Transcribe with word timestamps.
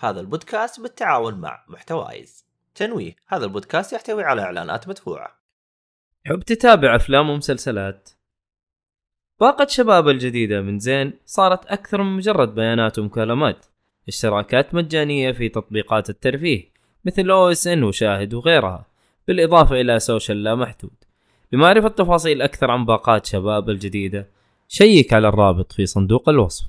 هذا 0.00 0.20
البودكاست 0.20 0.80
بالتعاون 0.80 1.34
مع 1.34 1.64
محتوايز. 1.68 2.44
تنويه 2.74 3.16
هذا 3.26 3.44
البودكاست 3.44 3.92
يحتوي 3.92 4.24
على 4.24 4.42
إعلانات 4.42 4.88
مدفوعة. 4.88 5.38
تحب 6.24 6.42
تتابع 6.42 6.96
أفلام 6.96 7.30
ومسلسلات؟ 7.30 8.10
باقة 9.40 9.66
شباب 9.66 10.08
الجديدة 10.08 10.60
من 10.60 10.78
زين 10.78 11.12
صارت 11.26 11.66
أكثر 11.66 12.02
من 12.02 12.16
مجرد 12.16 12.54
بيانات 12.54 12.98
ومكالمات. 12.98 13.66
اشتراكات 14.08 14.74
مجانية 14.74 15.32
في 15.32 15.48
تطبيقات 15.48 16.10
الترفيه 16.10 16.64
مثل 17.04 17.30
أو 17.30 17.50
اس 17.50 17.66
ان 17.66 17.84
وشاهد 17.84 18.34
وغيرها 18.34 18.86
بالإضافة 19.28 19.80
إلى 19.80 20.00
social 20.00 20.42
لا 20.44 20.54
محدود. 20.54 20.94
لمعرفة 21.52 21.88
تفاصيل 21.88 22.42
أكثر 22.42 22.70
عن 22.70 22.84
باقات 22.84 23.26
شباب 23.26 23.70
الجديدة 23.70 24.28
شيك 24.68 25.12
على 25.12 25.28
الرابط 25.28 25.72
في 25.72 25.86
صندوق 25.86 26.28
الوصف. 26.28 26.64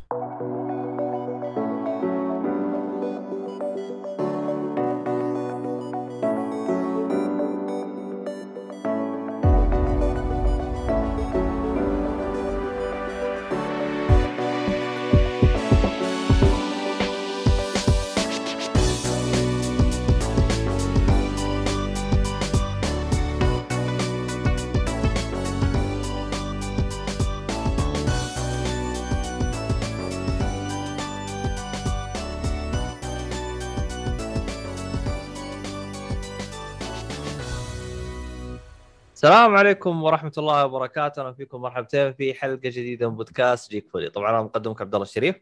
السلام 39.29 39.55
عليكم 39.55 40.03
ورحمة 40.03 40.31
الله 40.37 40.65
وبركاته، 40.65 41.21
أهلا 41.21 41.33
فيكم 41.33 41.61
مرحبتين 41.61 42.13
في 42.13 42.33
حلقة 42.33 42.55
جديدة 42.69 43.09
من 43.09 43.15
بودكاست 43.15 43.71
جيك 43.71 43.89
فولي، 43.89 44.09
طبعا 44.09 44.29
أنا 44.29 44.41
مقدمك 44.41 44.81
عبد 44.81 44.95
الله 44.95 45.05
الشريف. 45.05 45.35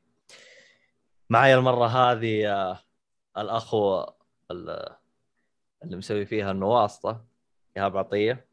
معي 1.29 1.55
المرة 1.55 1.85
هذه 1.87 2.51
آه، 2.53 2.79
الأخو 3.37 4.03
ال- 4.51 4.95
اللي 5.83 5.97
مسوي 5.97 6.25
فيها 6.25 6.51
إنه 6.51 6.67
واسطة 6.67 7.25
إيهاب 7.77 7.97
عطية. 7.97 8.47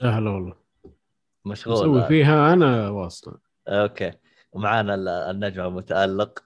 لا 0.00 0.18
هلا 0.18 0.30
والله. 0.30 0.54
مشغول 1.44 1.76
أسوي 1.76 2.02
آه. 2.04 2.08
فيها 2.08 2.52
أنا 2.52 2.90
واسطة. 2.90 3.38
okay. 3.68 4.12
ومعانا 4.52 4.94
ال- 4.94 5.08
النجم 5.08 5.64
المتألق 5.64 6.44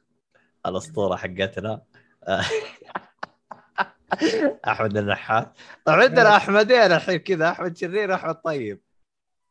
الأسطورة 0.66 1.16
حقتنا. 1.16 1.82
أحمد 4.68 4.96
النحاس. 4.96 5.46
طبعا 5.84 6.02
عندنا 6.02 6.28
أحمدين 6.36 6.80
الحين 6.92 7.16
كذا. 7.16 7.50
أحمد 7.50 7.76
شرير 7.76 8.14
أحمد 8.14 8.34
طيب. 8.34 8.80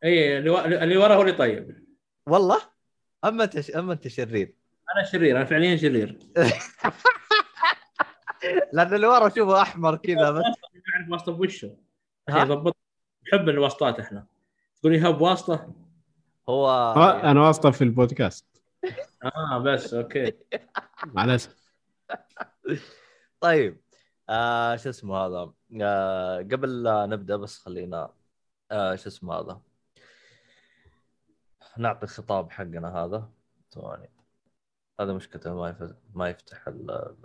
إي 0.04 0.38
اللي, 0.38 0.50
و... 0.50 0.60
اللي 0.60 0.98
ورا 0.98 1.16
هو 1.16 1.22
اللي 1.22 1.32
طيب. 1.34 1.88
والله؟ 2.28 2.62
أما 3.26 3.44
أنت 3.44 3.60
ش- 3.60 3.72
أما 3.72 3.94
أنت 3.94 4.08
شرير. 4.08 4.54
أنا 4.98 5.06
شرير 5.06 5.38
أنا 5.38 5.46
فعليا 5.46 5.78
شرير. 5.78 6.20
لأن 8.74 8.94
اللي 8.94 9.08
ورا 9.08 9.30
شوفه 9.30 9.62
أحمر 9.62 9.96
كذا 9.96 10.32
بس. 10.32 10.44
يعرف 10.96 11.10
واسطة 11.12 11.32
بوشه 11.32 11.76
ها؟ 12.30 12.38
أخي 12.38 12.46
ضبط 12.50 12.78
نحب 13.28 13.50
الواسطات 13.50 14.00
إحنا. 14.00 14.26
تقول 14.82 14.94
لي 14.94 15.02
هب 15.10 15.22
واسطة؟ 15.22 15.74
هو 16.50 16.68
آه، 16.70 17.32
أنا 17.32 17.42
واسطة 17.42 17.72
في 17.72 17.84
البودكاست. 17.84 18.46
آه 19.24 19.58
بس 19.66 19.94
okay. 19.94 20.34
مع 21.06 21.24
الأسف. 21.24 21.56
طيب. 23.40 23.82
آه 24.30 24.76
شو 24.76 24.90
اسمه 24.90 25.18
هذا؟ 25.18 25.54
آه 25.82 26.38
قبل 26.38 26.84
لا 26.84 27.06
نبدأ 27.06 27.36
بس 27.38 27.60
خلينا 27.60 28.14
آه 28.72 28.96
شو 28.96 29.10
اسمه 29.10 29.34
هذا؟ 29.34 29.62
نعطي 31.78 32.04
الخطاب 32.04 32.52
حقنا 32.52 33.06
هذا. 33.06 33.30
ثواني. 33.72 34.10
هذا 35.00 35.14
مشكلته 35.14 35.54
ما 35.54 35.70
يف... 35.70 35.94
ما 36.16 36.30
يفتح 36.30 36.68
ال 36.68 37.16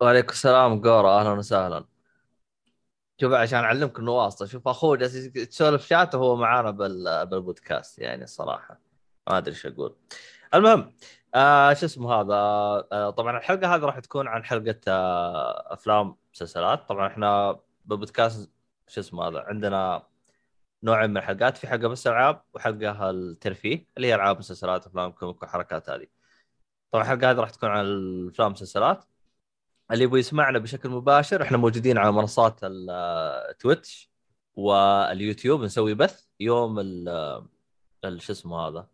وعليكم 0.00 0.28
السلام 0.28 0.80
قورة. 0.82 1.20
أهلا 1.20 1.30
وسهلا. 1.32 1.84
شوف 3.20 3.32
عشان 3.32 3.58
أعلمك 3.58 3.98
انه 3.98 4.12
واسطه 4.12 4.46
شوف 4.46 4.68
اخوه 4.68 4.96
جالس 4.96 5.32
تسولف 5.32 5.86
شات 5.86 6.14
وهو 6.14 6.36
معانا 6.36 6.70
بال... 6.70 7.26
بالبودكاست 7.26 7.98
يعني 7.98 8.24
الصراحه 8.24 8.80
ما 9.28 9.38
أدري 9.38 9.54
إيش 9.54 9.66
أقول. 9.66 9.96
المهم 10.54 10.92
آه 11.34 11.74
شو 11.74 11.86
اسمه 11.86 12.14
هذا؟ 12.14 12.34
آه 12.92 13.10
طبعا 13.10 13.38
الحلقة 13.38 13.74
هذه 13.74 13.80
راح 13.80 13.98
تكون 13.98 14.28
عن 14.28 14.44
حلقة 14.44 14.80
آه 14.88 15.72
أفلام 15.74 16.16
مسلسلات. 16.34 16.88
طبعا 16.88 17.06
إحنا 17.06 17.58
بالبودكاست 17.84 18.50
شو 18.88 19.00
اسمه 19.00 19.28
هذا؟ 19.28 19.40
عندنا 19.40 20.02
نوعين 20.82 21.10
من 21.10 21.16
الحلقات. 21.16 21.56
في 21.56 21.66
حلقة 21.68 21.88
بس 21.88 22.06
ألعاب 22.06 22.42
وحلقة 22.54 23.10
الترفيه 23.10 23.86
اللي 23.96 24.06
هي 24.08 24.14
ألعاب 24.14 24.38
مسلسلات 24.38 24.86
أفلام 24.86 25.10
comic 25.10 25.42
والحركات 25.42 25.90
هذه. 25.90 26.06
طبعا 26.92 27.04
الحلقة 27.04 27.30
هذه 27.30 27.36
راح 27.36 27.50
تكون 27.50 27.68
عن 27.68 27.84
الأفلام 27.84 28.52
مسلسلات 28.52 29.04
اللي 29.92 30.04
يبغى 30.04 30.20
يسمعنا 30.20 30.58
بشكل 30.58 30.88
مباشر 30.88 31.42
إحنا 31.42 31.56
موجودين 31.56 31.98
على 31.98 32.12
منصات 32.12 32.60
التويتش 32.62 34.10
واليوتيوب. 34.54 35.62
نسوي 35.62 35.94
بث 35.94 36.26
يوم 36.40 36.78
ال 36.80 37.08
ال- 38.04 38.22
شو 38.22 38.32
اسمه 38.32 38.68
هذا؟ 38.68 38.86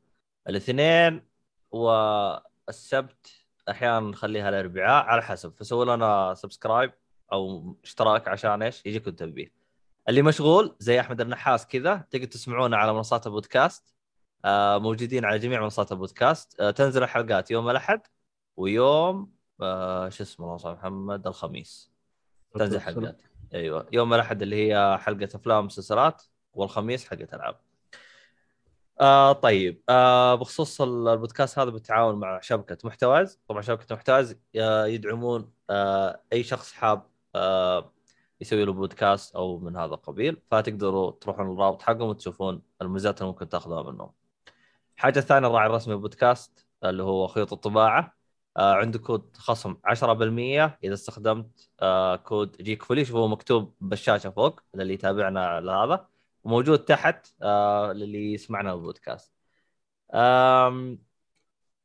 الاثنين 0.48 1.35
والسبت 1.70 3.46
أحيانا 3.70 4.00
نخليها 4.00 4.48
الاربعاء 4.48 5.04
على 5.04 5.22
حسب. 5.22 5.52
فسووا 5.56 5.96
لنا 5.96 6.34
subscribe 6.34 6.92
أو 7.32 7.76
اشتراك 7.84 8.28
عشان 8.28 8.62
إيش؟ 8.62 8.86
يجيكم 8.86 9.10
تنبيه 9.10 9.52
اللي 10.08 10.22
مشغول 10.22 10.76
زي 10.78 11.00
أحمد 11.00 11.20
النحاس 11.20 11.66
كذا 11.66 12.04
تقدر 12.10 12.24
تسمعونا 12.24 12.76
على 12.76 12.92
منصات 12.92 13.26
البودكاست. 13.26 13.94
آه، 14.44 14.78
موجودين 14.78 15.24
على 15.24 15.38
جميع 15.38 15.60
منصات 15.60 15.92
البودكاست. 15.92 16.60
آه، 16.60 16.70
تنزل 16.70 17.02
الحلقات 17.02 17.50
يوم 17.50 17.70
الأحد 17.70 18.00
ويوم 18.56 19.32
آه، 19.62 20.08
شو 20.08 20.22
اسمه 20.22 20.56
الله 20.56 20.72
محمد 20.72 21.26
الخميس. 21.26 21.90
تنزل 22.54 22.80
حلقات. 22.80 23.22
أيوه 23.54 23.86
يوم 23.92 24.14
الأحد 24.14 24.42
اللي 24.42 24.68
هي 24.68 24.98
حلقة 24.98 25.28
أفلام 25.34 25.64
ومسلسلات 25.64 26.22
والخميس 26.52 27.08
حلقة 27.08 27.28
ألعاب. 27.36 27.60
آه 29.00 29.32
طيب. 29.32 29.82
آه 29.88 30.34
بخصوص 30.34 30.80
البودكاست 30.80 31.58
هذا 31.58 31.70
بالتعاون 31.70 32.14
مع 32.20 32.40
شبكة 32.40 32.78
محتواز. 32.84 33.40
طبعا 33.48 33.62
شبكة 33.62 33.94
محتواز 33.94 34.36
آه 34.56 34.86
يدعمون 34.86 35.52
آه 35.70 36.22
أي 36.32 36.42
شخص 36.42 36.72
حاب 36.72 37.06
آه 37.34 37.92
يسوي 38.40 38.64
له 38.64 38.72
بودكاست 38.72 39.34
أو 39.36 39.58
من 39.58 39.76
هذا 39.76 39.94
القبيل 39.94 40.42
فتقدروا 40.50 41.10
تروحون 41.10 41.52
الرابط 41.52 41.82
حقهم 41.82 42.08
وتشوفون 42.08 42.62
الميزات 42.82 43.18
اللي 43.18 43.28
ممكن 43.32 43.48
تاخذها 43.48 43.82
منهم. 43.92 44.12
الحاجة 44.96 45.18
الثانية 45.18 45.48
الراعي 45.48 45.66
الرسمي 45.66 45.94
للبودكاست 45.94 46.66
اللي 46.84 47.02
هو 47.02 47.26
خيوط 47.26 47.52
الطباعة. 47.52 48.16
آه 48.56 48.74
عنده 48.74 48.98
كود 48.98 49.36
خصم 49.36 49.76
10% 49.84 50.78
إذا 50.84 50.94
استخدمت 50.94 51.70
آه 51.80 52.16
كود 52.16 52.56
جيك 52.56 52.82
فولي 52.82 53.04
شوفوا 53.04 53.28
مكتوب 53.28 53.74
بالشاشة 53.80 54.30
فوق 54.30 54.60
للي 54.74 54.94
يتابعنا 54.94 55.46
على 55.46 55.70
هذا. 55.72 56.08
وموجود 56.46 56.78
تحت 56.84 57.26
آه 57.42 57.92
للي 57.92 58.32
يسمعنا 58.32 58.74
بالبودكاست. 58.74 59.32
آم، 60.14 60.98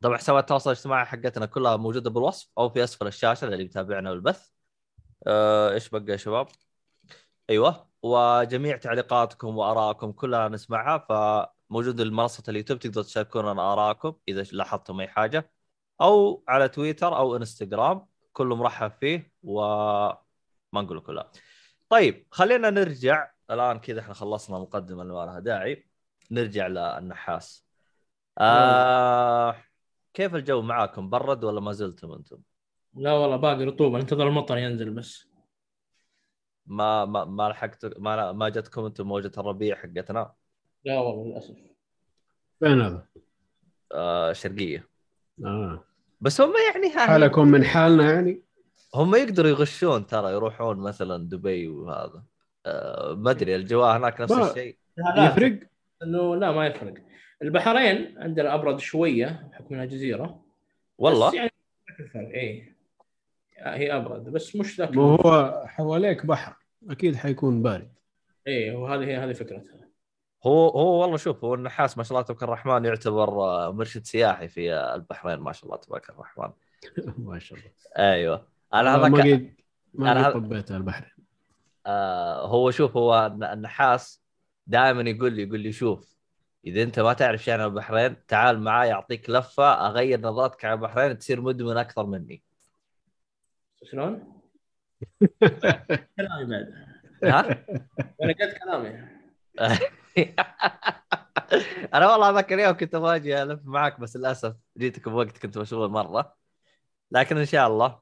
طبعا 0.01 0.17
حسابات 0.17 0.43
التواصل 0.43 0.71
الاجتماعي 0.71 1.05
حقتنا 1.05 1.45
كلها 1.45 1.77
موجودة 1.77 2.09
بالوصف 2.09 2.49
أو 2.57 2.69
في 2.69 2.83
أسفل 2.83 3.07
الشاشة 3.07 3.47
للي 3.47 3.63
يتابعنا 3.63 4.11
بالبث. 4.11 4.49
آه، 5.27 5.71
إيش 5.73 5.89
بقى 5.89 6.05
يا 6.11 6.17
شباب؟ 6.17 6.47
أيوه 7.49 7.89
وجميع 8.03 8.77
تعليقاتكم 8.77 9.57
وآرائكم 9.57 10.11
كلها 10.11 10.49
نسمعها 10.49 10.97
فموجود 11.69 12.01
منصه 12.01 12.43
اليوتيوب 12.49 12.79
تقدروا 12.79 13.05
تشاركونا 13.05 13.73
آرائكم 13.73 14.15
إذا 14.27 14.43
لاحظتم 14.43 14.99
أي 14.99 15.07
حاجة 15.07 15.51
أو 16.01 16.43
على 16.47 16.69
تويتر 16.69 17.17
أو 17.17 17.35
إنستغرام 17.35 18.07
كله 18.33 18.55
مرحب 18.55 18.91
فيه 18.91 19.33
وما 19.43 20.17
نقول 20.73 20.99
كلها. 21.01 21.31
طيب 21.89 22.27
خلينا 22.31 22.69
نرجع 22.69 23.31
الآن 23.51 23.79
كذا 23.79 23.99
إحنا 23.99 24.13
خلصنا 24.13 24.59
مقدمه 24.59 25.01
اللي 25.01 25.13
ما 25.13 25.25
لها 25.25 25.39
داعي. 25.39 25.87
نرجع 26.31 26.67
للنحاس. 26.67 27.65
آه 28.37 29.55
كيف 30.13 30.35
الجو 30.35 30.61
معاكم؟ 30.61 31.09
برد 31.09 31.43
ولا 31.43 31.61
ما 31.61 31.71
زلتم 31.71 32.11
أنتم؟ 32.11 32.37
لا 32.93 33.13
والله 33.13 33.35
باقي 33.35 33.63
رطوبة. 33.63 33.99
انتظر 33.99 34.27
المطر 34.27 34.57
ينزل 34.57 34.89
بس. 34.89 35.27
ما 36.65 37.05
ما 37.05 37.25
ما 37.25 37.49
لحقت 37.49 37.99
ما 37.99 38.31
ما 38.31 38.49
جتكم 38.49 38.85
أنتم 38.85 39.07
موجة 39.07 39.31
الربيع 39.37 39.75
حقتنا؟ 39.75 40.33
لا 40.85 40.99
والله 40.99 41.25
للأسف. 41.25 41.55
فين 42.59 42.81
هذا؟ 42.81 43.07
آه 43.91 44.33
شرقية. 44.33 44.89
آه. 45.45 45.83
بس 46.21 46.41
هم 46.41 46.53
يعني 46.73 46.89
حالكم 46.99 47.47
من 47.47 47.63
حالنا 47.63 48.13
يعني؟ 48.13 48.43
هم 48.95 49.15
يقدروا 49.15 49.49
يغشون 49.49 50.05
ترى 50.07 50.31
يروحون 50.31 50.77
مثلا 50.77 51.29
دبي 51.29 51.67
وهذا. 51.67 52.23
ما 53.15 53.31
أدري 53.31 53.55
الجو 53.55 53.83
هناك 53.83 54.21
نفس 54.21 54.31
الشيء. 54.33 54.77
يفرق؟ 55.17 55.59
إنه 56.03 56.35
لا 56.35 56.51
ما 56.51 56.67
يفرق. 56.67 56.93
البحرين 57.41 58.15
عندنا 58.17 58.53
ابرد 58.53 58.79
شوية 58.79 59.47
بحكم 59.51 59.75
إنها 59.75 59.85
جزيرة. 59.85 60.41
والله؟ 60.97 61.27
بس 61.27 61.33
يعني 61.33 61.51
ذاك 61.89 61.99
الفرق 61.99 62.29
اي 62.29 62.73
هي 63.59 63.95
أبرد 63.95 64.23
بس 64.23 64.55
مش 64.55 64.79
ذاك 64.79 64.91
ما 64.97 65.01
هو 65.03 65.63
حواليك 65.67 66.25
بحر 66.25 66.55
أكيد 66.89 67.15
حيكون 67.15 67.61
بارد. 67.61 67.91
اي 68.47 68.71
وهذه 68.75 69.03
هي 69.03 69.17
هذه 69.17 69.33
فكرتها. 69.33 69.81
هو 70.45 70.69
هو 70.69 71.01
والله 71.01 71.17
شوف 71.17 71.43
هو 71.43 71.53
النحاس 71.53 71.97
ما 71.97 72.03
شاء 72.03 72.11
الله 72.11 72.21
تبارك 72.21 72.43
الرحمن 72.43 72.85
يعتبر 72.85 73.29
آه، 73.29 73.71
مرشد 73.71 74.05
سياحي 74.05 74.47
في 74.47 74.73
آه، 74.73 74.95
البحرين 74.95 75.39
ما 75.39 75.51
شاء 75.51 75.65
الله 75.65 75.77
تبارك 75.77 76.09
الرحمن. 76.09 76.49
ما 77.27 77.39
شاء 77.39 77.59
الله. 77.59 77.71
أيوه. 77.97 78.47
أنا 78.73 78.95
هذاك 78.95 79.11
ما 79.11 79.17
قد 79.21 79.53
ما 79.93 80.11
أنا 80.11 80.27
قد 80.27 80.35
هذا- 80.35 80.45
طبيت 80.47 80.71
البحر 80.71 81.15
آه 81.85 82.47
هو 82.47 82.71
شوف 82.71 82.97
هو 82.97 83.25
الن- 83.25 83.43
النحاس 83.43 84.21
دائما 84.67 85.09
يقول 85.09 85.33
لي 85.33 85.43
يقول 85.43 85.59
لي 85.59 85.71
شوف 85.71 86.15
إذا 86.65 86.83
أنت 86.83 86.99
ما 86.99 87.13
تعرف 87.13 87.43
شيء 87.43 87.53
عن 87.53 87.61
البحرين 87.61 88.25
تعال 88.25 88.59
معاي 88.59 88.91
أعطيك 88.93 89.29
لفة 89.29 89.87
أغير 89.87 90.21
نظرتك 90.21 90.65
عن 90.65 90.73
البحرين 90.73 91.17
تصير 91.17 91.41
مدمن 91.41 91.77
أكثر 91.77 92.05
مني. 92.05 92.43
شلون؟ 93.83 94.41
كلامي 96.17 96.45
بعد. 96.45 96.73
ها؟ 97.23 97.65
أنا 98.23 98.33
قلت 98.33 98.57
كلامي. 98.63 99.07
أنا 101.93 102.11
والله 102.11 102.31
ذاك 102.31 102.53
اليوم 102.53 102.77
كنت 102.77 102.95
أبغى 102.95 103.15
أجي 103.15 103.41
ألف 103.43 103.59
معك 103.63 103.99
بس 103.99 104.17
للأسف 104.17 104.55
جيتك 104.77 105.09
بوقت 105.09 105.37
كنت 105.37 105.57
مشغول 105.57 105.89
مرة. 105.89 106.35
لكن 107.11 107.37
إن 107.37 107.45
شاء 107.45 107.67
الله 107.67 107.99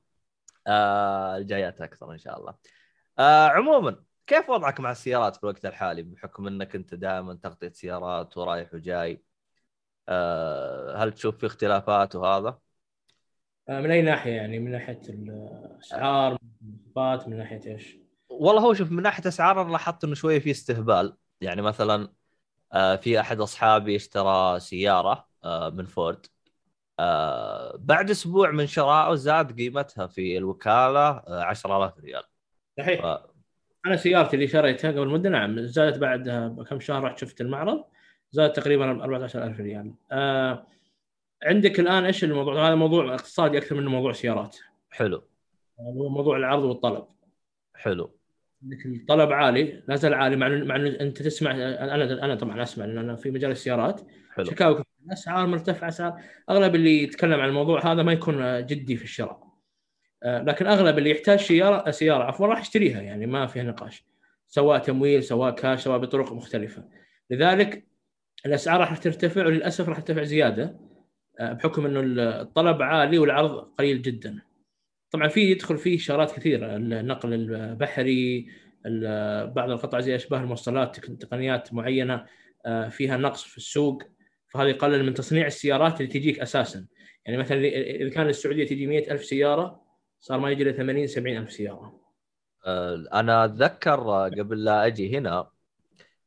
آه 0.67 1.37
الجايات 1.37 1.81
أكثر 1.81 2.11
إن 2.11 2.17
شاء 2.17 2.39
الله. 2.39 2.55
آه 3.19 3.47
عموما 3.47 4.03
كيف 4.27 4.49
وضعك 4.49 4.79
مع 4.79 4.91
السيارات 4.91 5.35
في 5.35 5.43
الوقت 5.43 5.65
الحالي؟ 5.65 6.03
بحكم 6.03 6.47
إنك 6.47 6.75
أنت 6.75 6.95
دائما 6.95 7.33
تغطية 7.33 7.69
سيارات 7.71 8.37
ورايح 8.37 8.73
وجاي 8.73 9.23
آه 10.09 11.03
هل 11.03 11.13
تشوف 11.13 11.37
في 11.37 11.45
اختلافات 11.45 12.15
وهذا؟ 12.15 12.59
آه، 13.69 13.81
من 13.81 13.91
أي 13.91 14.01
ناحية 14.01 14.31
يعني؟ 14.31 14.59
من 14.59 14.71
ناحية 14.71 15.01
الأسعار 15.09 16.31
من 16.31 16.49
المواصفات 16.61 17.27
من 17.27 17.37
ناحية 17.37 17.73
إيش؟ 17.73 17.97
والله 18.29 18.61
هو 18.61 18.73
شوف 18.73 18.91
من 18.91 19.03
ناحية 19.03 19.27
أسعار 19.27 19.61
أنا 19.61 19.71
لاحظت 19.71 20.03
إنه 20.03 20.15
شوية 20.15 20.39
في 20.39 20.51
استهبال. 20.51 21.17
يعني 21.41 21.61
مثلا 21.61 22.13
آه، 22.73 22.95
في 22.95 23.19
أحد 23.19 23.39
أصحابي 23.41 23.95
اشترى 23.95 24.59
سيارة 24.59 25.27
آه، 25.43 25.69
من 25.69 25.85
فورد. 25.85 26.25
آه، 26.99 27.77
بعد 27.77 28.09
أسبوع 28.09 28.51
من 28.51 28.67
شرائه 28.67 29.15
زاد 29.15 29.57
قيمتها 29.61 30.07
في 30.07 30.37
الوكالة 30.37 31.09
آه، 31.09 31.43
10000 31.43 31.97
ريال. 31.99 32.23
صحيح. 32.79 33.01
ف... 33.01 33.29
أنا 33.85 33.95
سيارتي 33.95 34.35
اللي 34.35 34.47
شريتها 34.47 34.91
قبل 34.91 35.07
مدة 35.07 35.29
نعم 35.29 35.61
زادت 35.61 35.97
بعدها 35.97 36.47
بكم 36.47 36.79
شهر 36.79 37.03
رحت 37.03 37.17
شفت 37.17 37.41
المعرض 37.41 37.83
زادت 38.31 38.55
تقريبا 38.55 38.91
14000 39.03 39.59
ريال. 39.59 39.93
آه 40.11 40.67
عندك 41.43 41.79
الآن 41.79 42.05
إيش 42.05 42.23
الموضوع؟ 42.23 42.67
هذا 42.67 42.75
موضوع 42.75 43.13
اقتصادي 43.13 43.57
أكثر 43.57 43.75
منه 43.75 43.89
موضوع 43.89 44.11
سيارات. 44.11 44.57
حلو. 44.89 45.23
هو 45.79 46.09
موضوع 46.09 46.37
العرض 46.37 46.63
والطلب. 46.63 47.05
حلو. 47.75 48.11
عندك 48.63 48.85
الطلب 48.85 49.31
عالي 49.31 49.83
لا 49.87 49.95
زال 49.95 50.13
عالي 50.13 50.35
مع 50.35 50.47
مع 50.47 50.75
أنت 50.75 51.21
تسمع 51.21 51.51
أنا 51.51 52.25
أنا 52.25 52.35
طبعا 52.35 52.63
أسمع 52.63 52.85
لأن 52.85 52.97
أنا 52.97 53.15
في 53.15 53.31
مجال 53.31 53.51
السيارات. 53.51 54.01
حلو. 54.33 54.45
شكاوى. 54.45 54.83
أسعار 55.11 55.47
مرتفعة 55.47 55.87
اسعار 55.87 56.21
أغلب 56.49 56.75
اللي 56.75 57.03
يتكلم 57.03 57.39
عن 57.39 57.49
الموضوع 57.49 57.91
هذا 57.91 58.03
ما 58.03 58.13
يكون 58.13 58.65
جدي 58.65 58.95
في 58.95 59.03
الشراء. 59.03 59.48
لكن 60.25 60.67
أغلب 60.67 60.97
اللي 60.97 61.09
يحتاج 61.11 61.39
سيارة 61.39 61.91
سيارة 61.91 62.23
عفوا 62.23 62.47
راح 62.47 62.61
يشتريها 62.61 63.01
يعني 63.01 63.25
ما 63.25 63.47
فيها 63.47 63.63
نقاش. 63.63 64.03
سواء 64.47 64.79
تمويل 64.79 65.23
سواء 65.23 65.55
كاش 65.55 65.83
سواء 65.83 65.99
بطرق 65.99 66.33
مختلفة. 66.33 66.83
لذلك 67.29 67.85
الأسعار 68.45 68.79
راح 68.79 68.97
ترتفع 68.97 69.45
وللأسف 69.45 69.89
راح 69.89 69.99
ترتفع 69.99 70.23
زيادة 70.23 70.79
آه، 71.39 71.53
بحكم 71.53 71.85
إنه 71.85 72.01
الطلب 72.41 72.81
عالي 72.81 73.17
والعرض 73.19 73.51
قليل 73.77 74.01
جدا. 74.01 74.39
طبعا 75.11 75.27
في 75.27 75.41
يدخل 75.51 75.77
فيه 75.77 75.97
شغلات 75.97 76.31
كثيرة 76.31 76.75
النقل 76.75 77.33
البحري 77.33 78.47
ال- 78.85 79.47
بعض 79.51 79.69
القطع 79.69 79.99
زي 79.99 80.15
أشباه 80.15 80.39
الموصلات 80.39 80.99
تقنيات 80.99 81.73
معينة 81.73 82.25
آه، 82.65 82.89
فيها 82.89 83.17
نقص 83.17 83.43
في 83.43 83.57
السوق. 83.57 84.03
فهذا 84.47 84.69
يقلل 84.69 85.05
من 85.05 85.13
تصنيع 85.13 85.47
السيارات 85.47 86.01
اللي 86.01 86.11
تجيك 86.11 86.39
أساسا. 86.39 86.85
يعني 87.25 87.37
مثلا 87.37 87.57
إذا 87.67 88.09
كان 88.09 88.27
السعودية 88.27 88.65
تجي 88.65 88.87
100 88.87 89.11
ألف 89.11 89.25
سيارة 89.25 89.88
صار 90.21 90.39
ما 90.39 90.51
يجي 90.51 90.63
ل 90.63 90.77
80 90.77 91.07
70 91.07 91.37
ألف 91.37 91.51
سيارة. 91.51 91.99
آه، 92.65 93.05
أنا 93.13 93.45
أتذكر 93.45 93.99
آه، 93.99 94.29
قبل 94.29 94.63
لا 94.63 94.85
أجي 94.85 95.17
هنا 95.17 95.49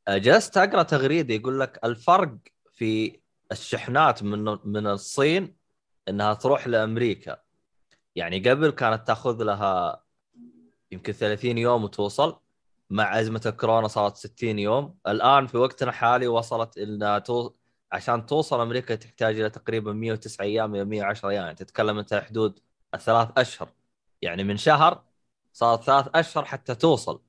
آه، 0.09 0.19
جلست 0.19 0.57
أقرأ 0.57 0.83
تغريدة 0.83 1.35
يقول 1.35 1.61
لك 1.61 1.81
الفرق 1.85 2.37
في 2.73 3.21
الشحنات 3.53 4.23
من 4.23 4.59
من 4.65 4.87
الصين 4.87 5.57
إنها 6.09 6.35
تروح 6.35 6.69
لأمريكا. 6.69 7.37
يعني 8.17 8.39
قبل 8.51 8.71
كانت 8.71 9.07
تأخذ 9.07 9.43
لها 9.45 10.05
يمكن 10.93 11.13
30 11.13 11.59
يوم 11.59 11.85
وتوصل 11.85 12.41
مع 12.91 13.21
أزمة 13.21 13.43
الكورونا 13.47 13.89
صارت 13.89 14.17
60 14.17 14.59
يوم. 14.59 14.99
الآن 15.09 15.47
في 15.47 15.57
وقتنا 15.57 15.91
الحالي 15.91 16.27
وصلت 16.29 16.79
انها 16.79 17.19
تو... 17.19 17.51
عشان 17.93 18.27
توصل 18.27 18.61
أمريكا 18.61 18.95
تحتاج 18.95 19.41
إلى 19.41 19.51
تقريبا 19.51 19.93
109 19.93 20.45
أيام 20.45 20.75
إلى 20.75 20.85
110 20.85 21.29
أيام. 21.31 21.43
يعني 21.45 21.55
تتكلم 21.55 21.99
أنت 21.99 22.15
حدود 22.15 22.61
الثلاث 22.95 23.29
أشهر. 23.37 23.69
يعني 24.23 24.45
من 24.45 24.57
شهر 24.57 25.05
صارت 25.53 25.83
ثلاث 25.85 26.09
أشهر 26.15 26.45
حتى 26.45 26.75
توصل. 26.75 27.23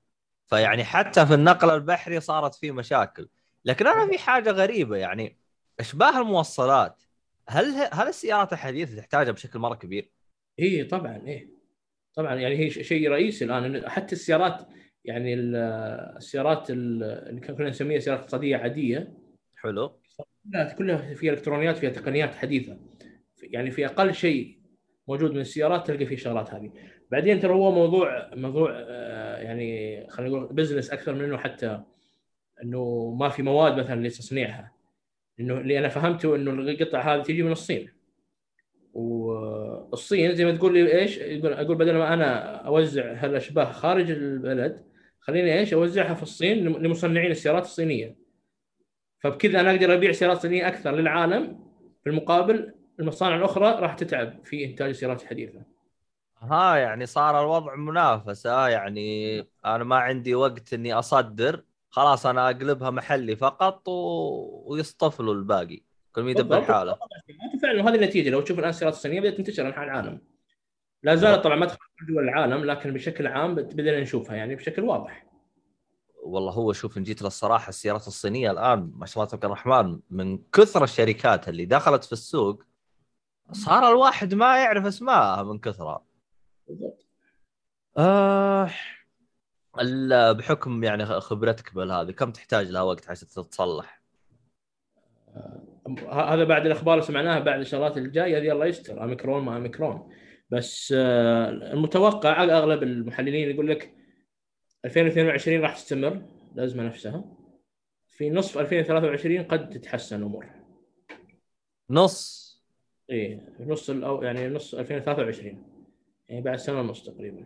فيعني 0.47 0.83
حتى 0.83 1.25
في 1.25 1.33
النقل 1.33 1.69
البحري 1.69 2.19
صارت 2.19 2.55
في 2.55 2.71
مشاكل. 2.71 3.29
لكن 3.65 3.87
أنا 3.87 4.11
في 4.11 4.17
حاجة 4.17 4.51
غريبة 4.51 4.97
يعني 4.97 5.37
إشباه 5.79 6.21
الموصلات 6.21 7.03
هل 7.49 7.89
هل 7.91 8.07
السيارات 8.07 8.53
الحديثة 8.53 8.97
تحتاجها 8.97 9.31
بشكل 9.31 9.59
مرة 9.59 9.75
كبير؟ 9.75 10.09
إي 10.59 10.83
طبعا 10.83 11.21
إيه 11.27 11.49
طبعا 12.13 12.35
يعني 12.35 12.57
هي 12.59 12.69
شيء 12.69 13.09
رئيسي 13.09 13.45
الآن 13.45 13.89
حتى 13.89 14.15
السيارات 14.15 14.67
يعني 15.05 15.33
ال- 15.33 15.55
السيارات 16.17 16.69
ال- 16.69 17.03
اللي 17.03 17.41
كنا 17.41 17.69
نسميها 17.69 17.99
سيارات 17.99 18.19
اقتصادية 18.21 18.57
عادية. 18.57 19.13
حلو. 19.55 19.99
كلها 20.51 20.73
كلها 20.73 21.13
فيها 21.15 21.33
إلكترونيات 21.33 21.77
فيها 21.77 21.89
تقنيات 21.89 22.35
حديثة. 22.35 22.77
يعني 23.43 23.71
في 23.71 23.85
أقل 23.85 24.13
شيء 24.13 24.62
موجود 25.07 25.31
من 25.31 25.39
السيارات 25.39 25.87
تلقى 25.87 26.05
فيه 26.05 26.15
الشغلات 26.15 26.53
هذه. 26.53 26.71
بعدين 27.11 27.39
ترى 27.39 27.53
هو 27.53 27.71
موضوع 27.71 28.29
موضوع 28.35 28.71
آه، 28.73 29.37
يعني 29.37 30.07
خلينا 30.09 30.37
نقول 30.37 30.53
بزنس 30.53 30.91
أكثر 30.91 31.13
من 31.13 31.23
إنه 31.23 31.37
حتى 31.37 31.81
إنه 32.63 33.13
ما 33.19 33.29
في 33.29 33.43
مواد 33.43 33.79
مثلا 33.79 34.07
لتصنيعها. 34.07 34.71
إنه 35.39 35.57
اللي 35.57 35.79
أنا 35.79 35.87
فهمته 35.87 36.35
إنه 36.35 36.51
القطع 36.51 37.15
هذه 37.15 37.21
تجي 37.21 37.43
من 37.43 37.51
الصين. 37.51 37.89
والصين 38.93 40.35
زي 40.35 40.45
ما 40.45 40.51
تقول 40.51 40.73
لي 40.73 40.99
إيش؟ 40.99 41.17
يقول 41.17 41.53
أقول 41.53 41.77
بدل 41.77 41.97
ما 41.97 42.13
أنا 42.13 42.55
أوزع 42.55 43.13
هالأشباه 43.13 43.71
خارج 43.71 44.11
البلد 44.11 44.85
خليني 45.19 45.59
إيش؟ 45.59 45.73
أوزعها 45.73 46.13
في 46.13 46.23
الصين 46.23 46.63
لمصنعين 46.63 47.31
السيارات 47.31 47.63
الصينية. 47.63 48.15
فبكذا 49.19 49.59
أنا 49.59 49.71
أقدر 49.71 49.93
أبيع 49.93 50.11
سيارات 50.11 50.37
صينية 50.37 50.67
أكثر 50.67 50.95
للعالم 50.95 51.59
في 52.03 52.09
المقابل 52.09 52.73
المصانع 52.99 53.35
الأخرى 53.35 53.71
راح 53.79 53.93
تتعب 53.93 54.45
في 54.45 54.65
إنتاج 54.65 54.89
السيارات 54.89 55.21
الحديثه 55.21 55.61
ها 56.39 56.75
يعني 56.75 57.05
صار 57.05 57.41
الوضع 57.41 57.75
منافسة 57.75 58.67
يعني 58.67 59.39
أنا 59.65 59.83
ما 59.83 59.95
عندي 59.95 60.35
وقت 60.35 60.73
إني 60.73 60.93
أصدر 60.93 61.63
خلاص 61.89 62.25
أنا 62.25 62.45
أقلبها 62.49 62.89
محلي 62.89 63.35
فقط 63.35 63.87
و... 63.87 63.93
ويصطفلوا 64.65 65.33
الباقي 65.33 65.81
كل 66.11 66.29
يدبر. 66.29 66.61
حاله 66.61 66.97
فعلا 67.61 67.83
وهذه 67.83 67.95
النتيجة 67.95 68.29
لو 68.29 68.41
تشوف 68.41 68.59
الآن 68.59 68.69
السيارات 68.69 68.95
الصينية 68.95 69.19
بدأت 69.19 69.37
تنتشر 69.37 69.67
انحاء 69.67 69.83
العالم. 69.83 70.21
لا 71.03 71.15
زالت 71.15 71.43
طبعا 71.43 71.55
ما 71.55 71.65
تدخل 71.65 71.79
في 71.97 72.05
دول 72.05 72.23
العالم 72.23 72.65
لكن 72.65 72.93
بشكل 72.93 73.27
عام 73.27 73.55
بدينا 73.55 73.99
نشوفها 73.99 74.35
يعني 74.35 74.55
بشكل 74.55 74.81
واضح. 74.81 75.25
والله 76.23 76.51
هو 76.51 76.73
شوف 76.73 76.97
إن 76.97 77.03
جيت 77.03 77.21
للصراحة 77.21 77.69
السيارات 77.69 78.07
الصينية 78.07 78.51
الآن 78.51 78.91
ما 78.95 79.05
شاء 79.05 79.23
الله 79.23 79.31
تبارك 79.31 79.45
الرحمن 79.45 79.99
من 80.09 80.39
كثر 80.53 80.83
الشركات 80.83 81.49
اللي 81.49 81.65
دخلت 81.65 82.03
في 82.03 82.13
السوق 82.13 82.63
صار 83.51 83.89
الواحد 83.89 84.33
ما 84.33 84.57
يعرف 84.63 84.85
اسمائها 84.85 85.43
من 85.43 85.59
كثرها 85.59 86.05
بالضبط. 86.67 87.05
آه 87.97 88.69
بحكم 90.33 90.83
يعني 90.83 91.05
خبرتك 91.05 91.73
بالهذه 91.75 92.11
كم 92.11 92.31
تحتاج 92.31 92.69
لها 92.69 92.81
وقت 92.81 93.09
عشان 93.09 93.27
تتصلح؟ 93.27 94.01
ه- 95.87 96.33
هذا 96.33 96.43
بعد 96.43 96.65
الأخبار 96.65 96.93
اللي 96.93 97.05
سمعناها 97.05 97.39
بعد 97.39 97.59
الشغلات 97.59 97.97
الجاية 97.97 98.37
هذه 98.37 98.51
الله 98.51 98.65
يستر. 98.65 99.03
اميكرون 99.03 99.43
ما 99.43 99.57
اميكرون 99.57 100.13
بس 100.49 100.93
آه، 100.97 101.49
المتوقع 101.49 102.43
اغلب 102.43 102.83
المحللين 102.83 103.49
يقول 103.49 103.67
لك 103.69 103.93
2022 104.85 105.61
راح 105.61 105.75
تستمر 105.75 106.21
الأزمة 106.55 106.83
نفسها. 106.83 107.23
في 108.07 108.29
نصف 108.29 108.57
2023 108.57 109.43
قد 109.43 109.69
تتحسن 109.69 110.15
الأمور 110.15 110.45
نص. 111.89 112.42
إيه 113.09 113.41
نص 113.59 113.89
الأو 113.89 114.23
يعني 114.23 114.49
نص 114.49 114.75
2023 114.75 115.63
يعني 116.29 116.41
بعد 116.41 116.55
سنة 116.57 116.79
ونص 116.79 117.03
تقريبا. 117.03 117.43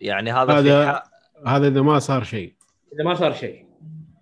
يعني 0.00 0.32
هذا 0.32 0.52
هذا 0.52 0.92
ح... 0.92 1.02
هذا 1.46 1.68
إذا 1.68 1.82
ما 1.82 1.98
صار 1.98 2.24
شيء. 2.24 2.54
إذا 2.94 3.04
ما 3.04 3.14
صار 3.14 3.32
شيء. 3.32 3.66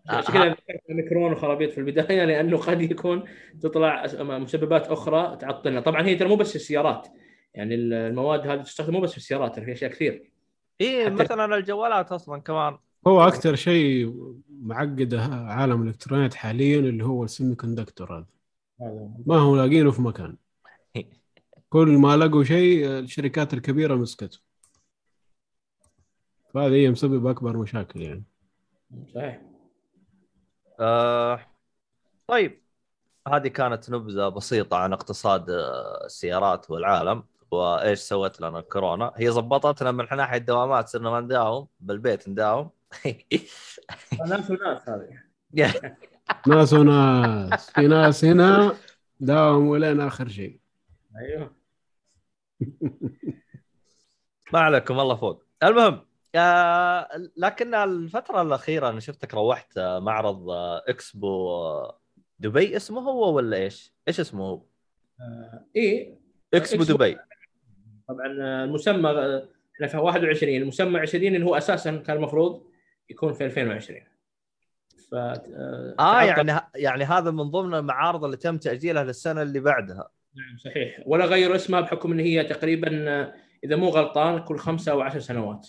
عشان 0.08 0.34
كذا 0.34 0.44
ذكرت 0.48 0.80
الميكرون 0.90 1.32
وخرابيط 1.32 1.70
في 1.70 1.78
البداية 1.78 2.24
لأنه 2.30 2.56
قد 2.56 2.82
يكون 2.82 3.24
تطلع 3.60 4.06
مسببات 4.20 4.86
أخرى 4.86 5.36
تعطلنا. 5.36 5.80
طبعا 5.80 6.06
هي 6.06 6.14
ترى 6.14 6.28
مو 6.28 6.36
بس 6.36 6.50
في 6.50 6.56
السيارات. 6.56 7.08
يعني 7.54 7.74
المواد 7.74 8.46
هذه 8.46 8.62
تستخدم 8.62 8.92
مو 8.92 9.00
بس 9.00 9.10
في 9.10 9.16
السيارات 9.16 9.60
في 9.60 9.72
أشياء 9.72 9.90
كثير. 9.90 10.30
اي 10.80 11.06
حتى- 11.06 11.12
مثلا 11.12 11.56
الجوالات 11.56 12.12
أصلا 12.12 12.40
كمان. 12.40 12.78
هو 13.06 13.28
أكثر 13.28 13.54
شيء 13.54 14.14
معقد 14.62 15.14
عالم 15.30 15.82
الإلكترونيات 15.82 16.34
حاليا 16.34 16.78
اللي 16.78 17.04
هو 17.04 17.24
السيمي 17.24 17.54
كوندكتور 17.54 18.18
هذا. 18.18 18.26
ما 19.26 19.36
هو 19.36 19.56
لاقينه 19.56 19.90
في 19.90 20.02
مكان. 20.02 20.36
كل 21.68 21.88
ما 21.88 22.16
لقوا 22.16 22.44
شيء 22.44 22.88
الشركات 22.88 23.54
الكبيرة 23.54 23.94
مسكته. 23.94 24.38
فهذه 26.54 26.74
هي 26.74 26.90
مسبب 26.90 27.26
أكبر 27.26 27.56
مشاكل 27.56 28.00
يعني. 28.02 28.24
صحيح. 29.14 29.42
آه 30.80 31.40
طيب. 32.26 32.62
هذه 33.28 33.48
كانت 33.48 33.90
نبذة 33.90 34.28
بسيطة 34.28 34.76
عن 34.76 34.92
اقتصاد 34.92 35.50
آه، 35.50 36.04
السيارات 36.04 36.70
والعالم 36.70 37.24
وإيش 37.50 37.98
سوت 37.98 38.40
لنا 38.40 38.58
الكورونا 38.58 39.12
هي 39.16 39.28
ضبطتنا 39.28 39.90
من 39.92 40.06
ناحية 40.16 40.38
الدوامات 40.38 40.88
صرنا 40.88 41.10
ما 41.10 41.20
نداوم 41.20 41.68
بالبيت 41.80 42.28
نداوم. 42.28 42.70
ناس 44.28 44.50
وناس 44.50 44.88
هذه. 44.88 45.22
ناس 46.46 46.72
وناس. 46.72 47.70
في 47.70 47.86
ناس 47.86 48.24
هنا 48.24 48.76
داوموا 49.20 49.78
لين 49.78 50.00
آخر 50.00 50.28
شيء. 50.28 50.60
أيوه. 51.18 51.56
ما 54.52 54.58
عليكم 54.60 55.00
الله 55.00 55.16
فوق. 55.16 55.42
المهم 55.62 56.00
آه 56.34 57.08
لكن 57.36 57.74
الفترة 57.74 58.42
الأخيرة 58.42 58.88
أنا 58.88 59.00
شفتك 59.00 59.34
روحت 59.34 59.78
آه، 59.78 59.98
معرض 59.98 60.50
آه، 60.50 60.82
إكسبو 60.88 61.50
آه، 61.50 62.00
دبي. 62.38 62.76
اسمه 62.76 63.00
هو 63.00 63.36
ولا 63.36 63.56
إيش؟ 63.56 63.94
إيش 64.08 64.20
اسمه 64.20 64.44
هو؟ 64.44 64.62
إيه. 65.76 66.18
إكسبو 66.54 66.82
إكسبو. 66.82 66.96
دبي. 66.96 67.18
طبعا 68.08 68.26
المسمى 68.64 69.10
إحنا 69.74 69.86
في 69.86 69.96
21 69.96 70.56
المسمى 70.56 70.98
20 71.00 71.34
اللي 71.34 71.46
هو 71.46 71.56
أساسا 71.56 71.96
كان 71.96 72.16
المفروض 72.16 72.66
يكون 73.10 73.32
في 73.32 73.44
2020 73.44 74.00
ف 75.10 75.14
آه 75.14 75.94
تعطل- 75.98 76.48
يعني 76.48 76.60
يعني 76.74 77.04
هذا 77.04 77.30
من 77.30 77.42
ضمن 77.50 77.74
المعارض 77.74 78.24
اللي 78.24 78.36
تم 78.36 78.56
تأجيلها 78.56 79.04
للسنة 79.04 79.42
اللي 79.42 79.60
بعدها. 79.60 80.08
نعم 80.36 80.56
صحيح. 80.58 81.00
ولا 81.06 81.24
غيروا 81.24 81.56
اسمها 81.56 81.80
بحكم 81.80 82.12
إن 82.12 82.20
هي 82.20 82.44
تقريبا 82.44 83.10
آه، 83.10 83.34
إذا 83.64 83.76
مو 83.76 83.88
غلطان 83.88 84.38
كل 84.38 84.58
خمسة 84.58 84.92
أو 84.92 85.00
عشر 85.00 85.18
سنوات. 85.20 85.68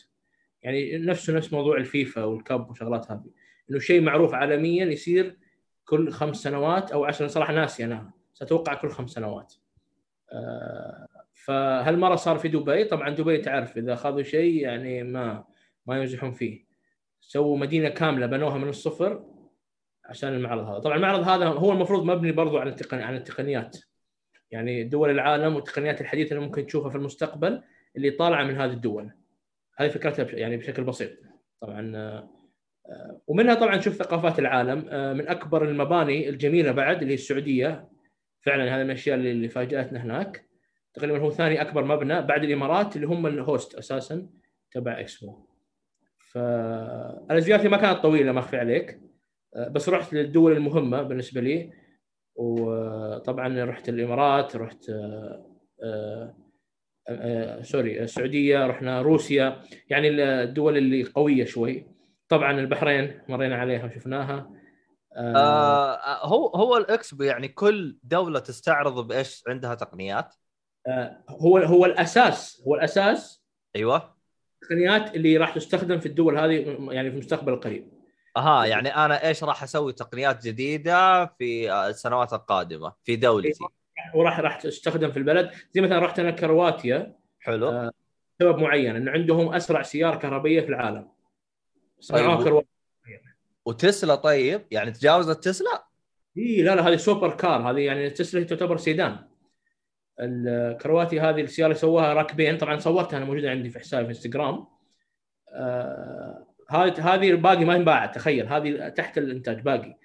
يعني 0.63 0.97
نفسه 0.97 1.33
نفس 1.33 1.53
موضوع 1.53 1.77
الفيفا 1.77 2.23
والكب 2.23 2.69
وشغلات 2.69 3.11
هذه. 3.11 3.29
إنه 3.71 3.79
شيء 3.79 4.01
معروف 4.01 4.33
عالميا 4.33 4.85
يصير 4.85 5.37
كل 5.85 6.11
خمس 6.11 6.35
سنوات 6.37 6.91
أو 6.91 7.05
عشر 7.05 7.27
صراحة 7.27 7.53
ناسي 7.53 7.85
أنا. 7.85 8.11
سأتوقع 8.33 8.73
كل 8.73 8.89
خمس 8.89 9.09
سنوات. 9.09 9.53
آه، 10.33 11.07
فهالمرة 11.33 12.15
صار 12.15 12.37
في 12.37 12.47
دبي. 12.47 12.83
طبعا 12.83 13.09
دبي 13.09 13.37
تعرف 13.37 13.77
إذا 13.77 13.93
أخذوا 13.93 14.23
شيء 14.23 14.61
يعني 14.61 15.03
ما 15.03 15.43
ما 15.85 15.97
يمزحون 15.97 16.31
فيه. 16.31 16.66
سووا 17.27 17.57
مدينة 17.57 17.89
كاملة 17.89 18.25
بنوها 18.25 18.57
من 18.57 18.69
الصفر 18.69 19.25
عشان 20.05 20.33
المعرض 20.33 20.67
هذا. 20.67 20.79
طبعا 20.79 20.95
المعرض 20.95 21.27
هذا 21.27 21.45
هو 21.45 21.71
المفروض 21.71 22.03
مبني 22.03 22.31
برضو 22.31 22.57
على 22.57 22.69
التقن... 22.69 23.01
عن 23.01 23.15
التقنيات. 23.15 23.77
يعني 24.51 24.83
دول 24.83 25.09
العالم 25.09 25.55
والتقنيات 25.55 26.01
الحديثة 26.01 26.35
اللي 26.35 26.45
ممكن 26.45 26.65
تشوفها 26.65 26.89
في 26.89 26.95
المستقبل 26.95 27.63
اللي 27.95 28.11
طالعة 28.11 28.43
من 28.43 28.55
هذه 28.55 28.71
الدول. 28.71 29.11
هذه 29.77 29.89
فكرتها. 29.89 30.25
يعني 30.25 30.57
بشكل 30.57 30.83
بسيط. 30.83 31.11
طبعا 31.61 31.91
آه، 31.95 32.29
آه، 32.89 33.21
ومنها 33.27 33.55
طبعا 33.55 33.75
نشوف 33.75 33.93
ثقافات 33.93 34.39
العالم. 34.39 34.85
آه، 34.89 35.13
من 35.13 35.27
أكبر 35.27 35.69
المباني 35.69 36.29
الجميلة 36.29 36.71
بعد 36.71 37.01
اللي 37.01 37.11
هي 37.11 37.15
السعودية. 37.15 37.87
فعلا 38.41 38.75
هذا 38.75 38.83
من 38.83 38.89
الأشياء 38.89 39.17
اللي 39.17 39.49
فاجأتنا 39.49 40.03
هناك. 40.03 40.45
تقريبا 40.93 41.19
هو 41.19 41.31
ثاني 41.31 41.61
أكبر 41.61 41.83
مبنى 41.83 42.21
بعد 42.21 42.43
الإمارات 42.43 42.95
اللي 42.95 43.07
هم 43.07 43.27
الهوست 43.27 43.75
أساسا 43.75 44.27
تبع 44.71 44.99
إكسبو. 44.99 45.47
فانا 46.31 47.39
زيارتي 47.39 47.67
ما 47.67 47.77
كانت 47.77 48.03
طويلة 48.03 48.31
ما 48.31 48.39
أخفي 48.39 48.57
عليك. 48.57 48.99
آه، 49.55 49.67
بس 49.67 49.89
رحت 49.89 50.13
للدول 50.13 50.51
المهمة 50.51 51.01
بالنسبة 51.01 51.41
لي. 51.41 51.73
وطبعا 52.35 53.65
رحت 53.65 53.89
الإمارات 53.89 54.55
رحت 54.55 54.89
آه، 54.89 56.35
آه، 57.09 57.61
سوري 57.61 58.03
السعودية 58.03 58.67
رحنا 58.67 59.01
روسيا. 59.01 59.61
يعني 59.89 60.09
الدول 60.09 60.77
اللي 60.77 61.03
قوية 61.03 61.45
شوي. 61.45 61.87
طبعا 62.29 62.59
البحرين 62.59 63.21
مرينا 63.29 63.55
عليها 63.55 63.85
وشفناها. 63.85 64.57
آه 65.17 66.25
هو 66.25 66.47
هو 66.47 66.77
الإكسبو 66.77 67.23
يعني 67.23 67.47
كل 67.47 67.97
دولة 68.03 68.39
تستعرض 68.39 69.07
بإيش 69.07 69.43
عندها 69.47 69.75
تقنيات؟ 69.75 70.35
آه، 70.87 71.23
هو 71.29 71.57
هو 71.57 71.85
الأساس 71.85 72.63
هو 72.67 72.75
الأساس 72.75 73.43
أيوه. 73.75 74.16
التقنيات 74.63 75.15
اللي 75.15 75.37
راح 75.37 75.55
تستخدم 75.55 75.99
في 75.99 76.05
الدول 76.05 76.37
هذه 76.37 76.77
يعني 76.91 77.09
في 77.09 77.13
المستقبل 77.13 77.53
القريب. 77.53 77.91
أها 78.37 78.65
يعني 78.65 78.95
أنا 78.95 79.27
إيش 79.27 79.43
راح 79.43 79.63
أسوي؟ 79.63 79.93
تقنيات 79.93 80.47
جديدة 80.47 81.25
في 81.25 81.73
السنوات 81.73 82.33
القادمة 82.33 82.93
في 83.03 83.15
دولتي. 83.15 83.65
وراح 84.15 84.39
راح 84.39 84.61
تستخدم 84.61 85.11
في 85.11 85.17
البلد. 85.17 85.51
زي 85.71 85.81
مثلا 85.81 85.99
رحت 85.99 86.19
أنا 86.19 86.31
كرواتيا. 86.31 87.15
حلو. 87.39 87.69
آه. 87.69 87.91
سبب 88.39 88.57
معين 88.57 88.95
انه 88.95 89.11
عندهم 89.11 89.53
أسرع 89.53 89.81
سيارة 89.81 90.15
كهربائيه 90.15 90.61
في 90.61 90.69
العالم. 90.69 91.07
صنعوها 91.99 92.35
طيب. 92.35 92.45
كرواتيا. 92.45 92.67
وتسلا 93.65 94.15
طيب؟ 94.15 94.65
يعني 94.71 94.91
تجاوزت 94.91 95.43
تسلا؟ 95.43 95.87
اي 96.37 96.61
لا 96.61 96.75
لا 96.75 96.87
هذه 96.87 96.95
super 96.95 97.35
car. 97.35 97.71
هذه 97.71 97.79
يعني 97.79 98.09
تسلا 98.09 98.43
تعتبر 98.43 98.77
سيدان. 98.77 99.27
الكرواتي 100.19 101.19
هذه 101.19 101.41
السياره 101.41 101.73
سووها 101.73 102.13
راكبين 102.13 102.57
طبعا 102.57 102.79
صورتها 102.79 103.17
أنا 103.17 103.25
موجودة 103.25 103.49
عندي 103.49 103.69
في 103.69 103.79
حسابي 103.79 104.03
في 104.03 104.09
إنستغرام. 104.09 104.65
آه 105.53 106.47
هذه 106.69 107.13
هذه 107.13 107.29
الباقي 107.29 107.65
ما 107.65 107.75
انباعت 107.75 108.15
تخيل. 108.15 108.47
هذه 108.47 108.89
تحت 108.89 109.17
الإنتاج 109.17 109.61
باقي. 109.61 109.97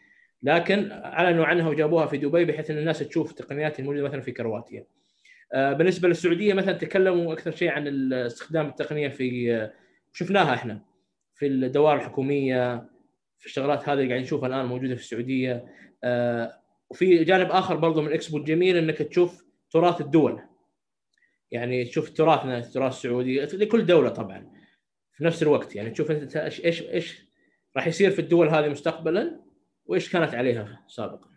لكن 0.43 0.91
أعلنوا 0.91 1.47
عنها 1.47 1.69
وجابوها 1.69 2.07
في 2.07 2.17
دبي 2.17 2.45
بحيث 2.45 2.71
إن 2.71 2.79
الناس 2.79 2.99
تشوف 2.99 3.31
التقنيات 3.31 3.81
الموجودة 3.81 4.05
مثلا 4.05 4.21
في 4.21 4.33
كرواتيا. 4.33 4.85
آه 5.55 5.73
بالنسبة 5.73 6.09
للسعودية 6.09 6.55
مثلا 6.55 6.73
تكلموا 6.73 7.33
أكثر 7.33 7.51
شيء 7.51 7.71
عن 7.71 8.13
استخدام 8.13 8.67
التقنية 8.69 9.09
في 9.09 9.55
آه، 9.55 9.73
شفناها 10.13 10.55
إحنا 10.55 10.81
في 11.35 11.47
الدوائر 11.47 11.97
الحكومية 11.97 12.89
في 13.39 13.47
الشغلات 13.47 13.89
هذه 13.89 13.93
اللي 13.93 14.07
قاعدين 14.07 14.23
نشوفها 14.23 14.49
الآن 14.49 14.67
موجودة 14.67 14.95
في 14.95 15.01
السعودية. 15.01 15.65
وفي 16.91 17.25
جانب 17.25 17.51
آخر 17.51 17.77
برضو 17.77 18.03
من 18.03 18.13
إكسبو 18.13 18.39
الجميل 18.39 18.77
إنك 18.77 18.99
تشوف 18.99 19.45
تراث 19.73 20.01
الدول. 20.01 20.41
يعني 21.51 21.85
تشوف 21.85 22.11
تراثنا 22.11 22.59
التراث 22.59 22.93
السعودي 22.93 23.41
لكل 23.41 23.87
دولة 23.87 24.09
طبعا 24.09 24.53
في 25.13 25.25
نفس 25.25 25.43
الوقت. 25.43 25.77
يعني 25.77 25.91
تشوف 25.91 26.11
أنت 26.11 26.37
إيش 26.37 26.65
إيش 26.65 26.83
إيش 26.83 27.27
راح 27.77 27.87
يصير 27.87 28.11
في 28.11 28.19
الدول 28.19 28.49
هذه 28.49 28.69
مستقبلا 28.69 29.41
وإيش 29.87 30.13
كانت 30.13 30.35
عليها 30.35 30.85
سابقا. 30.89 31.29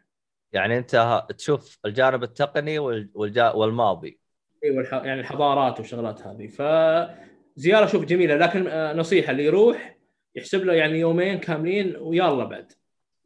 يعني 0.53 0.77
أنت 0.77 1.23
تشوف 1.37 1.79
الجانب 1.85 2.23
التقني 2.23 2.79
وال- 2.79 3.09
والجا... 3.13 3.51
والماضي. 3.51 4.19
أيوه 4.63 4.81
الح- 4.81 4.93
يعني 5.05 5.19
الحضارات 5.21 5.79
والشغلات 5.79 6.21
هذه. 6.27 6.47
فزياره 6.47 7.85
شوف 7.85 8.05
جميلة 8.05 8.35
لكن 8.35 8.63
نصيحة 8.99 9.31
اللي 9.31 9.45
يروح 9.45 9.97
يحسب 10.35 10.65
له 10.65 10.73
يعني 10.73 10.99
يومين 10.99 11.39
كاملين 11.39 11.95
ويلا 11.95 12.43
بعد 12.43 12.71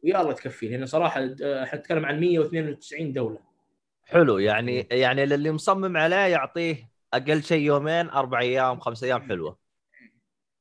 ويلا 0.04 0.32
تكفي 0.32 0.68
لأن 0.68 0.86
صراحة 0.86 1.20
آه، 1.42 1.62
أحنا 1.62 1.78
نتكلم 1.78 2.06
عن 2.06 2.20
192 2.20 3.12
دولة. 3.12 3.49
حلو 4.10 4.38
يعني 4.38 4.86
يعني 4.90 5.24
اللي 5.24 5.52
مصمم 5.52 5.96
عليه 5.96 6.16
يعطيه 6.16 6.90
أقل 7.14 7.42
شيء 7.42 7.62
يومين 7.62 8.10
أربع 8.10 8.40
أيام 8.40 8.80
خمس 8.80 9.04
أيام 9.04 9.22
حلوة. 9.22 9.58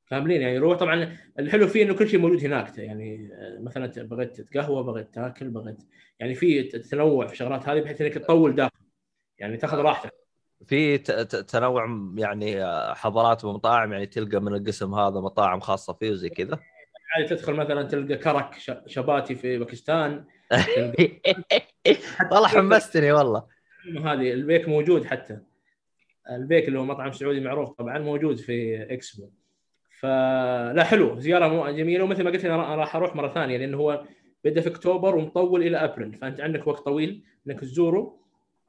كاملين 0.09 0.41
يعني 0.41 0.55
يروح 0.55 0.77
طبعا 0.77 1.17
الحلو 1.39 1.67
فيه 1.67 1.83
إنه 1.83 1.93
كل 1.93 2.09
شيء 2.09 2.19
موجود 2.19 2.45
هناك 2.45 2.77
يعني 2.77 3.29
مثلا 3.59 3.91
بغيت 3.97 4.41
تتقهوى 4.41 4.83
بغيت 4.83 5.13
تاكل 5.13 5.49
بغيت 5.49 5.77
يعني 6.19 6.35
في 6.35 6.63
تنوع 6.63 7.27
في 7.27 7.33
الشغلات 7.33 7.69
هذه 7.69 7.79
بحيث 7.79 8.01
إنك 8.01 8.13
تطول 8.13 8.55
داخل 8.55 8.71
يعني 9.37 9.57
تاخذ 9.57 9.77
راحتك. 9.77 10.13
في 10.67 10.97
تنوع 10.97 12.11
يعني 12.15 12.65
حضارات 12.95 13.45
ومطاعم 13.45 13.93
يعني 13.93 14.05
تلقى 14.05 14.39
من 14.39 14.53
القسم 14.53 14.95
هذا 14.95 15.19
مطاعم 15.19 15.59
خاصة 15.59 15.93
فيه 15.93 16.11
وزي 16.11 16.29
كذا. 16.29 16.59
عادي 17.15 17.27
تدخل 17.27 17.53
مثلا 17.53 17.83
تلقى 17.83 18.15
كرك 18.15 18.57
شباتي 18.87 19.35
في 19.35 19.57
باكستان 19.57 20.25
والله 22.31 22.47
حمستني 22.47 23.11
والله. 23.11 23.43
هذه 23.97 24.31
البيك 24.33 24.67
موجود 24.69 25.05
حتى. 25.05 25.39
البيك 26.31 26.67
اللي 26.67 26.79
هو 26.79 26.85
مطعم 26.85 27.11
سعودي 27.11 27.39
معروف 27.39 27.69
طبعا 27.69 27.99
موجود 27.99 28.37
في 28.37 28.83
إكسبو. 28.93 29.29
فلا 29.99 30.83
حلو. 30.83 31.19
زيارة 31.19 31.71
جميلة 31.71 32.03
ومثل 32.03 32.23
ما 32.23 32.29
قلت 32.29 32.45
أنا 32.45 32.57
را- 32.57 32.75
راح 32.75 32.95
أروح 32.95 33.15
مرة 33.15 33.33
ثانية 33.33 33.57
لأنه 33.57 33.77
هو 33.77 34.03
بدأ 34.43 34.61
في 34.61 34.69
أكتوبر 34.69 35.15
ومطول 35.15 35.63
إلى 35.63 35.77
أبريل. 35.77 36.13
فأنت 36.13 36.41
عندك 36.41 36.67
وقت 36.67 36.85
طويل 36.85 37.23
إنك 37.47 37.59
تزوره 37.59 38.19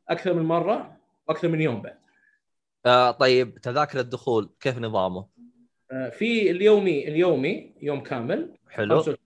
أكثر 0.08 0.34
من 0.34 0.42
مرة 0.42 0.96
وأكثر 1.28 1.48
من 1.48 1.60
يوم 1.60 1.82
بعد. 1.82 1.98
آه 2.86 3.10
طيب 3.10 3.58
تذاكر 3.58 4.00
الدخول 4.00 4.50
كيف 4.60 4.78
نظامه؟ 4.78 5.26
آه، 5.92 6.08
في 6.08 6.50
اليومي 6.50 7.08
اليومي 7.08 7.74
يوم 7.82 8.00
كامل. 8.02 8.54
حلو. 8.70 8.96
35 8.98 9.16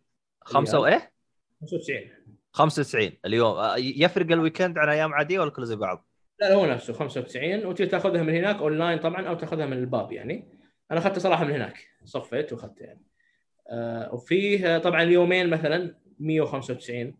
خمسة 0.43 0.81
وإيه؟ 0.81 1.13
95 1.61 2.11
95 2.55 3.13
اليوم 3.25 3.57
آه، 3.57 3.77
يفرق 3.77 4.33
ال 4.33 4.38
weekend 4.38 4.79
عن 4.79 4.89
أيام 4.89 5.15
عادية 5.15 5.39
ولا 5.41 5.51
كله 5.51 5.65
زي 5.65 5.77
بعض؟ 5.77 6.09
لا 6.41 6.55
هو 6.55 6.67
نفسه 6.67 6.93
95 6.93 7.67
وتقدر 7.67 7.91
تاخذها 7.91 8.23
من 8.23 8.35
هناك 8.35 8.57
أونلاين 8.57 8.99
طبعا 8.99 9.29
أو 9.29 9.35
تاخذها 9.35 9.67
من 9.67 9.73
الباب 9.79 10.13
يعني. 10.13 10.49
أنا 10.91 11.01
اخذتها 11.01 11.19
صراحة 11.19 11.45
من 11.45 11.53
هناك 11.53 11.89
صفيت 12.05 12.53
واخذتها 12.53 12.87
يعني. 12.87 13.03
آه 13.71 14.15
وفيه 14.15 14.77
آه، 14.77 14.79
طبعا 14.79 15.03
اليومين 15.03 15.51
مثلا 15.51 15.95
195 16.19 17.17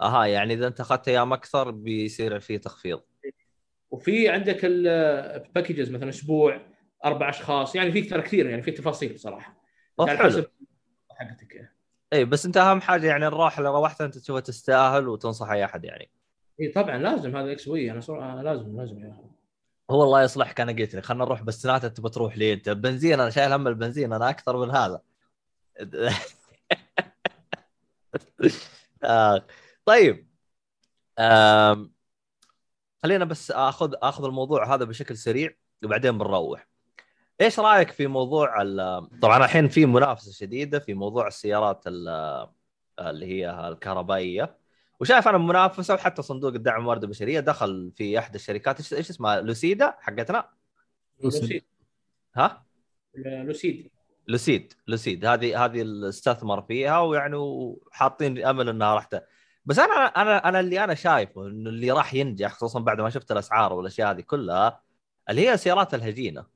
أها 0.00 0.26
يعني 0.26 0.54
إذا 0.54 0.66
أنت 0.66 0.80
أخذت 0.80 1.08
أيام 1.08 1.32
أكثر 1.32 1.70
بيصير 1.70 2.40
في 2.40 2.58
تخفيض. 2.58 3.00
وفي 3.90 4.28
عندك 4.28 4.60
ال 4.62 4.76
packages 4.76 5.90
مثلا 5.90 6.08
أسبوع 6.08 6.60
أربع 7.04 7.28
أشخاص 7.28 7.74
يعني 7.76 7.92
في 7.92 8.02
ترى 8.02 8.22
كثير 8.22 8.46
يعني 8.46 8.62
في 8.62 8.70
تفاصيل 8.70 9.18
صراحة. 9.18 9.62
طب 9.96 10.08
على 10.08 10.18
حلو. 10.18 10.28
حسب 10.28 10.46
حقتك 11.10 11.73
اي 12.12 12.24
بس 12.24 12.46
أنت 12.46 12.56
أهم 12.56 12.80
حاجة 12.80 13.06
يعني 13.06 13.26
الراحة 13.26 13.58
اللي 13.58 13.70
روحت 13.70 14.00
أنت 14.00 14.18
تشوفها 14.18 14.40
تستأهل 14.40 15.08
وتنصح 15.08 15.50
أي 15.50 15.64
أحد 15.64 15.84
يعني 15.84 16.10
اي 16.60 16.68
طبعا 16.68 16.98
لازم 16.98 17.36
هذا 17.36 17.52
إكس 17.52 17.68
وي 17.68 17.90
أنا 17.90 18.00
صراحة 18.00 18.42
لازم 18.42 18.76
لازم 18.80 18.98
أخي. 18.98 19.22
هو 19.90 20.02
الله 20.02 20.22
يصلحك 20.22 20.60
أنا 20.60 20.72
قلت 20.72 20.94
لك 20.94 21.04
خلينا 21.04 21.24
نروح 21.24 21.42
بس 21.42 21.66
نات 21.66 21.86
تبى 21.86 22.08
تروح 22.10 22.38
لي 22.38 22.52
انت 22.52 22.68
بنزين 22.70 23.20
أنا 23.20 23.30
شايل 23.30 23.52
هم 23.52 23.68
البنزين 23.68 24.12
أنا 24.12 24.30
أكثر 24.30 24.56
من 24.66 24.70
هذا 24.70 25.00
آه. 29.04 29.46
طيب. 29.84 30.28
خلينا 33.02 33.24
بس 33.24 33.50
آخذ 33.50 33.94
آخذ 34.02 34.24
الموضوع 34.24 34.74
هذا 34.74 34.84
بشكل 34.84 35.16
سريع 35.16 35.50
وبعدين 35.84 36.18
بنروح 36.18 36.66
إيش 37.40 37.60
رأيك 37.60 37.90
في 37.90 38.06
موضوع 38.06 38.62
ال- 38.62 39.08
طبعا 39.22 39.44
الحين 39.44 39.68
في 39.68 39.86
منافسة 39.86 40.32
شديدة 40.32 40.78
في 40.78 40.94
موضوع 40.94 41.26
السيارات 41.26 41.82
ال- 41.86 42.48
اللي 43.00 43.26
هي 43.26 43.68
الكهربائية. 43.68 44.56
وشايف 45.00 45.28
أنا 45.28 45.38
منافسة 45.38 45.94
وحتى 45.94 46.22
صندوق 46.22 46.54
الدعم 46.54 46.80
الموارد 46.80 47.02
البشرية 47.04 47.40
دخل 47.40 47.92
في 47.96 48.18
احد 48.18 48.34
الشركات. 48.34 48.92
إيش 48.92 49.10
اسمها؟ 49.10 49.40
لوسيدا 49.40 49.94
حقتنا؟ 50.00 50.48
لوسيد. 51.24 51.64
ها؟ 52.36 52.64
لوسيد. 53.16 53.90
لوسيد. 54.28 54.72
لوسيد. 54.86 55.24
هذه 55.26 55.64
هذه 55.64 56.08
استثمر 56.08 56.62
فيها 56.62 57.00
ويعني 57.00 57.36
وحاطين 57.36 58.44
امل 58.44 58.68
إنها 58.68 58.94
راح. 58.94 59.08
بس 59.64 59.78
أنا 59.78 59.94
أنا 59.94 60.48
أنا 60.48 60.60
اللي 60.60 60.84
أنا 60.84 60.94
شايفه 60.94 61.46
إنه 61.46 61.70
اللي 61.70 61.90
راح 61.90 62.14
ينجح 62.14 62.52
خصوصا 62.52 62.80
بعد 62.80 63.00
ما 63.00 63.10
شفت 63.10 63.32
الأسعار 63.32 63.72
والأشياء 63.72 64.10
هذه 64.10 64.20
كلها 64.20 64.80
اللي 65.30 65.40
هي 65.40 65.54
السيارات 65.54 65.94
الهجينة. 65.94 66.53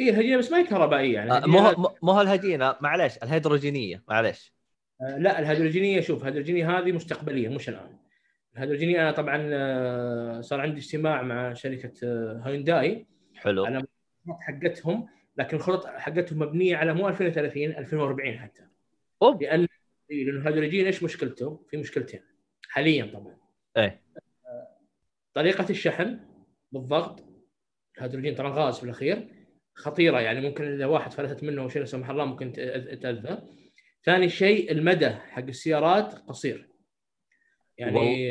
اي 0.00 0.10
الهجينه 0.10 0.36
بس 0.38 0.50
ما 0.50 0.58
هي 0.58 0.64
كهربائية 0.64 1.14
يعني 1.14 1.32
آه، 1.32 1.46
مو 1.46 1.94
مو- 2.02 2.20
الهجينه 2.20 2.76
معليش 2.80 3.16
الهيدروجينية 3.22 4.02
معليش. 4.08 4.54
آه، 5.00 5.18
لا 5.18 5.38
الهيدروجينية 5.38 6.00
شوف 6.00 6.20
الهيدروجينية 6.22 6.78
هذه 6.78 6.92
مستقبلية 6.92 7.48
مش 7.48 7.68
الان 7.68 7.96
الهيدروجينية 8.56 9.00
أنا 9.02 9.12
طبعا 9.12 9.48
آه، 9.52 10.40
صار 10.40 10.60
عندي 10.60 10.80
اجتماع 10.80 11.22
مع 11.22 11.52
شركة 11.54 11.92
آه، 12.04 12.42
هيونداي. 12.44 13.06
حلو. 13.34 13.64
على 13.66 13.82
حقتهم 14.40 15.08
لكن 15.36 15.56
الخطط 15.56 15.86
حقتهم 15.86 16.38
مبنية 16.38 16.76
على 16.76 16.94
مو 16.94 17.08
2030 17.08 17.70
2040 17.70 18.38
حتى. 18.38 18.62
أوب. 19.22 19.42
لأن 19.42 19.60
لأنه 20.10 20.30
الهيدروجين 20.40 20.86
إيش 20.86 21.02
مشكلته؟ 21.02 21.60
في 21.70 21.76
مشكلتين 21.76 22.20
حاليا 22.68 23.04
طبعا. 23.14 23.36
إيه. 23.76 24.00
طريقة 25.34 25.70
الشحن 25.70 26.18
بالضغط 26.72 27.24
الهيدروجين 27.98 28.34
طبعا 28.34 28.50
غاز 28.50 28.78
في 28.78 28.84
الأخير 28.84 29.28
خطيرة 29.80 30.20
يعني 30.20 30.40
ممكن 30.40 30.64
إذا 30.64 30.86
واحد 30.86 31.12
فلتت 31.12 31.44
منه 31.44 31.62
أو 31.62 31.68
شيء 31.68 31.80
لا 31.80 31.86
سمح 31.86 32.10
الله 32.10 32.24
ممكن 32.24 32.52
تأذى. 33.02 33.38
ثاني 34.04 34.28
شيء 34.28 34.72
المدى 34.72 35.10
حق 35.10 35.42
السيارات 35.42 36.14
قصير. 36.14 36.68
يعني 37.78 38.26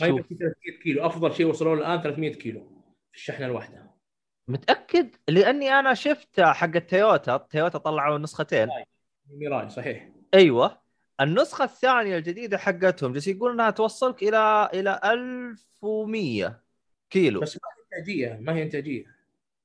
ما 0.00 0.22
في 0.22 0.34
300 0.34 0.54
كيلو 0.82 1.06
أفضل 1.06 1.34
شيء 1.34 1.46
وصلوا 1.46 1.76
له 1.76 1.80
الآن 1.80 2.02
300 2.02 2.32
كيلو 2.32 2.84
في 3.12 3.16
الشحنة 3.16 3.46
الواحدة. 3.46 3.90
متأكد 4.48 5.08
لأني 5.28 5.72
أنا 5.72 5.94
شفت 5.94 6.40
حق 6.40 6.76
التويوتا 6.76 7.36
تويوتا 7.36 7.78
طلعوا 7.78 8.18
نسختين 8.18 8.68
ميراي 9.30 9.68
صحيح. 9.68 10.08
أيوه 10.34 10.84
النسخة 11.20 11.64
الثانية 11.64 12.16
الجديدة 12.16 12.58
حقتهم 12.58 13.12
جالس 13.12 13.28
يقول 13.28 13.52
إنها 13.52 13.70
توصلك 13.70 14.22
إلى 14.22 14.70
إلى 14.74 15.00
1100 15.04 16.60
كيلو 17.10 17.40
بس 17.40 17.56
ما 17.56 17.62
هي 17.68 17.98
إنتاجية 17.98 18.38
ما 18.40 18.54
هي 18.54 18.62
إنتاجية. 18.62 19.13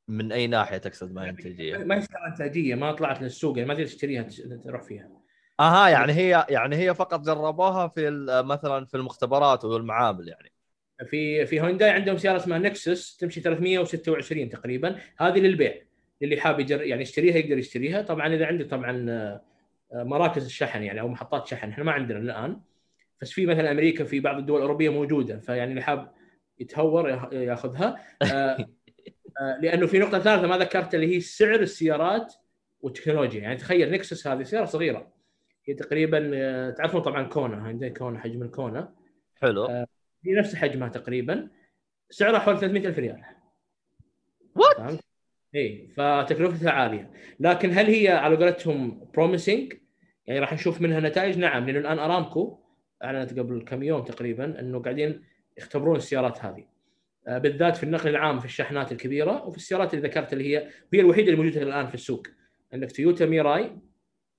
من 0.09 0.31
أي 0.31 0.47
ناحية 0.47 0.77
تقصد 0.77 1.13
ما 1.13 1.25
هي 1.25 1.29
انتاجيه؟ 1.29 1.77
ما 1.77 1.95
هي 1.99 2.03
إنتاجية 2.27 2.75
ما 2.75 2.91
طلعت 2.91 3.21
للسوق 3.21 3.57
يعني 3.57 3.67
ما 3.67 3.73
تقدر 3.73 3.85
تشتريها 3.87 4.23
تش- 4.23 4.41
تروح 4.63 4.81
فيها. 4.83 5.09
أها 5.59 5.89
يعني 5.89 6.13
هي 6.13 6.45
يعني 6.49 6.75
هي 6.75 6.93
فقط 6.95 7.25
جربوها 7.25 7.87
في 7.87 8.09
مثلا 8.45 8.85
في 8.85 8.97
المختبرات 8.97 9.65
والمعامل 9.65 10.27
يعني. 10.27 10.51
في 11.09 11.45
في 11.45 11.61
هونداي 11.61 11.89
عندهم 11.89 12.17
سيارة 12.17 12.37
اسمها 12.37 12.57
نكسس 12.59 13.17
تمشي 13.17 13.41
326 13.41 14.49
تقريبا. 14.49 14.95
هذه 15.17 15.39
للبيع 15.39 15.73
اللي 16.21 16.41
حاب 16.41 16.59
يجر 16.59 16.81
يعني 16.81 17.01
يشتريها 17.01 17.37
يقدر 17.37 17.57
يشتريها. 17.57 18.01
طبعا 18.01 18.35
إذا 18.35 18.45
عنده 18.45 18.67
طبعا 18.67 19.05
آه، 19.09 19.41
مراكز 19.93 20.45
الشحن 20.45 20.83
يعني 20.83 21.01
أو 21.01 21.07
محطات 21.07 21.47
شحن. 21.47 21.69
إحنا 21.69 21.83
ما 21.83 21.91
عندنا 21.91 22.19
الآن. 22.19 22.61
بس 23.21 23.31
في 23.31 23.45
مثلا 23.45 23.71
أمريكا 23.71 24.03
في 24.03 24.19
بعض 24.19 24.37
الدول 24.37 24.57
الأوروبية 24.57 24.89
موجودة. 24.89 25.39
فيعني 25.39 25.71
اللي 25.71 25.81
حاب 25.81 26.11
يتهور 26.59 27.09
ياخ- 27.09 27.33
ياخذها. 27.33 27.95
آه، 28.33 28.65
لأنه 29.61 29.87
في 29.87 29.99
نقطة 29.99 30.19
ثالثة 30.19 30.47
ما 30.47 30.57
ذكرت 30.57 30.95
اللي 30.95 31.15
هي 31.15 31.19
سعر 31.19 31.59
السيارات 31.59 32.33
والتكنولوجيا. 32.81 33.41
يعني 33.41 33.57
تخيل 33.57 33.91
نكسو 33.91 34.27
هذه 34.27 34.43
سيارة 34.43 34.65
صغيرة. 34.65 35.13
هي 35.65 35.73
تقريبا 35.73 36.31
آه، 36.33 36.69
تعرفون 36.69 37.01
طبعا 37.01 37.23
كونا. 37.23 37.55
عندنا 37.55 37.89
كونا 37.89 38.19
حجم 38.19 38.43
الكونا. 38.43 38.93
حلو. 39.41 39.65
آه. 39.65 39.87
هي 40.25 40.33
نفس 40.33 40.55
حجمها 40.55 40.89
تقريبا. 40.89 41.49
سعرها 42.09 42.39
حوالي 42.39 42.59
300 42.59 42.87
ألف 42.87 42.99
ريال. 42.99 43.23
what؟ 44.55 44.99
اي 45.55 45.87
فتكلفتها 45.97 46.71
عالية. 46.71 47.11
لكن 47.39 47.71
هل 47.71 47.85
هي 47.85 48.07
على 48.07 48.35
قولتهم 48.35 49.09
promising 49.13 49.73
يعني 50.27 50.39
راح 50.39 50.53
نشوف 50.53 50.81
منها 50.81 50.99
نتائج؟ 50.99 51.37
نعم 51.37 51.65
لأنه 51.65 51.79
الآن 51.79 51.99
أرامكو 51.99 52.59
أعلنت 53.03 53.39
قبل 53.39 53.61
كم 53.61 53.83
يوم 53.83 54.03
تقريبا 54.03 54.59
إنه 54.59 54.79
قاعدين 54.79 55.23
يختبرون 55.57 55.95
السيارات 55.95 56.45
هذه. 56.45 56.65
بالذات 57.27 57.77
في 57.77 57.83
النقل 57.83 58.09
العام 58.09 58.39
في 58.39 58.45
الشحنات 58.45 58.91
الكبيرة 58.91 59.45
وفي 59.45 59.57
السيارات 59.57 59.93
اللي 59.93 60.07
ذكرت 60.07 60.33
اللي 60.33 60.57
هي 60.57 60.69
هي 60.93 60.99
الوحيدة 60.99 61.31
اللي 61.31 61.43
موجوده 61.43 61.61
الآن 61.63 61.87
في 61.87 61.93
السوق. 61.93 62.27
عندك 62.73 62.91
تويوتا 62.91 63.25
ميراي 63.25 63.77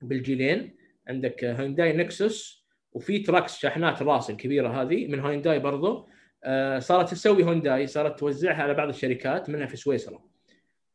بالجيلين 0.02 0.76
عندك 1.08 1.44
هونداي 1.44 1.92
نكسو 1.92 2.66
وفي 2.92 3.18
trucks 3.18 3.58
شاحنات 3.58 4.02
راس 4.02 4.30
الكبيرة 4.30 4.82
هذه 4.82 5.06
من 5.06 5.20
هونداي 5.20 5.58
برضو. 5.58 6.08
آه، 6.44 6.78
صارت 6.78 7.10
تسوي 7.10 7.44
هونداي 7.44 7.86
صارت 7.86 8.18
توزعها 8.18 8.62
على 8.62 8.74
بعض 8.74 8.88
الشركات 8.88 9.50
منها 9.50 9.66
في 9.66 9.76
سويسرا. 9.76 10.22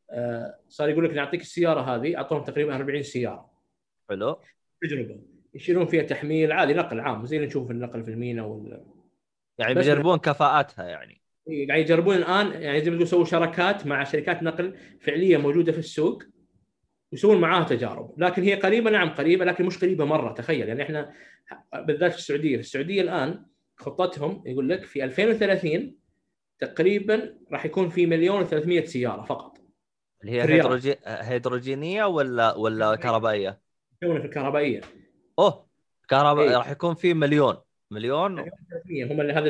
آه، 0.09 0.59
صار 0.67 0.89
يقول 0.89 1.05
لك 1.05 1.13
نعطيك 1.13 1.41
السيارة 1.41 1.81
هذه 1.81 2.17
أعطوهم 2.17 2.43
تقريبا 2.43 2.75
40 2.75 3.03
سيارة. 3.03 3.49
حلو. 4.09 4.39
تجربة. 4.81 5.19
يشيلون 5.53 5.85
فيها 5.85 6.03
تحميل 6.03 6.51
عادي 6.51 6.73
نقل 6.73 6.99
عام 6.99 7.25
زي 7.25 7.35
اللي 7.35 7.47
نشوفه 7.47 7.65
في 7.67 7.73
النقل 7.73 8.03
في 8.03 8.11
المينا 8.11 8.43
وال... 8.43 8.85
يعني 9.57 9.73
بيجربون 9.73 10.17
كفاءتها 10.17 10.85
يعني. 10.85 11.21
قاعد 11.47 11.79
يجربون 11.79 12.15
الآن 12.15 12.61
يعني 12.61 12.81
زي 12.81 12.91
ما 12.91 12.95
تقول 12.95 13.01
يسووا 13.01 13.25
شراكات 13.25 13.87
مع 13.87 14.03
شركات 14.03 14.43
نقل 14.43 14.77
فعلية 15.01 15.37
موجودة 15.37 15.71
في 15.71 15.77
السوق 15.77 16.23
يسوون 17.13 17.41
معاها 17.41 17.63
تجارب 17.63 18.13
لكن 18.17 18.43
هي 18.43 18.55
قريبة 18.55 18.91
نعم 18.91 19.09
قريبة 19.09 19.45
لكن 19.45 19.65
مش 19.65 19.77
قريبة 19.77 20.05
مرة 20.05 20.33
تخيل 20.33 20.67
يعني 20.67 20.83
إحنا 20.83 21.13
بالذات 21.73 22.11
في 22.11 22.17
السعودية 22.17 22.55
في 22.55 22.61
السعودية 22.61 23.01
الآن 23.01 23.45
خطتهم 23.77 24.43
يقول 24.45 24.69
لك 24.69 24.83
في 24.83 25.03
2030 25.03 25.95
تقريبا 26.59 27.37
راح 27.51 27.65
يكون 27.65 27.89
في 27.89 28.05
مليون 28.05 28.45
و300 28.45 28.83
سيارة 28.83 29.21
فقط 29.23 29.57
اللي 30.21 30.31
هي. 30.31 30.41
هيدروجي... 30.41 30.95
هيدروجينية 31.05 32.05
ولا 32.05 32.55
ولا 32.55 32.95
كهربائيه؟ 32.95 33.61
يسوونها 34.01 34.21
في 34.21 34.27
الكهربائية 34.27 34.81
أوه 35.39 35.67
كهرباء 36.07 36.49
إيه. 36.49 36.57
راح 36.57 36.71
يكون 36.71 36.95
في 36.95 37.13
مليون 37.13 37.55
مليون؟ 37.91 38.35
300 38.69 39.05
هم 39.13 39.21
اللي 39.21 39.33
هذا 39.33 39.47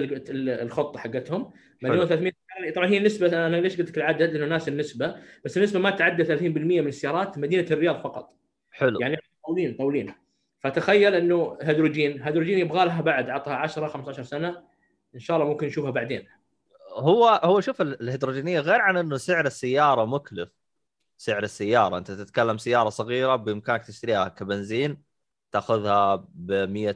الخطة 0.64 1.00
حقتهم. 1.00 1.52
مليون 1.82 2.06
300 2.08 2.32
طبعا 2.76 2.88
هي 2.88 2.98
النسبة 2.98 3.46
أنا 3.48 3.56
ليش 3.56 3.78
قلت 3.78 3.90
لك 3.90 3.98
العدد؟ 3.98 4.30
لأنه 4.34 4.46
ناس 4.46 4.68
النسبة. 4.68 5.16
بس 5.46 5.58
النسبة 5.58 5.80
ما 5.80 5.90
تعدى 5.90 6.24
30% 6.26 6.82
من 6.82 6.88
السيارات 6.88 7.38
مدينة 7.38 7.66
الرياض 7.72 8.02
فقط. 8.04 8.34
حلو. 8.72 9.00
يعني 9.02 9.18
طولين 9.48 9.74
طولين. 9.74 10.14
فتخيل 10.60 11.16
إنه 11.16 11.58
هيدروجين 11.62 12.22
هيدروجين 12.22 12.60
يبغى 12.60 12.86
لها 12.86 13.02
بعد 13.02 13.30
عطها 13.30 13.54
10 13.56 13.88
15 13.88 14.24
سنة. 14.24 14.64
إن 15.16 15.20
شاء 15.20 15.38
الله 15.38 15.50
ممكن 15.50 15.68
نشوفها 15.68 15.92
بعدين. 15.92 16.28
هو 16.94 17.28
هو 17.44 17.62
شوف 17.62 17.82
ال- 17.82 18.02
الهيدروجينية 18.02 18.60
غير 18.60 18.82
عن 18.82 18.98
إنه 18.98 19.18
سعر 19.18 19.46
السيارة 19.46 20.06
مكلف. 20.06 20.50
سعر 21.18 21.44
السيارة. 21.44 21.98
أنت 21.98 22.12
تتكلم 22.12 22.58
سيارة 22.58 22.90
صغيرة 22.90 23.36
بإمكانك 23.36 23.86
تشتريها 23.86 24.28
كبنزين. 24.28 24.98
تاخذها 25.52 26.16
ب 26.16 26.52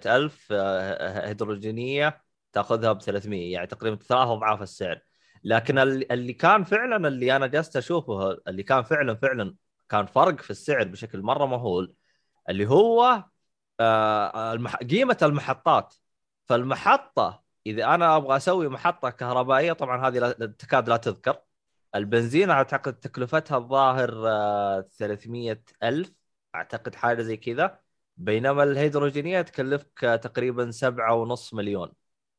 ألف 0.06 0.48
آه، 0.52 1.28
هيدروجينية 1.30 2.24
تاخذها 2.54 2.94
ب 2.94 3.02
300 3.02 3.54
يعني 3.54 3.68
تقريبا 3.68 3.96
ثلاث 3.96 4.28
أضعاف 4.28 4.62
السعر 4.62 5.02
لكن 5.44 5.80
ال- 5.80 6.12
اللي 6.12 6.34
كان 6.34 6.64
فعلا 6.64 7.08
اللي 7.08 7.36
أنا 7.36 7.48
جلست 7.48 7.78
أشوفه 7.78 8.38
اللي 8.48 8.64
كان 8.64 8.84
فعلا 8.84 9.16
فعلا 9.16 9.56
كان 9.90 10.06
فرق 10.06 10.42
في 10.42 10.50
السعر 10.50 10.84
بشكل 10.84 11.22
مرة 11.22 11.46
مهول 11.46 11.94
اللي 12.50 12.66
هو 12.70 13.24
آه. 13.80 14.58
قيمة 14.90 15.18
المحطات 15.22 15.96
فالمحطة 16.46 17.44
إذا 17.68 17.86
أنا 17.96 18.16
أبغى 18.18 18.38
أسوي 18.38 18.70
محطة 18.70 19.10
كهربائية 19.10 19.74
طبعا 19.74 20.08
هذه. 20.08 20.32
تكاد 20.32 20.90
لا 20.90 20.98
تذكر 20.98 21.42
البنزين 21.96 22.50
أعتقد 22.50 22.94
تكلفتها 23.00 23.58
الظاهر 23.58 24.28
آه 24.28 24.82
300 24.98 25.64
ألف 25.84 26.12
أعتقد 26.56 26.96
حاجة 26.96 27.22
زي 27.22 27.38
كذا 27.38 27.80
بينما 28.20 28.64
الهيدروجينيه 28.64 29.42
تكلفك 29.42 30.00
تقريبا 30.00 30.72
سبعة 30.72 31.16
ونص 31.16 31.54
مليون 31.54 31.92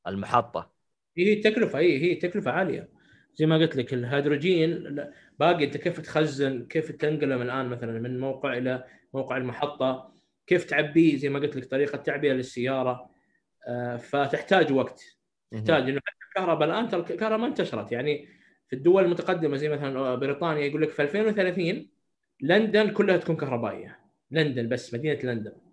المحطة. 0.06 0.72
هي 1.16 1.36
تكلفة 1.36 1.78
هي 1.78 2.02
هي 2.02 2.14
تكلفة 2.14 2.50
عالية. 2.50 2.88
زي 3.34 3.46
ما 3.46 3.56
قلت 3.56 3.76
لك 3.76 3.94
الهيدروجين 3.94 4.96
باقي 5.38 5.64
أنت 5.64 5.76
كيف 5.76 6.00
تخزن 6.00 6.66
كيف 6.66 6.92
تنقله 6.92 7.36
من 7.36 7.42
الآن 7.42 7.68
مثلا 7.68 8.00
من 8.00 8.20
موقع 8.20 8.56
إلى 8.58 8.84
موقع 9.14 9.36
المحطة 9.36 10.14
كيف 10.46 10.64
تعبيه 10.64 11.16
زي 11.16 11.28
ما 11.28 11.38
قلت 11.38 11.56
لك 11.56 11.64
طريقة 11.64 11.96
تعبئه 11.98 12.32
للسيارة. 12.32 13.10
آه، 13.68 13.96
فتحتاج 13.96 14.72
وقت. 14.72 15.04
تحتاج 15.50 15.88
انه 15.88 16.00
حتى 16.06 16.18
الكهرباء 16.28 16.68
الآن 16.68 16.88
ترى 16.88 17.00
الكهرباء 17.00 17.38
ما 17.38 17.46
انتشرت. 17.46 17.92
يعني 17.92 18.28
في 18.68 18.76
الدول 18.76 19.04
المتقدمة 19.04 19.56
زي 19.56 19.68
مثلا 19.68 20.14
بريطانيا 20.14 20.62
يقول 20.62 20.82
لك 20.82 20.90
في 20.90 21.02
2030 21.02 21.90
لندن 22.40 22.90
كلها 22.90 23.16
تكون 23.16 23.36
كهربائية. 23.36 23.98
لندن 24.30 24.68
بس 24.68 24.94
مدينة 24.94 25.18
لندن. 25.24 25.69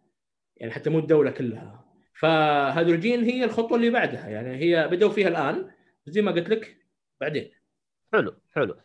يعني 0.57 0.71
حتى 0.71 0.89
مو 0.89 0.99
الدولة 0.99 1.31
كلها. 1.31 1.85
فهيدروجين 2.13 3.23
هي 3.23 3.43
الخطوة 3.43 3.77
اللي 3.77 3.89
بعدها. 3.89 4.27
يعني 4.29 4.57
هي 4.57 4.87
بدأوا 4.87 5.11
فيها 5.11 5.27
الآن. 5.27 5.71
زي 6.07 6.21
ما 6.21 6.31
قلت 6.31 6.49
لك 6.49 6.77
بعدين. 7.21 7.51
حلو 8.13 8.35
حلو. 8.55 8.75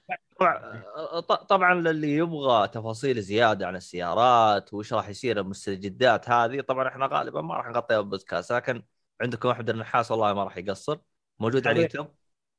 طبعا 1.49 1.75
للي 1.75 2.17
يبغى 2.17 2.69
تفاصيل 2.69 3.21
زيادة 3.23 3.67
عن 3.67 3.77
السيارات 3.77 4.75
وش 4.75 4.93
راح 4.93 5.09
يصير 5.09 5.41
المستجدات 5.41 6.31
هذه 6.31 6.61
طبعا 6.61 6.89
إحنا 6.89 7.07
غالبا 7.07 7.41
ما 7.41 7.57
راح 7.57 7.69
نغطيها 7.69 8.01
بالبودكاست 8.01 8.53
لكن 8.53 8.83
عندكم 9.21 9.49
احمد 9.49 9.71
النحاس 9.71 10.11
والله 10.11 10.35
ما 10.35 10.45
راح 10.45 10.57
يقصر. 10.57 10.99
موجود 11.39 11.67
على. 11.67 11.77
اليوتيوب 11.77 12.07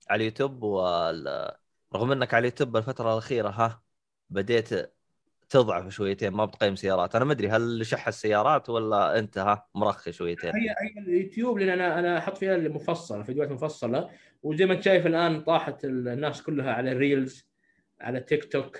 على 0.09 0.21
اليوتيوب 0.21 0.63
وال... 0.63 1.51
رغم 1.95 2.11
إنك 2.11 2.33
على 2.33 2.39
اليوتيوب 2.47 2.77
الفترة 2.77 3.13
الأخيرة 3.13 3.49
ها 3.49 3.81
بديت 4.29 4.93
تضعف 5.53 5.89
شويتين 5.89 6.33
ما 6.33 6.45
بتقيم 6.45 6.75
سيارات. 6.75 7.15
أنا 7.15 7.25
ما 7.25 7.31
أدري 7.31 7.49
هل 7.49 7.85
شح 7.85 8.07
السيارات 8.07 8.69
ولا 8.69 9.19
أنت 9.19 9.37
ها 9.37 9.67
مرخي 9.75 10.11
شويتين؟ 10.11 10.55
هي 10.55 10.69
هي 10.69 11.01
اليوتيوب 11.01 11.57
لأن 11.57 11.69
أنا 11.69 11.99
أنا 11.99 12.17
أحط 12.17 12.37
فيها 12.37 12.55
المفصلة 12.55 13.23
فيديوهات 13.23 13.51
مفصلة. 13.51 14.09
وزي 14.43 14.65
ما 14.65 14.73
أنت 14.73 14.83
شايف 14.83 15.07
الآن 15.07 15.41
طاحت 15.41 15.85
الناس 15.85 16.43
كلها 16.43 16.73
على 16.73 16.91
ال 16.91 17.01
reels 17.01 17.47
على 18.01 18.19
تيك 18.19 18.51
توك. 18.51 18.77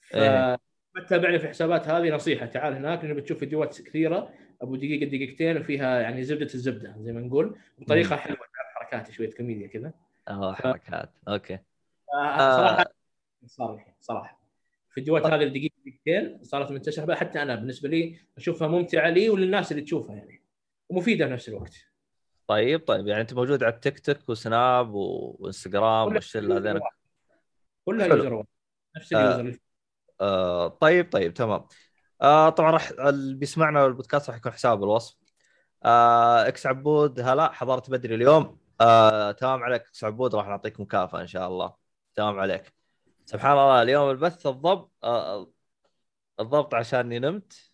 ف 0.00 0.16
إيه. 0.16 0.58
تتابعني 0.94 1.38
في 1.38 1.44
الحسابات 1.44 1.88
هذه 1.88 2.14
نصيحة 2.14 2.46
تعال 2.46 2.74
هناك 2.74 3.04
لأنه 3.04 3.14
بتشوف 3.14 3.38
فيديوهات 3.38 3.80
كثيرة. 3.80 4.30
أبو 4.62 4.76
دقيقة 4.76 5.06
دقيقتين 5.06 5.56
وفيها 5.56 6.00
يعني 6.00 6.24
زبدة 6.24 6.54
الزبدة 6.54 6.94
زي 6.98 7.12
ما 7.12 7.20
نقول. 7.20 7.58
بطريقة 7.78 8.16
حلوة 8.16 8.38
تعرف 8.38 8.90
حركات 8.90 9.10
شوية 9.10 9.30
كوميديا 9.30 9.66
كذا. 9.66 9.92
آه 10.28 10.54
حركات. 10.54 11.10
okay. 11.28 11.58
آه، 12.14 12.56
صراحة 12.56 12.84
صار 13.46 13.74
الحين 13.74 13.94
صراحة. 14.00 14.45
الفيديوهات 14.96 15.26
هذه 15.26 15.42
الدقيقه 15.42 15.74
دقيقتين 15.86 16.44
صارت 16.44 16.70
منتشرة 16.70 17.04
بقى 17.04 17.16
حتى 17.16 17.42
أنا 17.42 17.54
بالنسبة 17.54 17.88
لي 17.88 18.18
أشوفها 18.36 18.68
ممتعة 18.68 19.08
لي 19.10 19.28
وللناس 19.30 19.72
اللي 19.72 19.82
تشوفها 19.82 20.16
يعني 20.16 20.42
ومفيدة 20.88 21.26
في 21.26 21.32
نفس 21.32 21.48
الوقت 21.48 21.74
طيب 22.46 22.80
طيب 22.86 23.06
يعني 23.06 23.20
أنت 23.20 23.34
موجود 23.34 23.64
على 23.64 23.74
التيك 23.74 24.00
توك 24.00 24.28
وسناب 24.28 24.94
وإنستغرام 24.94 26.06
والشله 26.14 26.56
هذين 26.56 26.80
كلها. 27.84 28.06
user. 28.06 28.44
نفس 28.96 29.12
آه. 29.12 29.40
ال 29.40 29.44
user 29.44 29.58
آه 30.20 30.68
طيب 30.68 31.12
طيب 31.12 31.34
تمام 31.34 31.66
آه 32.22 32.48
طبعا 32.48 32.70
راح 32.70 32.90
اللي 32.90 33.34
بيسمعنا 33.34 33.86
البودكاست 33.86 34.28
راح 34.30 34.38
يكون 34.38 34.52
حساب 34.52 34.82
الوصف 34.82 35.16
آه 35.84 36.48
إكس 36.48 36.66
عبود 36.66 37.20
هلا 37.20 37.52
حضرت 37.52 37.90
بدري 37.90 38.14
اليوم 38.14 38.58
آه 38.80 39.32
تمام 39.32 39.62
عليك 39.62 39.82
إكس 39.82 40.04
عبود 40.04 40.34
راح 40.34 40.46
نعطيك 40.48 40.80
مكافاه 40.80 41.20
إن 41.20 41.26
شاء 41.26 41.48
الله 41.48 41.74
تمام 42.14 42.38
عليك 42.38 42.75
سبحان 43.26 43.52
الله 43.52 43.82
اليوم 43.82 44.10
البث 44.10 44.46
الضبط 44.46 44.92
الضبط 46.40 46.74
عشاني 46.74 47.18
نمت. 47.18 47.72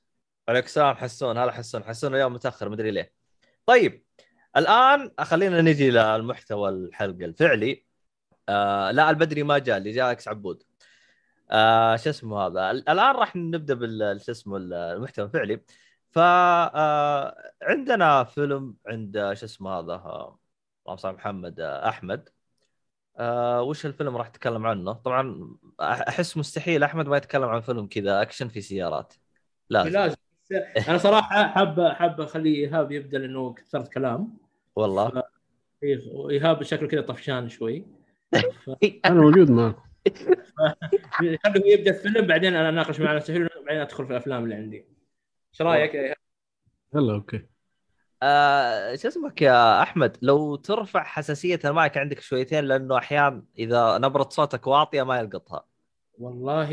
عليك 0.48 0.64
السلام 0.64 0.96
حسون 0.96 1.38
هلا 1.38 1.52
حسون 1.52 1.84
حسون 1.84 2.14
اليوم 2.14 2.32
متأخر 2.34 2.68
مدري 2.68 2.90
ليه. 2.90 3.12
طيب 3.66 4.04
الآن 4.56 5.12
خلينا 5.20 5.60
نجي 5.60 5.90
للمحتوى 5.90 6.68
الحلقة 6.68 7.24
الفعلي. 7.24 7.86
آه 8.48 8.90
لا 8.90 9.10
البدري 9.10 9.42
ما 9.42 9.58
جاء 9.58 9.78
اللي 9.78 9.92
جاء 9.92 10.12
إكس 10.12 10.28
عبود. 10.28 10.62
آه 11.50 11.96
شو 11.96 12.10
اسمه 12.10 12.46
هذا؟ 12.46 12.70
ال- 12.70 12.88
الآن 12.88 13.14
راح 13.16 13.36
نبدأ 13.36 13.74
بال 13.74 14.20
شو 14.20 14.32
اسمه 14.32 14.56
ال- 14.56 14.74
المحتوى 14.74 15.24
الفعلي. 15.24 15.64
ف 16.10 16.18
عندنا 17.62 18.24
فيلم 18.24 18.76
عند 18.86 19.32
شو 19.34 19.46
اسمه 19.46 19.70
هذا؟ 19.70 19.94
اللهم 20.88 21.14
محمد 21.14 21.60
أحمد. 21.60 22.28
آه 23.16 23.62
وش 23.62 23.86
الفيلم 23.86 24.16
راح 24.16 24.26
اتكلم 24.26 24.66
عنه؟ 24.66 24.92
طبعا 24.92 25.56
أحس 25.80 26.36
مستحيل 26.36 26.82
أحمد 26.82 27.08
ما 27.08 27.16
يتكلم 27.16 27.44
عن 27.44 27.60
فيلم 27.60 27.86
كذا 27.86 28.22
أكشن 28.22 28.48
في 28.48 28.60
سيارات. 28.60 29.14
لازم. 29.70 29.90
لازم 29.90 30.16
أنا 30.88 30.98
صراحة 30.98 31.48
حاب 31.48 31.80
حاب 31.80 32.20
أخلي 32.20 32.54
إيهاب 32.54 32.92
يبدأ 32.92 33.18
لأنه 33.18 33.52
كثرت 33.52 33.92
كلام. 33.92 34.36
والله. 34.76 35.22
إيه، 35.82 35.98
وايهاب 36.12 36.62
شكله 36.62 36.88
كذا 36.88 37.00
طفشان 37.00 37.48
شوي. 37.48 37.86
أنا 39.04 39.14
موجود 39.14 39.50
معكم 39.50 39.82
خليه 41.44 41.72
يبدأ 41.72 41.90
الفيلم 41.90 42.26
بعدين 42.26 42.54
أنا 42.54 42.68
أناقش 42.68 43.00
مع 43.00 43.16
نفسي 43.16 43.32
بعدين 43.38 43.80
أدخل 43.80 44.06
في 44.06 44.10
الأفلام 44.10 44.44
اللي 44.44 44.54
عندي. 44.54 44.76
إيش 45.52 45.62
رأيك 45.62 45.94
يا 45.94 46.02
إيهاب؟ 46.02 46.16
يلا 46.94 47.14
okay. 47.14 47.51
آه 48.24 48.94
شو 48.96 49.08
اسمك 49.08 49.42
يا 49.42 49.82
أحمد؟ 49.82 50.16
لو 50.22 50.56
ترفع 50.56 51.02
حساسيه 51.04 51.60
المايك 51.64 51.98
عندك 51.98 52.20
شويتين 52.20 52.64
لأنه 52.64 52.98
أحيانا 52.98 53.44
إذا 53.58 53.98
نبرة 53.98 54.28
صوتك 54.28 54.66
واطية 54.66 55.02
ما 55.02 55.18
يلقطها. 55.18 55.64
والله 56.18 56.68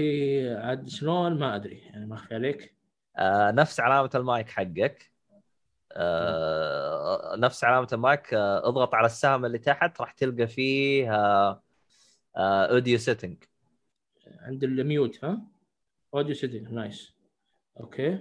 عاد 0.57 0.89
شلون؟ 0.89 1.39
ما 1.39 1.55
أدري 1.55 1.77
يعني 1.77 2.05
ما 2.05 2.15
أخفي 2.15 2.35
عليك. 2.35 2.75
آه 3.17 3.51
نفس 3.51 3.79
علامة 3.79 4.09
المايك 4.15 4.49
حقك. 4.49 5.11
آه 5.93 7.35
نفس 7.37 7.63
علامة 7.63 7.87
المايك. 7.93 8.33
آه 8.33 8.67
اضغط 8.67 8.95
على 8.95 9.05
السهم 9.05 9.45
اللي 9.45 9.57
تحت 9.57 10.01
راح 10.01 10.11
تلقى 10.11 10.47
فيه 10.47 11.15
آه 11.15 11.63
آه 12.37 12.65
audio 12.65 12.97
setting 12.97 13.43
عند 14.41 14.63
ال 14.63 14.76
mute 14.76 15.25
ها؟ 15.25 15.41
audio 16.13 16.35
setting 16.35 16.71
nice 16.71 17.13
okay. 17.79 18.19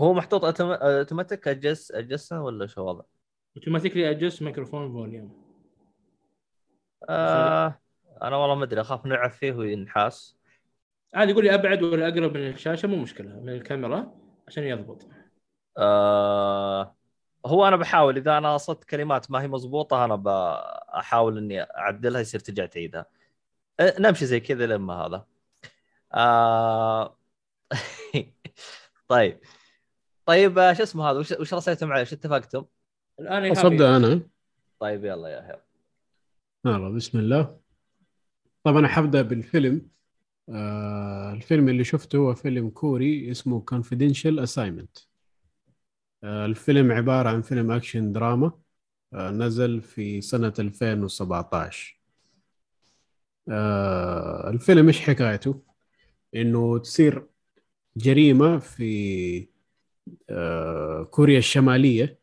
هو 0.00 0.14
محطوط 0.14 0.60
automatic 0.60 1.48
adjust 1.48 1.90
adjustment 1.92 2.36
ولا 2.36 2.66
شو 2.66 2.80
وضع؟ 2.80 3.02
automatically 3.56 4.10
adjust 4.10 4.42
microphone 4.42 4.92
volume 4.92 5.46
آه 7.08 7.80
أنا 8.22 8.36
والله 8.36 8.54
ما 8.54 8.64
أدري 8.64 8.80
أخاف 8.80 9.06
نلعب 9.06 9.30
فيه 9.30 9.52
وينحاس. 9.52 10.36
عادي 11.14 11.30
يقول 11.32 11.44
لي 11.44 11.54
أبعد 11.54 11.82
ولا 11.82 12.08
أقرب 12.08 12.36
من 12.36 12.48
الشاشة 12.48 12.88
مو 12.88 12.96
مشكلة 12.96 13.40
من 13.40 13.48
الكاميرا 13.48 14.14
عشان 14.48 14.64
يضبط. 14.64 15.06
آه 15.78 16.96
هو 17.46 17.68
أنا 17.68 17.76
بحاول 17.76 18.16
إذا 18.16 18.38
أنا 18.38 18.56
صدت 18.56 18.84
كلمات 18.84 19.30
ما 19.30 19.42
هي 19.42 19.48
مضبوطة 19.48 20.04
أنا 20.04 20.16
بحاول 20.16 21.38
إني 21.38 21.62
أعدلها 21.62 22.20
يصير 22.20 22.40
ترجع 22.40 22.66
تعيدها 22.66 23.06
أه، 23.80 23.94
نمشي 24.00 24.26
زي 24.26 24.40
كذا 24.40 24.66
لما 24.66 24.94
هذا. 24.94 25.26
آه 26.14 27.18
طيب. 29.08 29.40
طيب 30.26 30.58
آه، 30.58 30.72
شو 30.72 30.82
اسمه 30.82 31.10
هذا؟ 31.10 31.18
وش, 31.18 31.32
وش 31.32 31.54
رسيتم 31.54 31.92
عليه؟ 31.92 32.02
وش 32.02 32.12
اتفقتم؟ 32.12 32.64
الآن 33.20 33.50
أصدق 33.50 33.84
أنا. 33.84 34.20
طيب 34.80 35.04
يلا 35.04 35.28
يا 35.28 35.46
هيل 35.48 35.60
يلا 36.66 36.88
بسم 36.88 37.18
الله. 37.18 37.60
طبعا 38.64 38.78
أنا 38.78 38.88
حبدأ 38.88 39.22
بالفيلم. 39.22 39.88
آه 40.48 41.32
الفيلم 41.32 41.68
اللي 41.68 41.84
شفته 41.84 42.18
هو 42.18 42.34
فيلم 42.34 42.70
كوري 42.70 43.30
اسمه 43.30 43.64
Confidential 43.74 44.46
Assignment. 44.46 45.06
آه 46.24 46.46
الفيلم 46.46 46.92
عبارة 46.92 47.28
عن 47.28 47.42
فيلم 47.42 47.70
أكشن 47.70 48.12
دراما. 48.12 48.52
آه 49.14 49.30
نزل 49.30 49.82
في 49.82 50.20
سنة 50.20 50.52
2017 50.58 52.00
آه 53.48 54.50
الفيلم 54.50 54.86
إيش 54.86 55.00
حكايته؟ 55.00 55.62
إنه 56.34 56.78
تصير 56.78 57.26
جريمة 57.96 58.58
في 58.58 59.55
كوريا 61.10 61.38
الشمالية. 61.38 62.18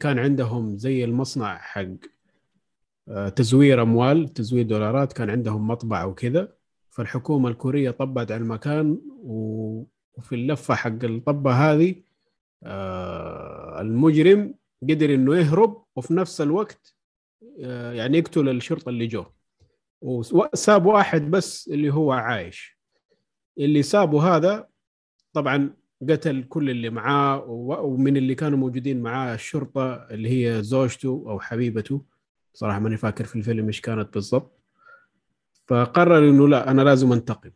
كان 0.00 0.18
عندهم 0.18 0.76
زي 0.76 1.04
المصنع 1.04 1.58
حق 1.58 1.86
آه، 3.08 3.28
تزوير 3.28 3.82
أموال 3.82 4.28
تزوير 4.28 4.64
دولارات. 4.66 5.12
كان 5.12 5.30
عندهم 5.30 5.68
مطبعة 5.68 6.06
وكذا. 6.06 6.52
فالحكومة 6.90 7.48
الكورية 7.48 7.90
طبت 7.90 8.32
على 8.32 8.42
المكان 8.42 9.00
وفي 9.22 10.34
اللفة 10.34 10.74
حق 10.74 11.04
الطبة 11.04 11.52
هذه 11.52 11.94
آه، 12.62 13.80
المجرم 13.80 14.54
قدر 14.82 15.14
إنه 15.14 15.36
يهرب 15.36 15.84
وفي 15.96 16.14
نفس 16.14 16.40
الوقت 16.40 16.94
آه، 17.64 17.92
يعني 17.92 18.18
يقتل 18.18 18.48
الشرطة 18.48 18.88
اللي 18.88 19.06
جو 19.06 19.24
وساب 20.00 20.86
واحد 20.86 21.30
بس 21.30 21.68
اللي 21.68 21.92
هو 21.92 22.12
عايش. 22.12 22.78
اللي 23.58 23.82
سابه 23.82 24.36
هذا 24.36 24.68
طبعا 25.32 25.74
قتل 26.02 26.44
كل 26.44 26.70
اللي 26.70 26.90
معاه 26.90 27.44
ومن 27.84 28.16
اللي 28.16 28.34
كانوا 28.34 28.58
موجودين 28.58 29.02
معاه 29.02 29.34
الشرطة 29.34 29.94
اللي 29.94 30.28
هي 30.28 30.62
زوجته 30.62 31.24
أو 31.28 31.40
حبيبته. 31.40 32.02
صراحة 32.54 32.78
ماني 32.78 32.96
فاكر 32.96 33.24
في 33.24 33.36
الفيلم 33.36 33.66
إيش 33.66 33.80
كانت 33.80 34.14
بالضبط. 34.14 34.58
فقرر 35.66 36.18
إنه 36.18 36.48
لا 36.48 36.70
أنا 36.70 36.82
لازم 36.82 37.12
أنتقم. 37.12 37.50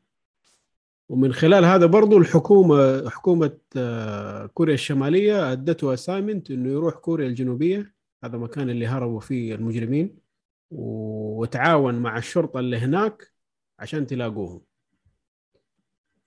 ومن 1.09 1.33
خلال 1.33 1.65
هذا 1.65 1.87
برضو 1.87 2.19
الحكومة 2.19 3.11
حكومة 3.11 3.59
آه، 3.77 4.47
كوريا 4.47 4.75
الشمالية 4.75 5.53
ادته 5.53 5.95
اسايمنت 5.95 6.51
إنه 6.51 6.69
يروح 6.69 6.95
كوريا 6.95 7.27
الجنوبية. 7.29 7.95
هذا 8.25 8.37
المكان 8.37 8.71
اللي 8.71 8.87
هربوا 8.87 9.21
فيه 9.21 9.55
المجرمين. 9.55 10.17
وتعاون 10.71 11.95
مع 11.95 12.19
الشرطة 12.19 12.61
اللي 12.61 12.77
هناك 12.77 13.33
عشان 13.79 14.07
تلاقوهم. 14.07 14.61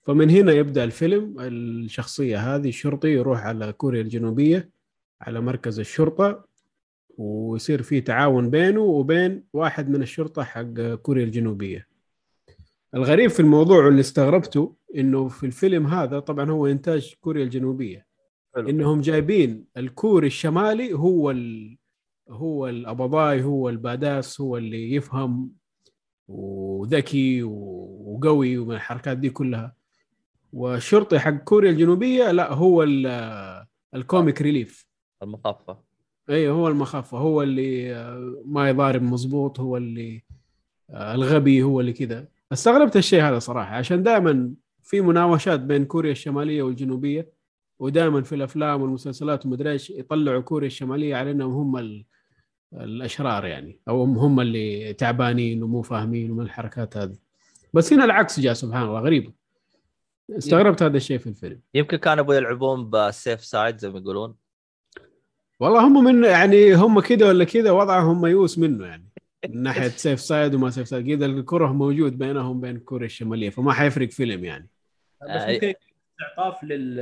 فمن 0.06 0.30
هنا 0.30 0.52
يبدأ 0.52 0.84
الفيلم. 0.84 1.34
الشخصية 1.40 2.38
هذه 2.54 2.68
الشرطي 2.68 3.08
يروح 3.08 3.46
على 3.46 3.72
كوريا 3.72 4.02
الجنوبية 4.02 4.70
على 5.20 5.40
مركز 5.40 5.78
الشرطة 5.80 6.44
ويصير 7.18 7.82
في 7.82 8.00
تعاون 8.00 8.50
بينه 8.50 8.80
وبين 8.80 9.44
واحد 9.52 9.90
من 9.90 10.02
الشرطة 10.02 10.44
حق 10.44 10.94
كوريا 11.02 11.24
الجنوبية. 11.24 11.86
الغريب 12.94 13.30
في 13.30 13.40
الموضوع 13.40 13.84
واللي 13.84 14.00
استغربته 14.00 14.76
إنه 14.96 15.28
في 15.28 15.46
الفيلم 15.46 15.86
هذا 15.86 16.18
طبعا 16.18 16.50
هو 16.50 16.66
إنتاج 16.66 17.14
كوريا 17.20 17.44
الجنوبية. 17.44 18.06
حلو. 18.54 18.68
إنهم 18.68 19.00
جايبين 19.00 19.64
الكوري 19.76 20.26
الشمالي 20.26 20.92
هو 20.92 21.30
ال... 21.30 21.76
هو 22.28 22.68
الابضاي 22.68 23.42
هو 23.42 23.68
الباداس 23.68 24.40
هو 24.40 24.56
اللي 24.56 24.94
يفهم 24.94 25.50
وذكي 26.28 27.42
وقوي 27.42 28.58
ومن 28.58 28.74
الحركات 28.74 29.18
دي 29.18 29.30
كلها. 29.30 29.75
والشرطي 30.56 31.18
حق 31.18 31.30
كوريا 31.44 31.70
الجنوبية 31.70 32.30
لا 32.30 32.52
هو 32.52 32.82
ال- 32.82 33.66
ال 33.94 34.02
comic 34.02 34.42
relief. 34.42 34.86
المخفة 35.22 35.76
إيه 36.30 36.48
هو 36.48 36.68
المخفة 36.68 37.18
هو 37.18 37.42
اللي 37.42 37.94
آه، 37.96 38.42
ما 38.44 38.68
يضارب 38.68 39.02
مظبوط 39.02 39.60
هو 39.60 39.76
اللي 39.76 40.22
آه، 40.90 41.14
الغبي 41.14 41.62
هو 41.62 41.80
اللي 41.80 41.92
كذا. 41.92 42.28
استغربت 42.52 42.96
الشيء 42.96 43.22
هذا 43.22 43.38
صراحة 43.38 43.74
عشان 43.76 44.02
دائما 44.02 44.50
في 44.82 45.00
مناوشات 45.00 45.60
بين 45.60 45.84
كوريا 45.84 46.12
الشمالية 46.12 46.62
والجنوبية 46.62 47.32
ودائما 47.78 48.22
في 48.22 48.34
الأفلام 48.34 48.82
والمسلسلات 48.82 49.46
ومدري 49.46 49.72
إيش 49.72 49.90
يطلعوا 49.90 50.40
كوريا 50.42 50.66
الشمالية 50.66 51.16
على 51.16 51.30
إنهم 51.30 51.52
هم 51.54 51.76
ال- 51.76 52.04
الأشرار 52.74 53.44
يعني 53.46 53.80
أو 53.88 54.04
هم- 54.04 54.40
اللي 54.40 54.92
تعبانين 54.92 55.62
ومو 55.62 55.82
فاهمين 55.82 56.30
ومن 56.30 56.42
الحركات 56.44 56.96
هذه. 56.96 57.16
بس 57.74 57.92
هنا 57.92 58.04
العكس 58.04 58.40
جاء 58.40 58.52
سبحان 58.54 58.82
الله 58.82 59.00
غريب. 59.00 59.32
استغربت 60.30 60.82
هذا 60.82 60.96
الشيء 60.96 61.18
في 61.18 61.26
الفيلم. 61.26 61.60
يمكن 61.74 61.96
كانوا 61.96 62.24
يبغوا 62.24 62.36
يلعبون 62.36 62.90
بال 62.90 63.08
safe 63.08 63.44
side 63.44 63.78
زي 63.78 63.90
ما 63.90 63.98
يقولون. 63.98 64.34
والله 65.60 65.86
هم 65.86 66.04
من 66.04 66.24
يعني 66.24 66.74
هم 66.74 67.00
كذا 67.00 67.28
ولا 67.28 67.44
كذا 67.44 67.70
وضعهم 67.70 68.20
ميؤوس 68.20 68.58
منه 68.58 68.86
يعني 68.86 69.08
من 69.48 69.62
ناحية 69.62 69.88
safe 70.06 70.20
side 70.20 70.54
وما 70.54 70.70
safe 70.70 70.88
side. 70.88 71.16
كذا 71.16 71.26
الكره 71.26 71.72
موجود 71.72 72.18
بينهم 72.18 72.60
بين 72.60 72.78
كوريا 72.78 73.06
الشمالية 73.06 73.50
فما 73.50 73.72
حيفرق 73.72 74.10
فيلم 74.10 74.44
يعني. 74.44 74.68
بس 75.22 75.30
آه، 75.30 75.52
ممكن 75.52 75.74
استعطاف 76.20 76.64
لل... 76.64 76.96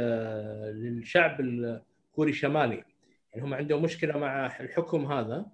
للشعب 0.82 1.40
الكوري 1.40 2.30
الشمالي. 2.30 2.84
يعني 3.32 3.46
هم 3.46 3.54
عندهم 3.54 3.82
مشكلة 3.82 4.18
مع 4.18 4.46
الحكم 4.60 5.12
هذا 5.12 5.46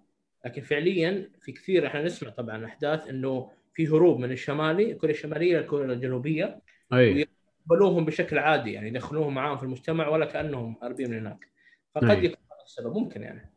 لكن 0.46 0.62
فعليا 0.62 1.30
في 1.40 1.52
كثير 1.52 1.86
إحنا 1.86 2.02
نسمع 2.02 2.30
طبعا 2.30 2.64
أحداث 2.64 3.08
إنه 3.08 3.50
في 3.74 3.88
هروب 3.88 4.18
من 4.18 4.32
الشمالي 4.32 4.94
كوريا 4.94 5.14
الشمالية 5.14 5.58
لكوريا 5.58 5.92
الجنوبية. 5.92 6.60
أي. 6.92 7.26
يقبلوهم 7.70 8.04
بشكل 8.04 8.38
عادي 8.38 8.72
يعني 8.72 8.88
يدخلوهم 8.88 9.34
معاهم 9.34 9.56
في 9.56 9.62
المجتمع 9.62 10.08
ولا 10.08 10.26
كأنهم 10.26 10.76
هاربين 10.82 11.10
من 11.10 11.18
هناك. 11.18 11.48
فقد 11.94 12.10
أي. 12.10 12.24
يكون 12.24 12.36
هذا 12.52 12.62
السبب 12.64 12.96
ممكن 12.96 13.22
يعني. 13.22 13.50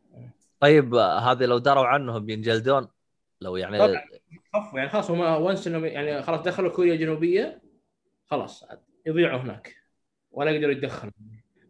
طيب 0.60 0.94
هذه 0.94 1.44
لو 1.44 1.58
دروا 1.58 1.86
عنهم 1.86 2.26
بينجلدون 2.26 2.88
لو 3.40 3.56
يعني 3.56 3.78
طبعا. 3.78 4.02
يعني 4.74 4.88
خلاص 4.88 5.10
هم 5.10 5.20
وانس 5.20 5.66
انهم 5.66 5.84
يعني 5.84 6.22
خلاص 6.22 6.40
دخلوا 6.40 6.70
كوريا 6.70 6.94
الجنوبية 6.94 7.62
خلاص 8.26 8.64
يضيعوا 9.06 9.40
هناك. 9.40 9.76
ولا 10.30 10.50
يقدروا 10.50 10.72
يتدخلوا. 10.72 11.12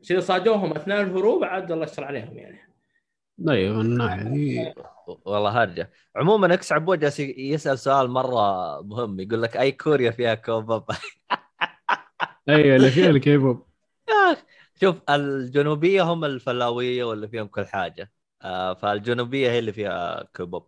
بس 0.03 0.11
إذا 0.11 0.21
صادوهم 0.21 0.73
اثناء 0.73 1.01
الهروب 1.01 1.45
عاد 1.45 1.73
الله 1.73 1.85
يستر 1.85 2.05
عليهم 2.05 2.39
يعني. 2.39 2.59
أيوه 3.49 3.75
من 3.75 3.81
الناحيه 3.81 4.23
دي 4.23 4.75
والله 5.07 5.63
هرجة. 5.63 5.91
عموما 6.17 6.55
أكس 6.55 6.73
عبود 6.73 7.03
يسأل 7.19 7.79
سؤال 7.79 8.11
مرة 8.11 8.81
مهم 8.83 9.21
يقول 9.21 9.43
لك 9.43 9.57
أي 9.57 9.73
كوريا 9.73 10.11
فيها 10.11 10.35
كوباب 10.35 10.85
أيوه 12.49 12.77
اللي 12.77 12.91
فيها 12.91 13.11
الكيبوب. 13.11 13.67
شوف 14.81 14.97
الجنوبية 15.11 16.03
هم 16.03 16.25
الفلاوية 16.25 17.05
واللي 17.05 17.29
فيهم 17.29 17.47
كل 17.47 17.67
حاجة. 17.67 18.11
آه، 18.43 18.75
فالجنوبية 18.75 19.51
هي 19.51 19.59
اللي 19.59 19.73
فيها 19.73 20.25
كوباب 20.37 20.63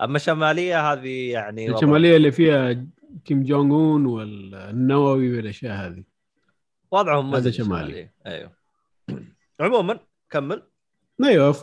أما 0.00 0.16
الشمالية 0.16 0.92
هذه 0.92 1.30
يعني 1.30 1.70
الشمالية 1.70 2.16
اللي 2.16 2.32
فيها 2.32 2.86
كيم 3.24 3.42
جونج 3.42 3.72
اون 3.72 4.06
والنووي 4.06 5.36
والأشياء 5.36 5.76
هذه. 5.76 6.04
وضعهم 6.90 7.34
هذا 7.34 7.50
شمالي. 7.50 8.10
أيوه. 8.26 8.52
عموما 9.60 9.98
كمل. 10.30 10.62
أيوه 11.24 11.52
ف 11.52 11.62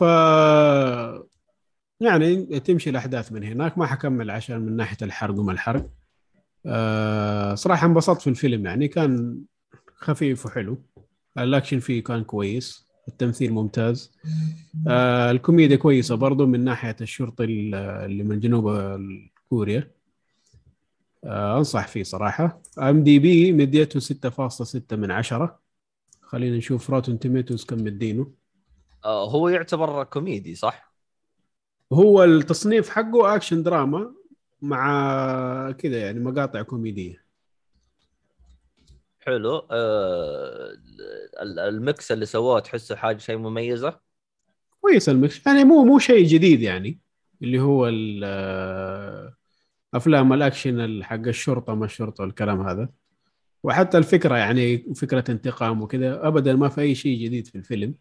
يعني 2.00 2.60
تمشي 2.60 2.90
الأحداث 2.90 3.32
من 3.32 3.44
هناك. 3.44 3.78
ما 3.78 3.86
حكمل 3.86 4.30
عشان 4.30 4.60
من 4.60 4.76
ناحية 4.76 4.96
الحرق 5.02 5.38
وما 5.38 5.52
الحرق. 5.52 5.90
آه 6.66 7.54
صراحة 7.54 7.86
انبسطت 7.86 8.20
في 8.20 8.30
الفيلم 8.30 8.66
يعني 8.66 8.88
كان 8.88 9.38
خفيف 9.96 10.46
وحلو. 10.46 10.82
الأكشن 11.38 11.78
فيه 11.78 12.04
كان 12.04 12.24
كويس 12.24 12.86
التمثيل 13.08 13.52
ممتاز. 13.52 14.12
آه 14.88 15.30
الكوميديا 15.30 15.76
كويسة 15.76 16.14
برضو 16.14 16.46
من 16.46 16.64
ناحية 16.64 16.96
الشرطي 17.00 17.44
ال- 17.44 17.74
اللي 17.74 18.24
من 18.24 18.40
جنوب 18.40 18.70
كوريا. 19.50 19.90
آه 21.24 21.58
أنصح 21.58 21.88
فيه 21.88 22.02
صراحة. 22.02 22.62
IMDb 22.78 23.52
مديته 23.52 24.00
6.6 24.00 24.96
من 24.96 25.10
10 25.10 25.58
خلينا 26.22 26.56
نشوف 26.56 26.90
Rotten 26.90 27.18
Tomatoes 27.18 27.64
كم 27.64 27.84
مديته. 27.84 28.30
آه، 29.04 29.30
هو 29.30 29.48
يعتبر 29.48 30.04
كوميدي 30.04 30.54
صح؟ 30.54 30.92
هو 31.92 32.24
التصنيف 32.24 32.88
حقه 32.90 33.34
اكشن 33.34 33.62
دراما 33.62 34.14
مع 34.62 35.70
كذا 35.78 35.98
يعني 36.00 36.20
مقاطع 36.20 36.62
كوميدية. 36.62 37.24
حلو. 39.20 39.66
آه، 39.70 40.72
ال- 41.42 41.58
ال 41.58 41.71
mix 41.71 42.12
اللي 42.12 42.26
سووه 42.26 42.60
تحسه 42.60 42.96
حاجة 42.96 43.18
شيء 43.18 43.36
مميزة؟ 43.36 44.00
كويس 44.80 45.08
ال 45.08 45.17
mix 45.17 45.46
يعني 45.46 45.64
مو 45.64 45.84
مو 45.84 45.98
شيء 45.98 46.26
جديد 46.26 46.62
يعني. 46.62 47.00
اللي 47.42 47.60
هو 47.60 47.90
أفلام 49.94 50.32
الأكشن 50.32 50.80
ال- 50.80 51.04
حق 51.04 51.14
الشرطة 51.26 51.74
ما 51.74 51.84
الشرطة 51.84 52.22
والكلام 52.24 52.60
هذا. 52.68 52.88
وحتى 53.62 53.98
الفكرة 53.98 54.36
يعني 54.36 54.78
فكرة 54.78 55.24
انتقام 55.30 55.82
وكذا. 55.82 56.28
ابدا 56.28 56.54
ما 56.54 56.68
في 56.68 56.80
أي 56.80 56.94
شيء 56.94 57.24
جديد 57.24 57.46
في 57.46 57.54
الفيلم. 57.58 57.94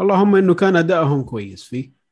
اللهم 0.00 0.36
إنه 0.36 0.54
كان 0.54 0.76
أدائهم 0.76 1.22
كويس 1.22 1.64
فيه. 1.64 2.03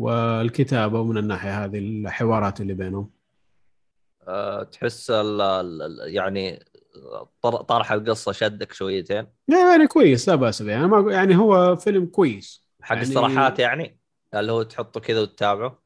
والكتابة 0.00 1.00
ومن 1.00 1.18
الناحية 1.18 1.64
هذه 1.64 1.78
الحوارات 1.78 2.60
اللي 2.60 2.74
بينهم. 2.74 3.10
آه، 4.28 4.62
تحس 4.62 5.10
ال- 5.10 5.40
ال- 5.40 5.82
ال- 5.82 6.14
يعني 6.14 6.64
طر- 7.42 7.62
طرح 7.62 7.92
القصة 7.92 8.32
شدك 8.32 8.72
شويتين؟ 8.72 9.26
يعني 9.48 9.86
كويس 9.86 10.28
لا 10.28 10.34
بأس 10.34 10.62
به. 10.62 10.72
يعني, 10.72 10.86
ما 10.86 11.12
يعني 11.12 11.36
هو 11.36 11.76
فيلم 11.76 12.06
كويس. 12.06 12.64
حق 12.82 12.94
يعني- 12.96 13.08
السرحات 13.08 13.58
يعني؟ 13.58 13.98
اللي 14.34 14.52
هو 14.52 14.62
تحطه 14.62 15.00
كذا 15.00 15.20
وتتابعه؟ 15.20 15.82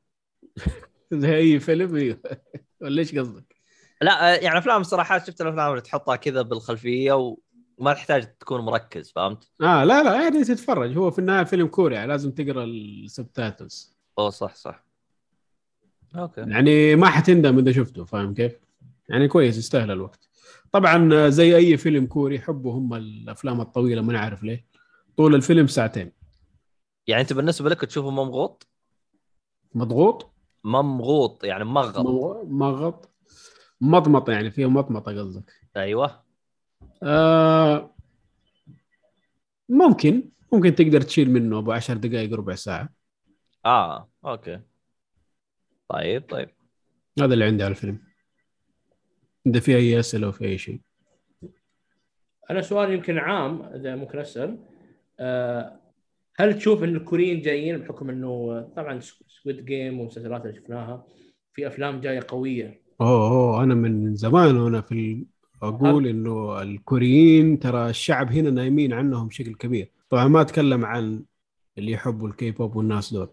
زي 1.12 1.36
أي 1.36 1.60
فيلم 1.60 1.96
أيوه. 1.96 2.20
ولا 2.82 3.00
إيش 3.00 3.18
قصدك؟ 3.18 3.54
لا 4.02 4.42
يعني 4.42 4.58
أفلام 4.58 4.80
السرحات 4.80 5.26
شفت 5.26 5.40
الأفلام 5.40 5.70
اللي 5.70 5.80
تحطها 5.80 6.16
كذا 6.16 6.42
بالخلفية 6.42 7.12
وما 7.78 7.92
تحتاج 7.92 8.36
تكون 8.36 8.60
مركز 8.60 9.12
فهمت؟ 9.12 9.50
آه 9.62 9.84
لا 9.84 10.02
لا 10.02 10.22
يعني 10.22 10.44
تتفرج. 10.44 10.96
هو 10.96 11.10
في 11.10 11.18
النهاية 11.18 11.44
فيلم 11.44 11.66
كوري 11.66 11.94
يعني 11.94 12.08
لازم 12.08 12.30
تقرأ 12.30 12.64
ال 12.64 12.76
subtitles. 12.76 13.93
أوه 14.18 14.30
صح 14.30 14.54
صح. 14.54 14.84
أوكي. 16.16 16.40
يعني 16.40 16.96
ما 16.96 17.06
حتندم 17.06 17.58
إذا 17.58 17.72
شفته 17.72 18.04
فاهم 18.04 18.34
كيف؟ 18.34 18.52
يعني 19.08 19.28
كويس 19.28 19.58
يستاهل 19.58 19.90
الوقت. 19.90 20.28
طبعا 20.72 21.28
زي 21.28 21.56
أي 21.56 21.76
فيلم 21.76 22.06
كوري 22.06 22.34
يحبوا 22.34 22.72
هم 22.72 22.94
الأفلام 22.94 23.60
الطويلة 23.60 24.02
ما 24.02 24.12
نعرف 24.12 24.42
ليه. 24.42 24.66
طول 25.16 25.34
الفيلم 25.34 25.66
ساعتين. 25.66 26.12
يعني 27.06 27.22
أنت 27.22 27.32
بالنسبة 27.32 27.70
لك 27.70 27.80
تشوفه 27.80 28.10
ممغوط؟ 28.10 28.68
مضغوط؟ 29.74 30.32
ممغوط 30.64 31.44
يعني 31.44 31.64
مغط. 31.64 31.98
مضغط 32.46 33.10
مضمط 33.80 34.28
يعني 34.28 34.50
فيه 34.50 34.66
مطمطه 34.66 35.20
قصدك. 35.20 35.52
أيوه. 35.76 36.24
آه 37.02 37.94
ممكن 39.68 40.28
ممكن 40.52 40.74
تقدر 40.74 41.00
تشيل 41.00 41.30
منه 41.30 41.58
أبو 41.58 41.72
10 41.72 41.94
دقائق 41.94 42.34
ربع 42.34 42.54
ساعة. 42.54 42.88
آه 43.66 44.08
okay. 44.24 44.60
طيب 45.88 46.22
طيب. 46.28 46.48
هذا 47.20 47.34
اللي 47.34 47.44
عندي 47.44 47.64
على 47.64 47.70
الفيلم. 47.70 47.98
إذا 49.46 49.60
في 49.60 49.76
أي 49.76 50.00
أسئلة 50.00 50.26
أو 50.26 50.32
في 50.32 50.44
أي 50.44 50.58
شيء. 50.58 50.80
أنا 52.50 52.60
سؤال 52.60 52.92
يمكن 52.92 53.18
عام 53.18 53.62
إذا 53.62 53.96
ممكن 53.96 54.18
أسأل. 54.18 54.58
آه، 55.20 55.80
هل 56.36 56.58
تشوف 56.58 56.84
إن 56.84 56.96
الكوريين 56.96 57.40
جايين 57.40 57.78
بحكم 57.78 58.10
إنه 58.10 58.60
طبعا 58.76 59.00
Squid 59.00 59.64
Game 59.64 59.98
والمسلسلات 59.98 60.46
اللي 60.46 60.56
شفناها 60.56 61.06
في 61.52 61.66
أفلام 61.66 62.00
جاية 62.00 62.20
قوية؟ 62.28 62.82
أوه 63.00 63.30
أوه 63.30 63.64
أنا 63.64 63.74
من 63.74 64.16
زمان 64.16 64.56
وأنا 64.56 64.80
في 64.80 64.92
ال... 64.92 65.24
أقول 65.62 66.06
إنه 66.06 66.62
الكوريين 66.62 67.58
ترى 67.58 67.90
الشعب 67.90 68.32
هنا 68.32 68.50
نايمين 68.50 68.92
عنهم 68.92 69.28
بشكل 69.28 69.54
كبير. 69.54 69.90
طبعا 70.10 70.28
ما 70.28 70.40
أتكلم 70.40 70.84
عن 70.84 71.24
اللي 71.78 71.92
يحبوا 71.92 72.28
الكي 72.28 72.50
بوب 72.50 72.76
والناس 72.76 73.12
دول. 73.12 73.28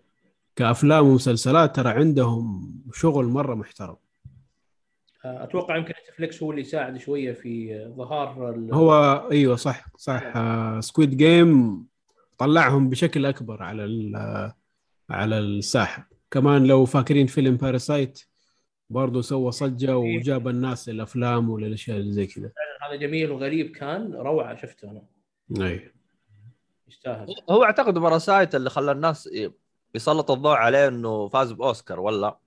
كأفلام 0.66 1.08
ومسلسلات 1.08 1.76
ترى 1.76 1.90
عندهم 1.90 2.72
شغل 2.94 3.26
مرة 3.26 3.56
محترم. 3.56 3.96
آه، 5.26 5.44
أتوقع 5.44 5.78
يمكن 5.78 5.94
Netflix 6.10 6.44
هو 6.44 6.52
اللي 6.52 6.62
يساعد 6.62 6.98
شوية 6.98 7.34
في 7.34 7.86
ظهار 7.98 8.50
ال- 8.50 8.74
هو 8.74 8.94
إيوه 9.32 9.56
صح 9.56 9.86
صح. 9.98 10.34
Squid 10.80 11.18
Game 11.18 11.86
طلعهم 12.38 12.90
بشكل 12.90 13.26
أكبر 13.26 13.64
على 13.64 13.86
ال- 13.86 14.52
على 15.10 15.40
الساحة. 15.40 16.10
كمان 16.32 16.66
لو 16.66 16.86
فاكرين 16.86 17.28
فيلم 17.28 17.56
Parasite 17.58 18.22
برضه 18.90 19.22
سوى 19.22 19.52
ضجة 19.52 19.98
وجاب 19.98 20.48
الناس 20.48 20.90
للأفلام 20.90 21.50
وللأشياء 21.50 21.98
اللي 21.98 22.12
زي 22.12 22.28
كذا. 22.28 22.52
هذا 22.88 22.96
جميل 22.96 23.32
وغريب 23.32 23.72
كان 23.72 24.14
روعة 24.14 24.56
شفته 24.62 24.92
أنا. 24.92 25.04
اي 25.68 25.92
يستاهل. 26.88 27.28
هو 27.50 27.64
أعتقد 27.64 27.94
Parasite 27.94 28.56
اللي 28.56 28.70
خلى 28.70 28.92
الناس 28.92 29.30
يسلط 29.96 30.32
الضوء 30.32 30.52
عليه 30.56 30.88
إنه 30.88 31.28
فاز 31.28 31.52
بأوسكار 31.52 32.00
ولا؟ 32.00 32.38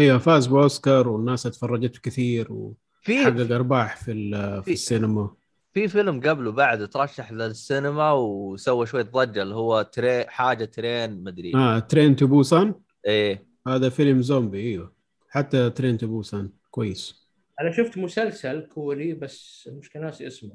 أيوه 0.00 0.18
فاز 0.18 0.46
بأوسكار 0.46 1.08
والناس 1.08 1.46
اتفرجته 1.46 2.00
كثير 2.02 2.52
وحقق 2.52 3.36
في 3.46 3.54
أرباح 3.54 3.96
في 3.96 4.12
ال- 4.12 4.56
في 4.56 4.62
في- 4.64 4.72
السينما. 4.72 5.34
في 5.74 5.88
فيلم 5.88 6.20
قبله 6.20 6.52
بعد 6.52 6.88
ترشح 6.88 7.32
للسينما 7.32 8.12
وسوى 8.12 8.86
شوية 8.86 9.02
ضجة 9.02 9.42
اللي 9.42 9.54
هو 9.54 9.82
Train 9.82 10.24
حاجة 10.24 10.64
Train 10.64 11.24
مدري 11.24 11.52
آه 11.54 11.78
Train 11.78 12.16
to 12.16 12.26
Busan؟ 12.26 12.74
إيه. 13.06 13.46
هذا 13.68 13.88
فيلم 13.88 14.22
زومبي 14.22 14.60
إيوه. 14.60 14.92
حتى 15.28 15.70
Train 15.70 15.98
to 15.98 16.06
Busan 16.06 16.50
كويس. 16.70 17.28
أنا 17.60 17.72
شفت 17.72 17.98
مسلسل 17.98 18.60
كوري 18.74 19.14
بس 19.14 19.68
المشكلة 19.72 20.02
ناسي 20.02 20.26
اسمه. 20.26 20.52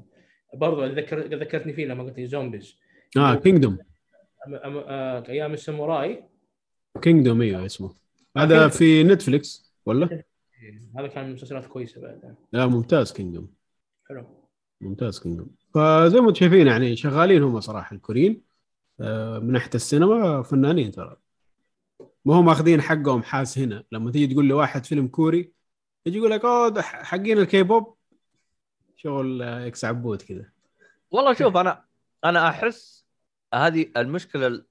برضو 0.53 0.85
ذكر 0.85 1.19
ذكرتني 1.39 1.73
فيه 1.73 1.85
لما 1.85 2.03
قلت 2.03 2.17
لي 2.17 2.27
zombies. 2.27 2.75
آه 3.17 3.35
Kingdom 3.35 3.77
أيام 5.29 5.53
الساموراي. 5.53 6.23
Kingdom 7.01 7.41
إيوه 7.41 7.65
اسمه. 7.65 7.95
هذا 8.37 8.67
في 8.67 9.03
Netflix 9.03 9.73
ولا؟ 9.85 10.23
هذا 10.97 11.07
كان 11.07 11.25
من 11.25 11.33
مسلسلات 11.33 11.65
كويسة 11.65 12.01
بعد. 12.01 12.35
لا 12.53 12.65
ممتاز 12.65 13.13
Kingdom. 13.13 13.53
حلو. 14.09 14.25
ممتاز 14.81 15.19
Kingdom. 15.19 15.49
فزي 15.73 16.19
ما 16.19 16.29
أنتم 16.29 16.39
شايفين 16.39 16.67
يعني 16.67 16.95
شغالين 16.95 17.43
هم 17.43 17.59
صراحة 17.59 17.95
الكوريين. 17.95 18.41
آه، 19.01 19.39
من 19.39 19.51
ناحية 19.51 19.71
السينما 19.75 20.43
فنانين 20.43 20.91
ترى. 20.91 21.15
ما 22.25 22.35
هم 22.35 22.45
ماخذين 22.45 22.81
حقهم 22.81 23.23
حاس 23.23 23.57
هنا. 23.57 23.83
لما 23.91 24.11
تيجي 24.11 24.33
تقول 24.33 24.47
لواحد 24.47 24.85
فيلم 24.85 25.07
كوري 25.07 25.51
يجي 26.05 26.17
يقول 26.17 26.31
لك 26.31 26.45
أوه 26.45 26.69
ده 26.69 26.81
حقين 26.81 27.37
الكي 27.37 27.63
بوب 27.63 27.97
شغل 28.95 29.41
آه، 29.41 29.67
إكس 29.67 29.85
عبود 29.85 30.21
كذا 30.21 30.45
والله 31.11 31.33
شوف 31.33 31.57
أنا 31.57 31.83
أنا 32.25 32.49
أحس 32.49 33.06
هذه 33.53 33.91
المشكلة 33.97 34.63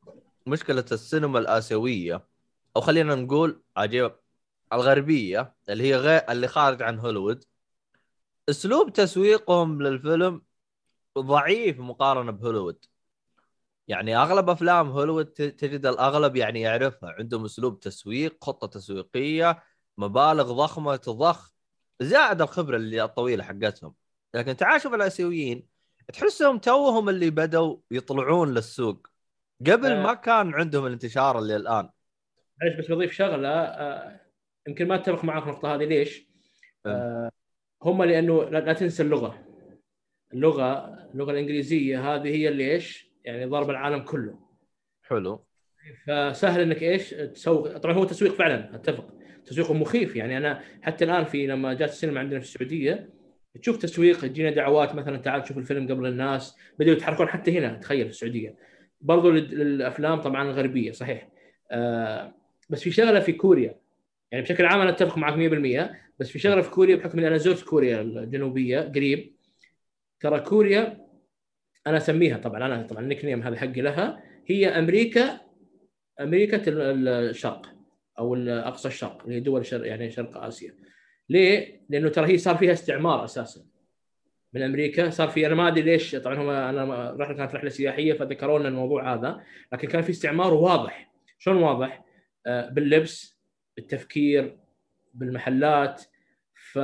مشكلة 0.47 0.85
السينما 0.93 1.39
الآسيوية 1.39 2.27
أو 2.77 2.81
خلينا 2.81 3.15
نقول 3.15 3.63
عجيب 3.77 4.17
الغربية 4.73 5.55
اللي 5.69 5.85
هي 5.85 5.97
غير 5.97 6.31
اللي 6.31 6.49
خارج 6.49 6.83
عن 6.83 6.99
هوليوود. 6.99 7.45
أسلوب 8.49 8.93
تسويقهم 8.93 9.83
للفيلم 9.83 10.43
ضعيف 11.19 11.79
مقارنة 11.81 12.33
بهوليوود. 12.33 12.85
يعني 13.89 14.17
أغلب 14.17 14.51
أفلام 14.51 14.91
هوليوود 14.91 15.27
تجد 15.27 15.87
الأغلب 15.87 16.37
يعني 16.37 16.61
يعرفها. 16.61 17.11
عندهم 17.19 17.45
أسلوب 17.45 17.81
تسويق 17.81 18.45
خطة 18.45 18.67
تسويقية 18.67 19.63
مبالغ 19.99 20.53
ضخمة 20.53 20.97
تضخ 20.97 21.53
زائد 22.01 22.43
الخبرة 22.43 22.77
اللي 22.77 23.05
الطويلة 23.05 23.45
حقتهم. 23.45 23.95
لكن 24.35 24.57
تعال 24.57 24.81
شوف 24.81 24.95
الآسيويين. 24.95 25.76
تحسهم 26.13 26.59
توهم 26.59 27.09
اللي 27.09 27.31
بدوا 27.31 27.77
يطلعون 27.91 28.55
للسوق. 28.55 29.07
قبل 29.61 29.93
آه. 29.93 30.03
ما 30.03 30.15
كان 30.15 30.55
عندهم 30.55 30.87
الانتشار 30.87 31.39
اللي 31.39 31.57
الآن. 31.57 31.89
معلش 32.61 32.79
بس 32.79 32.91
بضيف 32.91 33.13
شغلة 33.13 33.49
آه، 33.49 34.21
يمكن 34.69 34.89
ما 34.89 34.95
أتفق 34.95 35.25
معك 35.25 35.43
في 35.43 35.49
النقطة 35.49 35.75
هذه. 35.75 35.85
ليش؟ 35.85 36.27
آه، 36.87 37.31
هم 37.83 38.03
لأنه 38.03 38.45
لا 38.45 38.73
تنسى 38.73 39.03
اللغة. 39.03 39.47
اللغة 40.33 40.99
اللغة 41.15 41.31
الإنجليزية 41.31 42.15
هذه 42.15 42.29
هي 42.29 42.49
اللي 42.49 42.73
إيش؟ 42.73 43.11
يعني 43.25 43.45
ضرب 43.45 43.71
العالم 43.71 44.01
كله. 44.01 44.39
حلو. 45.03 45.47
فسهل 46.07 46.61
إنك 46.61 46.83
إيش؟ 46.83 47.11
تسوق. 47.11 47.77
طبعا 47.77 47.95
هو 47.95 48.05
تسويق 48.05 48.35
فعلا 48.35 48.75
أتفق. 48.75 49.09
تسويقه 49.47 49.75
مخيف. 49.75 50.17
يعني 50.17 50.37
أنا 50.37 50.63
حتى 50.83 51.05
الآن 51.05 51.25
في 51.25 51.47
لما 51.47 51.75
جات 51.75 51.89
السينما 51.89 52.21
عندنا 52.21 52.41
في 52.41 52.47
السعودية 52.47 53.16
تشوف 53.63 53.77
تسويق 53.77 54.21
تجينا 54.21 54.51
دعوات 54.51 54.95
مثلا 54.95 55.17
تعال 55.17 55.43
تشوف 55.43 55.59
الفيلم 55.59 55.89
قبل 55.89 56.07
الناس. 56.07 56.57
بدأوا 56.79 56.97
يتحركون 56.97 57.29
حتى 57.29 57.59
هنا 57.59 57.75
تخيل 57.79 58.05
في 58.05 58.11
السعودية. 58.11 58.55
برضو 59.01 59.31
لل- 59.31 59.59
للأفلام 59.59 60.21
طبعا 60.21 60.43
الغربية 60.51 60.93
صحيح. 60.93 61.29
آه 61.71 62.35
بس 62.71 62.83
في 62.83 62.91
شغلة 62.91 63.21
في 63.21 63.33
كوريا. 63.33 63.75
يعني 64.33 64.45
بشكل 64.45 64.65
عام 64.67 64.81
أنا 64.81 64.91
أتفق 64.91 65.19
معك 65.19 65.35
100% 65.35 65.97
بس 66.19 66.29
في 66.31 66.39
شغلة 66.39 66.63
في 66.63 66.71
كوريا 66.71 66.97
بحكم 66.97 67.19
اني 67.19 67.29
أنا 67.29 67.37
زرت 67.37 67.63
كوريا 67.65 68.01
الجنوبية 68.01 68.81
قريب 68.81 69.33
ترى 70.21 70.41
كوريا 70.41 71.07
أنا 71.87 71.97
أسميها 71.97 72.39
طبعا 72.39 72.67
أنا 72.67 72.83
طبعا 72.83 73.03
النيك 73.03 73.25
نيم 73.25 73.43
هذا 73.43 73.57
حقي 73.57 73.81
لها 73.81 74.23
هي 74.47 74.69
أمريكا 74.69 75.41
أمريكا 76.21 76.57
ال- 76.69 76.81
ال- 76.81 77.09
الشرق 77.09 77.67
أو 78.19 78.35
اقصى 78.37 78.89
الشرق 78.89 79.23
اللي 79.25 79.35
هي 79.37 79.41
دول 79.41 79.67
شرق 79.67 79.87
يعني 79.87 80.11
شرق 80.11 80.37
آسيا. 80.37 80.75
ليه؟ 81.29 81.81
لأنه 81.89 82.09
ترى 82.09 82.33
هي 82.33 82.39
صار 82.39 82.57
فيها 82.57 82.73
استعمار 82.73 83.25
أساسا. 83.25 83.61
من 84.53 84.63
أمريكا 84.63 85.11
صار 85.11 85.29
في 85.29 85.47
أنا 85.47 85.55
ما 85.55 85.69
أدري 85.69 85.83
ليش 85.83 86.17
طبعا 86.17 86.35
هم 86.35 86.49
أنا 86.49 87.11
رحلة 87.19 87.37
كانت 87.37 87.55
رحلة 87.55 87.71
سياحية 87.71 88.13
فذكروا 88.13 88.59
لنا 88.59 88.69
الموضوع 88.69 89.15
هذا 89.15 89.43
لكن 89.73 89.89
كان 89.89 90.03
في 90.03 90.11
استعمار 90.11 90.55
واضح. 90.55 91.13
شلون 91.39 91.57
واضح؟ 91.57 92.05
آه، 92.47 92.69
باللبس 92.69 93.39
بالتفكير 93.77 94.59
بالمحلات. 95.15 96.03
ف 96.73 96.79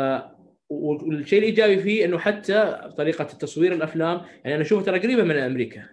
والشيء 0.69 1.39
الإيجابي 1.39 1.79
فيه 1.79 2.05
إنه 2.05 2.19
حتى 2.19 2.91
طريقة 2.97 3.25
تصوير 3.25 3.73
الأفلام 3.73 4.21
يعني 4.45 4.55
أنا 4.55 4.63
أشوفها 4.63 4.85
ترى 4.85 4.99
قريبة 4.99 5.23
من 5.23 5.37
أمريكا. 5.37 5.89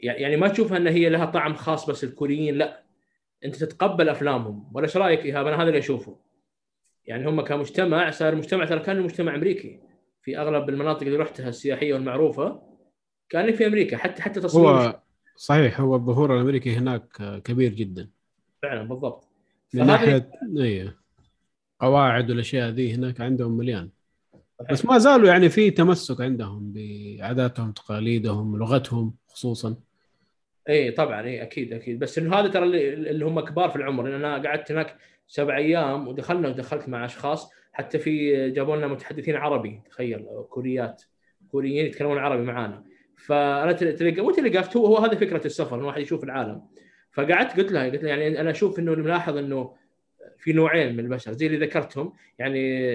يعني 0.00 0.36
ما 0.36 0.48
تشوفها 0.48 0.76
ان 0.76 0.86
هي 0.86 1.08
لها 1.08 1.24
طعم 1.24 1.54
خاص 1.54 1.90
بس 1.90 2.04
الكوريين 2.04 2.54
لا. 2.54 2.82
أنت 3.44 3.56
تتقبل 3.56 4.08
أفلامهم. 4.08 4.70
ولا 4.74 4.84
إيش 4.84 4.96
رأيك 4.96 5.24
إيهاب؟ 5.24 5.46
أنا 5.46 5.56
هذا 5.56 5.68
اللي 5.68 5.78
أشوفه. 5.78 6.25
يعني 7.06 7.28
هم 7.28 7.40
كمجتمع 7.40 8.10
صار 8.10 8.34
مجتمع 8.34 8.64
ترى 8.64 8.80
كان 8.80 9.02
مجتمع 9.02 9.34
أمريكي. 9.34 9.80
في 10.22 10.38
أغلب 10.38 10.68
المناطق 10.68 11.02
اللي 11.02 11.16
رحتها 11.16 11.48
السياحية 11.48 11.94
والمعروفة 11.94 12.62
كان 13.28 13.52
في 13.52 13.66
أمريكا 13.66 13.96
حتى 13.96 14.22
حتى 14.22 14.40
تصميم 14.40 14.66
هو 14.66 15.00
صحيح 15.36 15.80
هو 15.80 15.94
الظهور 15.94 16.36
الأمريكي 16.36 16.76
هناك 16.76 17.08
كبير 17.44 17.72
جدا. 17.72 18.08
فعلا 18.62 18.88
بالضبط. 18.88 19.28
من 19.74 19.86
ناحيه 19.86 20.30
أيوه 20.58 20.94
قواعد 21.80 22.30
والأشياء 22.30 22.70
ذي 22.70 22.94
هناك 22.94 23.20
عندهم 23.20 23.56
مليان. 23.56 23.90
بس 24.70 24.84
ما 24.84 24.98
زالوا 24.98 25.28
يعني 25.28 25.48
في 25.48 25.70
تمسك 25.70 26.20
عندهم 26.20 26.72
بعاداتهم 26.72 27.72
تقاليدهم 27.72 28.58
لغتهم 28.58 29.14
خصوصا. 29.26 29.76
اي 30.68 30.90
طبعا 30.90 31.22
اي 31.26 31.42
أكيد 31.42 31.72
أكيد. 31.72 31.98
بس 31.98 32.18
إنه 32.18 32.36
هذا 32.36 32.48
ترى 32.48 32.64
اللي, 32.64 32.94
اللي 32.94 33.24
هم 33.24 33.40
كبار 33.40 33.70
في 33.70 33.76
العمر. 33.76 34.06
لأن 34.06 34.24
أنا 34.24 34.48
قعدت 34.48 34.72
هناك 34.72 34.96
سبع 35.26 35.56
أيام 35.56 36.08
ودخلنا 36.08 36.48
ودخلت 36.48 36.88
مع 36.88 37.04
أشخاص 37.04 37.50
حتى 37.72 37.98
في 37.98 38.50
جابوا 38.50 38.76
لنا 38.76 38.86
متحدثين 38.86 39.36
عربي 39.36 39.82
تخيل 39.90 40.26
كوريات 40.50 41.02
كوريين 41.50 41.86
يتكلمون 41.86 42.18
عربي 42.18 42.42
معانا. 42.42 42.84
فأنا 43.16 43.72
تل- 43.72 43.94
تلقى 43.96 44.20
وانت 44.20 44.40
لقيت 44.40 44.76
هو 44.76 44.86
هو 44.86 44.96
هذه 44.98 45.14
فكرة 45.14 45.46
السفر 45.46 45.78
الواحد 45.78 46.00
يشوف 46.00 46.24
العالم. 46.24 46.62
فقعدت 47.12 47.56
قلت 47.56 47.72
لها 47.72 47.84
قلت 47.84 48.02
لها 48.04 48.16
يعني 48.16 48.40
أنا 48.40 48.50
أشوف 48.50 48.78
إنه 48.78 48.94
ملاحظ 48.94 49.36
إنه 49.36 49.74
في 50.38 50.52
نوعين 50.52 50.92
من 50.96 51.00
البشر 51.04 51.32
زي 51.32 51.46
اللي 51.46 51.58
ذكرتهم 51.66 52.12
يعني 52.38 52.88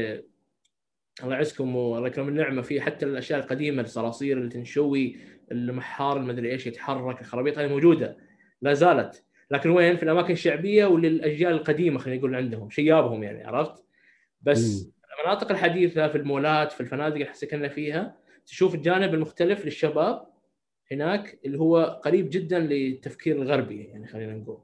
الله 1.24 1.36
يعزكم 1.36 1.76
والله 1.76 2.08
يكرم 2.08 2.28
النعمة 2.28 2.62
في 2.62 2.82
حتى 2.82 3.06
الأشياء 3.06 3.40
القديمة 3.40 3.82
الصراصير 3.82 4.38
اللي 4.38 4.50
تنشوي 4.50 5.18
المحار 5.52 6.18
المدري 6.18 6.52
إيش 6.52 6.68
يتحرك 6.68 7.22
الخرابيط 7.22 7.58
هذه 7.60 7.68
موجودة 7.68 8.18
لا 8.62 8.74
زالت. 8.74 9.24
لكن 9.52 9.70
وين 9.70 9.98
في 9.98 10.04
الأماكن 10.04 10.34
الشعبية 10.34 10.86
وللأجيال 10.86 11.54
القديمة 11.54 12.00
خلينا 12.00 12.20
نقول 12.20 12.36
عندهم 12.36 12.70
شيابهم 12.70 13.24
يعني 13.24 13.44
عرفت؟ 13.44 13.84
بس. 14.42 14.92
المناطق 15.20 15.52
الحديثة 15.52 16.08
في 16.08 16.18
المولات 16.18 16.72
في 16.72 16.82
الفنادق 16.82 17.14
اللي 17.14 17.34
سكننا 17.34 17.68
فيها 17.68 18.16
تشوف 18.46 18.76
الجانب 18.76 19.14
المختلف 19.14 19.66
للشباب 19.66 20.28
هناك 20.92 21.40
اللي 21.46 21.60
هو 21.60 22.02
قريب 22.06 22.30
جدا 22.30 22.60
للتفكير 22.60 23.36
الغربي 23.36 23.84
يعني 23.84 24.08
خلينا 24.08 24.34
نقول. 24.34 24.60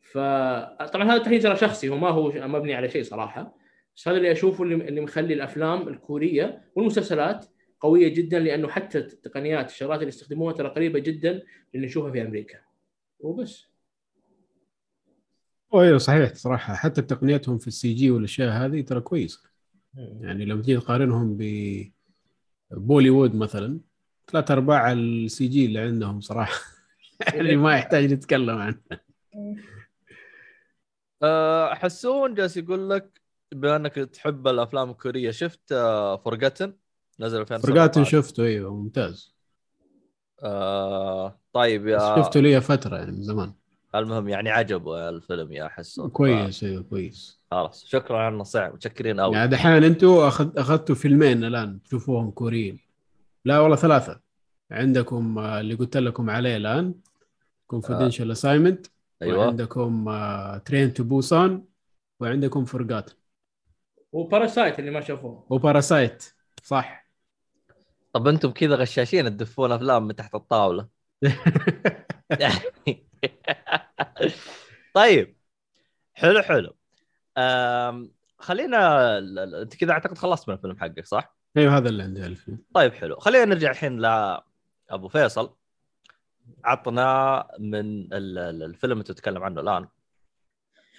فطبعا 0.00 1.12
هذا 1.12 1.18
تحليل 1.18 1.42
ترى 1.42 1.56
شخصي 1.56 1.88
هو 1.88 1.96
ما 1.96 2.08
هو 2.08 2.32
مبني 2.34 2.74
على 2.74 2.88
شيء 2.88 3.02
صراحة 3.02 3.58
بس 3.96 4.08
هذا 4.08 4.16
اللي 4.16 4.32
أشوفه 4.32 4.64
اللي 4.64 4.74
اللي 4.74 5.00
مخلي 5.00 5.34
الأفلام 5.34 5.88
الكورية 5.88 6.62
والمسلسلات 6.74 7.46
قوية 7.80 8.08
جدا 8.08 8.38
لأنه 8.38 8.68
حتى 8.68 8.98
التقنيات 8.98 9.70
الشغلات 9.70 9.98
اللي 9.98 10.08
يستخدموها 10.08 10.52
ترى 10.52 10.68
قريبة 10.68 10.98
جدا 10.98 11.42
اللي 11.74 11.86
نشوفها 11.86 12.10
في 12.10 12.22
أمريكا. 12.22 12.58
وبس. 13.20 13.67
أيوه 15.74 15.98
صحيح 15.98 16.34
صراحة. 16.34 16.74
حتى 16.74 17.02
تقنيتهم 17.02 17.58
في 17.58 17.66
ال 17.66 17.92
CG 17.92 18.10
والأشياء 18.10 18.50
هذه 18.50 18.80
ترى 18.80 19.00
كويسه 19.00 19.40
يعني 19.96 20.44
لما 20.44 20.62
تيجي 20.62 20.80
تقارنهم 20.80 21.38
ببوليوود 22.70 23.34
مثلا 23.34 23.80
ثلاث 24.30 24.50
أرباع 24.50 24.92
ال 24.92 25.46
CG 25.46 25.66
اللي 25.66 25.78
عندهم 25.78 26.20
صراحة. 26.20 26.60
يعني 27.34 27.56
ما 27.56 27.74
يحتاج 27.74 28.12
نتكلم 28.12 28.58
عنه. 28.58 28.80
أه، 31.22 31.74
حسون 31.74 32.34
جالس 32.34 32.56
يقول 32.56 32.90
لك 32.90 33.20
بما 33.52 33.76
انك 33.76 33.94
تحب 33.94 34.48
الأفلام 34.48 34.90
الكورية 34.90 35.30
شفت 35.30 35.74
Forgotten 36.24 36.74
نزل 37.20 37.40
2017 37.40 37.72
Forgot 37.72 38.08
شفته 38.08 38.44
أيوه 38.44 38.74
ممتاز. 38.74 39.34
آه 40.42 41.40
طيب 41.52 41.86
يا 41.86 42.16
شفته 42.16 42.40
لي 42.40 42.60
فترة 42.60 42.96
يعني 42.96 43.12
من 43.12 43.22
زمان. 43.22 43.52
المهم 43.94 44.28
يعني 44.28 44.50
عجبه 44.50 45.08
الفيلم 45.08 45.52
يا 45.52 45.68
حسون 45.68 46.10
كويس 46.10 46.64
أيوه 46.64 46.82
كويس. 46.82 47.40
خلاص 47.50 47.86
شكرا 47.86 48.18
على 48.18 48.34
النصيحة 48.34 48.68
متشكرين 48.72 49.20
قوي 49.20 49.36
يعني 49.36 49.48
دحين 49.50 49.84
أنتم 49.84 50.08
أخذ 50.08 50.58
أخذتوا 50.58 50.94
فيلمين 50.94 51.44
الآن 51.44 51.82
تشوفوهم 51.82 52.30
كوريين. 52.30 52.80
لا 53.44 53.58
والله 53.58 53.76
ثلاثة. 53.76 54.20
عندكم 54.70 55.38
آه، 55.38 55.60
اللي 55.60 55.74
قلت 55.74 55.96
لكم 55.96 56.30
عليه 56.30 56.56
الآن 56.56 56.94
Confidential 57.66 58.30
Assignment 58.30 58.86
أيوه. 59.22 59.38
وعندكم 59.38 60.04
Train 60.64 60.94
to 60.94 61.04
Busan 61.04 61.64
وعندكم 62.20 62.64
Forgot 62.64 63.10
و 64.12 64.19
Parasite 64.19 64.78
اللي 64.78 64.90
ما 64.90 65.00
شافوه. 65.00 65.46
و 65.50 65.58
Parasite 65.58 66.24
صح. 66.62 67.08
طب 68.12 68.28
أنتم 68.28 68.50
كذا 68.50 68.74
غشاشين 68.74 69.24
تدفون 69.36 69.72
أفلام 69.72 70.06
من 70.06 70.16
تحت 70.16 70.34
الطاولة. 70.34 70.88
طيب 74.94 75.36
حلو 76.14 76.42
حلو. 76.42 76.74
أم... 77.38 78.12
خلينا 78.38 79.18
انت 79.62 79.76
كذا 79.76 79.92
اعتقد 79.92 80.18
خلصت 80.18 80.48
من 80.48 80.54
الفيلم 80.54 80.76
حقك 80.76 81.06
صح؟ 81.06 81.36
أيوه 81.56 81.76
هذا 81.76 81.88
اللي 81.88 82.02
عندي 82.02 82.26
الفيلم. 82.26 82.58
طيب 82.74 82.92
حلو. 82.92 83.16
خلينا 83.16 83.44
نرجع 83.44 83.70
الحين 83.70 83.98
لابو 83.98 85.08
فيصل. 85.08 85.54
عطنا 86.64 87.46
من 87.58 87.80
ال- 87.80 88.38
ال- 88.38 88.62
الفيلم 88.62 88.92
اللي 88.92 89.04
تتكلم 89.04 89.42
عنه 89.42 89.60
الآن. 89.60 89.88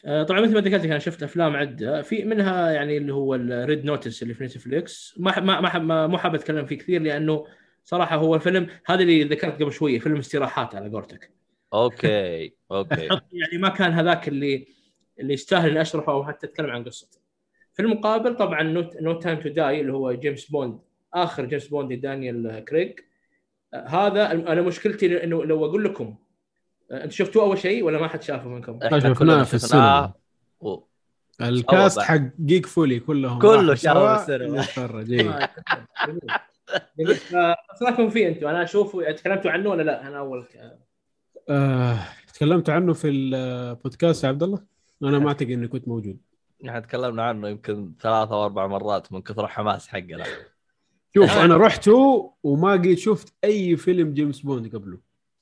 آه، 0.05 0.23
طبعا 0.23 0.41
مثل 0.41 0.53
ما 0.53 0.59
ذكرت 0.59 0.85
أنا 0.85 0.99
شفت 0.99 1.23
أفلام 1.23 1.55
عدة. 1.55 2.01
في 2.01 2.23
منها 2.23 2.71
يعني 2.71 2.97
اللي 2.97 3.13
هو 3.13 3.35
ال 3.35 3.48
Red 3.48 3.85
Notice 3.85 4.23
اللي 4.23 4.33
في 4.33 4.43
Netflix 4.43 5.15
ما 5.17 5.39
ما 5.39 5.79
ما 5.79 6.07
مو 6.07 6.17
حاب 6.17 6.35
أتكلم 6.35 6.65
فيه 6.65 6.77
كثير 6.77 7.01
لأنه 7.01 7.47
صراحة 7.83 8.15
هو 8.15 8.39
فيلم 8.39 8.67
هذا 8.85 9.01
اللي 9.01 9.23
ذكرت 9.23 9.61
قبل 9.61 9.71
شوية 9.71 9.99
فيلم 9.99 10.17
استراحات 10.17 10.75
على 10.75 10.89
قولتك. 10.89 11.31
okay 11.73 12.53
okay 12.71 13.07
يعني 13.31 13.57
ما 13.57 13.69
كان 13.69 13.91
هذاك 13.91 14.27
اللي 14.27 14.67
اللي 15.19 15.33
يستاهل 15.33 15.69
إني 15.69 15.81
أشرحه 15.81 16.11
أو 16.11 16.25
حتى 16.25 16.47
أتكلم 16.47 16.69
عن 16.69 16.83
قصته. 16.83 17.19
في 17.73 17.81
المقابل 17.81 18.35
طبعا 18.35 18.63
No 19.01 19.13
Time 19.19 19.39
to 19.39 19.49
Die 19.49 19.81
اللي 19.81 19.93
هو 19.93 20.11
جيمس 20.13 20.45
بوند 20.51 20.79
آخر 21.13 21.45
جيمس 21.45 21.67
بوند 21.67 21.93
لدانيال 21.93 22.65
كريغ 22.67 22.91
هذا 23.73 24.31
أنا 24.31 24.61
مشكلتي 24.61 25.23
إنه 25.23 25.45
لو 25.45 25.65
أقول 25.65 25.83
لكم 25.83 26.15
آه، 26.91 26.97
أنتم 27.03 27.09
شفتوه 27.09 27.43
أول 27.43 27.57
شيء 27.57 27.83
ولا 27.83 27.99
ما 27.99 28.07
حد 28.07 28.21
شافه 28.23 28.49
منكم؟ 28.49 28.79
إحنا 28.83 28.99
شفناه 28.99 29.43
في 29.43 30.09
و- 30.61 30.79
ال 31.41 31.51
cast. 31.51 31.99
حق 31.99 32.21
جيك 32.45 32.65
فولي 32.65 32.99
كلهم 32.99 33.39
كله 33.39 33.75
شافوا. 33.75 34.01
آه، 34.01 35.01
جميل. 35.09 35.33
جميل. 36.99 37.15
فايش 37.15 37.81
رايكم 37.81 38.09
فيه 38.09 38.27
أنتم؟ 38.27 38.47
أنا 38.47 38.63
اشوفه 38.63 39.11
تكلمتوا 39.11 39.51
عنه 39.51 39.69
ولا 39.69 39.83
لا؟ 39.83 40.07
أنا 40.07 40.19
أول 40.19 40.45
آه، 41.49 41.99
تكلمت 42.33 42.69
عنه 42.69 42.93
في 42.93 43.09
البودكاست 43.09 44.23
يا 44.23 44.29
عبد 44.29 44.43
الله 44.43 44.63
أنا 45.03 45.19
ما 45.19 45.27
أعتقد 45.27 45.51
اني 45.51 45.67
كنت 45.67 45.87
موجود. 45.87 46.17
إحنا 46.65 46.79
تكلمنا 46.79 47.23
عنه 47.23 47.49
يمكن 47.49 47.93
ثلاثة 48.01 48.33
أو 48.35 48.45
أربع 48.45 48.67
مرات 48.67 49.13
من 49.13 49.21
كثر 49.21 49.45
الحماس 49.45 49.87
حقنا 49.87 50.23
شوف 51.13 51.31
أنا 51.31 51.57
رحته 51.57 52.33
وما 52.43 52.71
قد 52.71 52.93
شفت 52.93 53.33
أي 53.43 53.77
فيلم 53.77 54.13
جيمس 54.13 54.39
بوند 54.39 54.75
قبله 54.75 54.99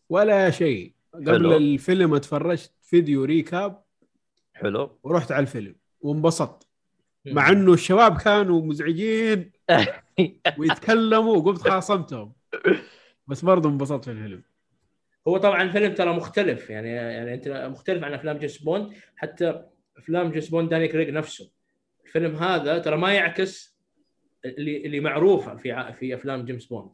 ولا 0.09 0.49
شيء. 0.49 0.93
قبل 1.13 1.31
حلو. 1.31 1.57
الفيلم 1.57 2.13
اتفرجت 2.13 2.71
فيديو 2.81 3.23
recap 3.23 3.83
حلو. 4.53 4.99
ورحت 5.03 5.31
على 5.31 5.41
الفيلم 5.41 5.75
وانبسطت. 6.01 6.67
مع 7.25 7.49
إنه 7.49 7.73
الشباب 7.73 8.17
كانوا 8.17 8.61
مزعجين 8.61 9.51
ويتكلموا 10.57 11.37
وقمت 11.37 11.61
خاصمتهم. 11.61 12.33
بس 13.27 13.45
برضه 13.45 13.69
انبسطت 13.69 14.05
في 14.05 14.11
الفيلم. 14.11 14.43
هو 15.27 15.37
طبعا 15.37 15.63
الفيلم 15.63 15.93
ترى 15.93 16.13
مختلف 16.13 16.69
يعني 16.69 16.89
يعني 16.89 17.33
أنت 17.33 17.47
مختلف 17.47 18.03
عن 18.03 18.13
أفلام 18.13 18.37
جيمس 18.37 18.57
بوند 18.57 18.93
حتى 19.15 19.63
أفلام 19.97 20.31
جيمس 20.31 20.49
بوند 20.49 20.69
داني 20.69 20.87
كريغ 20.87 21.11
نفسه. 21.11 21.51
الفيلم 22.05 22.35
هذا 22.35 22.77
ترى 22.77 22.97
ما 22.97 23.13
يعكس 23.13 23.77
اللي 24.45 24.85
اللي 24.85 24.99
معروفه 24.99 25.55
في 25.55 25.93
في 25.93 26.15
أفلام 26.15 26.45
جيمس 26.45 26.65
بوند. 26.65 26.91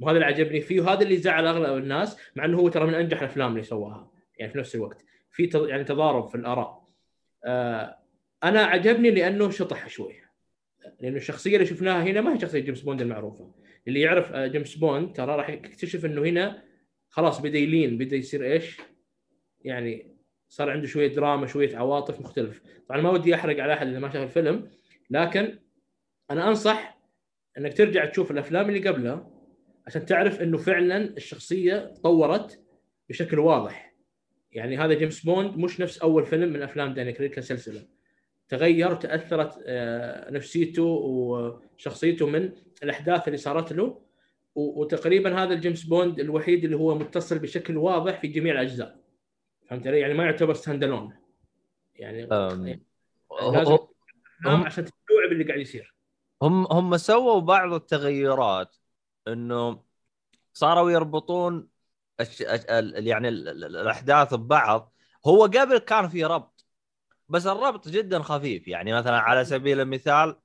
وهذا 0.00 0.16
اللي 0.16 0.26
عجبني 0.26 0.60
فيه 0.60 0.80
وهذا 0.80 1.02
اللي 1.02 1.16
زعل 1.16 1.46
أغلب 1.46 1.78
الناس 1.78 2.18
مع 2.36 2.44
إنه 2.44 2.58
هو 2.58 2.68
ترى 2.68 2.86
من 2.86 2.94
أنجح 2.94 3.18
الأفلام 3.18 3.52
اللي 3.52 3.62
سواها 3.62 4.10
يعني 4.38 4.52
في 4.52 4.58
نفس 4.58 4.74
الوقت. 4.74 5.04
في 5.30 5.50
يعني 5.68 5.84
تضارب 5.84 6.28
في 6.28 6.34
الآراء. 6.34 6.84
آه 7.44 7.98
أنا 8.44 8.60
عجبني 8.60 9.10
لأنه 9.10 9.50
شطح 9.50 9.88
شوي. 9.88 10.14
لأنه 11.00 11.16
الشخصية 11.16 11.54
اللي 11.54 11.66
شفناها 11.66 12.02
هنا 12.02 12.20
ما 12.20 12.34
هي 12.34 12.40
شخصية 12.40 12.60
جيمس 12.60 12.80
بوند 12.80 13.00
المعروفة. 13.00 13.54
اللي 13.88 14.00
يعرف 14.00 14.32
آه، 14.32 14.46
جيمس 14.46 14.74
بوند 14.74 15.12
ترى 15.12 15.36
راح 15.36 15.48
يكتشف 15.50 16.04
إنه 16.04 16.22
هنا 16.22 16.67
خلاص 17.10 17.40
بدأ 17.40 17.58
يلين 17.58 17.98
بدأ 17.98 18.16
يصير 18.16 18.44
إيش؟ 18.44 18.76
يعني 19.64 20.16
صار 20.48 20.70
عنده 20.70 20.86
شوية 20.86 21.14
دراما 21.14 21.46
شوية 21.46 21.76
عواطف 21.76 22.20
مختلف. 22.20 22.62
طبعا 22.88 23.00
ما 23.00 23.10
ودي 23.10 23.34
أحرق 23.34 23.62
على 23.62 23.72
أحد 23.72 23.86
اللي 23.86 24.00
ما 24.00 24.10
شاف 24.10 24.22
الفيلم 24.22 24.70
لكن 25.10 25.58
أنا 26.30 26.48
أنصح 26.48 26.98
إنك 27.58 27.76
ترجع 27.76 28.04
تشوف 28.04 28.30
الأفلام 28.30 28.68
اللي 28.68 28.88
قبلها 28.88 29.30
عشان 29.86 30.06
تعرف 30.06 30.42
إنه 30.42 30.58
فعلا 30.58 30.96
الشخصية 30.96 31.78
تطورت 31.78 32.60
بشكل 33.08 33.38
واضح. 33.38 33.94
يعني 34.52 34.78
هذا 34.78 34.94
جيمس 34.94 35.24
بوند 35.24 35.56
مش 35.56 35.80
نفس 35.80 35.98
أول 35.98 36.26
فيلم 36.26 36.52
من 36.52 36.62
أفلام 36.62 36.94
دانيال 36.94 37.12
كريغ 37.12 37.34
كسلسله 37.34 37.84
تغير 38.48 38.92
وتاثرت 38.92 39.62
آه، 39.66 40.30
نفسيته 40.30 40.82
وشخصيته 40.82 42.26
من 42.26 42.52
الأحداث 42.82 43.28
اللي 43.28 43.38
صارت 43.38 43.72
له 43.72 44.07
وتقريبا 44.58 45.42
هذا 45.42 45.54
الجيمس 45.54 45.82
بوند 45.84 46.20
الوحيد 46.20 46.64
اللي 46.64 46.76
هو 46.76 46.94
متصل 46.98 47.38
بشكل 47.38 47.76
واضح 47.76 48.20
في 48.20 48.28
جميع 48.28 48.54
الأجزاء. 48.54 48.98
فهمت 49.70 49.86
علي؟ 49.86 50.00
يعني 50.00 50.14
ما 50.14 50.24
يعتبر 50.24 50.54
stand 50.54 50.84
alone 50.84 51.12
يعني 51.94 52.24
أم، 52.24 52.80
لازم 53.52 53.78
هم- 54.46 54.64
عشان 54.64 54.84
تستوعب 54.84 55.32
اللي 55.32 55.44
قاعد 55.44 55.58
يصير. 55.60 55.94
هم 56.42 56.66
هم 56.72 56.96
سووا 56.96 57.40
بعض 57.40 57.72
التغيرات 57.72 58.76
إنه 59.28 59.82
صاروا 60.52 60.90
يربطون 60.90 61.68
الش... 62.20 62.42
ال... 62.42 63.06
يعني 63.06 63.28
ال... 63.28 63.48
ال- 63.48 63.76
الأحداث 63.76 64.34
ببعض. 64.34 64.92
هو 65.26 65.42
قبل 65.42 65.78
كان 65.78 66.08
في 66.08 66.24
ربط 66.24 66.66
بس 67.28 67.46
الربط 67.46 67.88
جدا 67.88 68.22
خفيف. 68.22 68.68
يعني 68.68 68.92
مثلا 68.92 69.18
على 69.18 69.44
سبيل 69.44 69.80
المثال 69.80 70.36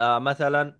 آه 0.00 0.18
مثلا 0.18 0.78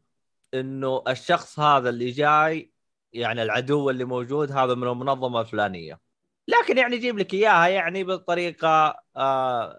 إنه 0.55 1.03
الشخص 1.09 1.61
هذا 1.61 1.89
اللي 1.89 2.11
جاي 2.11 2.72
يعني 3.12 3.42
العدو 3.42 3.90
اللي 3.90 4.04
موجود 4.04 4.52
هذا 4.52 4.74
من 4.74 4.88
المنظمة 4.88 5.40
الفلانية. 5.40 6.00
لكن 6.48 6.78
يعني 6.78 6.96
يجيب 6.96 7.18
لك 7.18 7.34
إياها 7.34 7.68
يعني 7.68 8.04
بطريقة 8.04 9.02
آه 9.16 9.76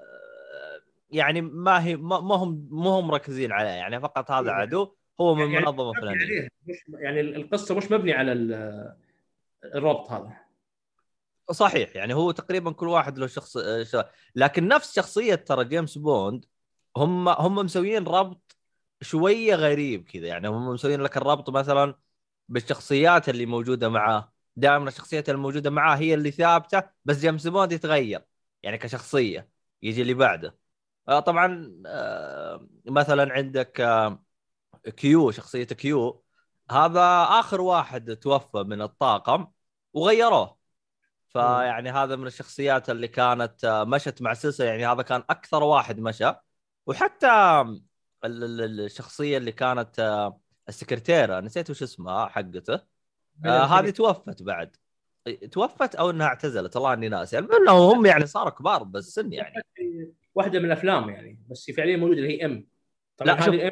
يعني 1.11 1.41
ما 1.41 1.83
هي 1.83 1.95
ما 1.95 2.35
هم 2.35 2.67
ما 2.71 2.89
هم 2.89 3.07
مركزين 3.07 3.51
عليه 3.51 3.69
يعني 3.69 3.99
فقط 3.99 4.31
هذا 4.31 4.51
عدو 4.51 4.95
هو 5.21 5.35
من 5.35 5.51
يعني 5.51 5.65
منظمة 5.65 5.93
فلانية. 5.93 6.47
يعني 6.87 7.21
القصة 7.21 7.75
مش 7.75 7.91
مبني 7.91 8.13
على 8.13 8.31
ال- 8.31 8.95
الربط 9.75 10.11
هذا. 10.11 10.33
صحيح 11.51 11.95
يعني 11.95 12.13
هو 12.13 12.31
تقريبا 12.31 12.71
كل 12.71 12.87
واحد 12.87 13.17
له 13.17 13.27
شخص 13.27 13.57
آه،. 13.57 14.09
لكن 14.35 14.67
نفس 14.67 14.95
شخصية 14.95 15.35
ترى 15.35 15.65
جيمس 15.65 15.97
بوند 15.97 16.45
هم 16.97 17.29
هم 17.29 17.55
مسويين 17.55 18.03
ربط 18.03 18.57
شوية 19.01 19.55
غريب 19.55 20.03
كذا. 20.03 20.27
يعني 20.27 20.47
هم 20.47 20.67
مسويين 20.67 21.01
لك 21.01 21.17
الربط 21.17 21.49
مثلا 21.49 21.95
بالشخصيات 22.49 23.29
اللي 23.29 23.45
موجودة 23.45 23.89
معاه. 23.89 24.33
دائما 24.55 24.87
الشخصيات 24.89 25.29
الموجوده 25.29 25.69
معاه 25.69 25.95
هي 25.97 26.13
اللي 26.13 26.31
ثابتة 26.31 26.83
بس 27.05 27.19
جيمس 27.19 27.47
بوند 27.47 27.71
يتغير 27.71 28.21
يعني 28.63 28.77
كشخصية 28.77 29.49
يجي 29.81 30.01
اللي 30.01 30.13
بعده. 30.13 30.59
آه، 31.09 31.19
طبعا 31.19 31.73
آه، 31.87 32.67
مثلا 32.85 33.33
عندك 33.33 33.81
آه، 33.81 34.23
كيو 34.97 35.31
شخصية 35.31 35.63
كيو. 35.63 36.23
هذا 36.71 37.01
آخر 37.39 37.61
واحد 37.61 38.15
توفى 38.15 38.57
من 38.57 38.81
الطاقم 38.81 39.47
وغيروه. 39.93 40.59
فيعني 41.29 41.89
هذا 41.91 42.15
من 42.15 42.27
الشخصيات 42.27 42.89
اللي 42.89 43.07
كانت 43.07 43.85
مشت 43.87 44.21
مع 44.21 44.31
السلسله 44.31 44.67
يعني 44.67 44.87
هذا 44.87 45.01
كان 45.01 45.23
أكثر 45.29 45.63
واحد 45.63 45.99
مشى. 45.99 46.33
وحتى 46.87 47.27
ال- 48.25 48.43
ال- 48.43 48.61
ال- 48.61 48.81
الشخصية 48.81 49.37
اللي 49.37 49.51
كانت 49.51 50.31
السكرتيرة 50.69 51.39
نسيت 51.39 51.69
وش 51.69 51.83
اسمها 51.83 52.27
حقته. 52.27 52.79
آه 53.45 53.63
هذه 53.65 53.89
توفت 53.89 54.43
بعد. 54.43 54.75
توفت 55.51 55.95
أو 55.95 56.09
إنها 56.09 56.27
اعتزلت 56.27 56.75
والله 56.75 56.93
إني 56.93 57.09
ناسي. 57.09 57.37
المهم 57.37 57.69
هم 57.69 58.05
يعني 58.05 58.25
صاروا 58.25 58.49
كبار 58.49 58.83
بالسن 58.83 59.33
يعني. 59.33 59.63
واحدة 60.35 60.59
من 60.59 60.65
الأفلام 60.65 61.09
يعني 61.09 61.39
بس 61.49 61.71
فعليا 61.71 61.97
موجودة 61.97 62.19
اللي 62.19 62.37
هي 62.37 62.45
إم. 62.45 62.67
طبعا 63.17 63.35
لا،. 63.35 63.49
هذه 63.49 63.55
الام 63.55 63.71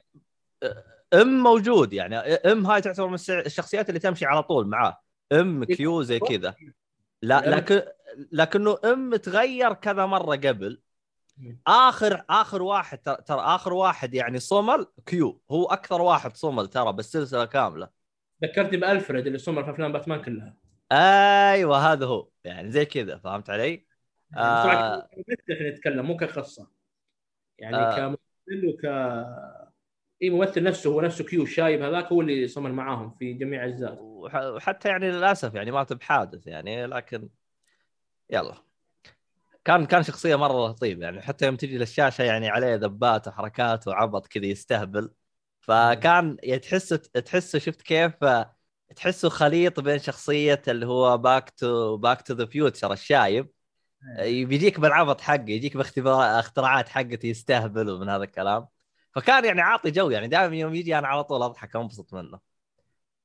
إم. 1.14 1.44
موجود 1.44 1.94
يعني. 1.94 2.18
إم 2.18 2.66
هاي 2.66 2.82
تعتبر 2.82 3.08
من 3.08 3.18
الشخصيات 3.30 3.90
اللي 3.90 4.00
تمشي 4.00 4.26
على 4.26 4.44
طول 4.44 4.68
معاه. 4.68 5.02
إم. 5.32 5.64
كيو 5.64 6.02
زي 6.02 6.20
كذا. 6.20 6.56
لا 7.22 7.56
لكن 7.56 7.82
لكنه 8.32 8.78
إم 8.86 9.16
تغير 9.16 9.74
كذا 9.74 10.06
مرة 10.06 10.36
قبل. 10.36 10.82
آخر 11.68 12.24
آخر 12.30 12.62
واحد 12.62 12.98
ترى 12.98 13.40
آخر 13.40 13.74
واحد 13.74 14.14
يعني 14.14 14.40
صمل 14.40 14.88
كيو. 15.06 15.42
هو 15.52 15.66
أكثر 15.66 16.02
واحد 16.02 16.38
صمل 16.38 16.68
ترى 16.68 16.94
بالسلسلة 16.94 17.46
كاملة. 17.46 17.90
ذكرتني 18.44 18.78
بألفريد 18.78 19.26
اللي 19.26 19.38
صمل 19.38 19.64
في 19.64 19.72
أفلام 19.72 19.92
باتمان 19.92 20.22
كلها. 20.22 20.58
أيوه 20.92 21.92
هذا 21.92 22.06
هو. 22.06 22.28
يعني 22.44 22.72
زي 22.72 22.86
كذا 22.86 23.18
فهمت 23.18 23.50
علي؟ 23.50 23.86
آه. 24.38 24.64
طبعا 24.64 25.00
كممثل 25.00 25.70
نتكلم 25.74 26.06
مو 26.06 26.18
كقصة. 26.18 26.68
يعني 27.60 27.78
آه. 27.78 27.96
كممثل 27.96 28.68
وك 28.68 28.86
اي 30.22 30.30
ممثل 30.30 30.64
نفسه 30.64 30.90
هو 30.90 31.02
نفسه 31.02 31.24
كيو 31.24 31.44
الشايب 31.44 31.82
هذاك 31.82 32.06
هو 32.06 32.22
اللي 32.22 32.48
صمر 32.48 32.72
معاهم 32.72 33.12
في 33.20 33.34
جميع 33.34 33.66
أجزاء. 33.66 33.98
وح- 34.02 34.36
وحتى 34.36 34.90
يعني 34.90 35.12
للأسف 35.12 35.54
يعني 35.56 35.72
مات 35.72 35.94
بحادث 35.94 36.48
يعني 36.48 36.86
لكن 36.86 37.30
يلا. 38.30 38.54
كان 39.68 39.86
كان 39.86 40.04
شخصية 40.04 40.36
مرة 40.36 40.68
لطيف 40.68 41.00
يعني 41.00 41.22
حتى 41.22 41.46
يوم 41.46 41.56
تجي 41.56 41.78
للشاشة 41.78 42.24
يعني 42.24 42.50
عليه 42.50 42.76
ذبات 42.76 43.28
وحركات 43.28 43.88
وعبط 43.88 44.28
كذا 44.28 44.46
يستهبل. 44.46 45.12
فكان 45.62 46.38
يعني 46.44 46.60
تحس 46.60 46.90
تحسه 47.26 47.60
شفت 47.60 47.82
كيف 47.82 48.14
تحسه 48.96 49.30
خليط 49.30 49.80
بين 49.80 50.00
شخصية 50.00 50.62
اللي 50.68 50.86
هو 50.86 51.18
back 51.18 51.50
to 51.50 51.98
Back 51.98 52.22
to 52.22 52.34
the 52.34 52.46
Future 52.46 52.94
الشايب. 52.94 53.50
بيجيك 54.20 54.80
بالعبط 54.80 55.22
حقه 55.22 55.50
يجيك 55.50 55.78
باختبار 55.78 56.40
اختراعات 56.40 56.90
حقته 56.90 57.28
يستهبل 57.28 57.90
ومن 57.90 58.10
هذا 58.10 58.24
الكلام. 58.24 58.68
فكان 59.16 59.46
يعني 59.46 59.62
عاطي 59.62 59.92
جو 59.92 60.10
يعني 60.10 60.28
دائما 60.28 60.56
يوم 60.56 60.76
يجي 60.76 60.98
أنا 60.98 61.08
على 61.08 61.24
طول 61.24 61.44
أضحك 61.44 61.76
وأنبسط 61.76 62.14
منه. 62.14 62.40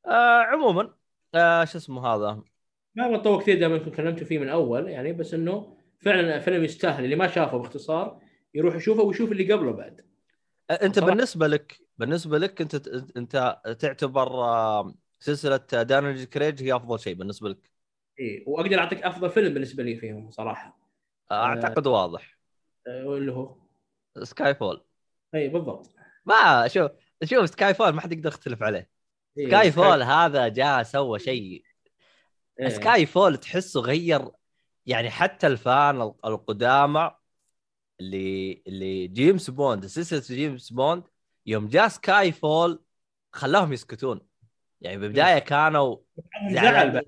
آه 0.07 0.43
عموما 0.43 0.95
آه 1.35 1.65
شو 1.65 1.79
اسمه 1.79 2.07
هذا؟ 2.07 2.43
ما 2.95 3.17
بطول 3.17 3.43
كثير 3.43 3.59
دائما 3.61 3.79
كنت 3.79 3.95
كلمت 3.95 4.25
فيه 4.25 4.39
من 4.39 4.49
أول 4.49 4.89
يعني 4.89 5.13
بس 5.13 5.35
إنه 5.35 5.82
فعلا 6.03 6.39
فيلم 6.39 6.65
يستاهل. 6.65 7.05
اللي 7.05 7.17
ما 7.17 7.27
شافه 7.27 7.59
باختصار 7.59 8.21
يروح 8.55 8.77
يشوفه 8.77 9.03
ويشوف 9.03 9.33
اللي 9.33 9.53
قبله 9.53 9.73
بعد. 9.73 10.07
آه، 10.71 10.73
أنت 10.73 10.99
صراحة. 10.99 11.11
بالنسبة 11.11 11.47
لك 11.47 11.79
بالنسبة 11.99 12.39
لك 12.39 12.61
أنت 12.61 12.89
أنت 13.17 13.61
تعتبر 13.79 14.29
آه، 14.29 14.95
سلسلة 15.21 15.57
دانيل 15.83 16.25
كريج 16.25 16.63
هي 16.63 16.77
أفضل 16.77 17.01
شيء 17.01 17.15
بالنسبة 17.15 17.49
لك؟ 17.49 17.71
اي 18.21 18.45
وأقدر 18.47 18.79
أعطيك 18.79 19.03
أفضل 19.03 19.31
فيلم 19.31 19.55
بالنسبة 19.55 19.83
لي 19.83 19.97
فيهم 19.97 20.31
صراحة. 20.31 20.79
آه، 21.31 21.45
أعتقد 21.45 21.87
واضح. 21.87 22.39
آه، 22.87 23.17
اللي 23.17 23.33
هو؟ 23.33 23.57
Skyfall 24.23 24.85
اي 25.35 25.49
بالضبط. 25.49 25.95
ما 26.27 26.69
شوف 26.69 26.91
شوف 27.25 27.49
Skyfall 27.49 27.91
ما 27.91 28.01
حد 28.01 28.13
يقدر 28.13 28.29
يختلف 28.29 28.63
عليه. 28.63 28.91
إيه، 29.39 29.49
سكاي 29.49 29.73
فول 29.73 30.03
هذا 30.03 30.49
جاء 30.49 30.83
سوى 30.83 31.19
شيء. 31.19 31.65
إيه. 32.61 32.69
Skyfall 32.69 33.37
تحسه 33.37 33.81
غير 33.81 34.31
يعني 34.87 35.11
حتى 35.11 35.47
ال 35.47 35.61
fan 35.61 36.03
ال- 36.03 36.15
القدامى 36.25 37.11
اللي 38.01 38.63
اللي 38.67 39.07
جيمس 39.07 39.51
بوند 39.51 39.87
سلسله 39.87 40.37
جيمس 40.37 40.73
بوند 40.73 41.03
يوم 41.47 41.69
جاء 41.69 41.89
Skyfall 41.89 42.83
خلاهم 43.33 43.73
يسكتون. 43.73 44.21
يعني 44.81 44.99
بالبدايه 44.99 45.39
كانوا 45.39 45.97
بعضهم 46.51 46.93
زعل. 46.93 47.03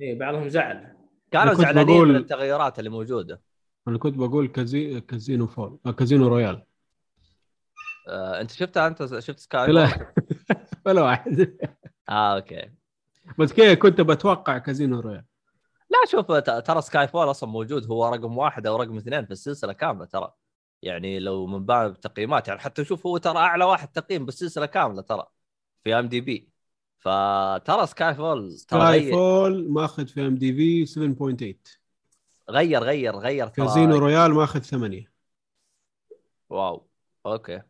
اي 0.00 0.14
بعضهم 0.14 0.48
زعل. 0.48 0.96
كانوا 1.30 1.54
زعلانين 1.54 1.86
بقول- 1.86 2.08
من 2.08 2.16
التغيرات 2.16 2.78
اللي 2.78 2.90
موجودة. 2.90 3.42
أنا 3.88 3.98
كنت 3.98 4.16
بقول 4.16 4.46
كازي... 4.48 5.00
كازينو 5.00 5.46
فول 5.46 5.78
آه، 5.86 5.90
Casino 5.90 6.28
Royale. 6.28 6.64
آه، 8.08 8.40
أنت 8.40 8.50
شفتها 8.50 8.86
أنت؟ 8.86 9.18
شفت 9.18 9.38
Sky 9.38 9.72
لا؟ 9.72 10.12
ولا 10.86 11.02
واحد. 11.02 11.58
آه 12.08 12.34
أوكي. 12.36 12.70
بس 13.38 13.52
كذا 13.52 13.74
كنت 13.74 14.00
بتوقع 14.00 14.58
Casino 14.58 15.00
Royale. 15.00 15.24
لا 15.94 16.10
شوف 16.10 16.32
ترى 16.66 16.82
Skyfall 16.82 17.30
أصلا 17.30 17.50
موجود 17.50 17.86
هو 17.86 18.08
رقم 18.08 18.38
واحد 18.38 18.66
أو 18.66 18.76
رقم 18.76 18.96
اثنين 18.96 19.24
في 19.24 19.30
السلسلة 19.30 19.72
كاملة 19.72 20.04
ترى. 20.04 20.32
يعني 20.82 21.18
لو 21.18 21.46
من 21.46 21.66
باب 21.66 21.90
التقييمات 21.90 22.48
يعني 22.48 22.60
حتى 22.60 22.84
شوف 22.84 23.06
هو 23.06 23.18
ترى 23.18 23.38
أعلى 23.38 23.64
واحد 23.64 23.88
تقييم 23.88 24.26
بالسلسلة 24.26 24.66
كاملة 24.66 25.02
ترى 25.02 25.26
في 25.84 25.94
IMDb 25.98 26.48
فترى 26.98 27.86
Skyfall 27.86 28.56
ترى 28.68 28.80
Sky 28.80 29.10
fall 29.10 29.72
ماخذ 29.72 30.06
في 30.06 30.26
IMDb 30.26 30.86
7.8 30.86 31.78
غير 32.50 32.82
غير 32.82 33.16
غير 33.16 33.48
Casino 33.48 33.98
Royale 33.98 34.34
ماخذ 34.34 34.60
8 34.60 35.12
wow 36.50 36.86
okay. 37.26 37.62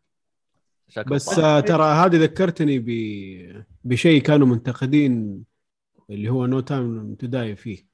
شكله 0.88 1.14
بس. 1.14 1.38
آه، 1.38 1.60
ترى 1.60 1.84
هذه 1.84 2.16
ذكرتني 2.16 2.78
ب... 2.78 2.88
بشيء 3.84 4.22
كانوا 4.22 4.46
منتقدين 4.46 5.44
اللي 6.10 6.28
هو 6.28 6.46
No 6.46 6.60
Time 6.60 7.14
to 7.14 7.26
Die 7.26 7.56
فيه. 7.56 7.93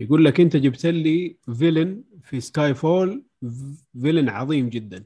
يقول 0.00 0.24
لك 0.24 0.40
انت 0.40 0.56
جبت 0.56 0.86
لي 0.86 1.36
villain 1.58 2.02
في 2.22 2.40
Skyfall 2.40 3.24
villain 4.02 4.28
عظيم 4.28 4.68
جدا 4.68 5.04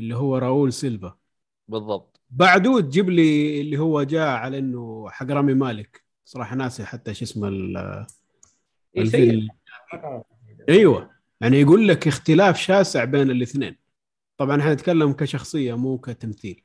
اللي 0.00 0.16
هو 0.16 0.36
راؤول 0.38 0.72
سيلفا. 0.72 1.16
بالضبط. 1.68 2.20
بعده 2.30 2.80
تجيب 2.80 3.10
لي 3.10 3.60
اللي 3.60 3.78
هو 3.78 4.02
جاء 4.02 4.28
على 4.28 4.58
إنه 4.58 5.10
حق 5.10 5.26
رامي 5.30 5.54
مالك. 5.54 6.04
صراحة 6.24 6.56
ناسي 6.56 6.84
حتى 6.84 7.14
شو 7.14 7.24
اسمه 7.24 7.48
ال- 7.48 8.06
إيه،. 8.96 9.48
أيوه. 10.68 11.10
يعني 11.40 11.60
يقول 11.60 11.88
لك 11.88 12.08
اختلاف 12.08 12.58
شاسع 12.58 13.04
بين 13.04 13.30
الاثنين. 13.30 13.76
طبعا 14.36 14.60
إحنا 14.60 14.74
نتكلم 14.74 15.12
كشخصية 15.12 15.76
مو 15.76 15.98
كتمثيل. 15.98 16.62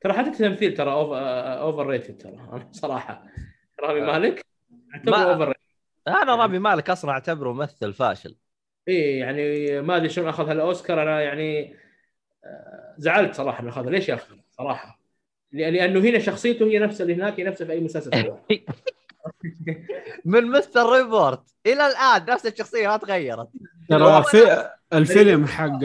ترى 0.00 0.12
حتى 0.12 0.28
التمثيل 0.28 0.74
ترى 0.74 0.90
overrated 0.92 2.18
ترى 2.18 2.32
أنا 2.32 2.68
صراحة. 2.72 3.26
رامي 3.80 4.02
آه. 4.02 4.06
مالك؟ 4.06 4.46
أعتبره 4.94 5.16
overrated 5.16 5.63
أنا 6.08 6.34
رامي 6.34 6.58
مالك 6.58 6.90
أصلا 6.90 7.10
أعتبره 7.10 7.52
ممثل 7.52 7.92
فاشل. 7.92 8.36
اي 8.88 9.18
يعني 9.18 9.80
ما 9.80 9.96
أدري 9.96 10.08
شلون 10.08 10.28
أخذ 10.28 10.48
هالأوسكار 10.48 11.02
أنا 11.02 11.20
يعني 11.20 11.76
آه، 12.44 12.94
زعلت 12.98 13.34
صراحة 13.34 13.62
من 13.62 13.68
اخذها 13.68 13.90
ليش 13.90 14.08
ياخذ 14.08 14.34
صراحة. 14.50 15.00
لأنه 15.52 16.00
هنا 16.00 16.18
شخصيته 16.18 16.66
هي 16.66 16.78
نفسها 16.78 17.04
اللي 17.04 17.14
هناك 17.14 17.40
هي 17.40 17.44
نفسها 17.44 17.66
في 17.66 17.72
أي 17.72 17.80
مسلسل. 17.80 18.10
من 20.24 20.44
Mr. 20.44 20.92
Robot. 20.92 21.42
إلى 21.66 21.86
الآن 21.86 22.24
نفس 22.28 22.46
الشخصية 22.46 22.88
ما 22.88 22.96
تغيرت. 22.96 23.48
ترى 23.88 24.22
في 24.24 24.70
الفيلم 24.92 25.46
حق 25.46 25.84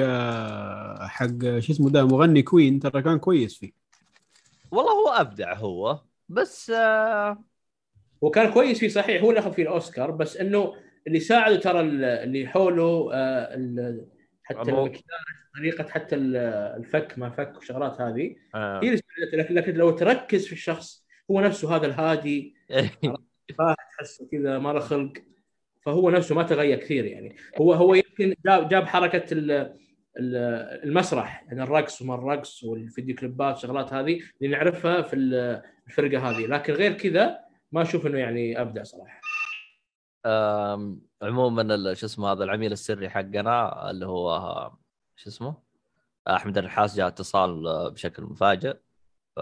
حق 1.07 1.59
شو 1.59 1.73
اسمه 1.73 1.89
ده 1.89 2.07
مغني 2.07 2.41
كوين 2.41 2.79
ترى 2.79 3.01
كان 3.01 3.19
كويس 3.19 3.57
فيه. 3.57 3.71
والله 4.71 4.91
هو 4.91 5.09
أبدع 5.09 5.53
هو 5.53 5.99
بس 6.29 6.69
آه 6.69 7.43
وكان 8.21 8.51
كويس 8.53 8.79
فيه 8.79 8.87
صحيح 8.87 9.21
هو 9.21 9.29
اللي 9.29 9.39
أخذ 9.39 9.53
فيه 9.53 9.63
الأوسكار 9.63 10.11
بس 10.11 10.37
إنه 10.37 10.75
اللي 11.07 11.19
ساعده 11.19 11.55
ترى 11.55 11.79
ال- 11.79 12.03
اللي 12.03 12.47
حوله 12.47 13.09
آه، 13.13 13.97
حتى 14.43 14.71
المكياج 14.71 15.01
طريقة 15.57 15.89
حتى 15.89 16.15
ال- 16.15 16.35
الفك 16.77 17.13
ما 17.17 17.29
فك 17.29 17.55
والشغلات 17.55 18.01
هذه. 18.01 18.35
آه. 18.55 18.79
هي 18.83 18.87
اللي 18.87 18.97
ساعدته 18.97 19.37
لكن, 19.37 19.55
لكن 19.55 19.73
لو 19.73 19.89
تركز 19.91 20.45
في 20.47 20.53
الشخص 20.53 21.05
هو 21.31 21.41
نفسه 21.41 21.75
هذا 21.75 21.85
الهادي. 21.85 22.55
تحسه 23.97 24.27
كذا 24.31 24.59
ما 24.59 24.73
له 24.73 24.79
خلق. 24.79 25.13
فهو 25.85 26.09
نفسه 26.09 26.35
ما 26.35 26.43
تغير 26.43 26.77
كثير 26.77 27.05
يعني. 27.05 27.35
هو 27.61 27.73
هو 27.73 27.93
يمكن 27.93 28.35
جاب, 28.45 28.69
جاب 28.69 28.85
حركة 28.85 29.33
ال- 29.33 29.51
ال- 30.19 30.83
المسرح 30.83 31.43
يعني 31.47 31.63
الرقص 31.63 32.01
وما 32.01 32.15
الرقص 32.15 32.63
والفيديو 32.63 33.15
كليبات 33.15 33.53
والشغلات 33.55 33.93
هذه 33.93 34.19
اللي 34.41 34.55
نعرفها 34.55 35.01
في 35.01 35.15
ال- 35.15 35.61
الفرقة 35.87 36.29
هذه. 36.29 36.45
لكن 36.45 36.73
غير 36.73 36.93
كذا 36.93 37.39
ما 37.71 37.81
أشوف 37.81 38.05
إنه 38.05 38.17
يعني 38.17 38.61
أبدع 38.61 38.83
صراحة. 38.83 39.21
عموما 41.21 41.93
شو 41.93 42.05
اسمه 42.05 42.31
هذا 42.31 42.43
العميل 42.43 42.71
السري 42.71 43.09
حقنا 43.09 43.89
اللي 43.89 44.05
هو 44.05 44.71
شو 45.15 45.29
اسمه؟ 45.29 45.55
أحمد 46.27 46.57
النحاس 46.57 46.95
جاء 46.95 47.07
اتصال 47.07 47.63
بشكل 47.91 48.23
مفاجئ. 48.23 48.77
ف... 49.35 49.39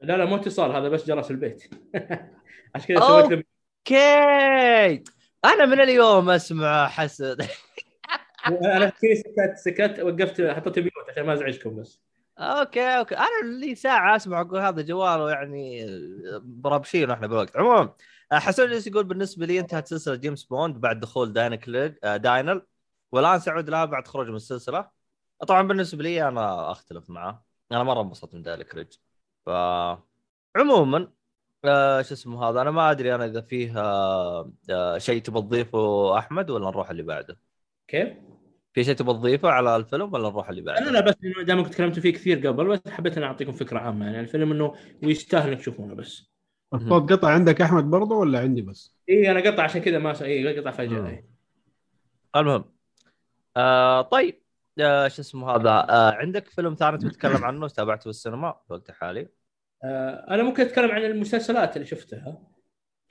لا 0.00 0.16
لا 0.16 0.24
مو 0.24 0.36
اتصال 0.36 0.72
هذا 0.72 0.88
بس 0.88 1.06
جرس 1.06 1.30
البيت. 1.30 1.74
عشان 2.74 2.86
كذا. 2.96 3.00
سويت 3.00 3.26
له 3.30 3.36
أوكي. 3.36 5.04
أنا 5.44 5.66
من 5.66 5.80
اليوم 5.80 6.30
أسمع 6.30 6.88
حسن 6.88 7.36
أنا 8.46 8.90
في 8.90 9.14
سكت 9.14 9.56
سكت 9.56 10.00
وقفت 10.00 10.42
حطيت 10.42 10.78
ميوت 10.78 11.10
عشان 11.10 11.26
ما 11.26 11.32
أزعجكم 11.32 11.76
بس. 11.76 12.07
أوكي 12.38 12.80
أوكي. 12.98 13.16
أنا 13.16 13.58
لي 13.60 13.74
ساعة 13.74 14.16
أسمع 14.16 14.40
أقول 14.40 14.60
هذا 14.60 14.82
جواله 14.82 15.30
يعني 15.30 15.86
برابشين 16.40 17.10
وإحنا 17.10 17.26
بالوقت. 17.26 17.56
عموما 17.56 17.94
جالس 18.58 18.86
يقول 18.86 19.04
بالنسبة 19.04 19.46
لي 19.46 19.60
انتهت 19.60 19.86
سلسلة 19.88 20.14
جيمس 20.14 20.44
بوند 20.44 20.76
بعد 20.76 21.00
دخول 21.00 21.32
داين 21.32 21.54
كليج 21.54 21.94
آه، 22.04 22.16
داينل. 22.16 22.66
والآن 23.12 23.40
سعود 23.40 23.70
لها 23.70 23.84
بعد 23.84 24.08
خروج 24.08 24.28
من 24.28 24.36
السلسلة. 24.36 24.90
طبعا 25.48 25.62
بالنسبة 25.62 26.02
لي 26.02 26.28
أنا 26.28 26.72
أختلف 26.72 27.10
معاه 27.10 27.44
أنا 27.72 27.82
مرة 27.82 28.00
انبسطت 28.00 28.34
من 28.34 28.42
داين 28.42 28.62
كليج 28.62 28.86
ف 29.46 29.50
عموما 30.56 31.12
آه 31.64 32.02
شو 32.02 32.14
اسمه 32.14 32.44
هذا؟ 32.50 32.62
أنا 32.62 32.70
ما 32.70 32.90
أدري 32.90 33.14
أنا 33.14 33.24
إذا 33.24 33.40
فيه 33.40 33.78
آه 33.80 34.52
آه 34.70 34.98
شيء 34.98 35.22
تبغى 35.22 35.42
تضيفه 35.42 36.18
أحمد 36.18 36.50
ولا 36.50 36.66
نروح 36.70 36.90
اللي 36.90 37.02
بعده. 37.02 37.40
كيف؟ 37.88 38.27
في 38.78 38.84
شيء 38.84 38.94
تبغى 38.94 39.14
تضيفه 39.14 39.48
على 39.50 39.76
الفيلم 39.76 40.12
ولا 40.12 40.28
نروح 40.28 40.48
اللي 40.48 40.60
لا 40.60 40.72
بعده؟ 40.72 40.90
لا 40.90 41.00
بس 41.00 41.14
إنه 41.24 41.42
دامك 41.42 41.68
تكلمتوا 41.68 42.02
فيه 42.02 42.12
كثير 42.12 42.48
قبل 42.48 42.68
بس 42.68 42.88
حبيت 42.88 43.16
اني 43.16 43.26
أعطيكم 43.26 43.52
فكرة 43.52 43.78
عامة. 43.78 44.06
يعني 44.06 44.20
الفيلم 44.20 44.52
إنه 44.52 44.74
ويستاهل 45.02 45.48
إنك 45.48 45.58
تشوفونه 45.58 45.94
بس. 45.94 46.30
الصوت 46.74 47.12
قطع 47.12 47.28
عندك 47.28 47.60
أحمد 47.60 47.84
برضه 47.84 48.14
ولا 48.14 48.40
عندي 48.40 48.62
بس؟ 48.62 48.94
اي 49.08 49.30
أنا 49.30 49.50
قطع 49.50 49.62
عشان 49.62 49.80
كذا 49.80 49.98
ما 49.98 50.14
س... 50.14 50.22
اي 50.22 50.58
قطع 50.58 50.70
فجأة. 50.70 51.00
مم. 51.00 51.06
إي. 51.06 51.24
المهم. 52.36 52.64
آه 53.56 54.02
طيب. 54.02 54.42
آه 54.80 55.08
شو 55.08 55.22
اسمه 55.22 55.50
هذا؟ 55.50 55.70
آه 55.70 56.10
عندك 56.12 56.48
فيلم 56.48 56.74
ثاني 56.74 56.98
تبي 56.98 57.10
تتكلم 57.10 57.44
عنه؟ 57.44 57.68
تابعته 57.68 58.02
في 58.02 58.08
السينما 58.08 58.52
في 58.52 58.70
الوقت 58.70 58.90
الحالي 58.90 59.28
آه 59.84 60.26
أنا 60.30 60.42
ممكن 60.42 60.62
أتكلم 60.62 60.90
عن 60.90 61.04
المسلسلات 61.04 61.76
اللي 61.76 61.86
شفتها. 61.86 62.38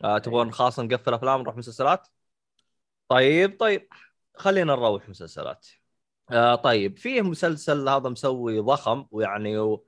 آه 0.03 0.17
تبغون 0.17 0.51
خلاص 0.51 0.79
نقفل 0.79 1.13
أفلام 1.13 1.41
نروح 1.41 1.57
مسلسلات؟ 1.57 2.07
طيب 3.09 3.59
طيب. 3.59 3.87
خلينا 4.37 4.75
نروح 4.75 5.09
مسلسلات. 5.09 5.67
آه 6.31 6.55
طيب 6.55 6.97
فيه 6.97 7.21
مسلسل 7.21 7.89
هذا 7.89 8.09
مسوي 8.09 8.59
ضخم 8.59 9.05
ويعني 9.11 9.57
و... 9.57 9.85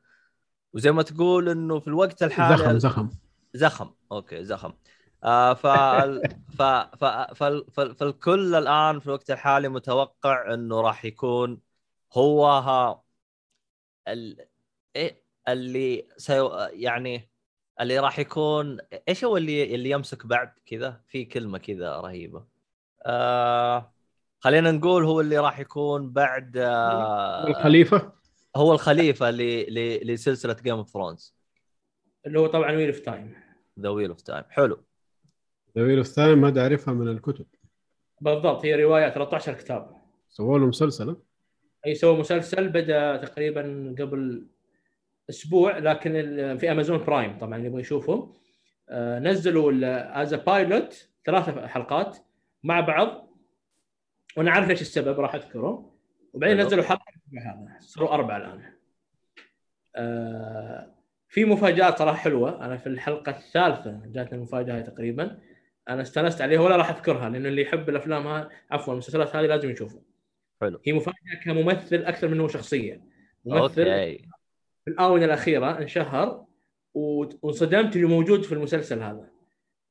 وزي 0.73 0.91
ما 0.91 1.03
تقول 1.03 1.49
إنه 1.49 1.79
في 1.79 1.87
الوقت 1.87 2.23
الحالي 2.23 2.57
زخم 2.57 2.79
زخم. 2.79 3.09
زخم 3.53 3.91
أوكي 4.11 4.43
زخم. 4.43 4.73
آه 5.23 5.53
فال... 5.53 6.21
ف... 6.57 6.61
ف... 6.61 7.05
فال... 7.35 7.71
فال... 7.71 7.95
فالكل 7.95 8.55
الآن 8.55 8.99
في 8.99 9.07
الوقت 9.07 9.31
الحالي 9.31 9.69
متوقع 9.69 10.53
إنه 10.53 10.81
راح 10.81 11.05
يكون 11.05 11.61
هو 12.13 12.47
ها 12.47 13.03
ال... 14.07 14.47
إيه 14.95 15.23
اللي 15.47 16.07
سيو... 16.17 16.49
يعني 16.73 17.29
اللي 17.81 17.99
راح 17.99 18.19
يكون 18.19 18.77
إيش 19.09 19.23
هو 19.25 19.37
اللي 19.37 19.75
اللي 19.75 19.89
يمسك 19.89 20.25
بعد 20.25 20.53
كذا؟ 20.65 21.01
في 21.07 21.25
كلمة 21.25 21.57
كذا 21.57 21.97
رهيبة. 22.01 22.47
آه... 23.05 23.93
خلينا 24.39 24.71
نقول 24.71 25.03
هو 25.05 25.21
اللي 25.21 25.37
راح 25.37 25.59
يكون 25.59 26.09
بعد 26.09 26.57
آه... 26.57 27.47
الخليفة؟ 27.47 28.11
هو 28.55 28.73
الخليفة 28.73 29.29
ل... 29.31 29.37
ل... 29.73 30.07
لسلسلة 30.13 30.55
Game 30.63 30.75
of 30.75 30.89
Thrones 30.89 31.35
اللي 32.25 32.39
هو 32.39 32.47
طبعا 32.47 32.71
Wheel 32.71 32.87
of 32.87 32.99
Time 32.99 33.33
The 33.79 33.89
Wheel 33.89 34.09
of 34.09 34.21
Time 34.21 34.43
حلو. 34.49 34.83
The 35.75 35.84
Wheel 35.84 35.99
الثاني 35.99 36.35
ما 36.35 36.61
أعرفها 36.61 36.93
من 36.93 37.07
الكتب. 37.07 37.45
بالضبط 38.21 38.65
هي 38.65 38.83
رواية 38.83 39.09
13 39.09 39.53
كتاب. 39.53 39.91
سووا 40.29 40.59
له 40.59 40.65
مسلسل 40.65 41.09
ها؟ 41.09 41.15
اي 41.85 41.95
سووا 41.95 42.17
مسلسل 42.19 42.69
بدأ 42.69 43.17
تقريبا 43.17 43.95
قبل 43.99 44.47
أسبوع 45.29 45.77
لكن 45.77 46.15
ال- 46.15 46.59
في 46.59 46.71
Amazon 46.71 46.97
Prime 46.97 47.37
طبعا 47.37 47.55
اللي 47.55 47.67
يبغى 47.67 47.81
يشوفه 47.81 48.33
آه، 48.89 49.19
نزلوا 49.19 49.71
as 50.21 50.33
pilot 50.33 51.09
ثلاث 51.25 51.49
حلقات 51.49 52.17
مع 52.63 52.79
بعض. 52.79 53.28
وأنا 54.37 54.51
عارف 54.51 54.67
ليش 54.67 54.81
السبب 54.81 55.19
راح 55.19 55.35
اذكره. 55.35 55.93
وبعدين. 56.33 56.57
نزلوا 56.57 56.83
حلقه 56.83 57.03
هذا 57.37 57.77
صاروا 57.79 58.13
أربعة 58.13 58.37
الآن. 58.37 58.73
آه، 59.95 60.95
في 61.29 61.45
مفاجآت 61.45 61.99
صراحة 61.99 62.17
حلوة. 62.17 62.65
أنا 62.65 62.77
في 62.77 62.87
الحلقة 62.87 63.29
الثالثة 63.29 64.01
جاتني 64.05 64.37
المفاجأة 64.37 64.81
تقريبا. 64.81 65.39
أنا 65.89 66.01
استأنست 66.01 66.41
عليها 66.41 66.61
ولا 66.61 66.75
راح 66.75 66.89
أذكرها 66.89 67.29
لأنه 67.29 67.49
اللي 67.49 67.61
يحب 67.61 67.89
الأفلام 67.89 68.27
ها 68.27 68.49
عفوا 68.71 68.93
المسلسلات 68.93 69.35
هذه 69.35 69.45
لازم 69.45 69.69
يشوفها 69.69 70.01
حلو. 70.61 70.79
هي 70.85 70.93
مفاجأة 70.93 71.43
كممثل 71.43 71.95
أكثر 71.95 72.27
من 72.27 72.39
هو 72.39 72.47
شخصية. 72.47 73.01
ممثل 73.45 73.81
أوكي. 73.81 74.17
في 74.85 74.91
الآونة 74.91 75.25
الأخيرة 75.25 75.79
انشهر 75.79 76.45
وانصدمت 76.93 77.95
اللي 77.95 78.07
موجود 78.07 78.43
في 78.43 78.51
المسلسل 78.51 79.01
هذا. 79.03 79.29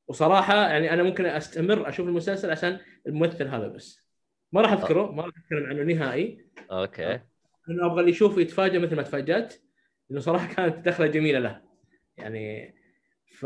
وصراحة 0.07 0.55
يعني 0.55 0.93
أنا 0.93 1.03
ممكن 1.03 1.25
أستمر 1.25 1.89
أشوف 1.89 2.07
المسلسل 2.07 2.51
عشان 2.51 2.79
الممثل 3.07 3.47
هذا 3.47 3.67
بس. 3.67 4.08
ما 4.51 4.61
راح 4.61 4.71
أذكره 4.71 5.11
ما 5.11 5.23
راح 5.23 5.33
أتكلم 5.37 5.65
عنه 5.65 5.83
نهائي. 5.83 6.45
أوكي. 6.71 7.19
لأنه 7.67 7.85
أبغى 7.85 7.99
اللي 7.99 8.11
يشوفه 8.11 8.41
يتفاجئ 8.41 8.79
مثل 8.79 8.95
ما 8.95 9.01
تفاجأت 9.01 9.53
لأنه 10.09 10.21
صراحة 10.21 10.47
كانت 10.53 10.85
دخلة 10.85 11.07
جميلة 11.07 11.39
له. 11.39 11.61
يعني 12.17 12.75
ف 13.31 13.45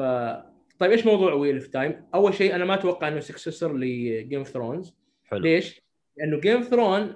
طيب 0.80 0.92
إيش 0.92 1.06
موضوع 1.06 1.34
Wheel 1.34 1.56
of 1.56 1.68
Time؟ 1.68 2.08
أول 2.16 2.34
شيء 2.34 2.56
أنا 2.56 2.66
ما 2.66 2.74
أتوقع 2.74 3.08
إنه 3.08 3.20
successor 3.20 3.78
ل 3.78 3.90
Game 3.90 4.40
of 4.40 4.48
Thrones 4.48 4.96
حلو. 5.26 5.40
ليش؟ 5.40 5.82
لأنه 6.18 6.40
Game 6.40 6.58
of 6.58 6.68
Thrones 6.68 7.14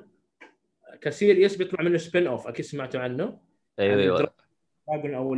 ك 1.02 1.10
series 1.10 1.58
بيطلع 1.58 1.84
منه 1.84 1.98
spin-off 1.98 2.48
أكيد 2.48 2.66
سمعتوا 2.66 3.00
عنه. 3.00 3.40
أيوه 3.80 4.02
أيوه. 4.02 4.32
Dragon 4.88 5.14
أو 5.14 5.34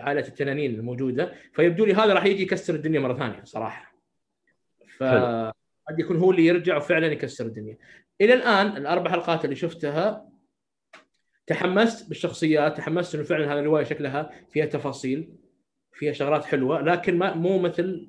عائلة 0.00 0.28
التنانين 0.28 0.74
الموجودة. 0.74 1.32
فيبدو 1.52 1.84
لي 1.84 1.94
هذا 1.94 2.14
راح 2.14 2.24
يجي 2.24 2.42
يكسر 2.42 2.74
الدنيا 2.74 3.00
مرة 3.00 3.14
ثانية 3.14 3.44
صراحة. 3.44 3.94
ف 4.98 5.04
حلو. 5.04 5.52
قد 5.88 6.00
يكون 6.00 6.16
هو 6.16 6.30
اللي 6.30 6.46
يرجع 6.46 6.76
وفعلا 6.76 7.06
يكسر 7.06 7.46
الدنيا. 7.46 7.78
إلى 8.20 8.34
الآن 8.34 8.76
الأربع 8.76 9.10
حلقات 9.10 9.44
اللي 9.44 9.56
شفتها 9.56 10.28
تحمست 11.46 12.08
بالشخصيات 12.08 12.76
تحمست 12.76 13.14
إنه 13.14 13.24
فعلا 13.24 13.52
هذه 13.52 13.58
الرواية 13.58 13.84
شكلها 13.84 14.30
فيها 14.50 14.66
تفاصيل 14.66 15.36
فيها 15.92 16.12
شغلات 16.12 16.44
حلوة 16.44 16.80
لكن 16.80 17.18
ما 17.18 17.34
مو 17.34 17.58
مثل 17.58 18.08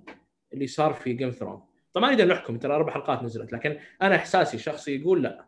اللي 0.53 0.67
صار 0.67 0.93
في 0.93 1.13
جيم 1.13 1.29
ثرون 1.29 1.61
طبعا 1.93 2.09
ما 2.09 2.13
نقدر 2.15 2.27
نحكم 2.27 2.57
ترى 2.57 2.75
أربع 2.75 2.93
حلقات 2.93 3.23
نزلت 3.23 3.53
لكن 3.53 3.79
أنا 4.01 4.15
إحساسي 4.15 4.57
الشخصي 4.57 4.95
يقول 4.95 5.23
لا 5.23 5.45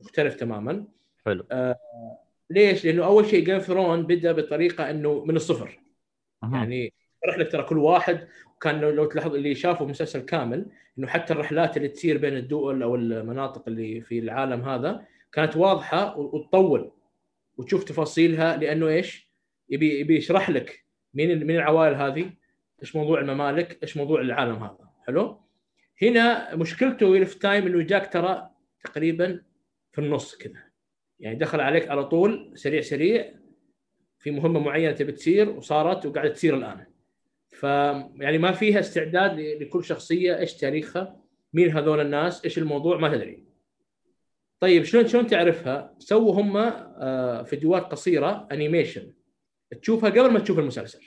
مختلف 0.00 0.34
تماما. 0.34 0.84
حلو. 1.26 1.46
ليش؟ 2.50 2.84
لأنه 2.84 3.04
أول 3.04 3.26
شيء 3.26 3.44
جيم 3.44 3.58
ثرون 3.58 4.02
بدأ 4.02 4.32
بطريقة 4.32 4.90
إنه 4.90 5.24
من 5.24 5.36
الصفر. 5.36 5.80
يعني 6.42 6.92
شرح 7.26 7.48
ترى 7.48 7.62
كل 7.62 7.78
واحد 7.78 8.28
كان 8.60 8.80
لو 8.80 9.04
تلاحظ 9.04 9.34
اللي 9.34 9.54
شافوا 9.54 9.86
مسلسل 9.86 10.20
كامل 10.20 10.66
إنه 10.98 11.06
حتى 11.06 11.32
الرحلات 11.32 11.76
اللي 11.76 11.88
تصير 11.88 12.18
بين 12.18 12.36
الدول 12.36 12.82
أو 12.82 12.94
المناطق 12.94 13.62
اللي 13.68 14.00
في 14.00 14.18
العالم 14.18 14.68
هذا 14.68 15.04
كانت 15.32 15.56
واضحة 15.56 16.18
وتطول 16.18 16.92
وتشوف 17.56 17.84
تفاصيلها 17.84 18.56
لأنه 18.56 18.88
إيش؟ 18.88 19.28
يبي 19.70 20.00
يبي 20.00 20.16
يشرح 20.16 20.50
لك 20.50 20.84
مين 21.14 21.46
مين 21.46 21.56
العوائل 21.56 21.94
هذه؟ 21.94 22.30
إيش 22.82 22.96
موضوع 22.96 23.20
الممالك؟ 23.20 23.78
إيش 23.82 23.96
موضوع 23.96 24.20
العالم 24.20 24.62
هذا؟ 24.62 24.90
حلو؟ 25.06 25.40
هنا 26.02 26.54
مشكلته 26.54 27.06
ويل 27.06 27.26
في 27.26 27.38
تايم 27.38 27.66
إنه 27.66 27.82
جاك 27.82 28.12
ترى 28.12 28.50
تقريبا 28.84 29.42
في 29.92 30.00
النص 30.00 30.36
كذا 30.36 30.62
يعني 31.20 31.38
دخل 31.38 31.60
عليك 31.60 31.88
على 31.88 32.04
طول 32.04 32.52
سريع 32.54 32.80
سريع 32.80 33.34
في 34.18 34.30
مهمة 34.30 34.60
معينة 34.60 34.92
تبي 34.92 35.12
تصير 35.12 35.50
وصارت 35.50 36.06
وقاعدة 36.06 36.32
تصير 36.32 36.56
الآن 36.56 36.86
ف 37.50 37.62
يعني 37.62 38.38
ما 38.38 38.52
فيها 38.52 38.80
استعداد 38.80 39.40
لكل 39.40 39.84
شخصية 39.84 40.38
إيش 40.38 40.54
تاريخها 40.54 41.16
مين 41.52 41.70
هذول 41.70 42.00
الناس 42.00 42.44
إيش 42.44 42.58
الموضوع 42.58 42.98
ما 42.98 43.08
تدري. 43.08 43.44
طيب 44.60 44.84
شلون 44.84 45.06
شلون 45.06 45.26
تعرفها؟ 45.26 45.94
سووا 45.98 46.40
هم 46.40 46.56
آه، 46.56 47.42
فيديوهات 47.42 47.82
قصيرة 47.82 48.48
animation 48.52 49.12
تشوفها 49.82 50.10
قبل 50.10 50.30
ما 50.30 50.38
تشوف 50.38 50.58
المسلسل. 50.58 51.00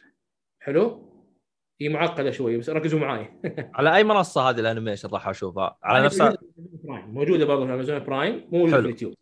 حلو؟ 0.59 1.11
هي 1.81 1.89
معقدة 1.89 2.31
شوية 2.31 2.57
بس 2.57 2.69
ركزوا 2.69 2.99
معاي. 2.99 3.29
على 3.75 3.95
أي 3.95 4.03
منصة 4.03 4.49
هذه 4.49 4.59
ال 4.59 4.64
animation 4.64 5.09
راح 5.09 5.27
أشوفها؟ 5.27 5.77
على 5.83 6.05
نفسها؟ 6.05 6.37
موجودة 6.85 7.45
برضه 7.45 7.65
في 7.65 7.73
Amazon 7.73 7.99
Prime 7.99 8.47
مو 8.51 8.65
في 8.65 8.71
حلو. 8.71 8.81
اليوتيوب. 8.81 9.13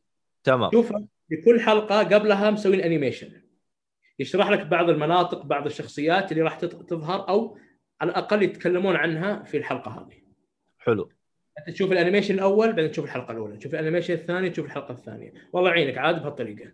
تمام. 0.43 0.72
شوفها 0.72 1.05
بكل 1.30 1.59
حلقة 1.59 1.99
قبلها 2.03 2.51
مسوين 2.51 2.82
animation 2.82 3.49
يشرح 4.20 4.49
لك 4.49 4.65
بعض 4.65 4.89
المناطق 4.89 5.45
بعض 5.45 5.65
الشخصيات 5.65 6.32
اللي 6.32 6.43
راح 6.43 6.55
تظهر 6.59 7.30
أو 7.30 7.57
على 8.01 8.09
الأقل 8.09 8.43
يتكلمون 8.43 8.95
عنها 8.95 9.43
في 9.43 9.57
الحلقة 9.57 9.91
هذه. 9.91 10.17
حلو. 10.80 11.09
انت 11.59 11.70
تشوف 11.70 11.91
ال 11.91 11.96
animation 11.96 12.34
الأول 12.34 12.67
بعدين 12.67 12.91
تشوف 12.91 13.05
الحلقة 13.05 13.32
الأولى 13.32 13.57
تشوف 13.57 13.74
ال 13.74 13.78
animation 13.78 14.14
الثاني 14.13 14.49
تشوف 14.49 14.65
الحلقة 14.65 14.91
الثانية. 14.91 15.34
والله 15.53 15.70
يعينك 15.70 15.97
عاد 15.97 16.22
بهالطريقة. 16.22 16.72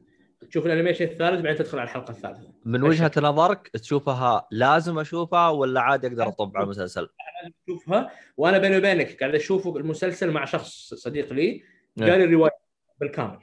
تشوف 0.49 0.65
ال 0.65 0.69
animation 0.69 1.05
الثالث 1.05 1.41
بعدين 1.41 1.55
تدخل 1.55 1.79
على 1.79 1.87
الحلقة 1.87 2.11
الثالثة. 2.11 2.53
من 2.65 2.83
وجهة 2.83 3.11
نظرك 3.17 3.67
تشوفها 3.67 4.47
لازم 4.51 4.99
أشوفها 4.99 5.49
ولا 5.49 5.81
عادي 5.81 6.07
أقدر 6.07 6.27
اطب 6.27 6.57
على 6.57 6.63
المسلسل؟ 6.63 7.09
تشوفها. 7.65 8.11
وأنا 8.37 8.57
بيني 8.57 8.77
وبينك 8.77 9.19
قاعد 9.19 9.35
أشوف 9.35 9.67
المسلسل 9.67 10.31
مع 10.31 10.45
شخص 10.45 10.93
صديق 10.93 11.33
لي 11.33 11.63
نعم. 11.97 12.09
قاري 12.09 12.21
الرواية 12.21 12.51
بالكامل. 12.99 13.39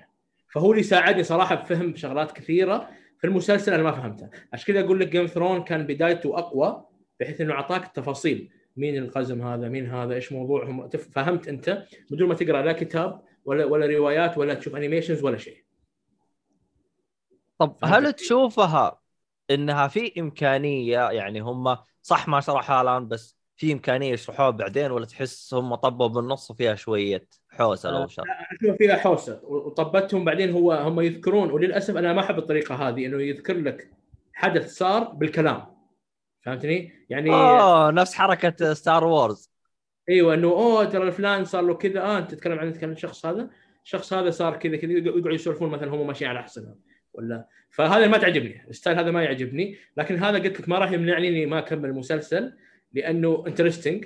فهو 0.52 0.72
اللي 0.72 0.82
ساعدني 0.82 1.22
صراحة 1.22 1.54
بفهم 1.54 1.96
شغلات 1.96 2.32
كثيرة. 2.32 2.88
في 3.22 3.28
المسلسل 3.28 3.72
أنا 3.74 3.82
ما 3.82 3.92
فهمتها 3.92 4.30
عشان 4.52 4.74
كذا 4.74 4.84
أقول 4.84 5.00
لك 5.00 5.08
Game 5.08 5.26
Thrones 5.26 5.62
كان 5.62 5.86
بدايته 5.86 6.38
أقوى 6.38 6.84
بحيث 7.20 7.40
إنه 7.40 7.52
أعطاك 7.52 7.84
التفاصيل 7.84 8.50
مين 8.76 8.98
القزم 8.98 9.42
هذا؟ 9.42 9.68
مين 9.68 9.86
هذا؟ 9.90 10.14
إيش 10.14 10.32
موضوعهم؟ 10.32 10.88
فهمت 10.88 11.48
أنت؟ 11.48 11.86
بدون 12.10 12.28
ما 12.28 12.34
تقرأ 12.34 12.62
لا 12.62 12.72
كتاب 12.72 13.22
ولا 13.44 13.64
ولا 13.64 13.86
روايات 13.86 14.38
ولا 14.38 14.54
تشوف 14.54 14.76
animations 14.76 15.24
ولا 15.24 15.38
شيء. 15.38 15.64
طب 17.58 17.76
فهمت. 17.80 17.94
هل 17.94 18.12
تشوفها 18.12 19.00
إنها 19.50 19.88
في 19.88 20.20
إمكانية؟ 20.20 21.10
يعني 21.10 21.40
هم 21.40 21.76
صح 22.02 22.28
ما 22.28 22.40
شرحها 22.40 22.82
الآن 22.82 23.08
بس 23.08 23.36
في 23.62 23.72
إمكانية 23.72 24.12
يشرحوها 24.12 24.50
بعدين 24.50 24.90
ولا 24.90 25.06
تحس 25.06 25.54
هم 25.54 25.74
طبوا 25.74 26.06
بالنص 26.06 26.50
وفيها 26.50 26.74
شوية 26.74 27.26
حوسة 27.50 27.90
لو 27.90 28.02
آه، 28.02 28.06
شر 28.06 28.22
أشوف 28.60 28.76
فيها 28.76 28.96
حوسة 28.96 29.40
وطبتهم 29.44 30.24
بعدين 30.24 30.50
هو 30.50 30.72
هم 30.72 31.00
يذكرون 31.00 31.50
وللأسف 31.50 31.96
أنا 31.96 32.12
ما 32.12 32.20
أحب 32.20 32.38
الطريقة 32.38 32.74
هذه 32.74 33.06
إنه 33.06 33.22
يذكر 33.22 33.56
لك 33.56 33.90
حدث 34.32 34.74
صار 34.74 35.04
بالكلام. 35.04 35.66
فهمتني؟ 36.40 36.92
يعني 37.10 37.30
اوه 37.30 37.90
نفس 37.90 38.14
حركة 38.14 38.74
Star 38.74 39.04
Wars 39.04 39.50
أيوه 40.08 40.34
إنه 40.34 40.48
أوه 40.48 40.84
ترى 40.84 41.12
فلان 41.12 41.44
صار 41.44 41.62
له 41.62 41.74
كذا 41.74 42.00
آه 42.00 42.18
أنت 42.18 42.30
تتكلم 42.30 42.58
عن 42.58 42.72
تتكلم 42.72 42.92
الشخص 42.92 43.26
هذا 43.26 43.50
الشخص 43.84 44.12
هذا 44.12 44.30
صار 44.30 44.56
كذا 44.56 44.76
كذا 44.76 44.92
يقعدوا 44.92 45.32
يسولفون 45.32 45.70
مثلا 45.70 45.90
هم 45.90 46.06
ماشيين 46.06 46.30
على 46.30 46.40
احسن 46.40 46.74
ولا؟ 47.12 47.46
فهذا 47.70 48.06
ما 48.06 48.18
تعجبني 48.18 48.66
ال 48.70 48.75
style 48.75 48.98
هذا 48.98 49.10
ما 49.10 49.22
يعجبني 49.22 49.76
لكن 49.96 50.18
هذا 50.18 50.38
قلت 50.38 50.60
لك 50.60 50.68
ما 50.68 50.78
راح 50.78 50.92
يمنعني 50.92 51.28
إني 51.28 51.46
ما 51.46 51.58
أكمل 51.58 51.88
المسلسل. 51.88 52.52
لأنه 52.94 53.44
interesting 53.46 54.04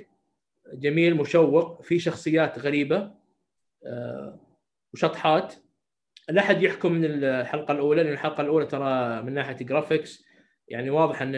جميل 0.73 1.15
مشوق 1.15 1.81
في 1.81 1.99
شخصيات 1.99 2.59
غريبة 2.59 3.11
آه، 3.85 4.39
وشطحات 4.93 5.53
لا 6.29 6.41
أحد 6.41 6.61
يحكم 6.61 6.91
من 6.91 7.05
الحلقة 7.05 7.71
الأولى 7.71 8.03
لأن 8.03 8.13
الحلقة 8.13 8.41
الأولى 8.41 8.65
ترى 8.65 9.21
من 9.21 9.33
ناحية 9.33 9.65
graphics 9.65 10.25
يعني 10.67 10.89
واضح 10.89 11.21
إن 11.21 11.35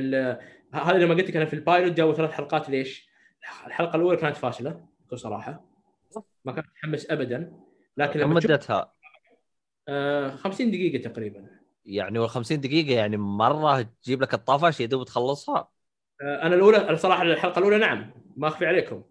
هذا 0.74 0.97
لما 0.97 1.14
قلت 1.14 1.30
لك 1.30 1.36
أنا 1.36 1.45
في 1.45 1.54
ال 1.54 1.60
pilot 1.60 1.91
جابوا 1.91 2.14
ثلاث 2.14 2.32
حلقات 2.32 2.70
ليش؟ 2.70 3.10
الحلقة 3.68 3.95
الأولى 3.95 4.18
كانت 4.18 4.38
فاشلة 4.38 4.86
بكل 5.06 5.20
صراحة. 5.20 5.66
ما 6.45 6.52
كنت 6.52 6.66
متحمس 6.66 7.12
ابدا. 7.12 7.54
لكن 7.97 8.14
كم 8.14 8.20
لما 8.20 8.34
مدتها؟ 8.34 8.93
آه 9.88 10.30
50 10.30 10.72
دقيقة 10.72 11.10
تقريبا. 11.10 11.47
يعني 11.86 12.20
وال 12.20 12.30
50 12.30 12.62
دقيقة 12.62 12.95
يعني 12.95 13.18
مرة 13.18 13.82
تجيب 13.82 14.22
لك 14.22 14.34
الطفش 14.34 14.80
يا 14.80 14.86
دوب 14.86 15.06
تخلصها؟ 15.06 15.58
آه 15.58 15.72
أنا 16.22 16.55
الأولى 16.55 16.89
الصراحه 16.89 17.24
الحلقة 17.24 17.59
الأولى 17.59 17.78
نعم 17.78 18.11
ما 18.38 18.47
أخفي 18.47 18.65
عليكم. 18.65 19.03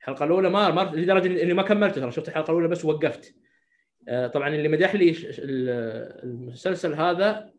الحلقة 0.00 0.24
الأولى 0.24 0.50
ما 0.50 0.70
ما 0.70 0.80
لدرجه 0.94 1.42
اني 1.42 1.54
ما 1.54 1.62
كملتها 1.62 2.00
ترى 2.00 2.10
شفت 2.10 2.28
الحلقة 2.28 2.50
الأولى 2.50 2.68
بس 2.68 2.84
وقفت. 2.84 3.34
آه 4.08 4.26
طبعا 4.26 4.48
اللي 4.48 4.68
مدح 4.68 4.94
لي 4.94 5.16
المسلسل 6.24 6.94
هذا 6.94 7.50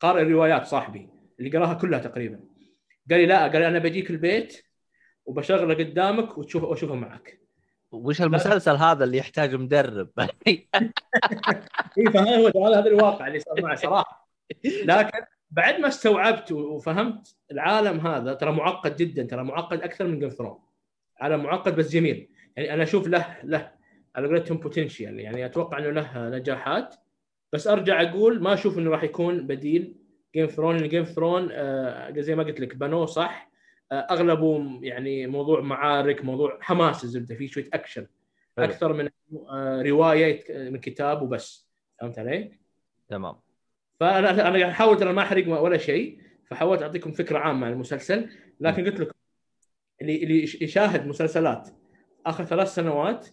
قارئ 0.00 0.22
الروايات 0.22 0.66
صاحبي 0.66 1.08
اللي 1.40 1.58
قراها 1.58 1.74
كلها 1.74 1.98
تقريبا. 1.98 2.40
قال 3.10 3.20
لي 3.20 3.26
لا 3.26 3.42
قال 3.42 3.52
لي 3.52 3.68
أنا 3.68 3.78
بجيك 3.78 4.10
البيت 4.10 4.64
وبشغله 5.24 5.74
قدامك 5.74 6.38
وتشوف 6.38 6.62
وأشوفه 6.62 6.94
معك. 6.94 7.40
وش 7.92 8.22
المسلسل 8.22 8.76
هذا 8.76 9.04
اللي 9.04 9.18
يحتاج 9.18 9.54
مدرب؟ 9.54 10.10
اي 10.46 10.68
فهذا 12.14 12.36
هو 12.36 12.66
هذا 12.66 12.80
هذا 12.80 12.88
الواقع 12.88 13.26
اللي 13.26 13.40
صار 13.40 13.62
معي 13.62 13.76
صراحة. 13.76 14.28
لكن 14.84 15.18
بعد 15.50 15.80
ما 15.80 15.88
استوعبت 15.88 16.52
وفهمت 16.52 17.36
العالم 17.52 18.06
هذا 18.06 18.34
ترى 18.34 18.52
معقد 18.52 18.96
جدا 18.96 19.22
ترى 19.22 19.44
معقد 19.44 19.82
أكثر 19.82 20.06
من 20.06 20.18
Game 20.18 20.28
Thrones 20.28 20.58
عالم 21.20 21.42
معقد 21.42 21.76
بس 21.76 21.90
جميل. 21.90 22.28
يعني 22.56 22.74
أنا 22.74 22.82
أشوف 22.82 23.08
له 23.08 23.36
له 23.44 23.72
على 24.16 24.28
قولتهم 24.28 24.58
potential 24.58 25.20
يعني 25.20 25.46
أتوقع 25.46 25.78
إنه 25.78 25.90
له 25.90 26.28
نجاحات. 26.28 26.94
بس 27.52 27.66
أرجع 27.66 28.02
أقول 28.02 28.42
ما 28.42 28.54
أشوف 28.54 28.78
إنه 28.78 28.90
راح 28.90 29.02
يكون 29.02 29.46
بديل 29.46 29.96
Game 30.34 30.46
Thrones 30.46 30.76
لأن 30.76 30.88
Game 30.88 31.04
Thrones 31.04 31.48
آه 31.52 32.20
زي 32.20 32.34
ما 32.34 32.42
قلت 32.42 32.60
لك 32.60 32.76
بنوه 32.76 33.06
صح. 33.06 33.50
آه 33.92 33.94
أغلبه 33.94 34.78
يعني 34.82 35.26
موضوع 35.26 35.60
معارك 35.60 36.24
موضوع 36.24 36.58
حماس 36.60 37.04
الزبدة. 37.04 37.34
فيه 37.34 37.46
شوية 37.46 37.68
أكشن. 37.72 38.06
أكثر 38.58 38.92
من 38.92 39.08
آه 39.50 39.82
رواية 39.82 40.70
من 40.70 40.80
كتاب 40.80 41.22
وبس. 41.22 41.68
فهمت 42.00 42.18
علي؟ 42.18 42.52
تمام. 43.08 43.49
فانا 44.00 44.30
أنا 44.30 44.40
قاعد 44.42 44.60
احاول 44.62 44.98
ترى 44.98 45.12
ما 45.12 45.22
أحرق 45.22 45.60
ولا 45.62 45.78
شيء 45.78 46.18
فحاولت 46.46 46.82
أعطيكم 46.82 47.12
فكرة 47.12 47.38
عامة 47.38 47.66
عن 47.66 47.72
المسلسل 47.72 48.28
لكن 48.60 48.84
قلت 48.84 49.00
لكم 49.00 49.12
اللي 50.02 50.22
اللي 50.22 50.42
يش- 50.42 50.62
يشاهد 50.62 51.06
مسلسلات 51.06 51.68
آخر 52.26 52.44
ثلاث 52.44 52.74
سنوات 52.74 53.28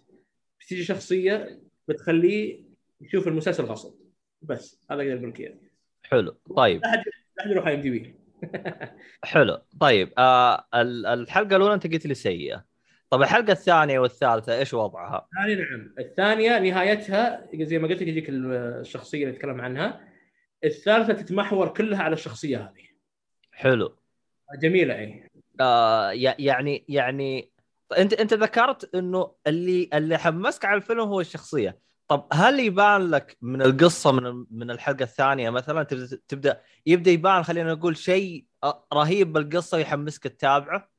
بتيجي 0.59 0.83
شخصية 0.83 1.59
بتخليه 1.87 2.63
يشوف 3.01 3.27
المسلسل 3.27 3.63
غصب. 3.63 3.93
بس 4.41 4.81
هذا 4.91 5.01
أقدر 5.01 5.17
أقول 5.17 5.29
لك 5.29 5.39
إياه. 5.39 5.53
حلو 6.03 6.37
طيب. 6.57 6.81
لا 6.83 6.89
احد 7.39 7.51
يروح 7.51 7.67
إم 7.67 7.81
دي 7.81 7.89
بي. 7.89 8.15
حلو 9.23 9.61
طيب. 9.79 10.13
آه 10.17 10.67
ال- 10.75 11.05
الحلقة 11.05 11.55
الأولى 11.55 11.73
أنت 11.73 11.87
قلت 11.93 12.05
لي 12.07 12.13
سيئة. 12.13 12.65
طب 13.09 13.21
الحلقة 13.21 13.51
الثانية 13.51 13.99
والثالثة 13.99 14.57
إيش 14.59 14.73
وضعها؟ 14.73 15.27
الثانية 15.33 15.63
نعم. 15.63 15.93
الثانية 15.99 16.59
نهايتها 16.59 17.47
زي 17.53 17.79
ما 17.79 17.87
قلت 17.87 18.01
لك 18.01 18.07
يجيك 18.07 18.25
الشخصية 18.29 19.23
اللي 19.23 19.35
نتكلم 19.35 19.61
عنها. 19.61 20.06
الثالثة 20.63 21.13
تتمحور 21.13 21.67
كلها 21.67 22.03
على 22.03 22.13
الشخصية 22.13 22.57
هذه. 22.57 22.87
حلو. 23.51 23.95
جميلة 24.61 24.95
اي 24.95 25.29
آه 25.61 26.11
يعني 26.39 26.85
يعني 26.89 27.51
أنت 27.97 28.13
أنت 28.13 28.33
ذكرت 28.33 28.95
إنه 28.95 29.31
اللي 29.47 29.89
اللي 29.93 30.17
حمسك 30.17 30.65
على 30.65 30.77
الفيلم 30.77 30.99
هو 30.99 31.21
الشخصية. 31.21 31.79
طب 32.07 32.27
هل 32.33 32.59
يبان 32.59 33.01
لك 33.01 33.37
من 33.41 33.61
القصة 33.61 34.11
من 34.11 34.45
من 34.51 34.71
الحلقة 34.71 35.03
الثانية 35.03 35.49
مثلا 35.49 35.83
تبدأ 35.83 36.19
تبدأ 36.27 36.61
يبدأ 36.85 37.11
يبان 37.11 37.43
خلينا 37.43 37.73
نقول 37.73 37.97
شيء 37.97 38.45
آه، 38.63 38.87
رهيب 38.93 39.33
بالقصة 39.33 39.77
ويحمسك 39.77 40.23
تتابعه؟ 40.27 40.89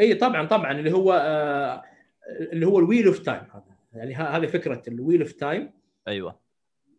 اي 0.00 0.14
طبعا 0.14 0.46
طبعا 0.46 0.72
اللي 0.72 0.92
هو 0.92 1.12
آه 1.12 1.82
اللي 2.52 2.66
هو 2.66 2.78
ال 2.78 2.83
Wheel 2.83 3.06
of 3.06 3.18
Time 3.18 3.42
هذا. 3.54 3.78
يعني 3.92 4.14
هذه 4.14 4.46
فكرة 4.46 4.82
ال 4.88 4.93
Wheel 4.93 5.20
of 5.20 5.32
Time 5.32 5.70
أيوه. 6.08 6.40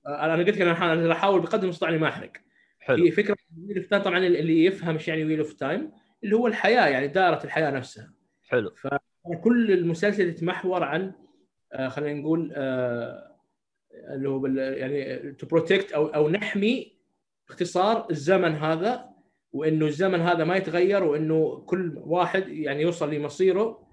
أنا 0.08 0.36
قلت 0.36 0.50
لك 0.50 0.62
أنا 0.62 1.12
احاول 1.12 1.42
بقدر 1.42 1.64
المستطاع 1.64 1.90
إني 1.90 1.98
ما 1.98 2.08
أحرق. 2.08 2.32
حلو. 2.80 3.06
هي 3.06 3.12
فكرة 3.12 3.36
ال 3.58 3.61
Wheel 3.61 3.78
of 3.78 3.88
Time 3.88 4.02
طبعا 4.04 4.18
اللي 4.18 4.66
يفهم 4.66 4.94
إيش 4.96 5.08
يعني 5.08 5.26
Wheel 5.26 5.40
of 5.40 5.54
Time 5.54 5.92
اللي 6.24 6.36
هو 6.36 6.48
الحياة 6.48 6.88
يعني 6.88 7.08
دائرة 7.08 7.44
الحياة 7.44 7.72
نفسها. 7.72 8.14
حلو. 8.44 8.74
كل 9.44 9.72
المسلسل 9.72 10.30
يتمحور 10.30 10.84
عن 10.84 11.14
آه 11.74 11.88
خلينا 11.88 12.20
نقول 12.20 12.54
آه 12.56 13.36
اللي 14.14 14.30
هو 14.30 14.40
بال 14.40 14.58
يعني 14.58 15.32
to 15.32 15.48
protect 15.48 15.92
أو 15.92 16.08
أو 16.08 16.30
نحمي 16.30 17.00
باختصار 17.48 18.08
الزمن 18.12 18.56
هذا 18.56 19.10
وإنه 19.52 19.86
الزمن 19.86 20.22
هذا 20.22 20.44
ما 20.44 20.56
يتغير 20.56 21.04
وإنه 21.04 21.64
كل 21.66 21.94
واحد 21.98 22.48
يعني 22.48 22.82
يوصل 22.82 23.14
لمصيره 23.14 23.88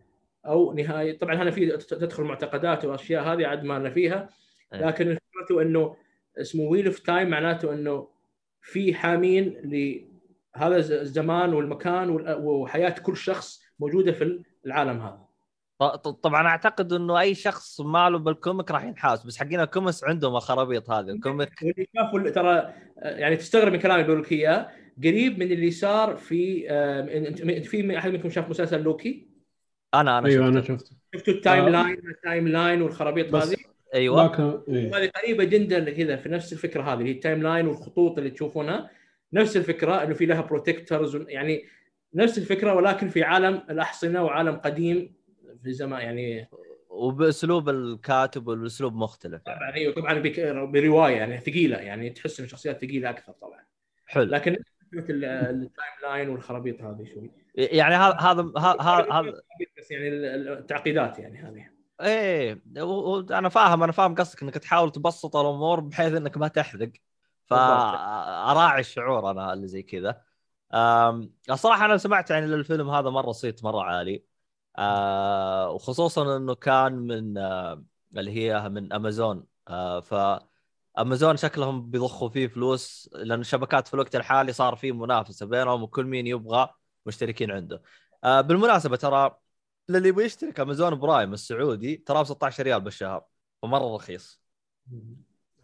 أو 0.47 0.73
نهاية. 0.73 1.19
طبعا 1.19 1.35
هنا 1.35 1.51
في 1.51 1.77
تدخل 1.77 2.23
معتقدات 2.23 2.85
وأشياء 2.85 3.23
هذه 3.23 3.47
عاد 3.47 3.65
ما 3.65 3.79
لنا 3.79 3.91
فيها. 3.91 4.29
لكن 4.73 5.19
فكرته 5.33 5.63
إنه 5.63 5.97
اسمه 6.41 6.63
Wheel 6.65 6.87
of 6.87 6.99
Time 6.99 7.31
معناته 7.31 7.73
إنه 7.75 8.09
في 8.63 8.95
حامين 8.95 9.57
لهذا 9.65 10.77
الز- 10.77 10.93
الزمان 10.93 11.55
والمكان 11.55 12.11
وال- 12.11 12.37
وحياة 12.45 12.91
كل 13.03 13.17
شخص 13.17 13.63
موجودة 13.81 14.13
في 14.13 14.43
العالم 14.67 15.01
هذا. 15.01 15.27
طبعا 16.23 16.47
أعتقد 16.47 16.93
إنه 16.93 17.21
أي 17.21 17.35
شخص 17.35 17.81
ماله 17.81 18.19
بال 18.19 18.34
comic 18.34 18.71
راح 18.71 18.85
ينحاس 18.85 19.27
بس 19.27 19.37
حقين 19.39 19.61
الكوميكس 19.61 20.05
عندهم 20.05 20.37
الخرابيط 20.37 20.91
هذه 20.91 21.11
ال 21.11 21.17
comic. 21.17 21.51
واللي 21.63 21.87
شافوا 21.97 22.31
ترى 22.31 22.73
يعني 22.97 23.37
تستغرب 23.37 23.73
من 23.73 23.79
كلامي 23.79 24.03
بقول 24.03 24.21
لك 24.23 24.33
إياه 24.33 24.71
قريب 25.05 25.39
من 25.39 25.53
اللي 25.53 25.71
صار 25.71 26.17
في 26.17 26.67
آه، 26.71 27.61
في 27.61 27.99
أحد 27.99 28.11
منكم 28.11 28.31
شاف 28.31 28.51
مسلسل 28.51 28.83
لوكي؟ 28.83 29.29
أنا 29.95 30.19
أنا 30.19 30.29
أيوه 30.29 30.49
أنا 30.49 30.61
شفته. 30.61 30.75
شفته 30.77 30.97
شفتوا 31.15 31.35
ال 31.35 31.41
time 31.41 31.65
آه. 31.65 31.69
line 31.69 31.99
ال 32.09 32.17
time 32.17 32.49
line 32.49 32.83
والخرابيط 32.83 33.35
هذه؟ 33.35 33.57
أيوه. 33.97 34.25
لكن 34.25 34.61
إيه. 34.75 34.97
هذه 34.99 35.11
قريبة 35.23 35.45
جدا 35.45 35.91
كذا 35.91 36.17
في 36.17 36.29
نفس 36.29 36.53
الفكرة 36.53 36.83
هذه 36.83 36.99
اللي 36.99 37.11
هي 37.11 37.15
ال 37.15 37.20
time 37.20 37.43
line 37.43 37.67
والخطوط 37.67 38.19
اللي 38.19 38.31
تشوفونها. 38.31 38.91
نفس 39.33 39.57
الفكرة 39.57 40.03
إنه 40.03 40.15
في 40.15 40.27
لها 40.27 40.41
protectors 40.41 41.17
يعني 41.29 41.65
نفس 42.15 42.39
الفكرة 42.39 42.75
ولكن 42.75 43.09
في 43.09 43.23
عالم 43.23 43.63
الأحصنة 43.71 44.25
وعالم 44.25 44.57
قديم 44.57 45.15
في 45.65 45.73
زمان 45.73 46.01
يعني 46.01 46.49
وبأسلوب 46.91 47.69
الكاتب 47.69 48.49
والاسلوب 48.49 48.95
مختلف 48.97 49.43
يعني. 49.47 49.59
طبعا 49.59 49.75
أيوه 49.75 49.95
طبعا 49.95 50.15
بك- 50.15 50.41
برواية 50.57 51.17
يعني 51.17 51.39
ثقيلة 51.41 51.77
يعني 51.77 52.11
تحس 52.11 52.39
ان 52.41 52.45
الشخصيات 52.45 52.81
ثقيلة 52.85 53.11
أكثر 53.11 53.33
طبعا. 53.33 53.61
حلو. 54.07 54.23
لكن 54.25 54.57
ال 54.93 55.08
time 55.08 55.69
لاين 56.03 56.29
والخرابيط 56.29 56.83
هذه 56.83 57.05
شوي. 57.15 57.31
يعني 57.55 57.95
هذا 57.95 58.17
هذا 58.21 58.53
هذا 59.13 59.43
بس 59.79 59.91
يعني 59.91 60.09
ال- 60.09 60.49
التعقيدات 60.49 61.19
يعني 61.19 61.39
هذه. 61.39 61.76
إيه 62.01 62.63
و- 62.79 63.17
و- 63.19 63.21
أنا 63.31 63.49
فاهم 63.49 63.83
أنا 63.83 63.93
فاهم 63.93 64.15
قصدك 64.15 64.43
إنك 64.43 64.55
تحاول 64.55 64.93
تبسط 64.93 65.37
الأمور 65.37 65.81
بحيث 65.81 66.13
إنك 66.15 66.37
ما 66.37 66.49
تحرق. 66.49 66.91
فأراعي 67.47 68.81
الشعور 68.81 69.31
أنا 69.31 69.53
اللي 69.53 69.67
زي 69.69 69.83
كذا. 69.83 70.23
أم، 70.75 71.35
الصراحة 71.51 71.85
أنا 71.85 71.97
سمعت 71.97 72.33
عن 72.33 72.45
الفيلم 72.45 72.91
هذا 72.91 73.11
مرة 73.11 73.33
صيت 73.33 73.65
مرة 73.65 73.83
عالي. 73.83 74.25
أه، 74.79 75.71
وخصوصا 75.71 76.37
إنه 76.37 76.55
كان 76.55 76.93
من 76.93 77.39
أه، 77.39 77.85
اللي 78.17 78.31
هي 78.31 78.69
من 78.69 78.93
أمازون. 78.93 79.47
أه، 79.69 80.01
ف 80.01 80.15
امازون 80.99 81.37
شكلهم 81.37 81.91
بيضخوا 81.91 82.29
فيه 82.29 82.47
فلوس 82.47 83.11
لأن 83.15 83.41
الشبكات 83.41 83.89
في 83.89 83.95
الوقت 83.95 84.17
الحالي 84.17 84.53
صار 84.53 84.77
في 84.77 84.93
منافسة 84.93 85.47
بينهم 85.47 85.83
وكل 85.83 86.05
مين 86.07 86.27
يبغى 86.27 86.69
مشتركين 87.07 87.51
عنده. 87.51 87.83
أه، 88.25 88.41
بالمناسبة 88.41 88.97
ترى 88.97 89.39
للي 89.89 90.09
يبغى 90.09 90.25
يشترك 90.25 90.61
امازون 90.61 90.95
برايم 90.95 91.33
السعودي 91.33 91.97
ترى 91.97 92.21
ب 92.23 92.25
16 92.25 92.65
ريال 92.65 92.81
بالشهر 92.81 93.25
فمرة 93.63 93.95
رخيص. 93.97 94.41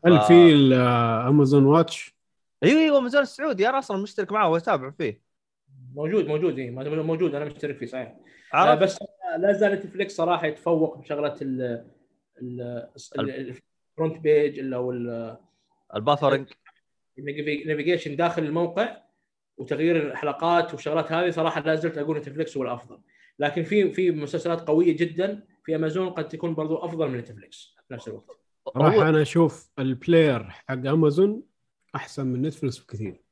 هل 0.06 0.20
ف- 0.20 0.26
في 0.26 0.52
الامازون 0.52 1.64
watch 1.64 2.14
أيوه 2.62 2.80
أيوه 2.80 2.98
امازون 2.98 3.22
السعودي 3.22 3.68
أنا 3.68 3.78
أصلا 3.78 4.02
مشترك 4.02 4.32
معه 4.32 4.48
وأتابع 4.48 4.90
فيه. 4.90 5.22
موجود 5.94 6.26
موجود 6.26 6.58
إيه 6.58 6.70
موجود 6.70 7.34
أنا 7.34 7.44
مشترك 7.44 7.76
فيه 7.76 7.86
صحيح. 7.86 8.16
آه 8.54 8.74
بس 8.74 8.98
لا 9.38 9.52
زال 9.52 9.72
نتفلكس 9.72 10.16
صراحة 10.16 10.46
يتفوق 10.46 10.98
بشغلة 10.98 11.36
ال 11.42 11.84
ال 12.42 12.88
ال 13.18 13.35
front 13.35 14.18
page 14.22 14.58
اللي 14.58 14.76
هو 14.76 14.92
ال 15.96 16.02
buffering 16.02 16.48
ال 17.18 17.27
navigation 17.27 18.16
داخل 18.16 18.42
الموقع 18.42 18.96
وتغيير 19.56 19.96
الحلقات 20.12 20.72
والشغلات 20.74 21.12
هذه 21.12 21.30
صراحة 21.30 21.60
لا 21.60 21.74
زلت 21.74 21.98
أقول 21.98 22.16
نتفلكس 22.16 22.56
هو 22.56 22.62
الأفضل. 22.62 22.98
لكن 23.38 23.62
في 23.64 23.92
في 23.92 24.10
مسلسلات 24.10 24.68
قوية 24.68 24.96
جدا 24.96 25.46
في 25.64 25.76
أمازون 25.76 26.10
قد 26.10 26.28
تكون 26.28 26.54
برضو 26.54 26.76
أفضل 26.76 27.08
من 27.10 27.18
نتفلكس 27.18 27.74
في 27.88 27.94
نفس 27.94 28.08
الوقت. 28.08 28.26
راح 28.76 28.94
أنا 28.94 29.22
أشوف 29.22 29.70
ال 29.78 29.89
player 29.89 30.50
حق 30.50 30.72
أمازون 30.86 31.42
أحسن 31.94 32.26
من 32.26 32.42
نتفلكس 32.42 32.78
بكثير. 32.78 33.22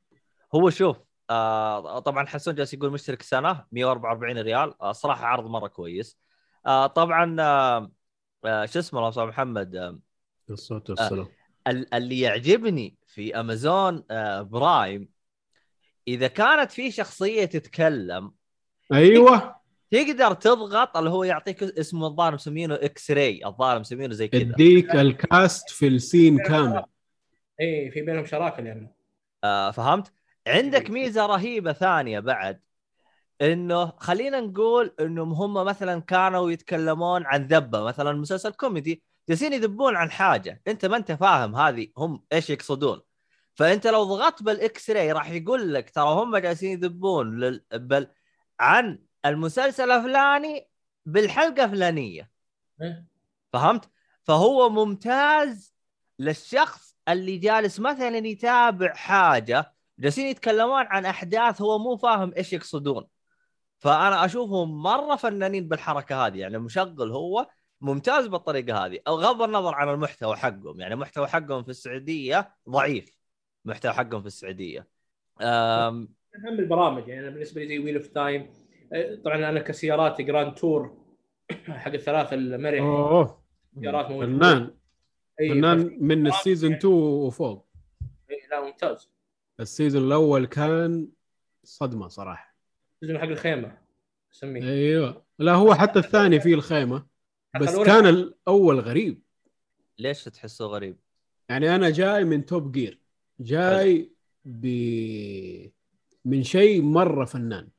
هو 0.55 0.69
شوف 0.69 0.97
آه 1.29 1.99
طبعا 1.99 2.25
حسون 2.25 2.55
جالس 2.55 2.73
يقول 2.73 2.91
مشترك 2.91 3.21
سنه 3.21 3.65
144 3.71 4.37
ريال. 4.37 4.81
آه 4.81 4.91
صراحة 4.91 5.25
عرض 5.25 5.45
مرة 5.49 5.67
كويس. 5.67 6.17
آه 6.65 6.87
طبعا 6.87 7.35
آه 7.41 7.91
آه 8.45 8.65
شو 8.65 8.79
اسمه 8.79 8.99
الله 8.99 9.09
أستاذ 9.09 9.23
محمد 9.23 9.75
آه 9.75 9.99
الصوت 10.49 10.89
والسلام. 10.89 11.27
ال- 11.67 11.93
اللي 11.93 12.19
يعجبني 12.19 12.97
في 13.07 13.39
أمازون 13.39 14.03
آه 14.11 14.41
برايم 14.41 15.09
إذا 16.07 16.27
كانت 16.27 16.71
في 16.71 16.91
شخصية 16.91 17.45
تتكلم 17.45 18.31
أيوه. 18.93 19.60
تقدر 19.91 20.33
تضغط 20.33 20.97
اللي 20.97 21.09
هو 21.09 21.23
يعطيك 21.23 21.63
اسمه 21.63 22.07
الظاهر 22.07 22.33
مسمينه 22.33 22.75
X-Ray 22.75 23.45
الظاهر 23.45 23.79
مسمينه 23.79 24.13
زي 24.13 24.27
كذا. 24.27 24.41
يديك 24.41 24.95
ال 24.95 25.10
cast 25.10 25.69
في 25.69 25.87
ال 25.87 25.95
scene 25.95 26.37
كامل. 26.37 26.83
إي 27.61 27.91
في 27.91 28.01
بينهم 28.01 28.25
شراكة 28.25 28.63
لأنه 28.63 28.89
آه 29.43 29.71
فهمت؟ 29.71 30.13
عندك 30.47 30.89
ميزة 30.89 31.25
رهيبة 31.25 31.73
ثانية 31.73 32.19
بعد 32.19 32.61
إنه 33.41 33.93
خلينا 33.97 34.39
نقول 34.39 34.95
إنهم 34.99 35.33
هم 35.33 35.53
مثلا 35.53 36.01
كانوا 36.01 36.51
يتكلمون 36.51 37.25
عن 37.25 37.47
ذبة 37.47 37.83
مثلا 37.83 38.13
مسلسل 38.13 38.51
كوميدي 38.51 39.03
جالسين 39.29 39.53
يذبون 39.53 39.95
عن 39.95 40.11
حاجة. 40.11 40.61
أنت 40.67 40.85
ما 40.85 40.97
أنت 40.97 41.11
فاهم 41.11 41.55
هذه 41.55 41.87
هم 41.97 42.23
إيش 42.33 42.49
يقصدون. 42.49 43.01
فأنت 43.55 43.87
لو 43.87 44.03
ضغطت 44.03 44.43
بالاكس 44.43 44.89
راي 44.89 45.11
راح 45.11 45.29
يقول 45.29 45.73
لك 45.73 45.89
ترى 45.89 46.09
هم 46.09 46.37
جالسين 46.37 46.71
يذبون 46.71 47.39
لل... 47.39 47.63
بل... 47.73 48.07
عن 48.59 48.99
المسلسل 49.25 49.91
الفلاني 49.91 50.67
بالحلقة 51.05 51.63
الفلانية. 51.63 52.31
إيه. 52.81 53.05
فهمت؟ 53.53 53.89
فهو 54.23 54.69
ممتاز 54.69 55.73
للشخص 56.19 56.97
اللي 57.07 57.37
جالس 57.37 57.79
مثلا 57.79 58.17
يتابع 58.17 58.93
حاجة 58.93 59.73
جالسين 59.99 60.27
يتكلمون 60.27 60.85
عن 60.85 61.05
أحداث 61.05 61.61
هو 61.61 61.79
مو 61.79 61.97
فاهم 61.97 62.33
إيش 62.37 62.53
يقصدون. 62.53 63.07
فأنا 63.79 64.25
أشوفهم 64.25 64.83
مرة 64.83 65.15
فنانين 65.15 65.67
بالحركة 65.67 66.27
هذه 66.27 66.37
يعني 66.37 66.57
مشغل 66.57 67.11
هو 67.11 67.47
ممتاز 67.81 68.27
بالطريقة 68.27 68.85
هذه. 68.85 68.99
أو 69.07 69.15
غض 69.15 69.41
النظر 69.41 69.75
عن 69.75 69.89
المحتوى 69.89 70.35
حقهم 70.35 70.79
يعني 70.79 70.93
المحتوى 70.93 71.27
حقهم 71.27 71.63
في 71.63 71.69
السعودية 71.69 72.55
ضعيف. 72.69 73.17
المحتوى 73.65 73.93
حقهم 73.93 74.21
في 74.21 74.27
السعودية. 74.27 74.87
أم... 75.41 76.13
أهم 76.35 76.59
البرامج 76.59 77.07
يعني 77.07 77.29
بالنسبة 77.29 77.61
لي 77.61 77.67
زي 77.67 77.79
Wheel 77.79 77.95
of 77.95 78.07
Time 78.07 78.49
طبعا 79.23 79.49
أنا 79.49 79.59
كسيارات 79.59 80.21
Grand 80.21 80.53
Tour 80.53 80.97
حق 81.67 81.91
الثلاث 81.91 82.33
المرح 82.33 82.81
أوه. 82.81 83.43
سيارات 83.79 84.11
موجودة. 84.11 84.27
فنان. 84.27 84.73
فنان 85.39 85.97
من 85.99 86.27
ال 86.27 86.34
season 86.34 86.73
2 86.73 86.93
وفوق. 86.93 87.67
أي، 88.31 88.41
لا 88.51 88.65
ممتاز. 88.65 89.09
ال 89.59 89.66
season 89.66 90.07
الأول 90.07 90.45
كان 90.45 91.09
صدمة 91.63 92.07
صراحة. 92.07 92.55
ال 92.95 92.99
season 92.99 93.21
حق 93.21 93.27
الخيمة 93.27 93.77
أسميه. 94.33 94.63
أيوه. 94.63 95.25
لا 95.39 95.53
هو 95.53 95.73
حتى 95.73 95.99
الثاني 95.99 96.39
فيه 96.39 96.53
الخيمة 96.53 97.05
بس 97.61 97.75
كان 97.75 98.05
الأول 98.05 98.79
غريب. 98.79 99.21
ليش 99.99 100.23
تحسه 100.23 100.65
غريب؟ 100.65 100.97
يعني 101.49 101.75
أنا 101.75 101.89
جاي 101.89 102.23
من 102.23 102.45
Top 102.45 102.71
Gear 102.71 102.99
جاي 103.39 104.11
ب 104.45 104.65
من 106.25 106.43
شيء 106.43 106.81
مرة 106.81 107.25
فنان. 107.25 107.69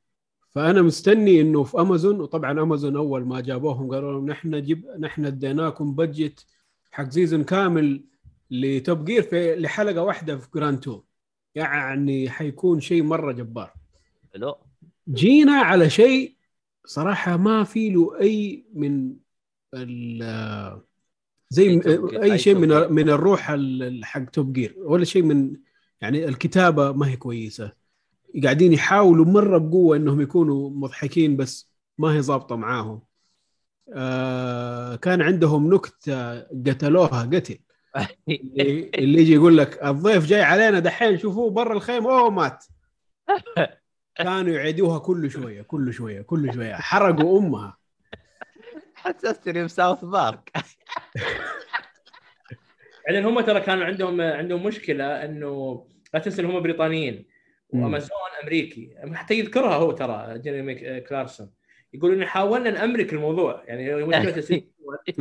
فأنا 0.54 0.82
مستني 0.82 1.40
إنه 1.40 1.62
في 1.64 1.80
أمازون 1.80 2.20
وطبعا 2.20 2.62
أمازون 2.62 2.96
أول 2.96 3.24
ما 3.24 3.40
جابوهم 3.40 3.90
قالوا 3.94 4.12
لهم 4.12 4.26
نحن 4.30 4.62
جب 4.62 4.86
نحن 5.00 5.24
اديناكم 5.24 5.94
budget 5.94 6.46
حق 6.90 7.10
season 7.10 7.44
كامل 7.44 8.04
ل 8.50 8.64
Top 8.64 9.04
Gear 9.04 9.22
في 9.22 9.56
لحلقة 9.56 10.02
واحدة 10.02 10.36
في 10.36 10.48
Grand 10.54 10.80
Tour 10.80 11.04
يعني 11.54 12.30
حيكون 12.30 12.80
شيء 12.80 13.02
مرة 13.02 13.32
جبار. 13.32 13.72
حلو. 14.34 14.56
جينا 15.08 15.52
على 15.52 15.90
شيء 15.90 16.36
صراحة 16.84 17.36
ما 17.36 17.64
في 17.64 17.90
له 17.90 18.20
أي 18.20 18.64
من 18.74 19.14
ال- 19.74 20.80
زي 21.50 21.80
أي 22.22 22.38
شيء 22.38 22.54
من. 22.54 22.68
من 22.92 23.08
الروح 23.10 23.50
ال- 23.50 24.04
حق 24.04 24.24
توب 24.24 24.52
جير 24.52 24.74
ولا 24.78 25.04
شيء 25.04 25.22
من 25.22 25.56
يعني 26.00 26.24
الكتابة 26.28 26.92
ما 26.92 27.08
هي 27.08 27.16
كويسة. 27.16 27.72
قاعدين 28.44 28.72
يحاولوا 28.72 29.24
مرة 29.24 29.58
بقوة 29.58 29.96
إنهم 29.96 30.20
يكونوا 30.20 30.70
مضحكين 30.70 31.36
بس 31.36 31.72
ما 31.98 32.08
هي 32.14 32.22
ظابطة 32.22 32.56
معاهم. 32.56 33.02
آه 33.94 34.96
كان 34.96 35.22
عندهم 35.22 35.74
نكتة 35.74 36.40
قتلوها 36.40 37.22
قتل. 37.22 37.58
اللي 38.28 38.90
اللي 38.98 39.20
يجي 39.20 39.34
يقول 39.34 39.56
لك 39.58 39.84
الضيف 39.84 40.26
جاي 40.26 40.42
علينا 40.42 40.78
دحين 40.78 41.18
شوفوه 41.18 41.50
برا 41.50 41.72
الخيمه 41.72 42.18
أوه 42.18 42.30
مات. 42.30 42.64
كانوا 44.14 44.54
يعيدوها 44.54 44.98
كل 44.98 45.30
شوية 45.30 45.62
كل 45.62 45.92
شوية 45.92 46.22
كل 46.22 46.54
شوية. 46.54 46.74
حرقوا 46.74 47.38
أمها. 47.38 47.76
حسستني 48.94 49.64
بساوث 49.64 50.04
بارك. 50.04 50.52
بعدين 53.06 53.24
هم 53.24 53.40
ترى 53.40 53.60
كانوا 53.60 53.84
عندهم 53.84 54.20
عندهم 54.20 54.66
مشكلة 54.66 55.24
إنه 55.24 55.84
لا 56.14 56.20
تنسى 56.20 56.42
هم 56.42 56.60
بريطانيين. 56.60 57.31
وأمازون 57.72 58.18
أمريكي. 58.42 58.90
حتى 59.12 59.34
يذكرها 59.38 59.74
هو 59.74 59.92
ترى 59.92 60.38
جيريمي 60.38 61.00
كلارسون. 61.00 61.50
يقول 61.94 62.12
إن 62.14 62.24
حاولنا 62.26 62.70
نأمرك 62.70 63.12
الموضوع. 63.12 63.62
يعني 63.66 63.94
مشكله 64.04 64.62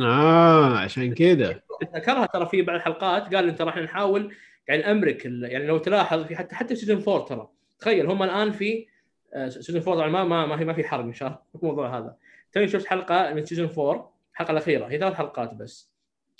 آه 0.00 0.78
عشان 0.78 1.14
كذا. 1.14 1.60
ذكرها 1.96 2.26
ترى 2.26 2.46
في 2.46 2.62
بعض 2.62 2.76
الحلقات. 2.76 3.34
قال 3.34 3.48
انت 3.48 3.62
راح 3.62 3.76
نحاول 3.76 4.34
يعني 4.68 4.90
امرك 4.90 5.26
ال- 5.26 5.44
يعني 5.52 5.66
لو 5.66 5.78
تلاحظ 5.78 6.24
في 6.24 6.36
حتى 6.36 6.54
حتى 6.54 6.76
season 6.76 6.96
4 7.08 7.24
ترى. 7.24 7.48
تخيل 7.78 8.06
هم 8.06 8.22
الآن 8.22 8.52
في 8.52 8.86
آه، 9.34 9.48
season 9.48 9.76
4 9.82 9.94
طبعا 9.94 10.08
ما 10.08 10.24
ما 10.24 10.46
ما 10.46 10.56
في 10.56 10.64
ما 10.64 10.72
في 10.72 10.84
حرق 10.84 11.04
إن 11.04 11.12
شاء 11.12 11.28
الله 11.28 11.40
في 11.52 11.58
الموضوع 11.62 11.98
هذا. 11.98 12.16
توني 12.52 12.68
شفت 12.68 12.86
حلقة 12.86 13.34
من 13.34 13.44
season 13.44 13.68
4 13.78 14.12
الحلقة 14.32 14.50
الأخيرة. 14.50 14.86
هي 14.86 14.98
ثلاث 14.98 15.14
حلقات 15.14 15.54
بس. 15.54 15.92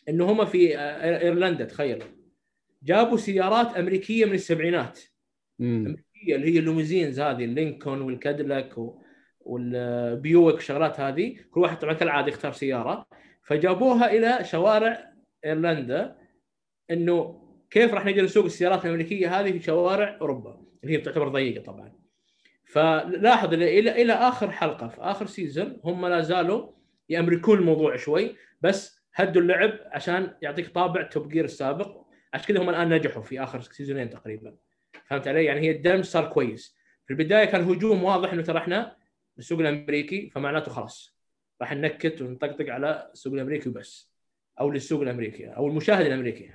إنه 0.08 0.32
هم 0.32 0.44
في 0.44 0.78
آه، 0.78 1.18
إيرلندا 1.22 1.64
تخيلوا 1.64 2.06
جابوا 2.82 3.16
سيارات 3.16 3.76
أمريكية 3.76 4.24
من 4.24 4.34
السبعينات. 4.34 5.00
هي 5.60 6.34
اللي 6.36 6.54
هي 6.54 6.58
ال 6.58 6.64
limousines 6.64 7.20
هذه 7.20 7.44
اللينكون 7.44 8.00
والكاديلاك 8.00 8.78
و- 8.78 9.02
والبيوك 9.40 10.58
الشغلات 10.58 11.00
هذه 11.00 11.36
كل 11.50 11.60
واحد 11.60 11.78
طبعا 11.78 11.92
كالعادة 11.94 12.28
يختار 12.28 12.52
سيارة. 12.52 13.06
فجابوها 13.42 14.10
إلى 14.12 14.44
شوارع 14.44 15.12
إيرلندا 15.44 16.16
إنه 16.90 17.42
كيف 17.70 17.94
راح 17.94 18.04
نقدر 18.06 18.22
نسوق 18.24 18.44
السيارات 18.44 18.84
الأمريكية 18.84 19.40
هذه 19.40 19.52
في 19.52 19.60
شوارع 19.60 20.18
أوروبا؟ 20.20 20.62
اللي 20.84 20.94
هي 20.94 21.00
تعتبر 21.00 21.28
ضيقة 21.28 21.62
طبعا. 21.62 21.92
فلاحظ 22.64 23.54
إلى 23.54 24.02
إلى 24.02 24.12
آخر 24.12 24.50
حلقة 24.50 24.88
في 24.88 25.00
آخر 25.00 25.26
season 25.26 25.80
هم 25.84 26.06
لا 26.06 26.20
زالوا 26.20 26.72
يأمركون 27.08 27.58
الموضوع 27.58 27.96
شوي 27.96 28.34
بس 28.60 29.02
هدوا 29.14 29.42
اللعب 29.42 29.72
عشان 29.86 30.34
يعطيك 30.42 30.68
طابع 30.68 31.02
Top 31.02 31.28
Gear 31.28 31.44
السابق. 31.44 32.02
عشان 32.34 32.46
كذا 32.54 32.62
هم 32.64 32.70
الآن 32.70 32.88
نجحوا 32.94 33.22
في 33.22 33.42
آخر 33.42 33.60
سيزونين 33.60 34.10
تقريبا. 34.10 34.56
فهمت 35.12 35.28
علي؟ 35.28 35.44
يعني 35.44 35.60
هي 35.60 35.70
الدمج 35.70 36.04
صار 36.04 36.28
كويس 36.28 36.76
في 37.06 37.12
البداية 37.12 37.44
كان 37.44 37.64
هجوم 37.64 38.04
واضح 38.04 38.32
إنه 38.32 38.42
ترى 38.42 38.58
إحنا 38.58 38.96
السوق 39.38 39.60
الأمريكي 39.60 40.30
فمعناته 40.30 40.70
خلاص 40.70 41.16
راح 41.60 41.72
ننكت 41.72 42.22
ونطقطق 42.22 42.68
على 42.68 43.10
السوق 43.12 43.32
الأمريكي 43.32 43.68
وبس 43.68 44.10
أو 44.60 44.70
للسوق 44.70 45.02
الأمريكي 45.02 45.46
أو 45.46 45.66
المشاهد 45.66 46.06
الأمريكي 46.06 46.50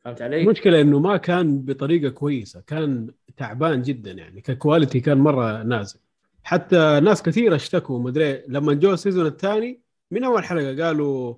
فهمت 0.00 0.22
علي؟ 0.22 0.42
المشكلة 0.42 0.80
إنه 0.80 0.98
ما 0.98 1.16
كان 1.16 1.58
بطريقة 1.58 2.10
كويسة 2.10 2.60
كان 2.60 3.10
تعبان 3.36 3.82
جدا 3.82 4.12
يعني 4.12 4.40
ك 4.40 4.48
quality 4.48 5.00
كان 5.00 5.18
مرة 5.18 5.62
نازل 5.62 5.98
حتى 6.44 7.00
ناس 7.00 7.22
كثيرة 7.22 7.54
اشتكوا 7.54 7.98
مدري 7.98 8.42
لما 8.48 8.74
جو 8.74 8.92
ال 8.92 8.97
season 8.97 9.26
الثاني 9.26 9.80
من 10.10 10.24
أول 10.24 10.44
حلقة 10.44 10.84
قالوا 10.84 11.34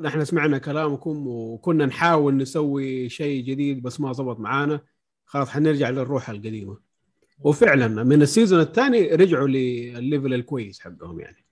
نحن 0.00 0.24
سمعنا 0.24 0.58
كلامكم 0.58 1.26
وكنا 1.26 1.86
نحاول 1.86 2.36
نسوي 2.36 3.08
شيء 3.08 3.44
جديد 3.44 3.82
بس 3.82 4.00
ما 4.00 4.12
زبط 4.12 4.40
معانا 4.40 4.80
خلاص 5.26 5.48
حنرجع 5.48 5.90
للروح 5.90 6.30
القديمة. 6.30 6.78
وفعلا 7.40 7.88
من 8.04 8.22
ال 8.22 8.27
season 8.27 8.60
الثاني 8.60 9.02
رجعوا 9.08 9.48
للل 9.48 9.80
level 9.80 10.34
الكويس 10.34 10.80
حقهم 10.80 11.20
يعني. 11.20 11.44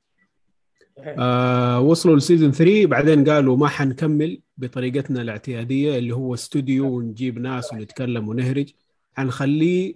آه 0.98 1.80
وصلوا 1.80 2.16
ل 2.16 2.21
season 2.21 2.52
3 2.52 2.86
بعدين 2.86 3.30
قالوا 3.30 3.56
ما 3.56 3.68
حنكمل 3.68 4.40
بطريقتنا 4.56 5.22
الاعتيادية 5.22 5.98
اللي 5.98 6.14
هو 6.14 6.34
استوديو 6.34 6.96
ونجيب 6.96 7.38
ناس 7.38 7.72
ونتكلم 7.72 8.28
ونهرج. 8.28 8.70
حنخليه 9.12 9.94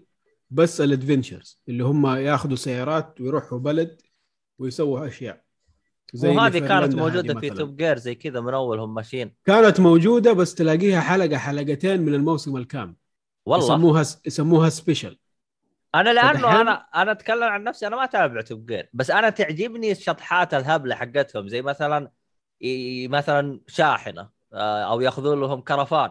بس 0.50 0.80
ال 0.80 0.87
adventures 0.87 1.60
اللي 1.68 1.84
هم 1.84 2.06
ياخذوا 2.06 2.56
سيارات 2.56 3.20
ويروحوا 3.20 3.58
بلد 3.58 4.02
ويسووا 4.58 5.06
أشياء. 5.06 5.44
اللي 6.14 6.28
وهذه 6.28 6.58
كانت 6.58 6.94
موجودة 6.94 7.40
في. 7.40 7.50
Top 7.50 7.76
Gear 7.76 7.98
زي 7.98 8.14
كذا 8.14 8.40
من 8.40 8.54
أول 8.54 8.78
هم 8.78 8.94
ماشيين. 8.94 9.32
كانت 9.44 9.80
موجودة 9.80 10.32
بس 10.32 10.54
تلاقيها 10.54 11.00
حلقة 11.00 11.36
حلقتين 11.36 12.00
من 12.00 12.14
الموسم 12.14 12.56
الكامل. 12.56 12.94
والله. 13.46 13.64
يسموها 13.74 14.00
يسموها 14.26 14.68
سبيشل 14.68 15.18
أنا 15.94 16.10
لأنه 16.10 16.60
أنا 16.60 16.86
أنا 16.94 17.12
أتكلم 17.12 17.42
عن 17.44 17.64
نفسي 17.64 17.86
أنا 17.86 17.96
ما 17.96 18.06
تابع 18.06 18.40
توب 18.40 18.66
جير 18.66 18.88
بس 18.92 19.10
أنا 19.10 19.30
تعجبني 19.30 19.92
الشطحات 19.92 20.54
الهبلة 20.54 20.94
حقتهم 20.94 21.48
زي 21.48 21.62
مثلا 21.62 22.10
مثلا 23.08 23.60
شاحنة 23.66 24.28
آه، 24.52 24.82
أو 24.84 25.00
يأخذون 25.00 25.40
لهم 25.40 25.60
كرفان. 25.60 26.10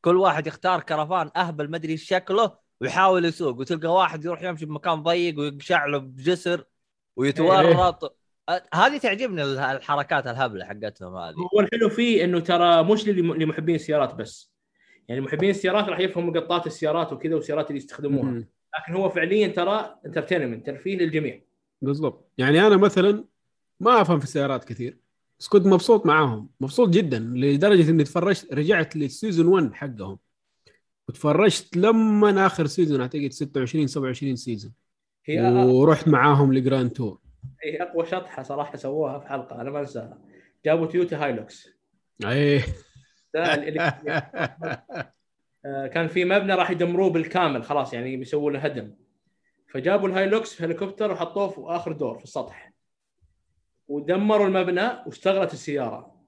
كل 0.00 0.16
واحد 0.16 0.46
يختار 0.46 0.80
كرفان 0.80 1.30
أهبل 1.36 1.70
ما 1.70 1.76
أدري 1.76 1.92
إيش 1.92 2.08
شكله 2.08 2.56
ويحاول 2.80 3.24
يسوق 3.24 3.58
وتلقى 3.58 3.88
واحد 3.88 4.24
يروح 4.24 4.42
يمشي 4.42 4.66
بمكان 4.66 5.02
ضيق 5.02 5.38
ويقشع 5.38 5.86
له 5.86 5.98
بجسر 5.98 6.64
ويتورط 7.16 8.16
آه، 8.48 8.62
هذه 8.74 8.98
تعجبني 8.98 9.42
ال- 9.42 9.58
الحركات 9.58 10.26
الهبلة 10.26 10.64
حقتهم 10.64 11.16
هذه. 11.16 11.34
هو 11.54 11.60
الحلو 11.60 11.88
فيه 11.88 12.24
إنه 12.24 12.40
ترى 12.40 12.82
مش 12.82 13.04
للي- 13.04 13.38
لمحبين 13.38 13.74
السيارات 13.74 14.14
بس. 14.14 14.50
يعني 15.10 15.22
محبين 15.22 15.50
السيارات 15.50 15.88
راح 15.88 16.00
يفهموا 16.00 16.40
قطات 16.40 16.66
السيارات 16.66 17.12
وكذا 17.12 17.34
والسيارات 17.34 17.66
اللي 17.66 17.76
يستخدموها. 17.76 18.30
مم. 18.30 18.48
لكن 18.78 18.92
هو 18.92 19.08
فعليا 19.08 19.48
ترى 19.48 19.96
entertainment 20.06 20.66
ترفيه 20.66 20.96
للجميع. 20.96 21.42
بالضبط. 21.82 22.30
يعني 22.38 22.66
أنا 22.66 22.76
مثلا 22.76 23.24
ما 23.80 24.00
أفهم 24.00 24.18
في 24.18 24.24
السيارات 24.24 24.64
كثير 24.64 24.98
بس 25.40 25.48
كنت 25.48 25.66
مبسوط 25.66 26.06
معاهم. 26.06 26.48
مبسوط 26.60 26.88
جدا 26.88 27.18
لدرجة 27.18 27.90
إني 27.90 28.04
تفرجت 28.04 28.54
رجعت 28.54 28.96
لل 28.96 29.08
season 29.08 29.46
1 29.46 29.74
حقهم. 29.74 30.18
وتفرجت 31.08 31.76
لما 31.76 32.46
آخر 32.46 32.66
season 32.66 33.00
أعتقد 33.00 33.32
26 33.32 33.86
27 33.86 34.36
season 34.36 34.72
هي 35.26 35.40
ورحت 35.64 36.08
معاهم 36.08 36.54
ل 36.54 36.60
Grand 36.60 36.90
Tour. 36.90 37.20
هي 37.64 37.82
أقوى 37.82 38.06
شطحة 38.06 38.42
صراحة 38.42 38.76
سووها 38.76 39.18
في 39.18 39.26
حلقة 39.26 39.60
أنا 39.60 39.70
ما 39.70 39.80
أنساها. 39.80 40.18
جابوا 40.64 40.86
تويوتا 40.86 41.24
هايلوكس 41.24 41.68
إيه. 42.24 42.62
ده 43.34 43.44
آه، 45.64 45.86
كان 45.86 46.08
في 46.08 46.24
مبنى 46.24 46.54
راح 46.54 46.70
يدمروه 46.70 47.10
بالكامل 47.10 47.62
خلاص 47.64 47.94
يعني 47.94 48.16
بيسووا 48.16 48.50
له 48.50 48.58
هدم. 48.58 48.94
فجابوا 49.68 50.08
الهايلوكس 50.08 50.54
في 50.54 50.64
هليكوبتر 50.64 51.12
وحطوه 51.12 51.48
في 51.48 51.60
آخر 51.64 51.92
دور 51.92 52.18
في 52.18 52.24
السطح. 52.24 52.72
ودمروا 53.88 54.46
المبنى 54.46 54.88
واشتغلت 55.06 55.52
السيارة. 55.52 56.20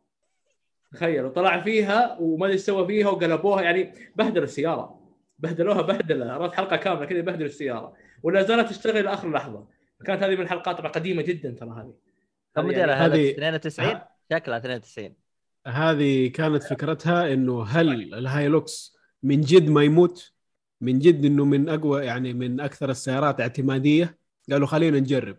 تخيل 0.93 1.25
وطلع 1.25 1.61
فيها 1.61 2.17
وما 2.21 2.47
أدري 2.47 2.59
سوى 2.59 2.87
فيها 2.87 3.09
وقلبوها 3.09 3.63
يعني 3.63 3.93
بهدلوا 4.17 4.45
السيارة. 4.45 5.01
بهدلوها 5.39 5.83
بهدله 5.83 6.37
رات 6.37 6.55
حلقة 6.55 6.77
كاملة 6.77 7.05
كذا 7.07 7.21
بهدلوا 7.21 7.47
السيارة. 7.47 7.95
ولا 8.23 8.43
زالت 8.43 8.69
تشتغل 8.71 9.05
لاخر 9.05 9.31
لحظة. 9.31 9.67
كانت 10.07 10.23
هذه 10.23 10.35
من 10.35 10.41
الحلقات 10.43 10.81
قديمة 10.81 11.23
جدا 11.23 11.51
ترى 11.51 11.71
هذه. 11.71 11.95
كم 12.57 12.63
موديلها 12.65 13.07
هذه- 13.07 13.31
هذا 13.31 13.31
92 13.31 14.01
شكلها 14.33 14.57
92 14.59 15.15
هذه 15.67 16.29
كانت 16.29 16.63
فكرتها 16.63 17.33
إنه 17.33 17.63
هل 17.63 18.15
الهايلوكس 18.15 18.97
من 19.23 19.41
جد 19.41 19.69
ما 19.69 19.83
يموت؟ 19.83 20.33
من 20.81 20.99
جد 20.99 21.25
إنه 21.25 21.45
من 21.45 21.69
أقوى 21.69 22.05
يعني 22.05 22.33
من 22.33 22.61
أكثر 22.61 22.91
السيارات 22.91 23.41
اعتمادية؟ 23.41 24.19
قالوا 24.51 24.67
خلينا 24.67 25.01
نجرب. 25.01 25.37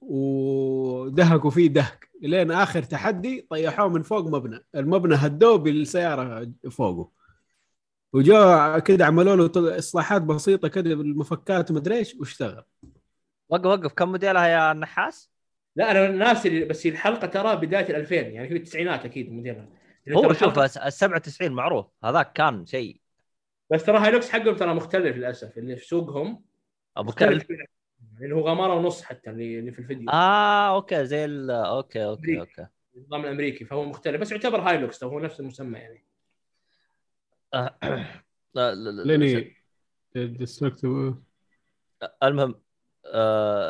ودهكوا 0.00 1.50
فيه 1.50 1.66
دهك. 1.66 2.08
لين 2.22 2.50
آخر 2.50 2.82
تحدي 2.82 3.46
طيحوه 3.50 3.88
من 3.88 4.02
فوق 4.02 4.26
مبنى. 4.26 4.64
المبنى 4.74 5.14
هدوه 5.14 5.56
بالسيارة 5.56 6.50
فوقه. 6.70 7.10
وجاء 8.12 8.78
كده 8.78 9.06
عملوا 9.06 9.36
له 9.36 9.78
إصلاحات 9.78 10.22
بسيطة 10.22 10.68
كده 10.68 10.94
بالمفكات 10.94 11.70
ومدري 11.70 11.96
إيش 11.96 12.14
واشتغل. 12.14 12.64
وقف 13.48 13.66
وقف. 13.66 13.92
كم 13.92 14.08
موديلها 14.08 14.46
يا 14.46 14.72
النحاس؟ 14.72 15.37
لا 15.78 15.90
أنا 15.90 16.08
ناسي 16.08 16.64
بس 16.64 16.86
الحلقة 16.86 17.26
ترى 17.26 17.56
بدايه 17.56 17.90
ال 17.90 17.96
2000 17.96 18.14
يعني 18.14 18.48
في 18.48 18.56
التسعينات 18.56 19.04
أكيد 19.04 19.32
موديلها 19.32 19.68
لأن 20.06 20.16
هو 20.16 20.32
شوف 20.32 20.58
ال 20.58 20.92
97 20.92 21.52
معروف 21.52 21.86
هذاك 22.04 22.32
كان 22.32 22.66
شيء 22.66 23.00
بس 23.70 23.84
ترى 23.84 23.98
هايلوكس 23.98 24.30
حقهم 24.30 24.56
ترى 24.56 24.74
مختلف 24.74 25.16
للاسف 25.16 25.58
اللي 25.58 25.76
في 25.76 25.84
سوقهم 25.86 26.44
ابو 26.96 27.08
مختلف 27.08 27.42
كلب 27.42 27.58
اللي 28.20 28.34
هو 28.34 28.40
غماره 28.40 28.74
ونص 28.74 29.02
حتى 29.02 29.30
اللي 29.30 29.58
اللي 29.58 29.72
في 29.72 29.78
الفيديو 29.78 30.10
آه 30.10 30.74
أوكي 30.74 31.04
زي 31.06 31.24
ال 31.24 31.50
أوكي 31.50 32.04
أوكي 32.04 32.22
أمريكي. 32.22 32.40
أوكي 32.40 32.66
النظام 32.96 33.24
الامريكي 33.24 33.64
فهو 33.64 33.84
مختلف 33.84 34.20
بس 34.20 34.32
يعتبر 34.32 34.60
هايلوكس 34.60 35.04
هو 35.04 35.20
نفس 35.20 35.40
المسمى 35.40 35.78
يعني 35.78 36.04
آه، 37.54 37.78
لا- 38.54 38.74
لا- 38.74 38.74
لا- 38.74 39.02
لاني 39.02 39.56
distracted 40.14 41.14
المهم 42.22 42.50
آه، 42.50 42.60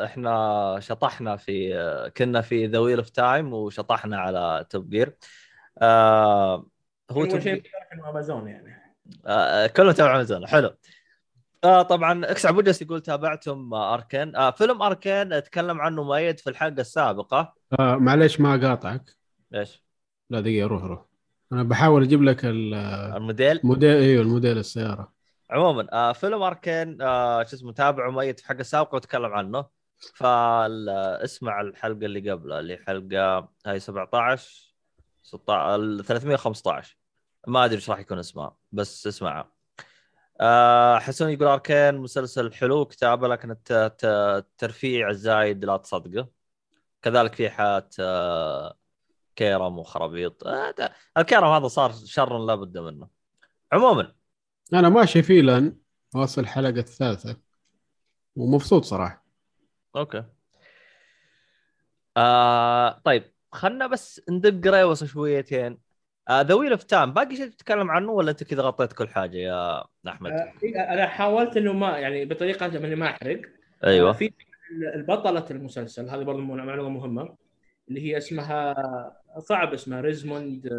إحنا 0.05 0.75
شطحنا 0.79 1.35
في 1.35 1.75
آه، 1.77 2.07
كنا 2.07 2.41
في 2.41 2.67
The 2.67 2.79
Wheel 2.79 2.97
of 2.97 3.09
Time 3.09 3.53
وشطحنا 3.53 4.17
على 4.19 4.65
Top 4.69 4.89
Gear 4.89 5.15
آه 5.81 6.55
هو 7.11 7.21
أول 7.21 7.27
Top 7.31 7.39
شيء 7.39 7.53
Gear 7.53 7.71
امازون 8.09 8.47
يعني. 8.47 8.95
آه 9.25 9.67
كله 9.67 9.91
تبع 9.91 10.15
امازون 10.15 10.47
حلو. 10.47 10.75
آه 11.63 11.81
طبعا 11.81 12.31
إكس 12.31 12.45
عبود 12.45 12.63
جالس 12.63 12.81
يقول 12.81 13.01
تابعتم 13.01 13.73
آه 13.73 13.93
Arcane. 13.93 14.35
آه 14.35 14.51
فيلم 14.51 14.81
Arcane 14.81 15.33
اتكلم 15.33 15.81
عنه 15.81 16.03
مؤيد 16.03 16.39
في 16.39 16.49
الحلقة 16.49 16.81
السابقة. 16.81 17.53
آه 17.79 17.95
معليش 17.95 18.41
ما 18.41 18.55
اقاطعك 18.55 19.15
إيش؟ 19.55 19.83
لا 20.29 20.39
دقيقة 20.39 20.67
روح 20.67 20.83
روح. 20.83 21.05
أنا 21.51 21.63
بحاول 21.63 22.03
أجيب 22.03 22.23
لك 22.23 22.45
ال- 22.45 22.73
الموديل؟ 23.15 23.59
موديل 23.63 23.95
إيوه 23.97 24.23
الموديل 24.23 24.57
السيارة. 24.57 25.18
عموما 25.51 25.87
آه 25.93 26.11
فيلم 26.13 26.41
Arcane 26.41 27.01
آه 27.01 27.43
شو 27.43 27.55
اسمه 27.55 27.71
تابعه 27.73 28.09
مؤيد 28.09 28.39
في 28.39 28.47
حلقه 28.47 28.63
سابقه 28.63 28.95
وتكلم 28.95 29.33
عنه. 29.33 29.65
فاسمع 30.15 31.61
الحلقة 31.61 32.05
اللي 32.05 32.31
قبلها 32.31 32.59
اللي 32.59 32.77
حلقة 32.77 33.49
هاي 33.65 33.79
17 33.79 34.75
16 35.23 35.75
ال 35.75 36.05
315 36.05 36.97
ما 37.47 37.65
أدري 37.65 37.75
إيش 37.75 37.89
راح 37.89 37.99
يكون 37.99 38.19
اسمها 38.19 38.57
بس 38.71 39.07
اسمعها. 39.07 39.51
آه 40.41 40.99
حسون 40.99 41.29
يقول 41.29 41.47
Arcane 41.47 41.95
مسلسل 41.97 42.53
حلو 42.53 42.85
كتابه 42.85 43.27
لكن 43.27 43.51
الت- 43.51 43.71
الت- 43.71 44.05
الترفيع 44.05 45.09
الزايد 45.09 45.65
لا 45.65 45.77
تصدقه. 45.77 46.27
كذلك 47.01 47.35
في 47.35 47.49
آه 47.99 48.77
كيرم 49.35 49.77
وخرابيط. 49.79 50.43
الكيرم 51.17 51.43
هذا 51.45 51.67
صار 51.67 51.91
شر 52.05 52.37
لا 52.45 52.55
بد 52.55 52.77
منه. 52.77 53.07
عموما 53.71 54.13
أنا 54.73 54.89
ماشي 54.89 55.21
فيه 55.21 55.41
لأن 55.41 55.77
واصل 56.15 56.41
الحلقة 56.41 56.79
الثالثة. 56.79 57.37
ومبسوط 58.35 58.83
صراحة. 58.83 59.25
okay. 59.95 60.23
آه 62.17 63.01
طيب 63.05 63.23
خلنا 63.51 63.87
بس 63.87 64.21
ندق 64.29 64.71
reverse 64.71 65.03
شويتين. 65.03 65.77
The 66.31 66.53
Wheel 66.53 66.71
of 66.71 66.83
Time 66.83 67.13
باقي 67.13 67.35
شيء 67.35 67.47
تتكلم 67.47 67.91
عنه 67.91 68.11
ولا 68.11 68.31
أنت 68.31 68.43
كذا 68.43 68.61
غطيت 68.61 68.93
كل 68.93 69.07
حاجة 69.07 69.37
يا 69.37 69.83
أحمد؟ 70.07 70.31
آه، 70.31 70.53
أنا 70.75 71.07
حاولت 71.07 71.57
إنه 71.57 71.73
ما 71.73 71.97
يعني 71.97 72.25
بطريقة 72.25 72.65
اني 72.65 72.95
ما 72.95 73.09
أحرق. 73.09 73.41
أيوه. 73.83 74.13
في 74.13 74.33
البطلة 74.95 75.45
المسلسل 75.51 76.09
هذه 76.09 76.23
برضه 76.23 76.39
معلومة 76.39 76.89
مهمة 76.89 77.37
اللي 77.89 78.01
هي 78.01 78.17
اسمها 78.17 78.75
صعب 79.37 79.73
اسمها 79.73 80.01
Rosamund 80.01 80.69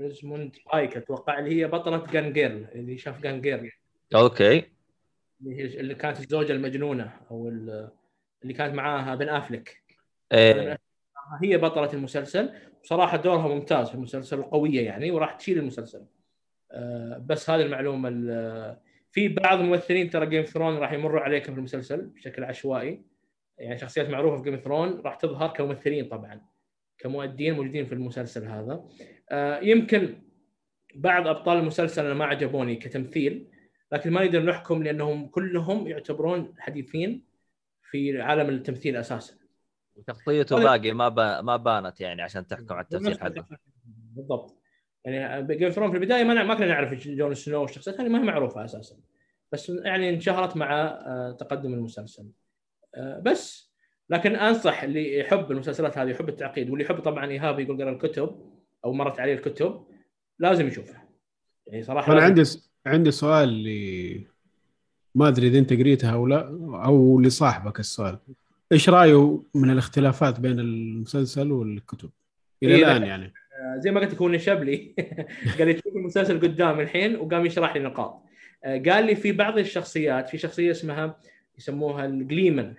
Rosamund 0.00 0.56
Pike 0.72 0.96
أتوقع 0.96 1.38
اللي 1.38 1.60
هي 1.60 1.68
بطلة 1.68 2.06
Gone 2.06 2.32
Girl 2.32 2.66
اللي 2.74 2.98
شاف 2.98 3.20
Gone 3.20 3.40
Girl 3.40 3.70
okay. 4.14 4.64
اللي 5.40 5.56
هي 5.56 5.64
اللي 5.80 5.94
كانت 5.94 6.20
الزوجة 6.20 6.52
المجنونة 6.52 7.12
أو 7.30 7.48
ال- 7.48 7.90
اللي 8.42 8.54
كانت 8.54 8.74
معاها 8.74 9.14
بن 9.14 9.28
أفلك. 9.28 9.82
إيه. 10.32 10.78
هي 11.42 11.56
بطلة 11.58 11.92
المسلسل. 11.92 12.50
بصراحة 12.82 13.16
دورها 13.16 13.48
ممتاز 13.48 13.88
في 13.88 13.94
المسلسل 13.94 14.38
وقوية 14.38 14.86
يعني 14.86 15.10
وراح 15.10 15.34
تشيل 15.34 15.58
المسلسل. 15.58 16.04
آه، 16.72 17.24
بس 17.26 17.50
هذه 17.50 17.62
المعلومة 17.62 18.08
ال- 18.08 18.76
في 19.12 19.28
بعض 19.28 19.60
الممثلين 19.60 20.10
ترى 20.10 20.26
Game 20.26 20.42
of 20.42 20.50
Thrones 20.50 20.76
راح 20.78 20.92
يمروا 20.92 21.20
عليكم 21.20 21.52
في 21.52 21.58
المسلسل 21.58 22.06
بشكل 22.06 22.44
عشوائي. 22.44 23.02
يعني 23.58 23.78
شخصيات 23.78 24.08
معروفة 24.08 24.36
في 24.42 24.50
Game 24.50 24.60
of 24.60 24.69
Thrones 24.69 25.00
راح 25.00 25.14
تظهر 25.14 25.48
كممثلين 25.48 26.08
طبعا 26.08 26.40
كمؤدين 26.98 27.54
موجودين 27.54 27.86
في 27.86 27.92
المسلسل 27.92 28.44
هذا. 28.44 28.72
آه، 28.72 28.88
يمكن 29.62 30.14
بعض 30.94 31.26
أبطال 31.26 31.58
المسلسل 31.58 32.04
أنا 32.04 32.14
ما 32.14 32.24
عجبوني 32.24 32.76
كتمثيل 32.76 33.50
لكن 33.92 34.10
ما 34.10 34.24
نقدر 34.24 34.42
نحكم 34.42 34.82
لأنهم 34.82 35.26
كلهم 35.26 35.86
يعتبرون 35.86 36.54
حديثين 36.58 37.24
في 37.90 38.20
عالم 38.20 38.48
التمثيل 38.48 38.96
أساسا. 38.96 39.34
هذا- 40.56 40.64
باقي 40.64 40.92
ما 40.92 41.08
با... 41.08 41.40
ما 41.40 41.56
بانت 41.56 42.00
يعني 42.00 42.22
عشان 42.22 42.46
تحكم 42.46 42.74
على 42.74 42.84
التمثيل 42.84 43.20
حقه. 43.20 43.46
بالضبط. 43.88 44.58
يعني 45.04 45.56
جيم 45.56 45.70
ثرون 45.70 45.90
في 45.90 45.96
البداية 45.96 46.24
ما 46.24 46.44
ما 46.44 46.54
كنا 46.54 46.66
نعرف 46.66 47.06
جون 47.08 47.34
سنو 47.34 47.62
والشخصيات 47.62 48.00
هذه 48.00 48.08
ما 48.08 48.18
هي 48.18 48.22
معروفة 48.22 48.64
أساسا. 48.64 48.96
بس 49.52 49.68
يعني 49.68 50.10
انشهرت 50.10 50.56
مع 50.56 50.80
آه، 50.80 51.36
تقدم 51.40 51.74
المسلسل. 51.74 52.30
آه، 52.94 53.22
بس 53.24 53.72
لكن 54.10 54.36
أنصح 54.36 54.82
اللي 54.82 55.18
يحب 55.18 55.50
المسلسلات 55.50 55.98
هذه 55.98 56.10
يحب 56.10 56.28
التعقيد 56.28 56.70
واللي 56.70 56.84
يحب 56.84 57.00
طبعا 57.00 57.30
إيهاب 57.30 57.60
يقول 57.60 57.82
قرأ 57.82 57.90
الكتب 57.90 58.47
أو 58.84 58.92
مرت 58.92 59.20
عليه 59.20 59.34
الكتب 59.34 59.84
لازم 60.38 60.66
يشوفها 60.66 61.08
يعني 61.66 61.82
صراحة 61.82 62.12
أنا 62.12 62.22
عندي 62.22 62.42
عندي 62.86 63.10
سؤال 63.10 63.48
ل 63.48 64.26
ما 65.14 65.28
أدري 65.28 65.46
إذا 65.46 65.58
أنت 65.58 65.72
قريتها 65.72 66.12
أو 66.12 66.26
لا 66.26 66.48
أو 66.84 67.20
لصاحبك 67.20 67.80
السؤال. 67.80 68.18
إيش 68.72 68.88
رأيه 68.88 69.42
من 69.54 69.70
الاختلافات 69.70 70.40
بين 70.40 70.60
المسلسل 70.60 71.52
والكتب؟ 71.52 72.10
إلى 72.62 72.74
إيه، 72.74 72.82
الآن 72.82 73.00
لا. 73.00 73.06
يعني. 73.06 73.32
زي 73.76 73.90
ما 73.90 74.00
قلت 74.00 74.12
لك 74.12 74.22
هو 74.22 74.28
نشب 74.28 74.62
لي 74.62 74.94
قال 75.58 75.68
لي 75.68 75.74
تشوف 75.74 75.96
المسلسل 75.96 76.40
قدام 76.40 76.80
الحين 76.80 77.16
وقام 77.16 77.46
يشرح 77.46 77.76
لي 77.76 77.82
نقاط. 77.82 78.22
آه، 78.64 78.82
قال 78.86 79.06
لي 79.06 79.14
في 79.14 79.32
بعض 79.32 79.58
الشخصيات 79.58 80.28
في 80.28 80.38
شخصية 80.38 80.70
اسمها 80.70 81.20
يسموها 81.58 82.06
الجليمن. 82.06 82.74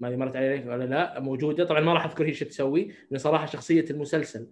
ما 0.00 0.08
أدري 0.08 0.16
مرت 0.16 0.36
عليك 0.36 0.66
ولا 0.66 0.84
لا 0.84 1.20
موجودة. 1.20 1.64
طبعا 1.64 1.80
ما 1.80 1.92
راح 1.94 2.04
أذكر 2.04 2.24
هي 2.24 2.28
إيش 2.28 2.40
تسوي 2.40 2.92
لأن 3.10 3.18
صراحة 3.18 3.46
شخصية 3.46 3.84
المسلسل. 3.90 4.46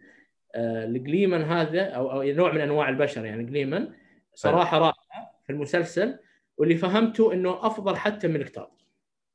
آه، 0.55 0.85
الجليمن 0.85 1.43
هذا 1.43 1.83
أو 1.83 2.13
أو 2.13 2.23
نوع 2.23 2.53
من 2.53 2.61
أنواع 2.61 2.89
البشر 2.89 3.25
يعني 3.25 3.45
جليمن 3.45 3.89
صراحة 4.35 4.79
رائعة 4.79 4.95
في 5.45 5.53
المسلسل 5.53 6.19
واللي 6.57 6.77
فهمته 6.77 7.33
إنه 7.33 7.67
أفضل 7.67 7.97
حتى 7.97 8.29
من 8.29 8.37
الكتاب. 8.37 8.69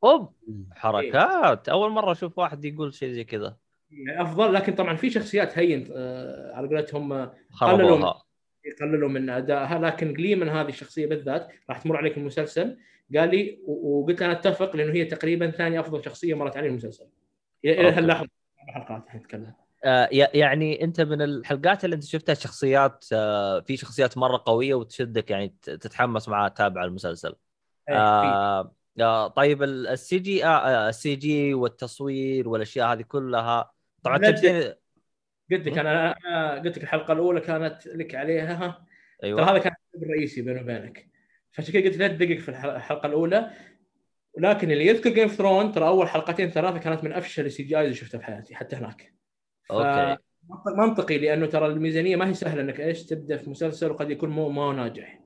أوب! 0.03 0.33
حركات! 0.71 1.69
أول 1.69 1.89
مرة 1.91 2.11
أشوف 2.11 2.39
واحد 2.39 2.65
يقول 2.65 2.93
شيء 2.93 3.11
زي 3.11 3.23
كذا. 3.23 3.57
يعني 3.91 4.21
أفضل 4.21 4.53
لكن 4.53 4.73
طبعا 4.75 4.95
في 4.95 5.09
شخصيات 5.09 5.57
هين 5.57 5.87
آه، 5.95 6.53
على 6.55 6.67
قولتهم 6.67 7.13
آه، 7.13 7.33
قللوا 7.61 8.13
يقللوا 8.65 9.09
من 9.09 9.29
أدائها. 9.29 9.79
لكن 9.79 10.13
جليمن 10.13 10.49
هذه 10.49 10.69
الشخصية 10.69 11.07
بالذات 11.07 11.47
راح 11.69 11.81
تمر 11.81 11.97
عليك 11.97 12.17
المسلسل. 12.17 12.77
قال 13.15 13.29
لي 13.29 13.59
وقلت 13.67 14.21
أنا 14.21 14.31
أتفق 14.31 14.75
لأنه 14.75 14.93
هي 14.93 15.05
تقريبا 15.05 15.51
ثاني 15.51 15.79
أفضل 15.79 16.03
شخصية 16.05 16.33
مرت 16.33 16.57
علي 16.57 16.67
المسلسل. 16.67 17.05
إلى. 17.65 17.89
هاللحظة 17.89 18.29
حلقات 18.57 19.07
إحنا 19.07 19.19
نتكلم 19.19 19.43
آه 19.43 19.66
يعني 19.83 20.83
انت 20.83 21.01
من 21.01 21.21
الحلقات 21.21 21.85
اللي 21.85 21.95
انت 21.95 22.03
شفتها 22.03 22.33
شخصيات 22.33 23.05
آه 23.13 23.59
في 23.59 23.77
شخصيات 23.77 24.17
مرة 24.17 24.43
قوية 24.45 24.73
وتشدك 24.75 25.31
يعني 25.31 25.55
تتحمس 25.61 26.29
معها 26.29 26.49
تتابع 26.49 26.83
المسلسل. 26.83 27.35
إيه، 27.89 27.95
آه 27.95 28.73
آه 28.99 29.27
طيب 29.27 29.63
ال- 29.63 29.87
السي 29.87 30.19
جي 30.19 30.45
آه 30.45 30.47
آه، 30.47 30.89
السي 30.89 31.15
جي 31.15 31.53
والتصوير 31.53 32.49
والأشياء 32.49 32.93
هذه 32.93 33.01
كلها. 33.01 33.71
طبعا 34.03 34.17
قلت 34.17 35.67
لك 35.67 35.77
أنا 35.77 36.15
قلت 36.59 36.77
لك 36.77 36.83
الحلقة 36.83 37.13
الأولى 37.13 37.41
كانت 37.41 37.87
لك 37.87 38.15
عليها. 38.15 38.53
ها 38.53 38.85
ترى 39.21 39.27
أيوه. 39.27 39.51
هذا 39.51 39.57
كان 39.57 39.73
الرئيسي 40.03 40.41
بيني 40.41 40.61
وبينك. 40.61 41.09
فعشان 41.51 41.73
كذا 41.73 41.83
قلت 41.83 41.97
لا 41.97 42.07
تدقق 42.07 42.37
في 42.37 42.49
الح- 42.49 42.65
الحلقة 42.65 43.07
الأولى. 43.07 43.51
ولكن 44.33 44.71
اللي 44.71 44.87
يذكر 44.87 45.09
Game 45.09 45.23
of 45.23 45.33
Thrones 45.33 45.71
ترى 45.71 45.87
أول 45.87 46.07
حلقتين 46.07 46.49
ثلاثة 46.49 46.77
كانت 46.77 47.03
من 47.03 47.13
أفشل 47.13 47.45
ال 47.45 47.63
CGI 47.63 47.83
اللي 47.83 47.95
شفتها 47.95 48.17
في 48.17 48.25
حياتي 48.25 48.55
حتى 48.55 48.75
هناك. 48.75 49.16
okay 49.71 50.17
منطق- 50.49 50.75
منطقي 50.77 51.17
لأنه 51.17 51.45
ترى 51.45 51.65
الميزانية 51.65 52.15
ما 52.15 52.27
هي 52.29 52.33
سهلة 52.33 52.61
إنك 52.61 52.79
إيش 52.79 53.03
تبدأ 53.05 53.37
في 53.37 53.49
مسلسل 53.49 53.91
وقد 53.91 54.11
يكون 54.11 54.29
مو 54.29 54.49
ما 54.49 54.61
هو 54.61 54.71
ناجح 54.71 55.19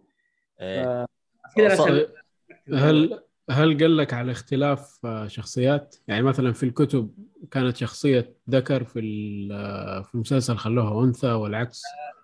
إيه. 0.62 1.06
كذا 1.56 2.08
هل 2.74 3.22
هل 3.50 3.78
قال 3.78 3.98
لك 3.98 4.14
على 4.14 4.32
اختلاف 4.32 5.00
آه، 5.06 5.28
شخصيات؟ 5.28 5.96
يعني 6.08 6.22
مثلا 6.24 6.54
في 6.54 6.64
الكتب 6.64 7.12
كانت 7.52 7.78
شخصية 7.78 8.34
ذكر 8.50 8.84
في 8.84 9.00
ال- 9.00 9.52
آه، 9.52 10.02
في 10.02 10.16
المسلسل 10.16 10.58
خلوها 10.58 11.04
أنثى 11.04 11.32
والعكس 11.32 11.82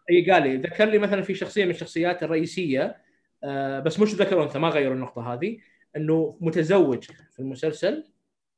إي 0.09 0.31
قال 0.31 0.43
لي 0.43 0.57
ذكر 0.57 0.85
لي 0.85 0.97
مثلا 0.99 1.21
في 1.21 1.33
شخصية 1.33 1.65
من 1.65 1.71
الشخصيات 1.71 2.23
الرئيسية 2.23 2.97
آه، 3.43 3.79
بس 3.79 3.99
مش 3.99 4.15
ذكر 4.15 4.43
أنثى 4.43 4.59
ما 4.59 4.69
غيروا 4.69 4.93
النقطة 4.95 5.33
هذه 5.33 5.57
إنه 5.95 6.37
متزوج 6.41 7.03
في 7.03 7.39
المسلسل 7.39 8.03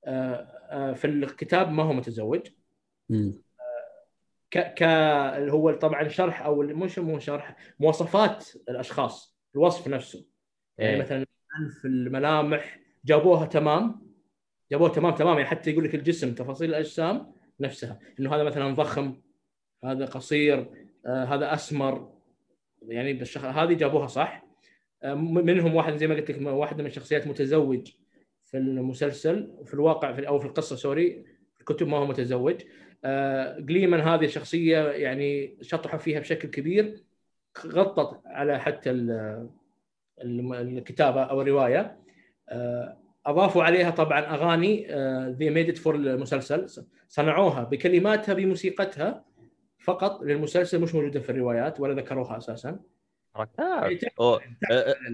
آه، 0.06 0.34
آه، 0.72 0.94
في 0.94 1.08
الكتاب 1.08 1.72
ما 1.72 1.84
هو 1.84 1.94
متزوج. 1.94 2.42
ك 4.52 4.74
ك 4.74 4.84
اللي 5.38 5.52
هو 5.52 5.72
طبعا 5.72 6.08
شرح 6.08 6.42
أو 6.42 6.62
مش 6.62 7.00
مو 7.00 7.20
شرح 7.20 7.56
مواصفات 7.80 8.46
الأشخاص 8.70 9.40
الوصف 9.56 9.88
نفسه. 9.88 10.26
يعني 10.78 10.96
إيه. 10.96 11.02
مثلا 11.02 11.18
الانف 11.18 11.86
الملامح 11.86 12.80
جابوها 13.06 13.46
تمام 13.46 14.10
جابوها 14.72 14.90
تمام 14.90 15.16
تمام. 15.16 15.38
يعني 15.38 15.50
حتى 15.50 15.72
يقول 15.72 15.84
لك 15.84 15.96
الجسم 15.96 16.34
تفاصيل 16.34 16.70
الأجسام 16.70 17.34
نفسها. 17.60 18.00
إنه 18.20 18.36
هذا 18.36 18.44
مثلا 18.44 18.74
ضخم 18.74 19.22
هذا 19.84 20.06
قصير 20.06 20.70
آه 21.06 21.24
هذا 21.24 21.54
أسمر. 21.54 22.14
يعني 22.82 23.14
بالشخ... 23.14 23.46
هذه 23.46 23.74
جابوها 23.74 24.08
صح؟ 24.08 24.46
آه 25.04 25.14
منهم 25.16 25.76
واحد 25.76 25.96
زي 25.96 26.08
ما 26.08 26.16
قلت 26.16 26.32
لك 26.32 26.42
واحدة 26.42 26.84
من 26.84 26.90
الشخصيات 26.90 27.28
متزوج 27.28 27.92
في 28.46 28.58
المسلسل 28.58 29.54
في 29.66 29.74
الواقع 29.74 30.14
في 30.14 30.28
أو 30.28 30.40
في 30.40 30.46
القصة 30.46 30.76
سوري 30.76 31.26
الكتب 31.60 31.88
ما 31.88 31.98
هو 31.98 32.06
متزوج. 32.06 32.62
جليمان 33.60 34.00
هذه 34.00 34.28
شخصية 34.28 34.78
يعني 34.90 35.58
شطحوا 35.62 36.00
فيها 36.00 36.20
بشكل 36.20 36.48
كبير 36.48 37.04
غطت 37.68 38.22
على 38.26 38.60
حتى 38.60 38.92
الكتابة 40.22 41.24
أو 41.24 41.42
الرواية. 41.42 41.98
آه، 42.50 42.98
أضافوا 43.26 43.64
عليها 43.64 43.90
طبعا 43.90 44.20
أغاني 44.20 44.88
ذي 45.30 45.50
ميد 45.50 45.78
فور 45.78 45.96
المسلسل. 45.96 46.86
صنعوها 47.08 47.64
بكلماتها 47.64 48.34
بموسيقتها 48.34 49.26
فقط 49.80 50.22
للمسلسل 50.24 50.82
مش 50.82 50.96
موجودة 50.96 51.20
في 51.20 51.30
الروايات 51.30 51.80
ولا 51.80 51.94
ذكروها 52.02 52.38
أساسا. 52.38 52.80
آه، 54.22 54.40
آه، 54.72 55.06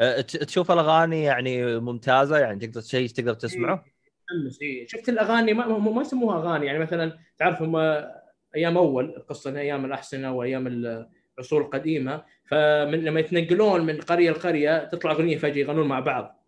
آه، 0.00 0.20
ت- 0.20 0.36
تشوف 0.36 0.70
الأغاني 0.70 1.22
يعني 1.22 1.80
ممتازة 1.80 2.38
يعني 2.38 2.66
تقدر 2.66 2.80
شيء 2.80 3.08
تقدر 3.08 3.34
تسمعه؟ 3.34 3.84
متحمس 4.32 4.62
إيه. 4.62 4.86
شفت 4.86 5.08
الأغاني 5.08 5.52
ما, 5.54 5.66
ما 5.66 5.92
ما 5.92 6.02
يسموها 6.02 6.38
أغاني 6.38 6.66
يعني 6.66 6.78
مثلا 6.78 7.18
تعرف 7.38 7.62
هم 7.62 7.76
أيام 8.56 8.76
أول 8.76 9.04
القصة 9.16 9.58
أيام 9.58 9.84
الاحصنه 9.84 10.32
وايام 10.32 10.66
العصور 11.38 11.62
القديمة 11.62 12.22
فمن 12.44 13.04
لما 13.04 13.20
يتنقلون 13.20 13.86
من 13.86 14.00
قرية 14.00 14.30
لقرية 14.30 14.84
تطلع 14.84 15.10
أغنية 15.12 15.36
فجأة 15.38 15.60
يغنون 15.60 15.88
مع 15.88 16.00
بعض 16.00 16.44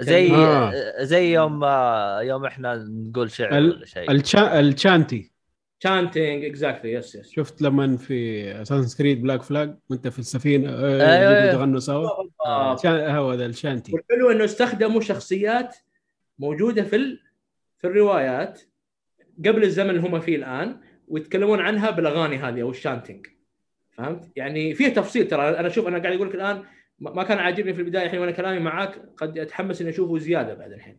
زي 0.00 0.30
آه. 0.30 0.72
زي 1.00 1.34
يوم 1.34 1.64
آه، 1.64 2.22
يوم 2.22 2.44
إحنا 2.44 2.74
نقول 2.88 3.30
شعر 3.30 3.58
ال- 3.58 3.76
ولا 3.76 3.86
شيء 3.86 4.10
الشا... 4.10 4.60
ال 4.60 4.70
shanty 4.70 5.32
chanting 5.78 6.44
exactly 6.44 6.92
yes 6.92 7.14
yes 7.14 7.30
شفت 7.30 7.62
لما 7.62 7.96
في 7.96 8.52
Assassin's 8.62 8.98
Creed 8.98 9.22
Black 9.22 9.42
Flag 9.42 9.76
وأنت 9.90 10.08
في 10.08 10.18
السفينة 10.18 10.68
أيوة، 10.68 11.02
آه، 11.02 11.40
أيوة. 11.40 11.52
يغنوا 11.52 11.80
سوا 11.80 12.08
آه. 12.46 12.76
هو 12.86 13.34
ذا 13.34 13.46
ال 13.46 13.53
shanty 13.53 13.92
والحلو 13.92 14.30
إنه 14.30 14.44
استخدموا 14.44 15.00
شخصيات 15.00 15.76
موجودة 16.42 16.82
في 16.82 16.96
ال... 16.96 17.20
في 17.78 17.86
الروايات 17.86 18.60
قبل 19.46 19.64
الزمن 19.64 19.90
اللي 19.90 20.00
هم 20.00 20.20
فيه 20.20 20.36
الآن 20.36 20.80
ويتكلمون 21.08 21.60
عنها 21.60 21.90
بالأغاني 21.90 22.36
هذه 22.36 22.62
أو 22.62 22.70
ال 22.70 22.76
chanting 22.76 23.26
فهمت؟ 23.92 24.32
يعني 24.36 24.74
فيه 24.74 24.88
تفصيل 24.88 25.28
ترى. 25.28 25.48
أنا 25.48 25.68
شوف 25.68 25.88
أنا 25.88 25.98
قاعد 25.98 26.16
أقول 26.16 26.28
لك 26.28 26.34
الآن 26.34 26.62
ما 26.98 27.22
كان 27.22 27.38
عاجبني 27.38 27.74
في 27.74 27.80
البداية 27.80 28.06
الحين 28.06 28.20
وأنا 28.20 28.30
كلامي 28.32 28.58
معاك 28.58 29.02
قد 29.16 29.38
أتحمس 29.38 29.80
إني 29.80 29.90
أشوفه 29.90 30.18
زيادة 30.18 30.54
بعد 30.54 30.72
الحين. 30.72 30.98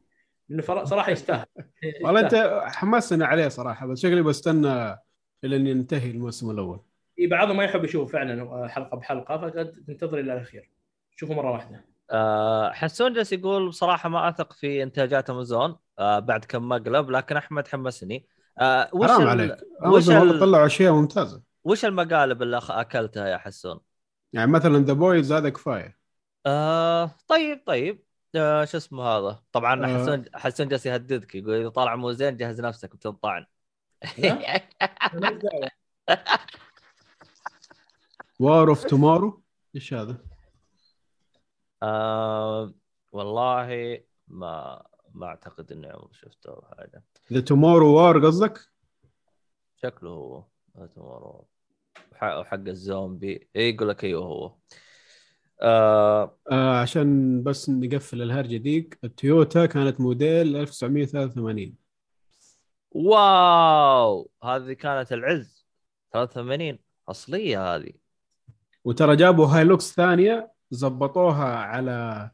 لأنه 0.50 0.84
صراحة 0.84 1.12
يستاهل. 1.12 1.46
والله. 2.04 2.20
أنت 2.20 2.64
حمسنا 2.66 3.26
عليه 3.26 3.48
صراحة 3.48 3.88
بس 3.88 4.00
شكلي 4.00 4.22
بستنى 4.22 4.98
لين 5.44 5.68
ينتهي 5.68 6.12
الموسم 6.12 6.52
الأول. 6.52 6.80
في 7.16 7.28
بعضهم 7.28 7.58
ما 7.58 7.64
يحب 7.64 7.84
يشوف 7.84 8.14
فعلا 8.14 8.68
حلقة 8.68 8.98
بحلقة 8.98 9.38
فقد 9.38 9.72
تنتظر 9.88 10.20
إلى 10.20 10.34
الأخير. 10.34 10.70
شوفوا 11.16 11.36
مرة 11.36 11.52
واحدة. 11.52 11.93
آه، 12.12 12.72
حسون 12.72 13.14
جالس 13.14 13.34
يقول 13.34 13.68
بصراحة 13.70 14.10
ما 14.10 14.30
أثق 14.30 14.54
في 14.54 14.84
إنتاجات 14.84 15.30
أمازون 15.30 15.76
آه، 16.00 16.20
بعد 16.20 16.46
كم 16.46 16.70
مقلب 16.70 17.10
لكن 17.12 17.38
أحمد 17.38 17.68
حمسني 17.68 18.28
آه، 18.60 18.90
وش 18.94 19.10
حرام 19.10 19.28
عليك 19.28 19.58
وش 19.86 20.10
ال- 20.10 20.40
طلعوا 20.40 20.66
أشياء 20.66 20.94
ممتازة 20.94 21.42
وش 21.64 21.86
المقالب 21.86 22.42
اللي 22.42 22.62
أكلتها 22.70 23.28
يا 23.28 23.38
حسون؟ 23.38 23.80
يعني 24.34 24.52
مثلا 24.52 24.78
The 24.80 24.94
Boys 24.94 25.32
هذا 25.32 25.50
كفاية 25.50 25.98
آه 26.46 27.12
طيب 27.28 27.64
طيب 27.66 28.04
آه 28.36 28.66
شو 28.66 28.78
اسمه 28.78 29.04
هذا 29.04 29.40
طبعا 29.52 29.86
آه. 29.86 29.98
حسون 30.04 30.26
حسون 30.36 30.68
جالس 30.68 30.86
يهددك 30.86 31.36
يقول 31.36 31.54
إذا 31.54 31.70
طالع 31.70 31.96
مو 31.96 32.12
زين 32.12 32.38
جهز 32.38 32.62
نفسك 32.62 32.96
بتنطعن. 32.96 33.46
War 38.40 38.70
of 38.70 38.84
Tomorrow 38.84 39.44
إيش 39.76 39.94
هذا؟ 39.94 40.18
آه 41.84 42.74
والله 43.12 44.00
ما 44.28 44.84
ما 45.14 45.26
أعتقد 45.26 45.72
إني 45.72 45.88
عمري 45.88 46.14
شفته 46.14 46.50
أو 46.50 46.62
حاجة. 46.78 47.04
The 47.34 47.40
Tomorrow 47.40 47.94
War 47.96 48.26
قصدك؟ 48.26 48.60
شكله 49.84 50.10
هو. 50.10 50.44
هو 50.98 51.46
وح- 52.12 52.38
وحق 52.38 52.54
الزومبي. 52.68 53.48
اي 53.56 53.70
يقول 53.70 53.90
لك 53.90 54.04
أيوه 54.04 54.26
هو. 54.26 54.56
آه 55.62 56.38
آه 56.52 56.80
عشان 56.82 57.44
بس 57.44 57.70
نقفل 57.70 58.22
الهرجة 58.22 58.58
ديك 58.58 59.00
التويوتا 59.04 59.66
كانت 59.66 60.02
موديل 60.02 60.56
1983 60.56 61.76
wow! 62.92 64.30
هذه 64.44 64.74
كانت 64.74 65.14
العز. 65.14 65.66
83 66.14 66.80
أصلية 67.10 67.76
هذه. 67.76 67.94
وترى 68.84 69.16
جابوا 69.16 69.46
Hilux 69.48 69.94
ثانية 69.96 70.53
زبطوها 70.74 71.56
على 71.56 72.30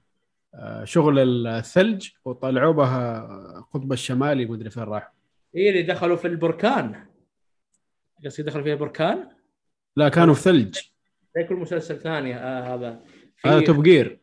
آه، 0.55 0.83
شغل 0.83 1.47
الثلج 1.47 2.09
وطلعوا 2.25 2.73
بها 2.73 3.25
القطب 3.57 3.93
الشمالي 3.93 4.45
مدري 4.45 4.69
فين 4.69 4.83
راح. 4.83 5.13
إيه 5.55 5.69
اللي 5.69 5.81
دخلوا 5.83 6.15
في 6.15 6.27
البركان. 6.27 7.05
قصدي 8.25 8.43
دخلوا 8.43 8.63
فيها 8.63 8.75
بركان؟ 8.75 9.29
لا 9.95 10.09
كانوا 10.09 10.33
في 10.33 10.41
ثلج. 10.41 10.79
زي 11.35 11.43
كل 11.43 11.55
مسلسل 11.55 11.99
ثاني 11.99 12.35
آه 12.35 12.75
هذا. 12.75 12.99
هذا 13.45 13.59
Top 13.59 13.83
Gear. 13.83 14.19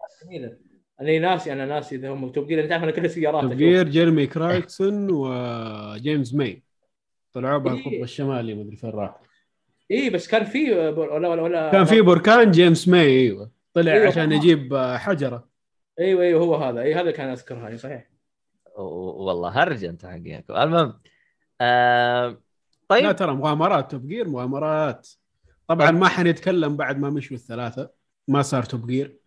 أنا 1.00 1.18
ناسي 1.18 1.52
أنا 1.52 1.66
ناسي 1.66 1.96
إذا 1.96 2.10
هم 2.10 2.28
Top 2.28 2.46
Gear. 2.46 2.64
أنت 2.64 2.72
عارف 2.72 2.84
أنا 2.84 2.92
كل 2.92 3.04
السيارات 3.04 3.42
Top. 3.42 3.52
Gear 3.52 3.88
جيرمي 3.88 4.26
كلاركسون 4.26 5.08
وجيمس 5.10 6.34
ماي. 6.34 6.62
طلعوا 7.32 7.58
بها 7.58 7.72
القطب 7.72 7.92
إيه. 7.92 8.02
الشمالي 8.02 8.54
مدري 8.54 8.76
فين 8.76 8.90
راح. 8.90 9.20
إيه 9.90 10.10
بس 10.10 10.28
كان 10.28 10.44
في 10.44 10.72
ولا 10.72 11.28
ولا 11.28 11.42
ولا 11.42 11.70
كان 11.72 11.84
في 11.84 12.00
بركان 12.00 12.50
جيمس 12.50 12.88
ماي 12.88 13.06
إيوه. 13.06 13.55
طلع 13.76 13.92
أيوة. 13.92 14.06
عشان 14.06 14.32
يجيب 14.32 14.74
آه، 14.74 14.96
حجرة. 14.96 15.48
أيوه 16.00 16.22
أيوه 16.22 16.44
هو 16.44 16.54
هذا. 16.54 16.80
أي 16.82 16.94
هذا 16.94 17.10
كان 17.10 17.28
أذكرها 17.28 17.68
اي 17.68 17.78
صحيح. 17.78 18.10
والله 18.78 19.62
هرج 19.62 19.84
أنت 19.84 20.06
حقينكم 20.06 20.56
المهم 20.56 21.00
آه 21.60 22.28
لا 22.28 22.36
طيب. 22.88 23.16
ترى 23.16 23.34
مغامرات 23.34 23.90
Top 23.90 24.08
Gear 24.08 24.28
مغامرات. 24.28 25.08
طبعا 25.68 25.90
ما 25.90 26.08
حنتكلم 26.08 26.76
بعد 26.76 26.98
ما 26.98 27.10
مشوا 27.10 27.36
الثلاثة. 27.36 27.90
ما 28.28 28.42
صار 28.42 28.62
Top 28.62 28.86
Gear 28.86 29.18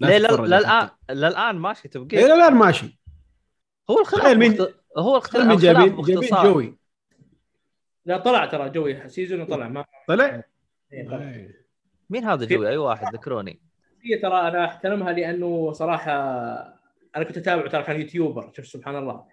لا 0.00 0.18
للآن. 0.18 0.88
للآن 1.10 1.56
ماشي 1.56 1.88
تبقى 1.88 2.16
إيه 2.16 2.26
لا 2.26 2.34
لا 2.36 2.50
ماشي. 2.50 3.00
هو 3.90 4.00
الخلاف 4.00 4.36
مين- 4.36 4.52
مخت... 4.52 4.74
هو 4.98 5.16
الخلاف 5.16 5.44
من 5.46 5.50
الخلاف 5.52 5.62
جايبين 5.76 5.96
جايبين 6.02 6.14
باختصار. 6.20 6.52
جوي. 6.52 6.78
لا 8.06 8.18
طلع 8.18 8.46
ترى 8.46 8.70
جوي 8.70 9.08
season 9.08 9.44
طلع 9.44 9.68
ما 9.68 9.84
طلع؟ 10.08 10.42
إيه، 10.92 11.08
طلع. 11.08 11.18
إيه. 11.28 11.65
مين 12.10 12.24
هذا 12.24 12.44
جوي؟ 12.46 12.68
أي 12.68 12.76
واحد 12.76 13.14
ذكروني. 13.14 13.60
هي 14.02 14.18
ترى 14.18 14.40
أنا 14.48 14.64
أحترمها 14.64 15.12
لأنه 15.12 15.72
صراحة 15.72 16.12
أنا 17.16 17.24
كنت 17.24 17.36
أتابعه 17.36 17.68
ترى 17.68 17.82
كان 17.82 18.00
YouTuber 18.00 18.52
شوف 18.56 18.66
سبحان 18.66 18.96
الله. 18.96 19.24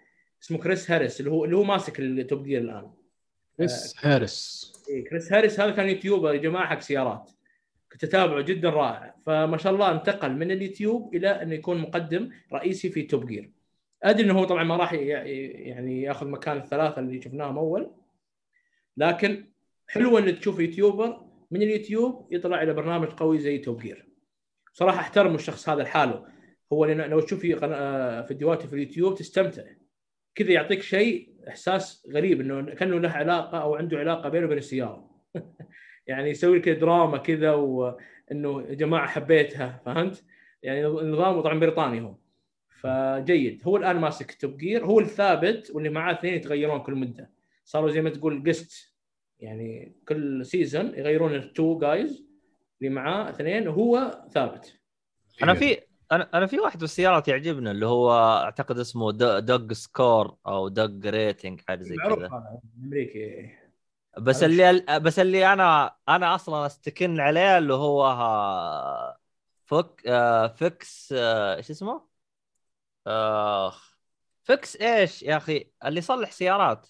اسمه 0.44 0.58
كريس 0.58 0.92
هاريس 0.92 1.20
اللي 1.20 1.32
هو 1.32 1.46
اللي 1.46 1.58
هو 1.58 1.64
ماسك 1.64 2.00
ال 2.00 2.11
Top 2.11 2.44
Gear 2.44 2.62
الآن. 2.62 2.92
كريس 3.58 3.96
هاريس. 4.06 4.74
إيه 4.90 5.06
كريس 5.10 5.34
هاريس 5.34 5.60
هذا 5.60 5.72
كان 5.72 5.90
YouTuber 5.90 6.34
يا 6.34 6.40
جماعة 6.40 6.68
حق 6.68 6.80
سيارات. 6.80 7.32
كنت 7.92 8.04
أتابعه 8.04 8.42
جدا 8.42 8.70
رائع. 8.70 9.16
فما 9.26 9.58
شاء 9.58 9.74
الله 9.74 9.92
انتقل 9.92 10.32
من 10.32 10.52
اليوتيوب 10.52 11.16
إلى 11.16 11.28
أنه 11.30 11.54
يكون 11.54 11.78
مقدم 11.78 12.30
رئيسي 12.54 12.90
في 12.90 13.02
Top 13.02 13.28
Gear 13.28 13.52
أدري 14.04 14.24
إنه 14.26 14.40
هو 14.40 14.44
طبعا 14.44 14.64
ما 14.64 14.76
راح 14.78 14.94
ي- 14.94 15.08
يعني 15.08 16.02
يأخذ 16.02 16.28
مكان 16.28 16.58
الثلاثة 16.58 17.00
اللي 17.00 17.22
شفناهم 17.22 17.58
أول. 17.58 17.92
لكن 18.98 19.46
حلو 19.88 20.18
إنك 20.18 20.38
تشوف 20.40 20.60
YouTuber 20.60 21.26
من 21.54 21.62
اليوتيوب 21.62 22.28
يطلع 22.34 22.64
إلى 22.64 22.74
برنامج 22.74 23.08
قوي 23.08 23.40
زي 23.40 23.58
Top 23.58 23.80
Gear 23.82 24.06
صراحة 24.72 25.00
احترم 25.00 25.36
الشخص 25.36 25.70
هذا 25.70 25.84
لحاله. 25.84 26.26
هو 26.74 26.86
لو 26.86 27.20
تشوف 27.20 27.46
قنا- 27.46 28.22
فيديوهاته 28.22 28.68
في 28.68 28.74
اليوتيوب 28.74 29.16
تستمتع. 29.16 29.64
كذا 30.36 30.52
يعطيك 30.52 30.82
شيء 30.82 31.34
إحساس 31.48 32.08
غريب 32.12 32.42
إنه 32.42 32.74
كأنه 32.74 33.00
له 33.00 33.10
علاقة 33.10 33.58
أو 33.62 33.76
عنده 33.76 33.98
علاقة 33.98 34.30
بينه 34.30 34.46
وبين 34.46 34.58
السيارة. 34.58 35.10
يعني 36.08 36.30
يسوي 36.30 36.58
لك 36.58 36.70
دراما 36.70 37.18
كذا 37.18 37.52
وانه 37.52 38.62
يا 38.70 38.74
جماعة 38.74 39.08
حبيتها 39.08 39.82
فهمت؟ 39.86 40.24
يعني 40.64 40.84
نظامه 40.84 41.42
طبعا 41.42 41.60
بريطاني 41.60 42.02
هو. 42.02 42.16
فجيد. 42.70 43.62
هو 43.66 43.78
الآن 43.78 43.96
ماسك 43.96 44.32
Top 44.42 44.64
هو 44.64 45.00
الثابت 45.00 45.72
واللي 45.74 45.90
معاه 45.90 46.14
اثنين 46.14 46.34
يتغيرون 46.34 46.80
كل 46.80 46.94
مدة. 46.96 47.32
صاروا 47.66 47.90
زي 47.92 48.02
ما 48.02 48.10
تقول 48.10 48.44
guest 48.48 48.93
يعني 49.44 49.96
كل 50.08 50.46
season 50.46 50.86
يغيرون 50.86 51.36
ال 51.36 51.47
two 51.47 51.80
guys 51.80 52.26
اللي 52.82 52.94
معاه 52.94 53.30
اثنين 53.30 53.68
وهو 53.68 54.22
ثابت. 54.32 54.80
أنا 55.44 55.54
في 55.54 55.82
أنا 56.12 56.30
أنا 56.34 56.46
في 56.48 56.60
واحد 56.60 56.80
بالسيارات 56.80 57.28
يعجبنا 57.28 57.72
اللي 57.72 57.86
هو 57.86 58.12
أعتقد 58.44 58.80
اسمه 58.80 59.12
Doug 59.40 59.74
Score 59.74 60.38
أو 60.48 60.68
Doug 60.68 61.08
rating 61.08 61.62
حاجة 61.68 61.84
زي 61.84 61.96
معروف 61.96 62.20
كذا. 62.20 62.28
هذا 62.28 62.60
أمريكي. 62.84 63.50
بس 64.18 64.44
اللي 64.44 64.86
بس 65.00 65.20
اللي 65.20 65.54
أنا 65.54 65.96
أنا 66.10 66.36
أصلا 66.36 66.66
أستكن 66.66 67.20
عليه 67.20 67.58
اللي 67.58 67.74
هو 67.74 68.06
ها- 68.06 69.18
فك 69.66 70.02
آه، 70.08 70.48
fix 70.48 71.14
آه، 71.18 71.56
إيش 71.56 71.72
اسمه؟ 71.72 72.08
اخ 73.08 73.98
fix 74.44 74.76
إيش 74.76 75.24
يا 75.24 75.38
أخي؟ 75.38 75.72
اللي 75.86 75.98
يصلح 76.00 76.32
سيارات. 76.32 76.88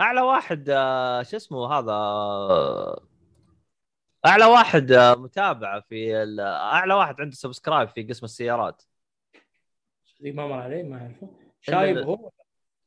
أعلى 0.00 0.20
واحد 0.20 0.68
آه، 0.70 1.22
شو 1.22 1.36
اسمه 1.36 1.72
هذا؟ 1.72 1.92
أعلى 4.26 4.44
واحد 4.44 4.92
آه، 4.92 5.14
متابع 5.14 5.80
في 5.80 6.22
ال- 6.22 6.40
أعلى 6.40 6.94
واحد 6.94 7.20
عنده 7.20 7.36
subscribe 7.36 7.88
في 7.88 8.02
قسم 8.02 8.24
السيارات. 8.24 8.82
ذي 10.22 10.32
ما 10.32 10.46
مر 10.46 10.60
عليه 10.60 10.82
ما 10.82 11.02
اعرفه 11.02 11.30
شايب 11.60 11.98
هو؟ 11.98 12.30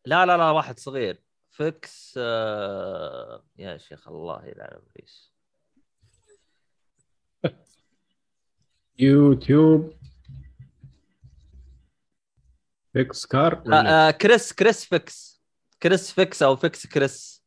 لا 0.05 0.25
لا 0.25 0.37
لا 0.37 0.49
واحد 0.51 0.79
صغير. 0.79 1.23
fix 1.51 2.15
آه... 2.17 3.43
يا 3.57 3.77
شيخ 3.77 4.07
الله 4.07 4.45
يلعن 4.45 4.79
ابليس 4.91 5.33
يوتيوب. 8.99 9.93
fix 12.93 13.25
car 13.25 13.63
آه 13.73 13.75
آه 13.75 14.11
Chris 14.11 14.53
ChrisFix. 14.53 15.32
ChrisFix 15.83 16.43
أو 16.43 16.55
Fix 16.55 16.87
Chris. 16.87 17.43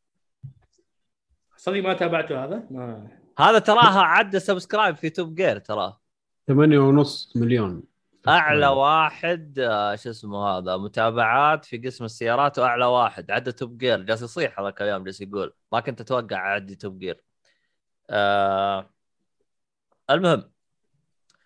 صدق 1.57 1.79
ما 1.79 1.93
تابعته 1.93 2.43
هذا؟ 2.43 2.67
ما. 2.71 3.17
هذا 3.39 3.59
تراها 3.59 4.01
عدى 4.01 4.39
subscribe 4.39 4.95
في 4.95 5.09
Top 5.09 5.35
Gear 5.35 5.59
تراه 5.59 6.01
ثمانية 6.47 6.79
ونص 6.79 7.33
مليون. 7.35 7.83
أعلى 8.27 8.67
واحد 8.67 9.59
آه 9.59 9.95
شو 9.95 10.09
اسمه 10.09 10.47
هذا 10.47 10.77
متابعات 10.77 11.65
في 11.65 11.77
قسم 11.77 12.05
السيارات 12.05 12.59
وأعلى 12.59 12.85
واحد. 12.85 13.31
عدى 13.31 13.51
Top 13.51 13.77
Gear. 13.77 14.01
جالس 14.01 14.21
يصيح 14.21 14.59
هذا 14.59 14.69
الكلام 14.69 15.03
جالس 15.03 15.21
يقول. 15.21 15.53
ما 15.71 15.79
كنت 15.79 16.01
أتوقع 16.01 16.37
اعدي 16.37 16.75
Top 16.75 16.99
Gear. 16.99 17.23
آه 18.09 18.89
المهم 20.09 20.51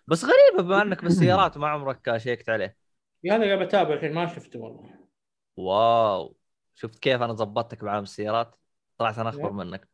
بس 0.06 0.24
غريبة 0.24 0.62
بما 0.62 0.82
أنك 0.82 1.02
بالسيارات 1.02 1.56
وما 1.56 1.68
عمرك 1.68 2.16
شيكت 2.16 2.48
عليه. 2.48 2.76
في 3.22 3.30
هذا 3.30 3.46
قاعد 3.46 3.62
أتابع 3.62 3.94
الحين 3.94 4.12
ما 4.14 4.26
شفته 4.26 4.58
والله. 4.58 4.90
واو. 5.56 6.36
شفت 6.74 6.98
كيف 6.98 7.22
أنا 7.22 7.32
ضبطتك 7.32 7.84
بعالم 7.84 8.02
السيارات 8.02 8.56
طلعت 8.98 9.18
أنا 9.18 9.28
أخبر 9.28 9.52
منك. 9.52 9.88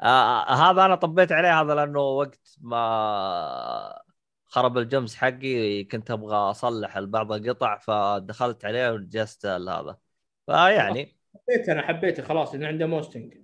آه 0.00 0.50
هذا 0.50 0.84
أنا 0.84 0.94
طبيت 0.94 1.32
عليه 1.32 1.60
هذا 1.60 1.74
لأنه 1.74 2.00
وقت 2.00 2.56
ما 2.60 4.02
خرب 4.44 4.78
الجمس 4.78 5.16
حقي 5.16 5.84
كنت 5.84 6.10
أبغى 6.10 6.36
أصلح 6.36 7.00
بعض 7.00 7.32
القطع 7.32 7.78
فدخلت 7.78 8.64
عليه 8.64 8.92
وجست 8.92 9.46
هذا. 9.46 9.96
فيعني 10.46 11.16
حبيته 11.48 11.72
أنا 11.72 11.82
حبيته 11.82 12.22
خلاص 12.22 12.54
لأنه 12.54 12.66
عنده 12.66 12.86
Mustang. 12.86 13.34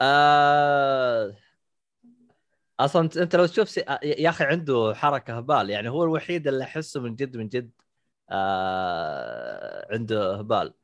آه 0.00 1.34
أصلا 2.80 3.08
أنت 3.16 3.36
لو 3.36 3.46
تشوف 3.46 3.68
سي... 3.68 3.84
يا 4.02 4.28
أخي 4.28 4.44
عنده 4.44 4.92
حركة 4.94 5.38
هبال 5.38 5.70
يعني 5.70 5.88
هو 5.88 6.04
الوحيد 6.04 6.48
اللي 6.48 6.64
أحسه 6.64 7.00
من 7.00 7.16
جد 7.16 7.36
من 7.36 7.48
جد 7.48 7.70
آه 8.30 9.86
عنده 9.92 10.36
هبال. 10.36 10.74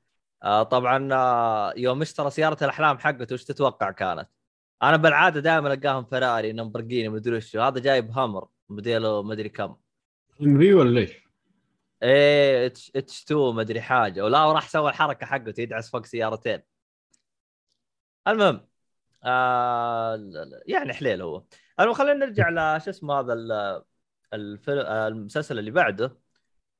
آه 0.42 0.62
طبعا 0.62 1.08
آه 1.12 1.72
يوم 1.76 2.02
اشترى 2.02 2.30
سيارة 2.30 2.64
الأحلام 2.64 2.98
حقته 2.98 3.34
وش 3.34 3.44
تتوقع 3.44 3.90
كانت؟ 3.90 4.28
أنا 4.82 4.96
بالعادة 4.96 5.40
دائما 5.40 5.72
ألقاهم 5.74 6.04
Ferrari 6.04 6.52
Lamborghini 6.52 7.08
مدري 7.08 7.36
وش 7.36 7.56
هذا 7.56 7.80
جايب 7.80 8.10
Hummer 8.10 8.48
موديله 8.68 9.22
مدري 9.22 9.48
كم. 9.48 9.76
إنري 10.40 10.74
ولا 10.74 11.00
ليش؟ 11.00 11.28
إيه 12.02 12.66
H 12.66 12.92
H2 12.96 13.54
مدري 13.54 13.80
حاجة. 13.80 14.24
ولا 14.24 14.44
وراح 14.44 14.68
سوى 14.68 14.90
الحركة 14.90 15.26
حقته 15.26 15.60
يدعس 15.60 15.90
فوق 15.90 16.06
سيارتين. 16.06 16.62
المهم 18.28 18.68
آه 19.24 20.18
يعني 20.66 20.92
حليل 20.92 21.22
هو. 21.22 21.42
المهم 21.80 21.94
خلينا 21.94 22.26
نرجع 22.26 22.76
لش 22.76 22.88
اسمه 22.88 23.20
هذا 23.20 23.32
ال- 23.32 23.82
الفيلم 24.34 24.80
المسلسل 24.86 25.58
اللي 25.58 25.70
بعده. 25.70 26.18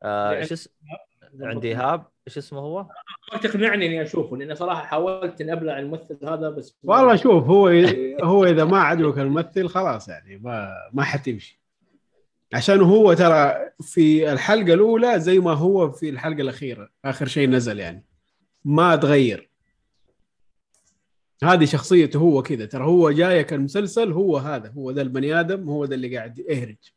آه 0.02 0.30
يعني 0.32 0.42
إيش 0.42 0.52
اس... 0.52 0.68
عندي 1.40 1.68
إيهاب. 1.68 2.06
إيش 2.28 2.38
اسمه 2.38 2.58
هو؟ 2.60 2.86
ما 3.32 3.38
تقنعني 3.38 3.86
إني 3.86 4.02
أشوفه 4.02 4.36
لأن 4.36 4.54
صراحة 4.54 4.82
حاولت 4.82 5.40
إني 5.40 5.52
أبلع 5.52 5.78
الممثل 5.78 6.18
هذا 6.22 6.50
بس 6.50 6.76
والله 6.82 7.16
شوف 7.16 7.44
هو 7.44 7.68
هو 8.22 8.44
إذا 8.44 8.64
ما 8.64 8.78
عجبك 8.78 9.18
الممثل 9.18 9.68
خلاص 9.68 10.08
يعني 10.08 10.38
ما 10.38 10.70
ما 10.92 11.02
حتمشي. 11.02 11.60
عشان 12.54 12.80
هو 12.80 13.14
ترى 13.14 13.54
في 13.80 14.32
الحلقة 14.32 14.74
الأولى 14.74 15.20
زي 15.20 15.38
ما 15.38 15.52
هو 15.52 15.90
في 15.90 16.08
الحلقة 16.08 16.40
الأخيرة 16.40 16.88
آخر 17.04 17.26
شيء 17.26 17.48
نزل 17.48 17.78
يعني. 17.78 18.04
ما 18.64 18.96
تغير. 18.96 19.50
هذه 21.44 21.64
شخصيته 21.64 22.18
هو 22.18 22.42
كذا 22.42 22.64
ترى 22.66 22.84
هو 22.84 23.10
جايك 23.10 23.52
المسلسل 23.52 24.12
هو 24.12 24.36
هذا 24.36 24.70
هو 24.70 24.90
ذا 24.90 25.02
البني 25.02 25.40
آدم 25.40 25.68
هو 25.68 25.84
ذا 25.84 25.94
اللي 25.94 26.16
قاعد 26.16 26.38
يهرج. 26.38 26.92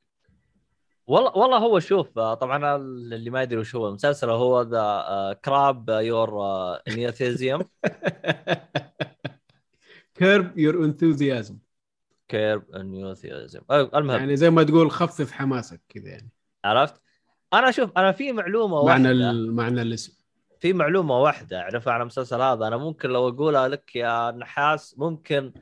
والله 1.12 1.38
والله 1.38 1.58
هو 1.58 1.80
شوف 1.80 2.10
طبعا 2.20 2.76
اللي 2.76 3.30
ما 3.30 3.42
يدري 3.42 3.60
وش 3.60 3.76
هو 3.76 3.88
المسلسل 3.88 4.30
هو 4.30 4.62
ذا 4.62 5.40
Curb 5.46 5.90
Your 5.90 6.44
Enthusiasm 6.88 7.62
Curb 10.16 10.58
Your 10.58 10.86
Enthusiasm 10.86 11.58
كيرب 12.28 12.72
انيوثيزيوم 12.72 13.64
المهم. 13.72 14.18
يعني 14.18 14.36
زي 14.36 14.50
ما 14.50 14.64
تقول 14.64 14.92
خفف 14.92 15.32
حماسك 15.32 15.82
كذا 15.90 16.10
يعني. 16.10 16.30
عرفت؟ 16.66 17.02
أنا 17.54 17.72
شوف 17.72 17.92
أنا 17.98 18.12
في 18.12 18.32
معلومة 18.32 18.86
معنى 18.86 19.08
واحدة. 19.10 19.32
معنى 19.34 19.82
الاسم. 19.82 20.14
في 20.60 20.74
معلومة 20.74 21.20
واحدة 21.20 21.60
أعرفها 21.60 21.94
عن 21.94 22.02
المسلسل 22.02 22.42
هذا. 22.42 22.68
أنا 22.68 22.78
ممكن 22.78 23.10
لو 23.10 23.30
أقولها 23.30 23.68
لك 23.68 23.96
يا 23.96 24.32
نحاس 24.32 24.96
ممكن 24.98 25.54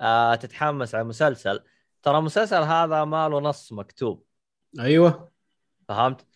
آه 0.00 0.34
تتحمس 0.34 0.94
على 0.94 1.02
المسلسل. 1.02 1.60
ترى 2.02 2.18
المسلسل 2.18 2.62
هذا 2.62 3.04
ما 3.04 3.28
له 3.28 3.40
نص 3.40 3.72
مكتوب. 3.72 4.27
أيوه 4.80 5.32
فهمت؟ 5.88 6.26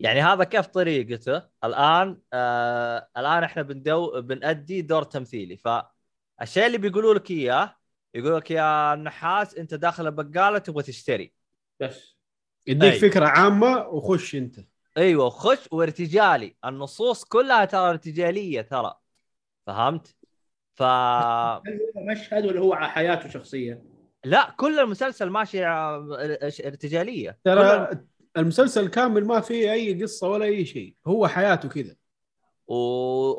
يعني 0.00 0.20
هذا 0.20 0.44
كيف 0.44 0.66
طريقته 0.66 1.42
الآن 1.64 2.20
آه 2.32 3.08
الآن 3.16 3.44
إحنا 3.44 3.62
بندو 3.62 4.20
بنأدي 4.20 4.82
دور 4.82 5.02
تمثيلي 5.02 5.56
فالشيء 5.56 6.66
اللي 6.66 6.78
بيقولوا 6.78 7.14
لك 7.14 7.30
إياه 7.30 7.76
يقول 8.14 8.36
لك 8.36 8.50
يا 8.50 8.94
نحاس 8.94 9.54
أنت 9.54 9.74
داخل 9.74 10.06
البقالة 10.06 10.58
تبغى 10.58 10.82
تشتري 10.82 11.32
بس 11.80 12.16
يديك 12.66 12.92
أي. 12.92 12.98
فكرة 12.98 13.26
عامة 13.26 13.88
وخش 13.88 14.34
أنت 14.34 14.56
أيوه 14.96 15.30
خش 15.30 15.68
وارتجالي 15.72 16.56
النصوص 16.64 17.24
كلها 17.24 17.64
ترى 17.64 17.90
ارتجالية 17.90 18.60
ترى 18.60 18.94
فهمت؟ 19.66 20.16
ف 20.74 20.82
هل 20.82 21.62
هو 21.96 22.04
مشهد 22.04 22.46
ولا 22.46 22.60
هو 22.60 22.72
على 22.72 22.90
حياته 22.90 23.28
شخصيا؟ 23.28 23.82
لا 24.24 24.54
كل 24.56 24.78
المسلسل 24.80 25.30
ماشي 25.30 25.64
ع- 25.64 25.96
إرتجالية. 26.66 27.30
كل- 27.30 27.38
ترى 27.44 27.88
المسلسل 28.36 28.88
كامل 28.88 29.24
ما 29.26 29.40
فيه 29.40 29.72
أي 29.72 30.02
قصة 30.02 30.28
ولا 30.28 30.44
أي 30.44 30.64
شيء 30.64 30.94
هو 31.06 31.28
حياته 31.28 31.68
كذا. 31.68 31.94
و... 32.68 32.74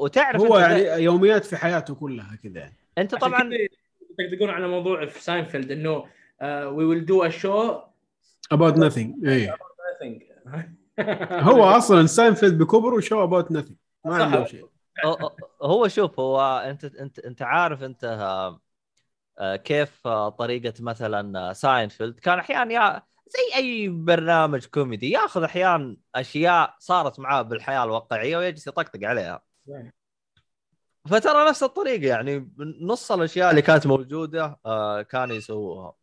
وتعرف 0.04 0.42
هو 0.42 0.60
يعني 0.60 1.04
يوميات 1.04 1.46
في 1.46 1.58
حياته 1.58 1.96
كلها 1.96 2.36
كذا. 2.44 2.60
يعني 2.60 2.76
انت 2.98 3.16
طبعا 3.16 3.50
يطقطقون 4.20 4.50
على 4.50 4.68
موضوع 4.68 5.06
في 5.06 5.24
ساينفيلد 5.24 5.72
إنه 5.72 6.04
we 6.44 6.84
will 6.86 7.06
do 7.06 7.24
a 7.24 7.30
show 7.30 7.80
about 8.54 8.74
nothing. 8.76 9.28
اي 9.28 9.54
هو 11.50 11.64
أصلا 11.64 12.06
ساينفيلد 12.08 12.58
بكبر 12.58 12.94
و 12.94 13.00
show 13.00 13.28
about 13.28 13.46
nothing. 13.46 13.74
ما. 14.06 14.24
عنده 14.24 14.46
شيء. 14.46 14.66
هو- 15.62 15.88
شوف 15.88 16.20
هو 16.20 16.42
أنت 16.66 16.86
أنت 16.86 17.20
أنت 17.20 17.42
عارف 17.42 17.84
أنت 17.84 18.04
آه، 18.04 18.48
آه، 18.48 18.62
كيف 19.40 20.08
آه، 20.08 20.30
طريقة 20.30 20.74
مثلا 20.80 21.50
آه، 21.50 21.54
ساينفيلد 21.54 22.20
كان 22.20 22.40
أحيانا 22.40 22.74
يا 22.74 23.04
زي 23.28 23.56
أي 23.56 23.90
برنامج 23.90 24.66
كوميدي 24.66 25.10
يأخذ 25.12 25.44
أحيانا 25.44 25.98
أشياء 26.16 26.76
صارت 26.80 27.20
معاه 27.20 27.42
بالحياة 27.42 27.84
الواقعية 27.84 28.38
ويجلس 28.38 28.68
يطقطق 28.68 29.08
عليها. 29.08 29.44
فترى 31.10 31.50
نفس 31.50 31.64
الطريقة 31.64 32.08
يعني 32.08 32.52
نص 32.82 33.12
الأشياء 33.12 33.50
اللي 33.50 33.62
كانت 33.62 33.88
موجودة 33.88 34.60
آه، 34.66 35.02
كانوا 35.02 35.36
يسووها. 35.36 35.94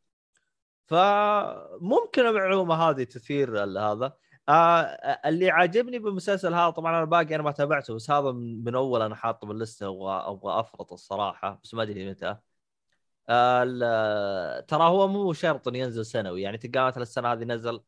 فممكن 0.87 2.27
المعلومه 2.27 2.75
هذه 2.75 3.03
تثير 3.05 3.65
هذا. 3.65 4.13
آه 4.49 4.83
اللي 5.27 5.51
عاجبني 5.51 5.99
بالمسلسل 5.99 6.55
هذا 6.55 6.71
طبعا 6.71 6.97
أنا 6.99 7.05
باقي 7.05 7.35
أنا 7.35 7.43
ما 7.43 7.51
تابعته 7.51 7.95
بس 7.95 8.11
هذا 8.11 8.33
من, 8.33 8.75
أول 8.75 9.03
أنا 9.03 9.15
حاطه 9.15 9.47
باللسته 9.47 9.87
أبغى 9.87 10.13
أبغى 10.27 10.61
أفرط 10.61 10.93
الصراحة 10.93 11.61
بس 11.63 11.75
ما 11.75 11.83
أدري 11.83 12.11
متى. 12.11 12.27
آه 12.27 12.43
ترى 14.69 14.85
هو 14.85 15.09
مو 15.09 15.33
شرط 15.33 15.69
إنه 15.69 15.79
ينزل 15.79 16.07
سنوي 16.07 16.43
يعني 16.43 16.59
تلقى 16.59 16.87
مثلا 16.87 17.03
السنة 17.03 17.33
هذه 17.33 17.45
نزل 17.45 17.81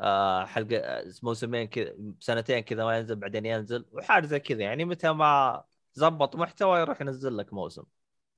آه 0.00 0.44
حلقة 0.44 1.04
موسمين 1.22 1.66
كذا 1.68 1.94
سنتين 2.20 2.60
كذا 2.60 2.84
ما 2.84 2.98
ينزل 2.98 3.16
بعدين 3.16 3.46
ينزل 3.46 3.84
وحاجة 3.92 4.26
زي 4.26 4.40
كذا 4.40 4.60
يعني 4.62 4.84
متى 4.84 5.12
ما 5.12 5.62
زبط 5.94 6.36
محتوى 6.36 6.80
يروح 6.80 7.00
ينزل 7.00 7.36
لك 7.36 7.52
موسم. 7.52 7.82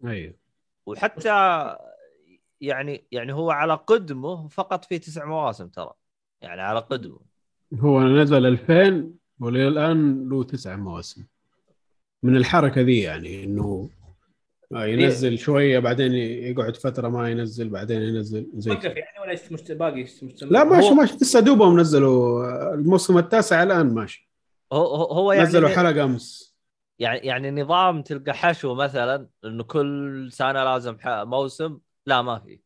أيوه. 0.05 0.35
وحتى 0.86 1.76
يعني 2.60 3.05
يعني 3.12 3.32
هو 3.32 3.51
على 3.51 3.74
قدمه 3.74 4.48
فقط 4.48 4.85
في 4.85 4.98
تسع 4.98 5.24
مواسم 5.24 5.68
ترى 5.68 5.93
يعني 6.40 6.62
على 6.62 6.81
قدمه. 6.81 7.20
هو 7.74 8.01
نزل 8.01 8.47
2000 8.47 9.14
وللى 9.40 9.68
الان 9.68 10.28
له 10.28 10.44
تسع 10.44 10.76
مواسم. 10.76 11.24
من 12.22 12.36
الحركة 12.36 12.81
ذي 12.81 13.01
يعني 13.01 13.44
إنه 13.44 13.90
آه، 14.74 14.86
ينزل 14.86 15.38
شوية 15.38 15.78
بعدين 15.78 16.12
يقعد 16.12 16.76
فترة 16.76 17.09
ما 17.09 17.30
ينزل 17.30 17.68
بعدين 17.68 18.02
ينزل 18.02 18.51
زي 18.55 18.70
وقف. 18.70 18.84
يعني 18.84 19.20
ولا 19.22 19.74
باقي 19.74 20.02
مستمر 20.02 20.51
لا 20.51 20.64
ماشي 20.64 20.88
هو- 20.88 20.94
ماشي. 20.94 21.14
لسه 21.14 21.40
دوبهم 21.40 21.80
نزلوا 21.80 22.44
آه، 22.46 22.74
الموسم 22.74 23.18
التاسع 23.18 23.62
الآن 23.62 23.94
ماشي. 23.94 24.28
هو 24.72 24.84
هو 24.94 25.05
هو 25.05 25.32
يعني 25.32 25.48
نزلوا 25.48 25.68
حلقة 25.68 26.05
أمس. 26.05 26.55
يعني 26.98 27.18
يعني 27.18 27.51
نظام 27.62 28.02
تلقى 28.02 28.34
حشو 28.34 28.74
مثلا 28.74 29.28
إنه 29.44 29.64
كل 29.64 30.28
سنة 30.32 30.64
لازم 30.64 30.98
ح- 31.01 31.22
موسم. 31.22 31.78
لا 32.06 32.22
ما 32.22 32.38
في. 32.38 32.60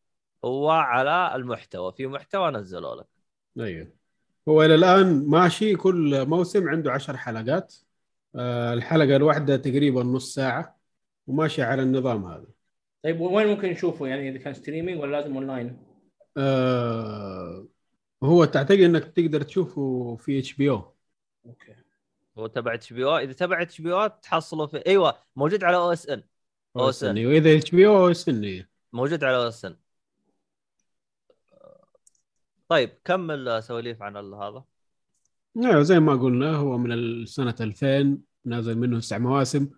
هو 0.45 0.69
على 0.69 1.35
المحتوى. 1.35 1.93
في 1.97 2.07
محتوى 2.07 2.51
نزلوا 2.51 2.95
لك. 2.95 3.05
أيوه 3.59 3.87
هو 4.49 4.63
إلى 4.63 4.75
الآن 4.75 5.25
ماشي. 5.27 5.75
كل 5.75 6.25
موسم 6.25 6.69
عنده 6.69 6.91
عشر 6.91 7.17
حلقات. 7.17 7.75
آه، 8.35 8.73
الحلقة 8.73 9.15
الواحدة 9.15 9.55
تقريبا 9.57 10.03
نص 10.03 10.33
ساعة. 10.33 10.78
وماشي 11.29 11.61
على 11.61 11.81
النظام 11.83 12.25
هذا. 12.25 12.47
طيب 13.03 13.21
وين 13.21 13.47
ممكن 13.47 13.69
نشوفه؟ 13.69 14.07
يعني 14.07 14.29
إذا 14.29 14.37
كان 14.37 14.53
streaming 14.53 15.01
ولا 15.01 15.11
لازم 15.11 15.35
اونلاين؟ 15.35 15.77
آه، 16.37 17.67
هو 18.23 18.45
تعتقد 18.45 18.79
إنك 18.79 19.03
تقدر 19.03 19.41
تشوفه 19.41 20.15
في 20.15 20.39
HBO 20.39 20.93
okay. 21.45 21.75
هو 22.37 22.47
تبع 22.47 22.73
اتش 22.73 22.93
بي 22.93 23.03
أو 23.03 23.17
إذا 23.17 23.33
تبع 23.33 23.61
اتش 23.61 23.81
بي 23.81 23.93
أو 23.93 24.07
تحصله 24.07 24.67
في 24.67 24.85
إيوه 24.87 25.17
موجود 25.35 25.63
على 25.63 25.77
OSN 25.77 26.23
OSN. 26.75 27.25
واذا 27.25 27.57
HBO 27.57 27.87
OSN 27.87 28.65
موجود 28.93 29.23
على 29.23 29.37
OSN 29.37 29.75
طيب 32.67 32.89
كمل 33.05 33.63
سواليف 33.63 34.01
عن 34.01 34.17
هذا؟ 34.17 34.63
أيوه 35.57 35.81
زي 35.81 35.99
ما 35.99 36.15
قلنا 36.15 36.55
هو 36.55 36.77
من 36.77 37.25
سنه 37.25 37.55
2000 37.61 38.17
نازل 38.45 38.77
منه 38.77 38.99
تسع 38.99 39.17
مواسم. 39.17 39.69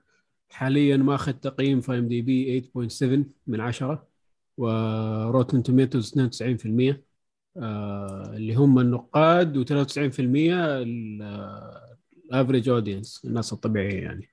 حاليا 0.52 0.98
ماخذ 0.98 1.34
تقييم 1.34 1.82
في 1.82 1.98
IMDb 1.99 2.61
8.7 2.61 3.03
من 3.48 3.61
10 3.61 4.07
و 4.57 4.73
Rotten 4.73 5.63
Tomatoes 5.63 6.13
92% 6.19 6.95
آه 7.57 8.34
اللي 8.36 8.56
هم 8.56 8.80
النقاد 8.80 9.65
و93% 9.65 10.19
ال 12.30 12.34
average 12.34 12.69
audience 12.69 13.26
الناس 13.26 13.53
الطبيعية 13.53 14.02
يعني. 14.02 14.30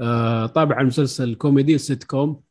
آه 0.00 0.46
طبعا 0.46 0.80
المسلسل 0.80 1.34
كوميدي 1.34 1.78
سيت 1.78 2.04
كوم 2.04 2.42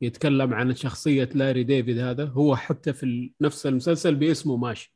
يتكلم 0.00 0.54
عن 0.54 0.74
شخصية 0.74 1.28
لاري 1.34 1.64
ديفيد 1.64 1.98
هذا. 1.98 2.24
هو 2.24 2.56
حتى 2.56 2.92
في 2.92 3.32
نفس 3.40 3.66
المسلسل 3.66 4.14
باسمه 4.14 4.56
ماشي. 4.56 4.94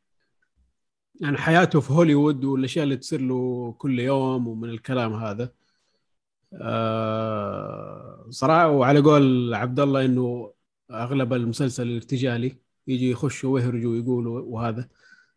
يعني 1.21 1.39
حياته 1.39 1.81
في 1.81 1.93
هوليوود 1.93 2.45
والأشياء 2.45 2.85
اللي 2.85 2.97
تصير 2.97 3.21
له 3.21 3.73
كل 3.79 4.01
يوم 4.01 4.49
ومن 4.49 4.71
الكلام 4.71 5.13
هذا. 5.15 5.53
آه 6.55 8.27
صراحة 8.31 8.69
وعلى 8.69 9.01
قول 9.01 9.55
عبد 9.55 9.81
الله 9.81 10.05
إنه 10.05 10.53
أغلب 10.91 11.33
المسلسل 11.33 11.95
ارتجالي 11.95 12.57
يجي 12.87 13.11
يخشوا 13.11 13.55
ويهرجوا 13.55 13.93
ويقولوا 13.93 14.41
وهذا 14.41 14.89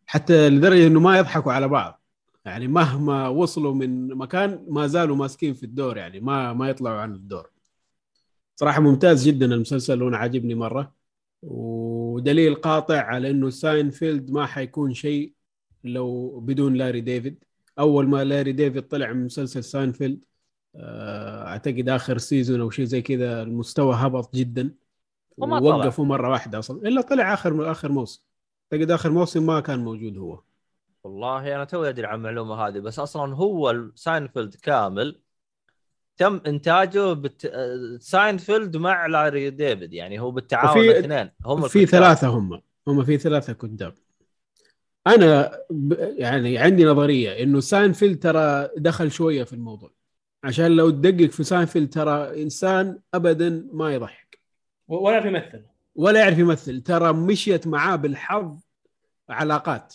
حتى 0.06 0.48
لدرجة 0.48 0.86
إنه 0.86 1.00
ما 1.00 1.18
يضحكوا 1.18 1.52
على 1.52 1.68
بعض. 1.68 2.02
يعني 2.44 2.68
مهما 2.68 3.28
وصلوا 3.28 3.74
من 3.74 4.08
مكان 4.08 4.66
ما 4.68 4.86
زالوا 4.86 5.16
ماسكين 5.16 5.54
في 5.54 5.62
الدور 5.66 5.96
يعني 5.96 6.20
ما 6.20 6.52
ما 6.52 6.68
يطلعوا 6.68 7.00
عن 7.00 7.14
الدور. 7.14 7.50
صراحة 8.56 8.80
ممتاز 8.80 9.28
جدا 9.28 9.46
المسلسل 9.54 10.02
وأنا 10.02 10.16
عاجبني 10.16 10.54
مرة. 10.54 10.94
ودليل 11.42 12.54
قاطع 12.54 12.98
على 13.00 13.30
إنه 13.30 13.50
ساينفيلد 13.50 14.30
ما 14.30 14.46
حيكون 14.46 14.94
شيء 14.94 15.32
لو 15.84 16.40
بدون 16.40 16.74
لاري 16.74 17.00
ديفيد. 17.00 17.44
أول 17.78 18.08
ما 18.08 18.24
لاري 18.24 18.52
ديفيد 18.52 18.82
طلع 18.88 19.12
من 19.12 19.24
مسلسل 19.24 19.64
ساينفيلد 19.64 20.20
أعتقد 20.76 21.88
آخر 21.88 22.18
season 22.18 22.60
أو 22.60 22.70
شيء 22.70 22.84
زي 22.84 23.02
كذا 23.02 23.42
المستوى 23.42 23.94
هبط 23.94 24.34
جدا 24.34 24.70
وما. 25.36 25.60
وقفوا 25.60 26.04
مرة 26.04 26.30
واحدة 26.30 26.58
أصلا. 26.58 26.88
إلا 26.88 27.00
طلع 27.00 27.34
آخر 27.34 27.70
آخر 27.70 27.92
موسم. 27.92 28.22
أعتقد 28.72 28.90
آخر 28.90 29.10
موسم 29.10 29.46
ما 29.46 29.60
كان 29.60 29.78
موجود 29.78 30.18
هو. 30.18 30.40
والله 31.04 31.56
أنا 31.56 31.64
توي 31.64 31.88
أدري 31.88 32.06
عن 32.06 32.14
المعلومة 32.18 32.54
هذه 32.54 32.78
بس 32.78 32.98
أصلا 32.98 33.34
هو 33.34 33.84
ساينفيلد 33.94 34.54
كامل 34.54 35.20
تم 36.16 36.40
إنتاجه 36.46 37.12
بت... 37.12 37.46
آه، 37.46 37.98
ساينفيلد 38.00 38.76
مع 38.76 39.06
لاري 39.06 39.50
ديفيد. 39.50 39.92
يعني 39.92 40.20
هو 40.20 40.30
بالتعاون 40.30 40.78
وفي- 40.78 40.90
الاثنين. 40.90 41.30
هم 41.44 41.68
في. 41.68 41.86
ثلاثة 41.86 42.28
هم. 42.28 42.60
هم 42.88 43.04
في 43.04 43.18
ثلاثة 43.18 43.52
كتاب. 43.52 43.94
أنا 45.06 45.58
ب... 45.70 45.92
يعني 46.18 46.58
عندي 46.58 46.84
نظرية 46.84 47.42
إنه 47.42 47.60
ساينفيلد 47.60 48.22
ترى 48.22 48.68
دخل 48.76 49.10
شوية 49.10 49.44
في 49.44 49.52
الموضوع. 49.52 49.90
عشان 50.44 50.66
لو 50.66 50.90
تدقق 50.90 51.30
في 51.30 51.44
ساينفيلد 51.44 51.92
ترى 51.92 52.42
إنسان 52.42 52.98
ابدا 53.14 53.68
ما 53.72 53.94
يضحك. 53.94 54.38
ولا 54.88 55.22
في 55.22 55.30
مثل 55.30 55.64
ولا 55.94 56.20
يعرف 56.20 56.38
يمثل. 56.38 56.80
ترى 56.80 57.12
مشيت 57.12 57.66
معاه 57.66 57.96
بالحظ 57.96 58.60
علاقات. 59.28 59.94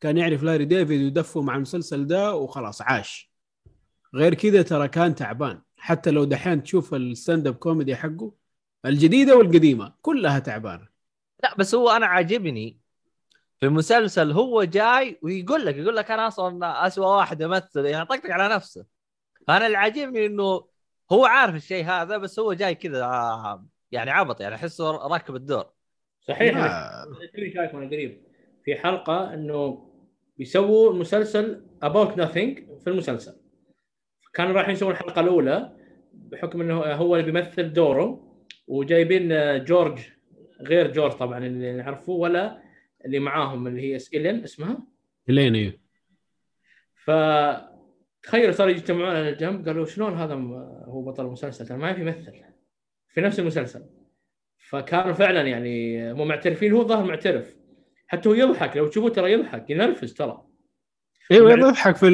كان 0.00 0.16
يعرف 0.16 0.42
لاري 0.42 0.64
ديفيد 0.64 1.02
ودفه 1.06 1.42
مع 1.42 1.56
المسلسل 1.56 2.06
ده 2.06 2.34
وخلاص 2.34 2.82
عاش. 2.82 3.32
غير 4.14 4.34
كذا 4.34 4.62
ترى 4.62 4.88
كان 4.88 5.14
تعبان. 5.14 5.60
حتى 5.76 6.10
لو 6.10 6.24
دحين 6.24 6.62
تشوف 6.62 6.94
ال 6.94 7.46
stand-up 7.46 7.54
comedy 7.54 7.96
حقه 7.96 8.32
الجديدة 8.86 9.36
والقديمة 9.36 9.92
كلها 10.02 10.38
تعبانة. 10.38 10.88
لا 11.42 11.54
بس 11.58 11.74
هو 11.74 11.90
أنا 11.90 12.06
عاجبني 12.06 12.78
في 13.60 13.66
المسلسل 13.66 14.32
هو 14.32 14.64
جاي 14.64 15.18
ويقول 15.22 15.66
لك 15.66 15.76
يقول 15.76 15.96
لك 15.96 16.10
أنا 16.10 16.28
أصلا 16.28 16.86
اسوء 16.86 17.06
واحد 17.06 17.42
امثل 17.42 17.84
يعني 17.84 18.06
طقطق 18.06 18.30
على 18.30 18.54
نفسه. 18.54 18.97
فانا 19.48 19.66
اللي 19.66 19.78
عاجبني 19.78 20.26
انه 20.26 20.68
هو 21.12 21.24
عارف 21.24 21.54
الشيء 21.54 21.84
هذا 21.84 22.16
بس 22.16 22.38
هو 22.38 22.52
جاي 22.52 22.74
كذا 22.74 23.04
آه، 23.04 23.66
يعني 23.92 24.10
عبط 24.10 24.40
يعني 24.40 24.54
احسه 24.54 24.90
راكب 24.90 25.36
الدور. 25.36 25.66
صحيح. 26.20 26.52
توني 27.34 27.52
شايفه 27.54 27.78
أنا 27.78 27.86
قريب 27.86 28.22
في 28.64 28.74
حلقة 28.74 29.34
إنه 29.34 29.88
بيسووا 30.38 30.92
المسلسل 30.92 31.64
اباوت 31.82 32.16
ناثينج 32.16 32.58
في 32.80 32.90
المسلسل. 32.90 33.40
كانوا 34.34 34.52
رايحين 34.52 34.72
يسوون 34.72 34.92
الحلقة 34.92 35.20
الأولى 35.20 35.76
بحكم 36.12 36.60
إنه 36.60 36.74
هو 36.74 37.16
اللي 37.16 37.32
بيمثل 37.32 37.72
دوره 37.72 38.34
وجايبين 38.66 39.28
جورج 39.64 40.00
غير 40.60 40.92
جورج 40.92 41.12
طبعا 41.12 41.46
اللي 41.46 41.72
نعرفه 41.72 42.12
ولا 42.12 42.62
اللي 43.04 43.18
معاهم 43.18 43.66
اللي 43.66 43.80
هي 43.82 43.98
إيلين 44.14 44.44
اسمها؟ 44.44 44.86
لين 45.28 45.54
أيوه 45.54 45.72
ف 46.94 47.10
تخيلوا 48.22 48.52
صاروا 48.52 48.72
يجتمعون 48.72 49.08
على 49.08 49.28
الجنب 49.28 49.68
قالوا 49.68 49.86
شلون 49.86 50.14
هذا 50.14 50.34
هو 50.84 51.02
بطل 51.02 51.26
المسلسل؟ 51.26 51.66
ترى 51.66 51.78
ما 51.78 51.92
في 51.92 52.00
يمثل 52.00 52.32
في 53.08 53.20
نفس 53.20 53.40
المسلسل. 53.40 53.84
فكانوا 54.58 55.12
فعلا 55.12 55.42
يعني 55.42 56.14
مو 56.14 56.24
معترفين 56.24 56.72
هو 56.72 56.86
ظاهر 56.86 57.04
معترف. 57.04 57.56
حتى 58.06 58.28
هو 58.28 58.34
يضحك 58.34 58.76
لو 58.76 58.86
تشوفوه 58.86 59.10
ترى 59.10 59.32
يضحك 59.32 59.70
ينرفز 59.70 60.14
ترى. 60.14 60.44
أيوه 61.30 61.52
يضحك 61.52 61.96
في 61.96 62.10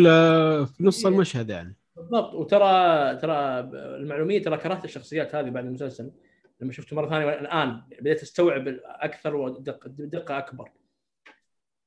في 0.67 0.85
نص 0.85 1.07
المشهد 1.07 1.51
يعني. 1.51 1.77
بالضبط. 1.97 2.35
وترى 2.35 3.17
ترى 3.17 3.61
المعلومية 3.97 4.43
ترى 4.43 4.57
كرهت 4.57 4.85
الشخصيات 4.85 5.35
هذه 5.35 5.51
بعد 5.51 5.65
المسلسل. 5.65 6.13
لما 6.61 6.73
شفته 6.73 6.97
مرة 6.97 7.09
ثانية 7.09 7.41
الآن 7.41 7.83
بديت 8.01 8.23
أستوعب 8.23 8.79
أكثر 8.85 9.37
ودقه 9.37 9.89
دقة 9.89 10.39
أكبر. 10.39 10.71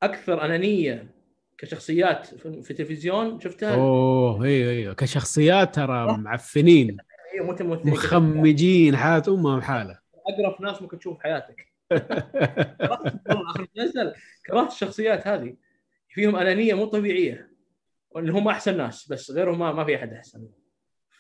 أكثر 0.04 0.46
أنانية 0.46 1.17
كشخصيات 1.58 2.26
في 2.26 2.72
التلفزيون 2.72 3.40
شفتها؟ 3.40 3.76
أوه 3.76 4.46
أيوه 4.46 4.72
أيوه 4.72 4.94
كشخصيات 4.94 5.76
ترى 5.76 6.18
معفنين. 6.18 6.98
مو 7.40 7.46
ممثلين 7.46 7.94
مخمجين 7.94 8.98
حياه 8.98 9.24
امهم 9.28 9.62
حاله 9.62 10.00
اقرف 10.28 10.62
ناس 10.62 10.82
ممكن 10.82 11.00
تشوف 11.00 11.18
في 11.18 11.24
حياتك 11.24 11.68
آخر 13.28 13.68
كرهت 14.46 14.72
الشخصيات 14.72 15.28
هذه. 15.28 15.56
فيهم 16.10 16.36
أنانية 16.36 16.74
مو 16.74 16.86
طبيعية. 16.86 17.52
واللي 18.10 18.32
هم 18.32 18.48
أحسن 18.48 18.78
ناس 18.78 19.12
بس 19.12 19.32
غيرهم 19.32 19.60
ما, 19.60 19.72
ما 19.72 19.86
في 19.86 19.96
أحد 19.96 20.14
أحسن. 20.14 20.48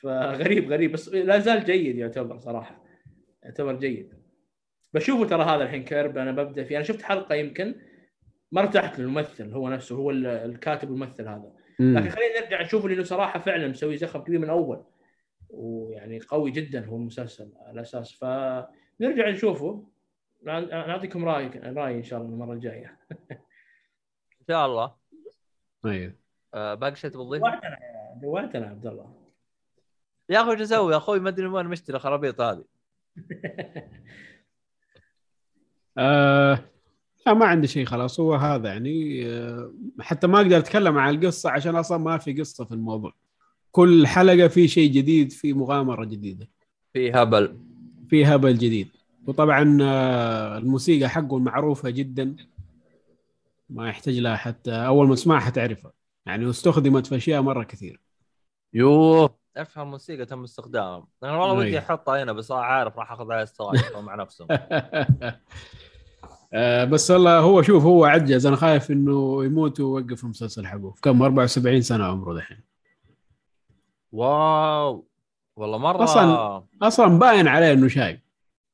فغريب 0.01 0.71
غريب. 0.71 0.91
بس 0.91 1.09
لا 1.09 1.39
زال 1.39 1.65
جيد 1.65 1.97
يعتبر 1.97 2.39
صراحة. 2.39 2.83
يعتبر 3.43 3.73
جيد. 3.73 4.13
بشوفه 4.93 5.25
ترى 5.25 5.43
هذا 5.43 5.63
الحين 5.63 5.83
كيرب 5.83 6.17
أنا 6.17 6.31
ببدأ 6.31 6.63
فيه. 6.63 6.75
أنا 6.75 6.83
شفت 6.83 7.01
حلقة 7.01 7.35
يمكن 7.35 7.75
ما 8.51 8.61
ارتحت 8.61 8.99
للممثل 8.99 9.51
هو 9.53 9.69
نفسه 9.69 9.95
هو 9.95 10.11
ال- 10.11 10.25
الكاتب 10.27 10.89
الممثل 10.91 11.27
هذا. 11.27 11.51
مم. 11.79 11.97
لكن 11.97 12.09
خلينا 12.09 12.39
نرجع 12.39 12.61
نشوفه 12.61 12.89
لأنه 12.89 13.03
صراحة 13.03 13.39
فعلا 13.39 13.67
مسوي 13.67 13.97
زخم 13.97 14.19
كبير 14.19 14.39
من 14.39 14.49
اول 14.49 14.83
ويعني 15.49 16.19
قوي 16.19 16.51
جدا 16.51 16.85
هو 16.85 16.95
المسلسل 16.95 17.53
على 17.57 17.81
أساس. 17.81 18.11
فنرجع 18.11 19.29
نشوفه. 19.29 19.87
نع- 20.43 20.59
نعطيكم 20.87 21.25
رأي 21.25 21.47
رأي 21.47 21.95
إن 21.97 22.03
شاء 22.03 22.21
الله 22.21 22.33
المرة 22.33 22.53
الجاية. 22.53 22.97
إن 24.41 24.45
شاء 24.47 24.65
الله. 24.65 24.95
أيوه 25.85 26.13
آه 26.53 26.73
باقي 26.73 26.95
شيء 26.95 27.09
تبغى؟ 27.09 27.39
جوعتنا 27.39 27.77
جوعتنا 28.21 28.65
يا 28.65 28.69
عبد 28.69 28.85
الله. 28.87 29.13
يا 30.29 30.41
أخوي 30.41 30.51
إيش 30.53 30.61
أسوي 30.61 30.91
يا 30.93 30.97
أخوي 30.97 31.19
ما 31.19 31.29
أدري 31.29 31.47
من 31.47 31.53
وين 31.53 31.65
مشتري 31.65 31.99
خرابيط 31.99 32.41
هذه. 32.41 32.63
آه 35.97 36.59
لا 37.27 37.33
ما 37.33 37.45
عندي 37.45 37.67
شيء 37.67 37.85
خلاص 37.85 38.19
هو 38.19 38.35
هذا 38.35 38.69
يعني 38.69 39.25
آه 39.25 39.73
حتى 39.99 40.27
ما 40.27 40.37
أقدر 40.37 40.57
أتكلم 40.57 40.97
عن 40.97 41.15
القصة 41.15 41.49
عشان 41.49 41.75
أصلا 41.75 41.97
ما 41.97 42.17
في 42.17 42.33
قصة 42.33 42.65
في 42.65 42.71
الموضوع. 42.71 43.13
كل 43.71 44.07
حلقة 44.07 44.47
في 44.47 44.67
شيء 44.67 44.91
جديد 44.91 45.31
في 45.31 45.53
مغامرة 45.53 46.05
جديدة. 46.05 46.49
في 46.93 47.11
هبل. 47.11 47.57
في 48.09 48.25
هبل 48.25 48.57
جديد. 48.57 48.87
وطبعا 49.27 49.77
آه 49.81 50.57
الموسيقى 50.57 51.09
حقه 51.09 51.39
معروفة 51.39 51.89
جدا. 51.89 52.35
ما 53.69 53.89
يحتاج 53.89 54.19
لها 54.19 54.35
حتى 54.35 54.71
أول 54.71 55.07
ما 55.07 55.15
تسمعها 55.15 55.49
تعرفها. 55.49 55.91
يعني 56.25 56.49
استخدمت 56.49 57.07
في 57.07 57.15
أشياء 57.15 57.41
مرة 57.41 57.63
كثير 57.63 58.01
يوه. 58.73 59.35
أفهم 59.57 59.85
الموسيقى 59.85 60.25
تم 60.25 60.43
استخدامها. 60.43 61.07
أنا 61.23 61.37
والله 61.37 61.53
ودي 61.53 61.67
أيوه. 61.67 61.79
أحطها 61.79 62.23
هنا 62.23 62.33
بس 62.33 62.51
عارف 62.51 62.97
راح 62.97 63.11
أخذ 63.11 63.31
عليها 63.31 63.45
سترايك 63.45 63.95
مع 64.05 64.15
نفسهم. 64.15 64.47
آه 66.59 66.85
بس 66.85 67.11
والله 67.11 67.39
هو 67.39 67.61
شوف 67.61 67.83
هو 67.83 68.05
عجز. 68.05 68.45
أنا 68.45 68.55
خايف 68.55 68.91
إنه 68.91 69.45
يموت 69.45 69.79
ويوقف 69.79 70.23
المسلسل 70.23 70.65
حقه. 70.67 70.93
كم؟ 71.01 71.21
74 71.21 71.81
سنة 71.81 72.03
عمره 72.05 72.33
دحين. 72.33 72.63
واو. 74.11 75.07
والله 75.55 75.77
مرة 75.77 76.05
أصلاً- 76.05 76.63
أصلا 76.83 77.19
باين 77.19 77.47
عليه 77.47 77.73
إنه 77.73 77.87
شايب. 77.87 78.19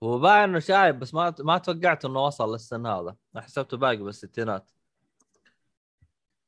هو 0.03 0.19
باين 0.19 0.43
إنه 0.49 0.59
شايب 0.59 0.99
بس 0.99 1.13
ما 1.13 1.35
ما 1.39 1.57
توقعت 1.57 2.05
إنه 2.05 2.25
وصل 2.25 2.51
للسن 2.53 2.85
هذا. 2.85 3.15
أنا 3.35 3.43
حسبته 3.43 3.77
باقي 3.77 3.97
بالستينات. 3.97 4.71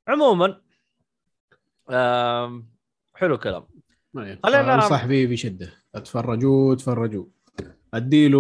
عموما 0.08 0.62
آم، 1.90 2.68
حلو 3.16 3.38
كلام. 3.38 3.68
خلينا- 4.16 4.76
أنصح 4.76 5.06
فيه 5.06 5.28
بشدة. 5.28 5.74
اتفرجوا 5.96 6.76
تفرجوا 6.76 7.26
أديله 7.94 8.40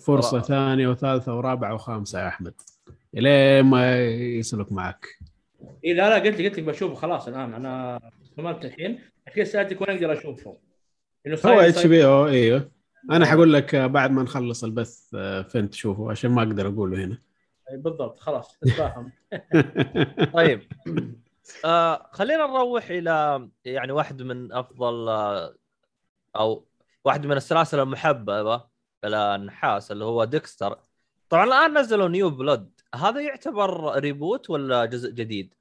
فرصة 0.00 0.36
را- 0.36 0.42
ثانية 0.42 0.88
وثالثة 0.88 1.36
ورابعة 1.36 1.74
وخامسة 1.74 2.20
يا 2.20 2.28
أحمد. 2.28 2.54
لين 3.14 3.64
ما 3.64 4.04
يسلك 4.08 4.72
معك. 4.72 5.06
اي 5.84 5.94
لا 5.94 6.08
لا 6.10 6.14
قلت 6.14 6.38
لي 6.40 6.48
قلت 6.48 6.58
لك 6.58 6.64
بشوفه 6.64 6.94
خلاص 6.94 7.28
الآن. 7.28 7.54
أنا 7.54 8.00
استمرت 8.24 8.64
الحين. 8.64 9.00
عشان 9.26 9.36
كذا 9.36 9.44
سالتك 9.44 9.80
وين 9.80 9.90
أقدر 9.90 10.12
أشوفه. 10.12 10.56
هو 11.46 11.60
H 11.60 11.86
BO 11.86 12.26
إيوه. 12.26 12.70
أنا 13.10 13.26
حقول 13.26 13.52
لك 13.52 13.76
بعد 13.76 14.10
ما 14.10 14.22
نخلص 14.22 14.64
البث 14.64 15.14
آه، 15.14 15.42
فين 15.42 15.70
تشوفه 15.70 16.10
عشان 16.10 16.30
ما 16.30 16.42
أقدر 16.42 16.68
أقوله 16.68 17.04
هنا. 17.04 17.18
بالضبط. 17.72 18.18
خلاص 18.18 18.58
نتفاهم 18.66 19.12
طيب. 20.34 20.62
آه 21.64 22.08
خلينا 22.12 22.46
نروح 22.46 22.90
إلى 22.90 23.48
يعني 23.64 23.92
واحد 23.92 24.22
من 24.22 24.52
أفضل 24.52 25.08
آه، 25.08 25.54
أو 26.36 26.66
واحد 27.04 27.26
من 27.26 27.36
السلاسل 27.36 27.80
المحببة. 27.80 28.75
للناس 29.04 29.92
اللي 29.92 30.04
هو 30.04 30.24
ديكستر. 30.24 30.78
طبعا 31.28 31.44
الآن 31.44 31.78
نزلوا 31.78 32.08
New 32.08 32.30
Blood. 32.30 32.80
هذا 32.94 33.20
يعتبر 33.20 33.98
reboot 33.98 34.50
ولا 34.50 34.84
جزء 34.84 35.10
جديد؟ 35.10 35.54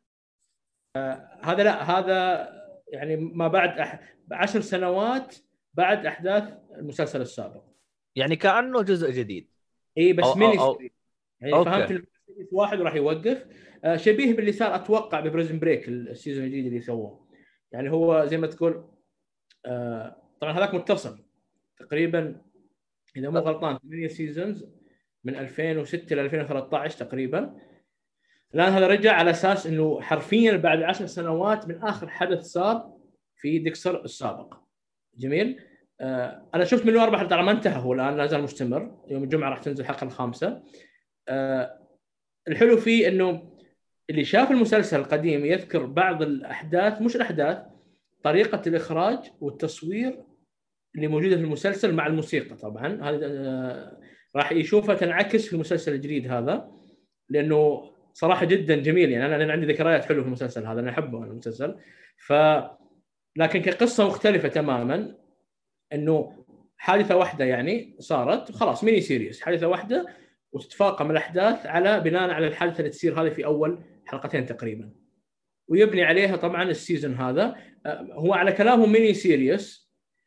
هذا 1.41 1.64
لا 1.64 1.84
هذا 1.84 2.49
يعني 2.88 3.16
ما 3.16 3.48
بعد 3.48 3.80
أح... 3.80 4.16
عشر 4.32 4.62
سنوات 4.62 5.36
بعد 5.74 6.06
أحداث 6.06 6.53
المسلسل 6.76 7.22
السابق. 7.22 7.64
يعني 8.16 8.36
كأنه 8.36 8.82
جزء 8.82 9.12
جديد. 9.12 9.49
إي 9.98 10.14
بس 10.14 10.26
أو- 10.26 10.28
أو- 10.28 10.38
ميني 10.38 10.60
أو- 10.60 10.78
series. 10.78 10.92
يعني 11.41 11.53
أوكي. 11.53 11.70
فهمت 11.70 12.06
واحد 12.52 12.80
وراح 12.80 12.95
يوقف. 12.95 13.45
آه 13.84 13.95
شبيه 13.95 14.36
باللي 14.36 14.52
صار 14.52 14.76
أتوقع 14.76 15.20
ب 15.20 15.25
Prison 15.25 15.60
Break 15.60 15.88
ال 15.88 15.96
season 15.96 16.44
الجديد 16.44 16.66
اللي 16.66 16.82
سووه. 16.82 17.28
يعني 17.72 17.91
هو 17.91 18.26
زي 18.26 18.38
ما 18.38 18.48
تقول 18.48 18.90
آه 19.66 20.16
طبعا 20.41 20.53
هذاك 20.53 20.74
متصل. 20.74 21.26
تقريبا 21.80 22.41
إذا 23.18 23.30
مو 23.30 23.40
غلطان 23.40 23.78
8 23.78 24.08
سيزونز 24.08 24.66
من 25.24 25.36
2006 25.36 26.16
ل 26.16 26.20
2013 26.20 27.06
تقريبا. 27.06 27.56
الآن 28.56 28.74
هذا 28.74 28.88
رجع 28.88 29.14
على 29.14 29.30
أساس 29.32 29.68
إنه 29.68 30.02
حرفيا 30.02 30.58
بعد 30.58 30.82
10 30.82 31.06
سنوات 31.06 31.68
من 31.68 31.84
آخر 31.84 32.10
حدث 32.10 32.42
صار 32.42 32.94
في 33.36 33.60
ديكسر 33.60 34.04
السابق. 34.04 34.58
جميل؟ 35.18 35.62
آه 36.02 36.50
أنا 36.56 36.64
شفت 36.64 36.86
منه 36.86 37.04
أربع 37.04 37.24
طبعا 37.24 37.42
ما 37.42 37.52
انتهى 37.52 37.82
هو 37.82 37.94
الآن 37.94 38.18
لا 38.18 38.26
زال 38.26 38.44
مستمر. 38.44 39.04
يوم 39.08 39.24
الجمعة 39.24 39.50
راح 39.50 39.60
تنزل 39.60 39.82
الحلقة 39.82 40.04
الخامسة. 40.04 40.64
آه 41.28 41.80
الحلو 42.48 42.78
فيه 42.78 43.08
إنه 43.08 43.56
اللي 44.10 44.26
شاف 44.26 44.52
المسلسل 44.52 45.00
القديم 45.00 45.46
يذكر 45.46 45.86
بعض 45.86 46.22
الأحداث 46.22 47.02
مش 47.02 47.16
الأحداث 47.16 47.58
طريقة 48.24 48.62
الإخراج 48.68 49.32
والتصوير 49.42 50.24
اللي 50.96 51.08
موجودة 51.08 51.36
في 51.36 51.42
المسلسل 51.42 51.94
مع 51.94 52.08
الموسيقى 52.08 52.56
طبعا. 52.56 52.88
هذا 52.88 53.26
آه 53.26 54.00
راح 54.36 54.52
يشوفها 54.52 54.96
تنعكس 54.96 55.48
في 55.48 55.54
المسلسل 55.54 55.94
الجديد 55.94 56.32
هذا 56.32 56.72
لأنه 57.30 57.92
صراحة 58.14 58.46
جدا 58.46 58.76
جميل. 58.76 59.12
يعني 59.12 59.36
أنا 59.36 59.54
عندي 59.54 59.66
ذكريات 59.66 60.06
حلوة 60.06 60.22
في 60.22 60.28
المسلسل 60.28 60.66
هذا 60.66 60.80
أنا 60.80 60.90
أحبه 60.90 61.18
أنا 61.18 61.32
المسلسل. 61.32 61.76
ف 62.18 62.34
لكن 63.38 63.62
كقصة 63.62 64.08
مختلفة 64.08 64.48
تماما 64.48 65.16
إنه 65.94 66.46
حادثة 66.78 67.16
واحدة 67.16 67.46
يعني 67.46 67.96
صارت 68.00 68.52
خلاص 68.52 68.84
ميني 68.84 69.02
سيريس 69.02 69.42
حادثة 69.42 69.68
واحدة 69.68 70.06
وتتفاقم 70.52 71.12
الأحداث 71.12 71.66
على 71.66 72.00
بناء 72.00 72.30
على 72.30 72.48
الحادثة 72.48 72.80
اللي 72.80 72.90
تصير 72.90 73.22
هذه 73.22 73.30
في 73.30 73.46
أول 73.46 73.80
حلقتين 74.06 74.46
تقريبا. 74.46 74.92
ويبني 75.68 76.04
عليها 76.04 76.36
طبعا 76.36 76.64
ال 76.64 76.71
season 76.71 77.14
هذا. 77.14 77.56
آه، 77.86 78.08
هو 78.12 78.34
على 78.34 78.52
كلامهم 78.52 78.92
mini 78.92 79.14
series 79.14 79.85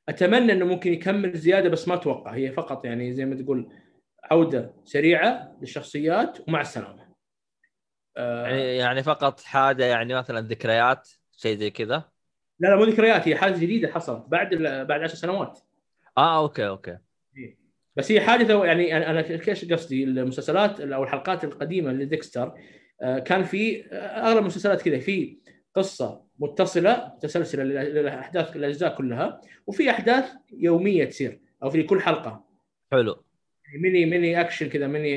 أتمنى 0.08 0.52
إنه 0.52 0.64
ممكن 0.64 0.92
يكمل 0.92 1.38
زيادة 1.38 1.68
بس 1.68 1.88
ما 1.88 1.94
أتوقع. 1.94 2.34
هي 2.34 2.52
فقط 2.52 2.84
يعني 2.84 3.14
زي 3.14 3.24
ما 3.24 3.34
تقول 3.34 3.72
عودة 4.30 4.74
سريعة 4.84 5.56
للشخصيات 5.60 6.48
ومع 6.48 6.60
السلامة. 6.60 7.08
آه، 8.16 8.46
يعني 8.46 8.76
يعني 8.76 9.02
فقط 9.02 9.40
حاجة 9.40 9.84
يعني 9.84 10.14
مثلا 10.14 10.40
ذكريات 10.40 11.08
شيء 11.36 11.56
زي 11.56 11.70
كذا؟ 11.70 12.04
لا 12.58 12.68
لا 12.68 12.76
مو 12.76 12.84
ذكريات 12.84 13.28
هي 13.28 13.36
حادثه 13.36 13.60
جديدة 13.60 13.88
حصلت 13.88 14.24
بعد 14.28 14.54
بعد 14.88 15.02
10 15.02 15.14
سنوات. 15.14 15.58
آه 16.18 16.38
أوكي 16.38 16.68
أوكي. 16.68 16.98
بس 17.96 18.12
هي 18.12 18.20
حادثة 18.20 18.64
يعني 18.64 18.96
أنا 19.10 19.30
إيش 19.48 19.72
قصدي؟ 19.72 20.04
المسلسلات 20.04 20.80
أو 20.80 21.02
الحلقات 21.02 21.44
القديمة 21.44 21.92
لديكستر 21.92 22.54
آه، 23.02 23.18
كان 23.18 23.44
في 23.44 23.86
أغلب 23.92 24.38
المسلسلات 24.38 24.82
كذا 24.82 24.98
في 24.98 25.38
قصة 25.74 26.27
متصلة 26.38 27.12
متسلسلة 27.16 27.62
لل- 27.64 27.94
للأحداث 27.94 28.56
الاجزاء 28.56 28.94
كلها 28.96 29.40
وفي 29.66 29.90
أحداث 29.90 30.32
يومية 30.52 31.04
تصير 31.04 31.40
أو 31.62 31.70
في 31.70 31.82
كل 31.82 32.00
حلقة. 32.00 32.44
حلو. 32.92 33.24
mini 33.82 34.06
mini 34.06 34.40
action 34.40 34.68
كذا 34.68 34.86
ميني 34.86 35.16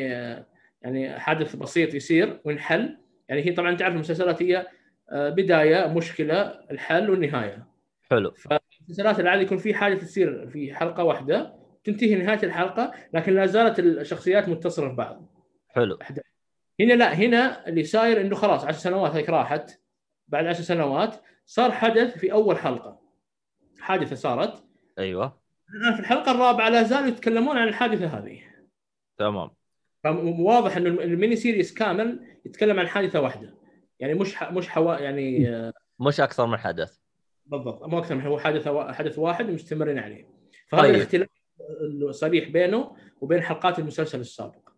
يعني 0.82 1.20
حدث 1.20 1.56
بسيط 1.56 1.94
يصير 1.94 2.42
وينحل. 2.46 2.98
يعني 3.30 3.46
هي 3.46 3.52
طبعا 3.52 3.76
تعرف 3.76 3.94
المسلسلات 3.94 4.42
هي 4.44 4.68
آه، 5.12 5.30
بداية 5.30 5.88
مشكلة 5.88 6.42
الحل 6.72 7.10
والنهاية. 7.10 7.68
حلو. 8.10 8.34
المسلسلات 8.80 9.20
العادي 9.20 9.44
يكون 9.44 9.58
في 9.58 9.74
حاجة 9.74 9.96
تصير 9.96 10.48
في 10.48 10.74
حلقة 10.74 11.04
واحدة 11.04 11.54
تنتهي 11.84 12.16
نهاية 12.16 12.40
الحلقة 12.44 12.92
لكن 13.14 13.34
لا 13.36 13.46
زالت 13.46 13.80
الشخصيات 13.80 14.50
متصلة 14.50 14.88
ببعض 14.88 15.26
حلو. 15.68 16.00
هنا 16.80 16.94
لا 16.94 17.14
هنا 17.14 17.68
اللي 17.68 17.84
صاير 17.84 18.22
إنه 18.22 18.36
خلاص 18.36 18.66
10 18.66 18.80
سنوات 18.80 19.12
هيك 19.12 19.30
راحت. 19.30 19.81
بعد 20.32 20.46
10 20.46 20.64
سنوات 20.64 21.16
صار 21.46 21.72
حدث 21.72 22.18
في 22.18 22.32
أول 22.32 22.58
حلقة. 22.58 23.02
حادثة 23.80 24.16
صارت. 24.16 24.64
أيوه. 25.00 25.42
الان 25.76 25.94
في 25.94 26.00
الحلقة 26.00 26.32
الرابعة 26.32 26.70
لا 26.70 26.84
زالوا 26.84 27.08
يتكلمون 27.08 27.58
عن 27.58 27.68
الحادثة 27.68 28.08
هذه. 28.08 28.42
تمام. 29.18 29.50
فواضح 30.04 30.78
إنه 30.78 30.90
ال 30.90 30.99
mini 30.99 31.36
series 31.36 31.74
كامل 31.74 32.26
يتكلم 32.46 32.80
عن 32.80 32.88
حادثة 32.88 33.22
واحدة. 33.22 33.54
يعني 34.00 34.14
مش 34.14 34.36
ح... 34.36 34.52
مش 34.52 34.70
حوا 34.70 34.96
يعني 34.96 35.52
مش 36.08 36.20
أكثر 36.20 36.46
من 36.46 36.58
حدث. 36.58 36.98
بالضبط. 37.46 37.84
مو 37.84 38.00
أكثر 38.00 38.16
من 38.16 38.26
هو 38.26 38.40
حدث 38.40 38.68
حدث 38.68 39.20
واحد 39.20 39.50
ومستمرين 39.50 40.00
عليه. 40.00 40.28
فهذا 40.68 40.84
طيب. 40.84 40.96
الاختلاف 40.96 41.30
صريح 42.10 42.50
بينه 42.50 42.96
وبين 43.22 43.42
حلقات 43.42 43.80
المسلسل 43.80 44.20
السابق. 44.20 44.70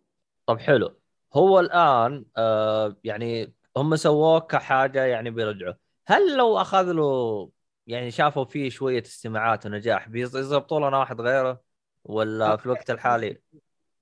طب 0.46 0.58
حلو. 0.58 0.96
هو 1.34 1.60
الآن 1.60 2.24
آه 2.36 2.96
يعني 3.04 3.54
هم 3.76 3.96
سووه 3.96 4.40
كحاجة 4.40 5.04
يعني 5.04 5.30
بيرجعوا. 5.30 5.74
هل 6.06 6.36
لو 6.36 6.58
أخذ 6.58 6.92
له 6.92 7.50
يعني 7.86 8.10
شافوا 8.10 8.44
فيه 8.44 8.70
شوية 8.70 9.02
استماعات 9.02 9.66
ونجاح 9.66 10.08
بيضبطوا 10.08 10.88
لنا 10.88 10.98
واحد 10.98 11.20
غيره؟ 11.20 11.60
ولا 12.04 12.56
في 12.56 12.66
الوقت 12.66 12.90
الحالي؟ 12.90 13.38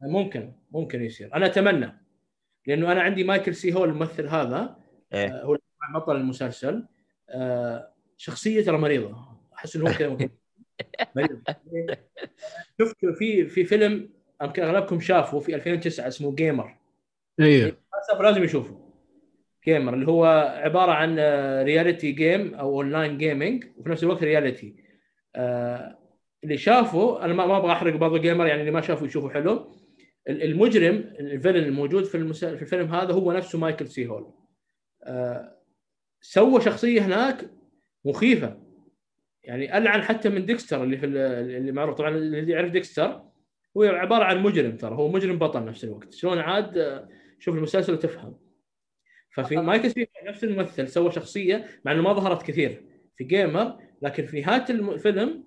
ممكن 0.00 0.52
ممكن 0.70 1.02
يصير. 1.02 1.34
أنا 1.34 1.46
أتمنى 1.46 2.02
لأنه 2.66 2.92
أنا 2.92 3.02
عندي 3.02 3.24
مايكل 3.24 3.54
سي 3.54 3.74
هول 3.74 3.88
الممثل 3.88 4.28
هذا 4.28 4.76
إيه. 5.12 5.28
آه، 5.28 5.44
هو 5.44 5.58
بطل 5.94 6.16
المسلسل. 6.16 6.86
آه، 7.28 7.92
شخصيه 8.16 8.64
ترى 8.64 8.78
مريضة. 8.78 9.16
أحس 9.54 9.76
إنه 9.76 9.90
هو 9.90 9.94
كذا. 9.94 10.16
مريض. 11.16 11.42
شفت 12.80 13.06
في 13.18 13.46
في 13.46 13.64
فيلم 13.64 14.10
يمكن 14.42 14.62
أغلبكم 14.62 15.00
شافه 15.00 15.38
في 15.38 15.54
2009 15.54 16.08
اسمه 16.08 16.34
Gamer 16.34 16.76
أيوه 17.40 17.66
للأسف 17.66 18.20
لازم 18.20 18.44
يشوفه. 18.44 18.81
Gamer 19.64 19.94
اللي 19.94 20.06
هو 20.06 20.24
عبارة 20.64 20.92
عن 20.92 21.18
reality 21.64 22.12
game 22.12 22.54
أو 22.54 22.76
online 22.76 23.18
gaming 23.18 23.64
وفي 23.76 23.90
نفس 23.90 24.02
الوقت 24.02 24.22
reality 24.24 24.74
اللي 26.44 26.56
شافه 26.56 27.24
أنا 27.24 27.34
ما 27.34 27.56
أبغى 27.56 27.72
أحرق 27.72 27.96
برضه 27.96 28.18
Gamer 28.18 28.46
يعني 28.46 28.60
اللي 28.60 28.70
ما 28.72 28.80
شافه 28.80 29.06
يشوفه 29.06 29.28
حلو. 29.28 29.72
ال- 30.28 30.42
المجرم 30.42 30.94
ال 31.20 31.26
villain 31.26 31.64
الموجود 31.64 32.04
في. 32.04 32.32
في 32.56 32.62
الفيلم 32.62 32.94
هذا 32.94 33.12
هو 33.12 33.32
نفسه 33.32 33.58
مايكل 33.58 33.88
سي 33.88 34.06
هول. 34.06 34.32
آه، 35.04 35.58
سوى 36.20 36.60
شخصية 36.60 37.00
هناك 37.06 37.50
مخيفة. 38.04 38.58
يعني 39.44 39.78
ألعن 39.78 40.02
حتى 40.02 40.28
من 40.28 40.46
ديكستر 40.46 40.82
اللي 40.82 40.96
في 40.96 41.06
ال- 41.06 41.16
اللي 41.56 41.72
معروف. 41.72 41.94
طبعا 41.96 42.10
اللي 42.10 42.52
يعرف 42.52 42.70
ديكستر 42.70 43.22
هو 43.76 43.82
عبارة 43.82 44.24
عن 44.24 44.42
مجرم 44.42 44.76
ترى. 44.76 44.94
هو 44.94 45.08
مجرم 45.08 45.38
بطل 45.38 45.64
نفس 45.64 45.84
الوقت. 45.84 46.12
شلون 46.12 46.38
عاد؟ 46.38 46.78
آه، 46.78 47.08
شوف 47.38 47.54
المسلسل 47.56 47.92
وتفهم. 47.92 48.38
ففي 49.32 49.56
مايكل 49.56 49.90
سي 49.90 50.08
نفس 50.24 50.44
الممثل 50.44 50.88
سوى 50.88 51.12
شخصية 51.12 51.66
مع 51.84 51.92
إنه 51.92 52.02
ما 52.02 52.12
ظهرت 52.12 52.42
كثير 52.42 52.84
في 53.16 53.24
Gamer 53.24 53.78
لكن 54.02 54.26
في 54.26 54.40
نهايه 54.40 54.64
الفيلم 54.70 55.44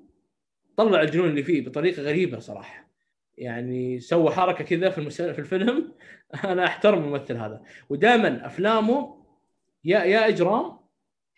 طلع 0.77 1.01
الجنون 1.01 1.29
اللي 1.29 1.43
فيه 1.43 1.65
بطريقة 1.65 2.01
غريبة 2.01 2.39
صراحة 2.39 2.89
يعني 3.37 3.99
سوى 3.99 4.31
حركة 4.31 4.63
كذا 4.63 4.89
في. 4.89 5.09
في 5.09 5.39
الفيلم 5.39 5.93
أنا 6.43 6.65
أحترم 6.65 7.03
الممثل 7.03 7.37
هذا 7.37 7.63
ودائما 7.89 8.45
أفلامه 8.45 9.25
يا 9.83 10.03
يا 10.03 10.27
إجرام 10.27 10.79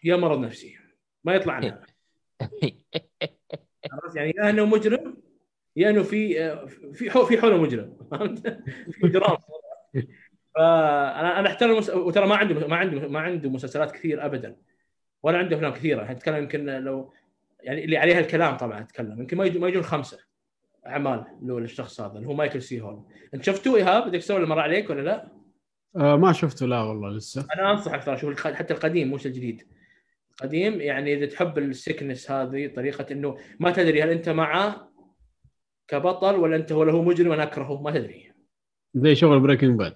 يا 0.03 0.15
مرض 0.15 0.39
نفسي 0.39 0.77
ما 1.23 1.35
يطلع 1.35 1.53
عنها؟ 1.53 1.81
يعني 4.15 4.33
يا 4.37 4.49
إنه 4.49 4.65
مجرم 4.65 5.17
يا 5.75 5.89
إنه 5.89 6.03
في 6.03 6.33
في 6.93 7.09
في 7.09 7.41
حولة 7.41 7.57
مجرم 7.57 7.97
فهمت؟ 8.11 8.47
في 8.91 9.07
إجرام 9.07 9.37
فانا 10.57 11.39
أنا 11.39 11.47
أحترم 11.47 11.71
المس... 11.71 11.89
وترى 11.89 12.27
ما 12.27 12.35
عنده 12.35 12.67
ما 12.67 12.75
عنده 12.75 13.07
ما 13.07 13.19
عنده 13.19 13.49
مسلسلات 13.49 13.91
كثير 13.91 14.25
ابدا. 14.25 14.55
ولا 15.23 15.38
عنده 15.38 15.55
أفلام 15.55 15.73
كثيرة. 15.73 16.01
يعني 16.01 16.11
أتكلم 16.11 16.38
يمكن 16.38 16.65
لو 16.65 17.13
يعني 17.63 17.85
اللي 17.85 17.97
عليها 17.97 18.19
الكلام 18.19 18.57
طبعا 18.57 18.79
أتكلم. 18.81 19.19
يمكن 19.19 19.38
ما 19.38 19.45
يجون 19.45 19.61
ما 19.61 19.67
يجون 19.67 19.84
خمسة. 19.84 20.19
أعمال 20.88 21.25
له 21.41 21.59
للشخص 21.59 22.01
هذا 22.01 22.17
اللي 22.17 22.27
هو 22.27 22.34
مايكل 22.34 22.61
سي 22.61 22.81
هول. 22.81 23.03
أنت 23.34 23.43
شفته 23.43 23.75
إيهاب؟ 23.75 24.07
بدك 24.07 24.19
تسوي 24.19 24.38
اللي 24.38 24.47
مر 24.47 24.59
عليك 24.59 24.89
ولا 24.89 25.01
لا؟ 25.01 25.31
آه 25.95 26.15
ما 26.15 26.34
شفته 26.34 26.65
لا 26.65 26.81
والله 26.81 27.09
لسه. 27.09 27.47
أنا 27.55 27.71
انصحك 27.71 28.03
ترى 28.03 28.17
شوف 28.17 28.47
حتى 28.47 28.73
القديم 28.73 29.13
مش 29.13 29.25
الجديد. 29.25 29.67
القديم 30.31 30.81
يعني 30.81 31.13
إذا 31.13 31.25
تحب 31.25 31.57
ال 31.57 31.66
sickness 31.66 32.31
هذه 32.31 32.67
طريقة 32.67 33.05
إنه 33.11 33.38
ما 33.59 33.71
تدري 33.71 34.03
هل 34.03 34.09
أنت 34.09 34.29
معه 34.29 34.91
كبطل 35.88 36.35
ولا 36.35 36.55
أنت 36.55 36.71
ولا 36.71 36.91
هو 36.91 37.01
مجرم 37.01 37.31
أنا 37.31 37.43
أكرهه 37.43 37.81
ما 37.81 37.91
تدري. 37.91 38.31
زي 38.93 39.15
شغل 39.15 39.39
Breaking 39.39 39.79
Bad 39.79 39.95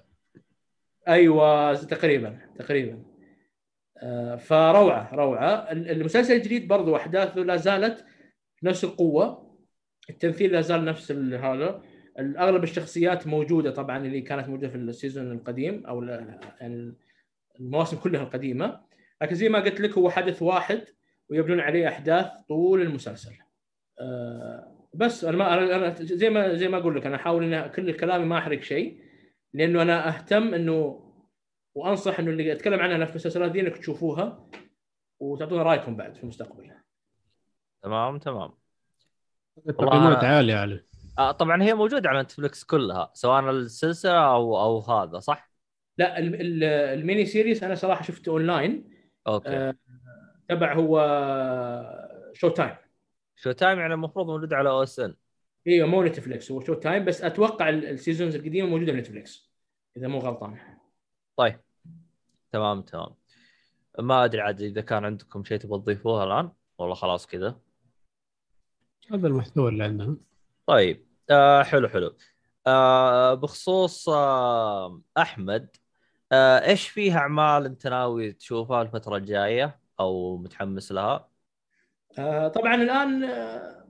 أيوه 1.08 1.74
تقريبا 1.74 2.38
تقريبا. 2.58 3.02
آه، 4.02 4.36
فروعة 4.36 5.14
روعة. 5.14 5.72
ال- 5.72 5.90
المسلسل 5.90 6.34
الجديد 6.34 6.68
برضو 6.68 6.96
أحداثه 6.96 7.40
لا 7.40 7.56
زالت 7.56 8.04
نفس 8.62 8.84
القوة. 8.84 9.52
التمثيل 10.10 10.52
لا 10.52 10.60
زال 10.60 10.84
نفس 10.84 11.12
هذا. 11.12 11.82
أغلب 12.18 12.62
الشخصيات 12.64 13.26
موجودة 13.26 13.70
طبعا 13.70 13.98
اللي 13.98 14.20
كانت 14.20 14.48
موجودة 14.48 14.68
في 14.68 14.76
السيزون 14.76 15.32
القديم 15.32 15.86
أو 15.86 16.02
يعني 16.02 16.94
المواسم 17.60 17.96
كلها 17.96 18.22
القديمة. 18.22 18.80
لكن 19.22 19.34
زي 19.34 19.48
ما 19.48 19.60
قلت 19.60 19.80
لك 19.80 19.98
هو 19.98 20.10
حدث 20.10 20.42
واحد 20.42 20.84
ويبنون 21.30 21.60
عليه 21.60 21.88
أحداث 21.88 22.26
طول 22.48 22.82
المسلسل. 22.82 23.32
آه، 24.00 24.88
بس 24.94 25.24
أنا 25.24 25.36
ما 25.36 25.76
أنا 25.76 25.94
زي 26.00 26.30
ما 26.30 26.54
زي 26.54 26.68
ما 26.68 26.78
أقول 26.78 26.96
لك 26.96 27.06
أنا 27.06 27.16
أحاول 27.16 27.54
ان 27.54 27.70
كل 27.70 27.92
كلامي 27.92 28.24
ما 28.24 28.38
أحرق 28.38 28.60
شيء. 28.60 29.01
لأنه 29.54 29.82
أنا 29.82 30.08
أهتم 30.08 30.54
إنه 30.54 31.08
وأنصح 31.74 32.18
إنه 32.18 32.30
اللي 32.30 32.52
أتكلم 32.52 32.80
عنها 32.80 33.04
في 33.04 33.10
المسلسلات 33.10 33.50
دي 33.50 33.60
إنك 33.60 33.78
تشوفوها 33.78 34.46
وتعطونا 35.20 35.62
رأيكم 35.62 35.96
بعد 35.96 36.14
في 36.14 36.22
المستقبل. 36.22 36.70
تمام 37.82 38.18
تمام. 38.18 38.50
التقييمات 39.68 40.18
أنا- 40.20 40.24
عالية 40.24 40.54
عليه 40.56 40.86
آه 41.18 41.32
طبعا 41.32 41.62
هي 41.62 41.74
موجودة 41.74 42.08
على 42.10 42.22
Netflix 42.22 42.64
كلها 42.64 43.10
سواء 43.14 43.50
السلسلة 43.50 44.32
أو 44.34 44.60
أو 44.60 44.78
هذا 44.80 45.18
صح؟ 45.18 45.50
لا 45.98 46.18
ال- 46.18 46.34
ال- 46.40 46.64
ال 46.98 47.04
mini 47.04 47.26
series 47.26 47.62
أنا 47.62 47.74
صراحة 47.74 48.02
شفته 48.02 48.30
أونلاين. 48.30 48.90
أوكي. 49.26 49.48
آه، 49.48 49.74
تبع 50.48 50.74
هو 50.74 50.98
Showtime. 52.32 52.76
Showtime 53.36 53.78
يعني 53.78 53.94
المفروض 53.94 54.26
موجود 54.26 54.52
على 54.52 54.68
OSN. 54.70 55.14
أيوه 55.66 55.88
مو 55.88 56.02
Netflix 56.02 56.52
هو 56.52 56.60
Showtime 56.60 57.04
بس 57.04 57.22
أتوقع 57.22 57.68
ال- 57.68 57.86
ال 57.86 57.92
seasons 57.92 58.36
القديمة 58.36 58.68
موجودة 58.68 58.92
Netflix 58.92 59.52
إذا 59.96 60.08
مو 60.08 60.18
غلطان. 60.18 60.58
طيب. 61.36 61.60
تمام 62.52 62.82
تمام. 62.82 63.14
ما 63.98 64.24
أدري 64.24 64.40
عاد 64.40 64.60
إذا 64.60 64.80
كان 64.80 65.04
عندكم 65.04 65.44
شيء 65.44 65.58
تبغى 65.58 65.78
تضيفوه 65.78 66.24
الآن؟ 66.24 66.52
والله 66.78 66.94
خلاص 66.94 67.26
كذا. 67.26 67.60
هذا 69.10 69.26
المحتوى 69.28 69.68
اللي 69.68 69.84
عندنا. 69.84 70.16
طيب. 70.66 71.06
آه 71.30 71.62
حلو 71.62 71.88
حلو. 71.88 72.16
آه 72.66 73.34
بخصوص 73.34 74.08
آه 74.08 75.02
أحمد 75.18 75.76
آه 76.32 76.58
إيش 76.68 76.88
فيه 76.88 77.16
أعمال 77.16 77.64
أنت 77.66 77.86
ناوي 77.86 78.32
تشوفها 78.32 78.82
الفترة 78.82 79.16
الجاية 79.16 79.80
أو 80.00 80.36
متحمس 80.36 80.92
لها؟ 80.92 81.28
آه، 82.18 82.48
طبعا 82.48 82.74
الآن 82.74 83.24
آه، 83.24 83.81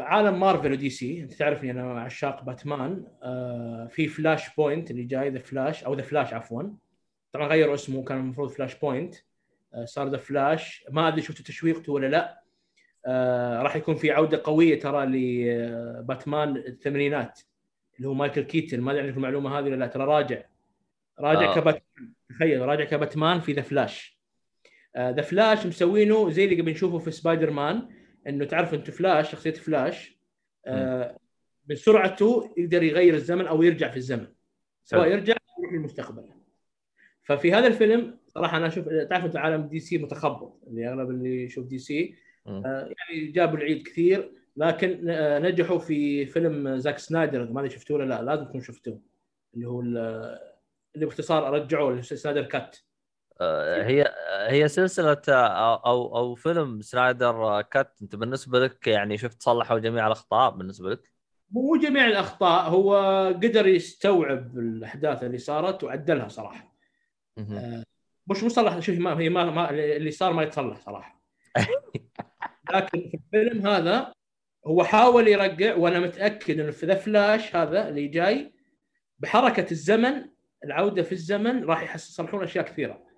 عالم 0.00 0.40
مارفل 0.40 0.72
ودي 0.72 0.90
سي. 0.90 1.22
أنت 1.22 1.32
تعرفني 1.32 1.70
أنا 1.70 2.00
عشاق 2.00 2.44
باتمان. 2.44 3.04
آه، 3.22 3.86
في 3.86 4.08
Flashpoint 4.08 4.90
اللي 4.90 5.04
جاي 5.04 5.30
The 5.30 5.38
Flash 5.38 5.84
أو 5.84 5.94
The 5.94 6.02
Flash 6.02 6.32
عفوا. 6.32 6.62
طبعا 7.32 7.48
غيروا 7.48 7.74
اسمه 7.74 8.04
كان 8.04 8.18
المفروض 8.18 8.50
Flashpoint. 8.50 9.14
آه، 9.74 9.84
صار 9.84 10.08
The 10.08 10.16
Flash 10.16 10.84
ما 10.90 11.08
أدري 11.08 11.22
شفتوا 11.22 11.44
تشويقته 11.44 11.92
ولا 11.92 12.06
لا. 12.06 12.42
آه، 13.06 13.62
راح 13.62 13.76
يكون 13.76 13.94
في 13.94 14.10
عودة 14.10 14.40
قوية 14.44 14.80
ترى 14.80 15.06
لباتمان 15.06 16.56
الثمانينات 16.56 17.40
اللي 17.96 18.08
هو 18.08 18.14
مايكل 18.14 18.42
كيتن. 18.42 18.80
ما 18.80 18.90
أدري 18.90 19.02
عندكم 19.02 19.16
المعلومة 19.16 19.58
هذه 19.58 19.64
ولا 19.64 19.76
لا. 19.76 19.86
ترى 19.86 20.04
راجع. 20.04 20.42
راجع 21.20 21.50
آه. 21.50 21.54
كباتمان. 21.54 22.12
تخيل 22.28 22.60
راجع 22.62 22.84
كباتمان 22.84 23.40
في 23.40 23.52
The 23.52 23.62
Flash 23.62 24.18
The 24.98 25.22
Flash 25.22 25.66
مسوينه 25.66 26.30
زي 26.30 26.44
اللي 26.44 26.60
قبل 26.60 26.70
نشوفه 26.70 26.98
في 26.98 27.10
سبايدر 27.10 27.50
مان 27.50 27.88
إنه 28.28 28.44
تعرف 28.44 28.74
انت 28.74 28.90
فلاش 28.90 29.32
شخصية 29.32 29.52
فلاش 29.52 30.18
آه 30.66 31.18
من 31.68 31.76
سرعته 31.76 32.54
يقدر 32.56 32.82
يغير 32.82 33.14
الزمن 33.14 33.46
أو 33.46 33.62
يرجع 33.62 33.90
في 33.90 33.96
الزمن. 33.96 34.26
سواء. 34.84 35.08
يرجع 35.10 35.32
أو 35.34 35.62
يروح 35.62 35.72
للمستقبل. 35.74 36.24
ففي 37.22 37.52
هذا 37.52 37.66
الفيلم 37.66 38.18
صراحة 38.28 38.56
أنا 38.56 38.66
أشوف 38.66 38.88
تعرف 39.10 39.24
أنت 39.24 39.36
عالم 39.36 39.62
دي 39.68 39.80
سي 39.80 39.98
متخبط 39.98 40.60
اللي 40.66 40.88
أغلب 40.88 41.10
اللي 41.10 41.44
يشوف 41.44 41.66
دي 41.66 41.78
سي. 41.78 42.14
آه 42.66 42.92
يعني 43.10 43.26
جابوا 43.26 43.58
العيد 43.58 43.82
كثير 43.86 44.32
لكن 44.56 45.08
آه 45.10 45.38
نجحوا 45.38 45.78
في 45.78 46.26
فيلم 46.26 46.76
زاك 46.78 46.98
سنايدر 46.98 47.52
ما 47.52 47.60
أدري 47.60 47.70
شفتوه 47.70 47.96
ولا 47.96 48.04
لا 48.04 48.22
لازم 48.22 48.44
تكون 48.44 48.60
شفتوه 48.60 49.00
اللي 49.54 49.66
هو 49.68 49.80
ال- 49.80 50.38
اللي 50.94 51.06
باختصار 51.06 51.52
رجعوه 51.52 51.92
ال 51.94 52.01
Snyder 52.01 52.42
Cut. 52.42 52.76
هي 53.82 54.14
هي 54.48 54.68
سلسلة 54.68 55.22
آه، 55.28 55.86
أو 55.86 56.16
أو 56.16 56.34
فيلم 56.34 56.80
سنايدر 56.80 57.44
آه، 57.44 57.62
Cut 57.62 57.98
أنت 58.02 58.16
بالنسبة 58.16 58.58
لك 58.58 58.86
يعني 58.86 59.18
شفت 59.18 59.42
صلحوا 59.42 59.78
جميع 59.78 60.06
الأخطاء 60.06 60.50
بالنسبة 60.50 60.90
لك؟ 60.90 61.12
مو 61.50 61.76
جميع 61.76 62.06
الأخطاء 62.06 62.70
هو 62.70 62.96
قدر 63.42 63.66
يستوعب 63.66 64.58
الأحداث 64.58 65.22
اللي 65.22 65.38
صارت 65.38 65.84
وعدلها 65.84 66.28
صراحة 66.28 66.74
مهم. 67.36 67.84
مش 68.26 68.44
مصلح 68.44 68.78
شوف 68.78 68.98
ما 68.98 69.18
هي 69.20 69.28
ما, 69.28 69.50
ما 69.50 69.70
اللي 69.70 70.10
صار 70.10 70.32
ما 70.32 70.42
يتصلح 70.42 70.80
صراحة 70.80 71.22
لكن 72.74 73.10
في 73.10 73.14
الفيلم 73.14 73.66
هذا 73.66 74.12
هو 74.66 74.84
حاول 74.84 75.28
يرجع 75.28 75.76
وأنا 75.76 76.00
متأكد 76.00 76.60
انه 76.60 76.70
في 76.70 76.86
ذا 76.86 76.94
فلاش 76.94 77.56
هذا 77.56 77.88
اللي 77.88 78.08
جاي 78.08 78.52
بحركة 79.18 79.70
الزمن 79.70 80.24
العودة 80.64 81.02
في 81.02 81.12
الزمن 81.12 81.64
راح 81.64 81.94
يصلحون 81.94 82.42
أشياء 82.42 82.64
كثيرة 82.64 83.11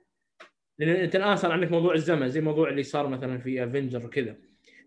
لأن 0.78 0.88
أنت 0.88 1.16
الآن 1.16 1.36
صار 1.36 1.52
عندك 1.52 1.70
موضوع 1.70 1.94
الزمن 1.94 2.28
زي 2.28 2.40
موضوع 2.40 2.68
اللي 2.68 2.82
صار 2.82 3.08
مثلا 3.08 3.38
في 3.38 3.64
افنجر 3.64 4.06
وكذا. 4.06 4.36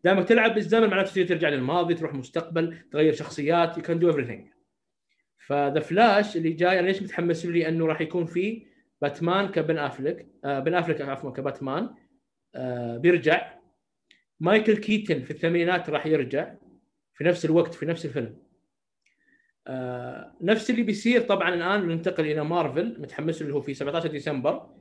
دائما 0.03 0.23
تلعب 0.23 0.53
بالزمن 0.53 0.87
معناته 0.89 1.11
تقدر 1.11 1.27
ترجع 1.27 1.49
للماضي 1.49 1.93
تروح 1.93 2.13
مستقبل 2.13 2.77
تغير 2.91 3.13
شخصيات 3.13 3.77
you 3.77 3.83
can 3.83 3.99
do 3.99 4.11
everything. 4.11 4.57
ف 5.37 5.48
The 5.48 5.79
Flash 5.79 6.37
اللي 6.37 6.49
جاي 6.49 6.79
أنا 6.79 6.87
ليش 6.87 7.01
متحمس 7.01 7.45
له؟ 7.45 7.51
لأنه 7.51 7.85
راح 7.85 8.01
يكون 8.01 8.25
فيه 8.25 8.65
باتمان 9.01 9.47
كبن 9.47 9.77
افلك 9.77 10.27
آه 10.45 10.59
بن 10.59 10.73
افلك 10.73 11.01
عفوا 11.01 11.31
كباتمان 11.31 11.89
آه 12.55 12.97
بيرجع. 12.97 13.57
مايكل 14.39 14.77
كيتن 14.77 15.21
في 15.21 15.31
الثمانينات 15.31 15.89
راح 15.89 16.05
يرجع 16.05 16.53
في 17.13 17.23
نفس 17.23 17.45
الوقت 17.45 17.73
في 17.73 17.85
نفس 17.85 18.05
الفيلم. 18.05 18.37
آه 19.67 20.33
نفس 20.41 20.69
اللي 20.69 20.83
بيصير 20.83 21.21
طبعا 21.21 21.53
الآن 21.53 21.87
ننتقل 21.87 22.25
إلى 22.25 22.43
مارفل 22.43 23.01
متحمس 23.01 23.41
له 23.41 23.61
في 23.61 23.73
17 23.73 24.09
ديسمبر. 24.09 24.76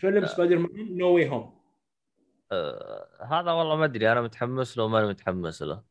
فيلم 0.00 0.26
Spider-Man 0.26 0.96
No 0.98 1.14
Way 1.14 1.28
Home 1.28 1.60
آه، 2.52 3.08
هذا 3.30 3.52
والله 3.52 3.76
ما 3.76 3.84
أدري 3.84 4.12
أنا 4.12 4.20
متحمس 4.20 4.78
له 4.78 4.84
وما 4.84 5.08
متحمس 5.08 5.62
له. 5.62 5.82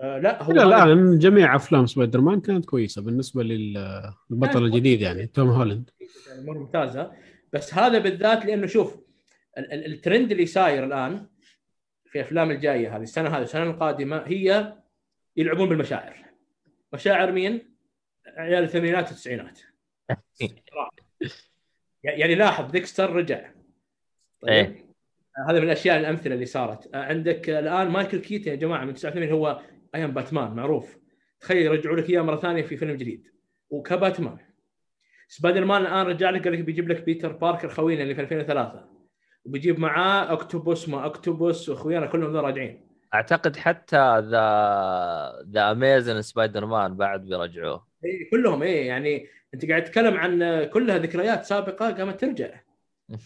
آه 0.00 0.18
لا 0.18 0.42
هو 0.42 0.52
لا 0.52 0.62
هذا- 0.64 0.84
الان 0.92 1.18
جميع 1.18 1.56
أفلام 1.56 1.86
سبايدر 1.86 2.20
مان 2.20 2.40
كانت 2.40 2.64
كويسة 2.64 3.02
بالنسبة 3.02 3.42
لل- 3.42 4.12
للبطل 4.30 4.64
الجديد 4.64 5.00
يعني 5.00 5.26
توم 5.26 5.48
هولاند. 5.50 5.90
يعني 6.28 6.46
مره 6.46 6.58
ممتازة. 6.58 7.12
بس 7.52 7.74
هذا 7.74 7.98
بالذات 7.98 8.44
لأنه 8.46 8.66
شوف 8.66 8.96
ال- 9.58 9.72
ال- 9.72 9.86
الترند 9.92 10.30
اللي 10.32 10.46
صاير 10.46 10.84
الآن 10.84 11.26
في 12.06 12.18
الافلام 12.20 12.50
الجاية 12.50 12.96
هذه 12.96 13.02
السنة 13.02 13.28
هذه 13.36 13.42
السنة 13.42 13.62
القادمة 13.70 14.16
هي 14.26 14.72
يلعبون 15.36 15.68
بالمشاعر. 15.68 16.16
مشاعر 16.92 17.32
مين؟ 17.32 17.76
عيال 18.36 18.64
الثمانينات 18.64 19.06
والتسعينات. 19.08 19.58
يعني 22.04 22.34
لاحظ 22.34 22.70
ديكستر 22.70 23.12
رجع. 23.12 23.50
طيب. 24.42 24.52
إيه. 24.52 24.92
هذا 25.48 25.58
من 25.58 25.64
الأشياء 25.64 26.00
الأمثلة 26.00 26.34
اللي 26.34 26.46
صارت. 26.46 26.94
عندك 26.94 27.50
الآن 27.50 27.88
مايكل 27.88 28.18
كيتن 28.18 28.50
يا 28.50 28.56
جماعة 28.56 28.84
من 28.84 28.94
89 28.94 29.32
هو 29.32 29.60
أيام 29.94 30.10
باتمان 30.10 30.50
معروف. 30.50 30.98
تخيل 31.40 31.66
يرجعوا 31.66 31.96
لك 31.96 32.10
إياه 32.10 32.22
مرة 32.22 32.36
ثانية 32.36 32.62
في 32.62 32.76
فيلم 32.76 32.96
جديد. 32.96 33.26
وكباتمان. 33.70 34.38
سبايدر 35.28 35.64
مان 35.64 35.82
الآن 35.82 36.06
رجع 36.06 36.30
لك 36.30 36.44
قال 36.44 36.52
لك 36.52 36.58
بيجيب 36.58 36.88
لك 36.88 37.02
بيتر 37.02 37.32
باركر 37.32 37.68
خوينا 37.68 38.02
اللي 38.02 38.14
في 38.14 38.20
2003 38.20 38.84
وبيجيب 39.44 39.80
معاه 39.80 40.24
Octopus 40.24 40.88
ما 40.88 41.04
Octopus 41.04 41.68
وأخويانا 41.68 42.06
كلهم 42.06 42.32
ذا 42.32 42.40
راجعين. 42.40 42.88
أعتقد 43.14 43.56
حتى 43.56 44.20
The 44.20 45.44
The 45.50 45.70
Amazing 45.70 46.22
Spider-Man 46.22 46.96
بعد 46.96 47.24
بيرجعوه. 47.24 47.86
إيه 48.04 48.30
كلهم 48.30 48.62
إيه 48.62 48.88
يعني 48.88 49.26
أنت 49.54 49.70
قاعد 49.70 49.84
تتكلم 49.84 50.16
عن 50.16 50.64
كلها 50.64 50.98
ذكريات 50.98 51.44
سابقة 51.44 51.90
قامت 51.92 52.20
ترجع. 52.20 52.60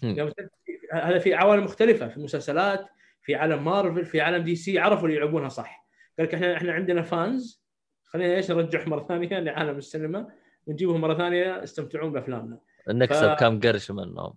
قامت 0.02 0.34
ترجع. 0.36 0.48
هذا 0.92 1.18
في 1.18 1.34
عوالم 1.34 1.64
مختلفة 1.64 2.08
في 2.08 2.20
مسلسلات 2.20 2.86
في 3.22 3.34
عالم 3.34 3.64
مارفل 3.64 4.04
في 4.04 4.20
عالم 4.20 4.44
دي 4.44 4.56
سي 4.56 4.78
عرفوا 4.78 5.08
اللي 5.08 5.16
يلعبونها 5.16 5.48
صح. 5.48 5.86
قال 6.18 6.26
لك 6.26 6.34
إحنا 6.34 6.56
إحنا 6.56 6.72
عندنا 6.72 7.02
fans 7.02 7.62
خلينا 8.04 8.34
إيش 8.34 8.50
نرجعهم 8.50 8.90
مرة 8.90 9.06
ثانية 9.08 9.38
لعالم 9.40 9.78
السينما 9.78 10.28
ونجيبهم 10.66 11.00
مرة 11.00 11.14
ثانية 11.14 11.62
يستمتعون 11.62 12.12
بأفلامنا. 12.12 12.58
نكسب 12.88 13.34
ف- 13.34 13.38
كم 13.40 13.60
قرش 13.60 13.90
منهم 13.90 14.34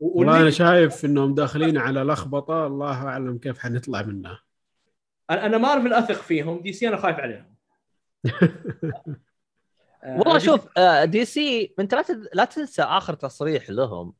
والله 0.00 0.40
أنا 0.42 0.50
شايف 0.50 1.04
إنهم 1.04 1.34
داخلين 1.34 1.78
على 1.78 2.00
لخبطة 2.00 2.66
الله 2.66 3.06
أعلم 3.08 3.38
كيف 3.38 3.58
حنطلع 3.58 4.02
منها. 4.02 4.40
أنا 5.30 5.46
أنا 5.46 5.58
مارفل 5.58 5.92
أثق 5.92 6.22
فيهم 6.22 6.60
دي 6.62 6.72
سي 6.72 6.88
أنا 6.88 6.96
خايف 6.96 7.16
عليهم. 7.16 7.54
والله 10.06 10.38
دي- 10.38 10.44
شوف 10.44 10.68
آه، 10.76 11.04
دي 11.04 11.24
سي 11.24 11.74
انت 11.78 11.94
لا 11.94 12.04
لا 12.34 12.44
تنسى 12.44 12.82
آخر 12.82 13.14
تصريح 13.14 13.70
لهم. 13.70 14.12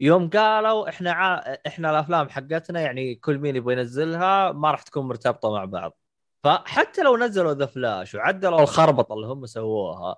يوم 0.00 0.30
قالوا 0.30 0.88
إحنا 0.88 1.12
ع... 1.12 1.56
إحنا 1.66 1.90
الأفلام 1.90 2.28
حقتنا 2.28 2.80
يعني 2.80 3.14
كل 3.14 3.38
مين 3.38 3.56
يبغى 3.56 3.74
ينزلها 3.74 4.52
ما 4.52 4.70
راح 4.70 4.82
تكون 4.82 5.08
مرتبطة 5.08 5.50
مع 5.52 5.64
بعض. 5.64 5.98
فحتى 6.44 7.02
لو 7.02 7.16
نزلوا 7.16 7.54
The 7.54 7.66
Flash 7.66 8.14
وعدلوا 8.14 8.60
الخربطة 8.60 9.12
اللي 9.14 9.26
هم 9.26 9.46
سووها 9.46 10.16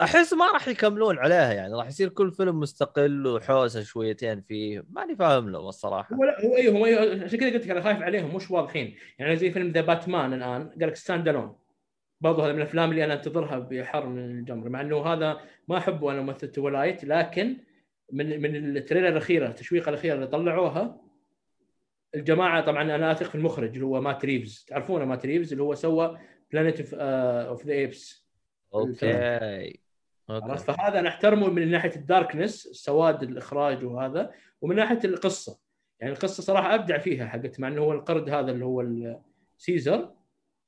أحس 0.00 0.32
ما 0.32 0.52
راح 0.52 0.68
يكملون 0.68 1.18
عليها 1.18 1.52
يعني. 1.52 1.74
راح 1.74 1.86
يصير 1.86 2.08
كل 2.08 2.32
فيلم 2.32 2.60
مستقل 2.60 3.26
وحوسة 3.26 3.82
شويتين 3.82 4.40
فيه. 4.40 4.84
ماني 4.90 5.16
فاهم 5.16 5.50
لهم 5.50 5.68
الصراحة. 5.68 6.16
هو 6.16 6.24
لا 6.24 6.44
هو 6.44 6.56
أيوه 6.56 6.78
هو 6.78 6.86
أيوه 6.86 7.24
عشان 7.24 7.38
كذا 7.38 7.50
قلت 7.50 7.64
لك 7.64 7.70
أنا 7.70 7.80
خايف 7.80 8.02
عليهم 8.02 8.36
مش 8.36 8.50
واضحين. 8.50 8.96
يعني 9.18 9.36
زي 9.36 9.50
فيلم 9.50 9.72
The 9.72 9.80
Batman 9.80 10.34
الآن 10.34 10.68
قال 10.68 10.88
لك 10.88 10.96
stand 10.96 11.28
alone 11.28 11.56
برضه 12.20 12.44
هذا 12.44 12.52
من 12.52 12.58
الأفلام 12.58 12.90
اللي 12.90 13.04
أنا 13.04 13.14
أنتظرها 13.14 13.58
بأحر 13.58 14.06
من 14.06 14.38
الجمر 14.38 14.68
مع 14.68 14.80
إنه 14.80 15.06
هذا 15.06 15.40
ما 15.68 15.78
أحبه 15.78 16.12
أنا 16.12 16.20
ممثل 16.20 16.60
Twilight 16.60 17.04
لكن 17.04 17.56
من 18.12 18.42
من 18.42 18.76
ال 18.76 18.80
trailer 18.80 19.08
الأخيرة 19.08 19.48
التشويقه 19.48 19.88
الاخيره 19.88 20.14
اللي 20.14 20.26
طلعوها 20.26 21.00
الجماعة 22.14 22.60
طبعا 22.66 22.82
أنا 22.82 23.12
أثق 23.12 23.26
في 23.26 23.34
المخرج 23.34 23.72
اللي 23.72 23.86
هو 23.86 24.00
مات 24.00 24.24
ريفز. 24.24 24.64
تعرفونه 24.68 25.04
مات 25.04 25.26
ريفز 25.26 25.52
اللي 25.52 25.62
هو 25.62 25.74
سوى 25.74 26.18
Planet 26.52 26.94
of 26.94 27.66
the 27.66 27.72
Apes 27.72 28.28
okay. 28.74 29.78
عرفت؟ 30.28 30.70
فهذا 30.70 30.98
أنا 30.98 31.08
أحترمه 31.08 31.50
من 31.50 31.70
ناحية 31.70 31.96
ال 31.96 32.04
darkness 32.04 32.68
سواد 32.72 33.22
الإخراج 33.22 33.84
وهذا 33.84 34.32
ومن 34.60 34.76
ناحية 34.76 35.00
القصة. 35.04 35.58
يعني 36.00 36.12
القصة 36.12 36.42
صراحة 36.42 36.74
أبدع 36.74 36.98
فيها 36.98 37.26
حقت 37.26 37.60
مع 37.60 37.68
إنه 37.68 37.82
هو 37.82 37.92
القرد 37.92 38.30
هذا 38.30 38.50
اللي 38.50 38.64
هو 38.64 38.80
ال 38.80 39.00
Caesar 39.00 40.17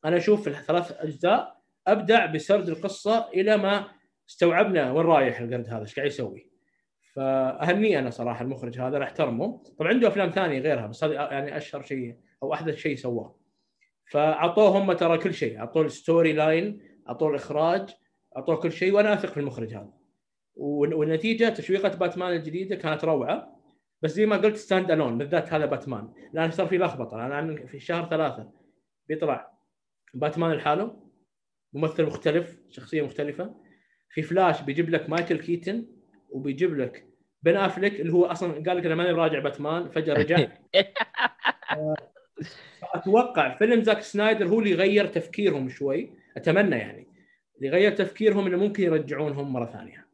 أنا 0.05 0.17
أشوف 0.17 0.49
الثلاث 0.49 0.93
أجزاء 0.99 1.61
أبدع 1.87 2.27
بسرد 2.27 2.69
القصة 2.69 3.29
إلى 3.29 3.57
ما 3.57 3.85
استوعبنا 4.29 4.93
وين 4.93 5.07
رايح 5.07 5.41
القرد 5.41 5.69
هذا 5.69 5.81
إيش 5.81 5.95
قاعد 5.97 6.07
يسوي. 6.09 6.51
فاهنيه 7.15 7.99
أنا 7.99 8.11
صراحة 8.11 8.43
المخرج 8.45 8.81
هذا 8.81 8.97
أنا 8.97 9.05
أحترمه. 9.05 9.63
طبعا 9.79 9.89
عنده 9.91 10.09
أفلام 10.09 10.31
ثانية 10.31 10.59
غيرها 10.59 10.87
بس 10.87 11.05
هذا 11.05 11.15
يعني 11.15 11.57
أشهر 11.57 11.83
شيء 11.83 12.17
أو 12.43 12.53
أحدث 12.55 12.75
شيء 12.77 12.97
سواه. 12.97 13.37
فأعطوه 14.11 14.69
هم 14.79 14.93
ترى 14.93 15.19
كل 15.19 15.35
شيء 15.35 15.59
أعطوه 15.59 15.83
ال 15.83 16.33
storyline 16.33 16.83
أعطوه 17.09 17.31
الإخراج 17.31 17.89
أعطوه 18.37 18.57
كل 18.57 18.73
شيء 18.73 18.93
وأنا 18.93 19.13
أثق 19.15 19.29
في 19.29 19.41
المخرج 19.41 19.75
هذا. 19.75 19.93
وال- 20.55 20.95
والنتيجة 20.95 21.49
تشويقة 21.49 21.89
باتمان 21.89 22.33
الجديدة 22.33 22.77
كانت 22.77 23.05
روعة 23.05 23.57
بس 24.03 24.11
زي 24.11 24.27
ما 24.27 24.37
قلت 24.37 24.57
stand 24.57 24.91
alone 24.91 25.19
بالذات 25.19 25.53
هذا 25.53 25.67
باتمان. 25.67 26.13
الان 26.35 26.51
صار 26.51 26.67
في 26.67 26.79
لخبطة 26.79 27.27
الان 27.27 27.67
في 27.67 27.81
شهر 27.81 28.09
ثلاثة 28.11 28.51
بيطلع 29.09 29.60
باتمان 30.15 30.53
لحاله. 30.53 31.11
ممثل 31.73 32.07
مختلف 32.07 32.59
شخصية 32.71 33.03
مختلفة. 33.03 33.55
في 34.11 34.23
فلاش 34.23 34.63
بيجيب 34.63 34.91
لك 34.91 35.11
مايكل 35.11 35.39
كيتن 35.39 35.87
وبيجيب 36.31 36.79
لك 36.79 37.07
بن 37.43 37.57
أفلك 37.57 38.01
اللي 38.01 38.13
هو 38.13 38.25
أصلا 38.25 38.53
قال 38.53 38.77
لك 38.77 38.87
أنا 38.87 38.95
ماني 38.95 39.11
راجع 39.11 39.39
باتمان 39.39 39.89
فجأة 39.89 40.15
رجع. 40.15 40.39
أتوقع 42.95 43.55
فيلم 43.55 43.83
زاك 43.83 44.01
سنايدر 44.01 44.49
هو 44.49 44.61
اللي 44.61 44.75
غير 44.75 45.07
تفكيرهم 45.07 45.69
شوي. 45.69 46.11
أتمنى 46.37 46.77
يعني. 46.77 47.07
اللي 47.59 47.71
غير 47.71 47.93
تفكيرهم 47.93 48.47
إنه 48.47 48.57
ممكن 48.57 48.83
يرجعونهم 48.83 49.53
مرة 49.53 49.67
ثانية. 49.67 50.07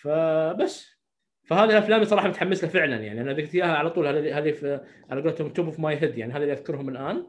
فبس. 0.00 0.98
فهذه 1.44 1.70
الأفلام 1.70 2.04
صراحة 2.04 2.28
متحمس 2.28 2.64
لها 2.64 2.72
فعلا 2.72 2.96
يعني. 2.96 3.20
أنا 3.20 3.32
ذكرت 3.32 3.54
إياها 3.54 3.76
على 3.76 3.90
طول. 3.90 4.06
هذه 4.06 4.38
هذه 4.38 4.80
على 5.10 5.22
قولتهم 5.22 5.48
top 5.48 5.66
of 5.66 5.80
my 5.80 5.96
head 5.96 6.18
يعني. 6.18 6.32
هذا 6.32 6.42
اللي 6.42 6.52
أذكرهم 6.52 6.88
الآن. 6.88 7.26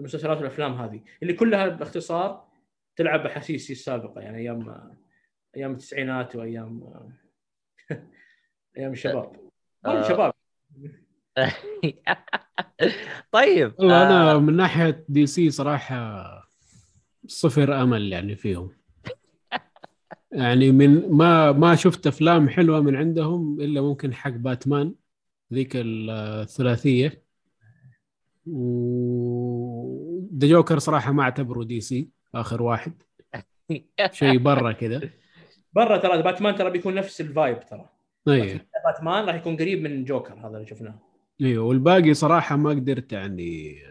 المسلسلات 0.00 0.38
والأفلام 0.38 0.74
هذه 0.74 1.00
اللي 1.22 1.32
كلها 1.32 1.68
باختصار 1.68 2.48
تلعب 2.96 3.26
احاسيسي 3.26 3.72
السابقة 3.72 4.20
يعني 4.20 4.38
أيام 4.38 4.90
أيام 5.56 5.72
التسعينات 5.72 6.36
وأيام 6.36 6.92
أيام 8.78 8.92
الشباب. 8.92 9.36
آه. 9.86 10.08
شباب 10.08 10.32
طيب 13.32 13.74
والله 13.78 14.02
آه، 14.02 14.06
أنا 14.06 14.38
من 14.38 14.56
ناحية 14.56 15.04
دي 15.08 15.26
سي 15.26 15.50
صراحة 15.50 16.26
صفر 17.26 17.82
أمل 17.82 18.12
يعني 18.12 18.36
فيهم. 18.36 18.70
يعني 20.32 20.72
من 20.72 21.10
ما 21.10 21.52
ما 21.52 21.74
شفت 21.74 22.06
أفلام 22.06 22.48
حلوة 22.48 22.80
من 22.80 22.96
عندهم 22.96 23.60
إلا 23.60 23.80
ممكن 23.80 24.14
حق 24.14 24.30
باتمان 24.30 24.94
ذيك 25.52 25.72
الثلاثية. 25.74 27.29
و 28.46 30.30
ذا 30.38 30.48
جوكر 30.48 30.78
صراحة 30.78 31.12
ما 31.12 31.22
اعتبره 31.22 31.64
DC 31.64 32.08
آخر 32.34 32.62
واحد. 32.62 33.02
شيء 34.10 34.38
برا 34.38 34.72
كذا. 34.72 35.10
برا 35.72 35.96
ترى 35.96 36.22
باتمان 36.22 36.54
ترى 36.54 36.70
بيكون 36.70 36.94
نفس 36.94 37.20
ال 37.20 37.29
vibe 37.29 37.66
ترى. 37.66 37.88
أيوه 38.28 38.60
باتمان 38.84 39.24
راح 39.24 39.34
يكون 39.34 39.56
قريب 39.56 39.82
من 39.82 40.04
جوكر 40.04 40.34
هذا 40.34 40.56
اللي 40.56 40.66
شفناه. 40.66 40.98
أيوه 41.40 41.64
والباقي 41.64 42.14
صراحة 42.14 42.56
ما 42.56 42.70
قدرت 42.70 43.12
يعني 43.12 43.82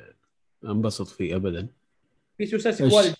انبسط 0.66 1.08
فيه 1.08 1.36
ابدا. 1.36 1.68
في 2.38 2.46
Suicide 2.46 2.82
إيش؟ 2.82 2.94
Squad 2.94 3.16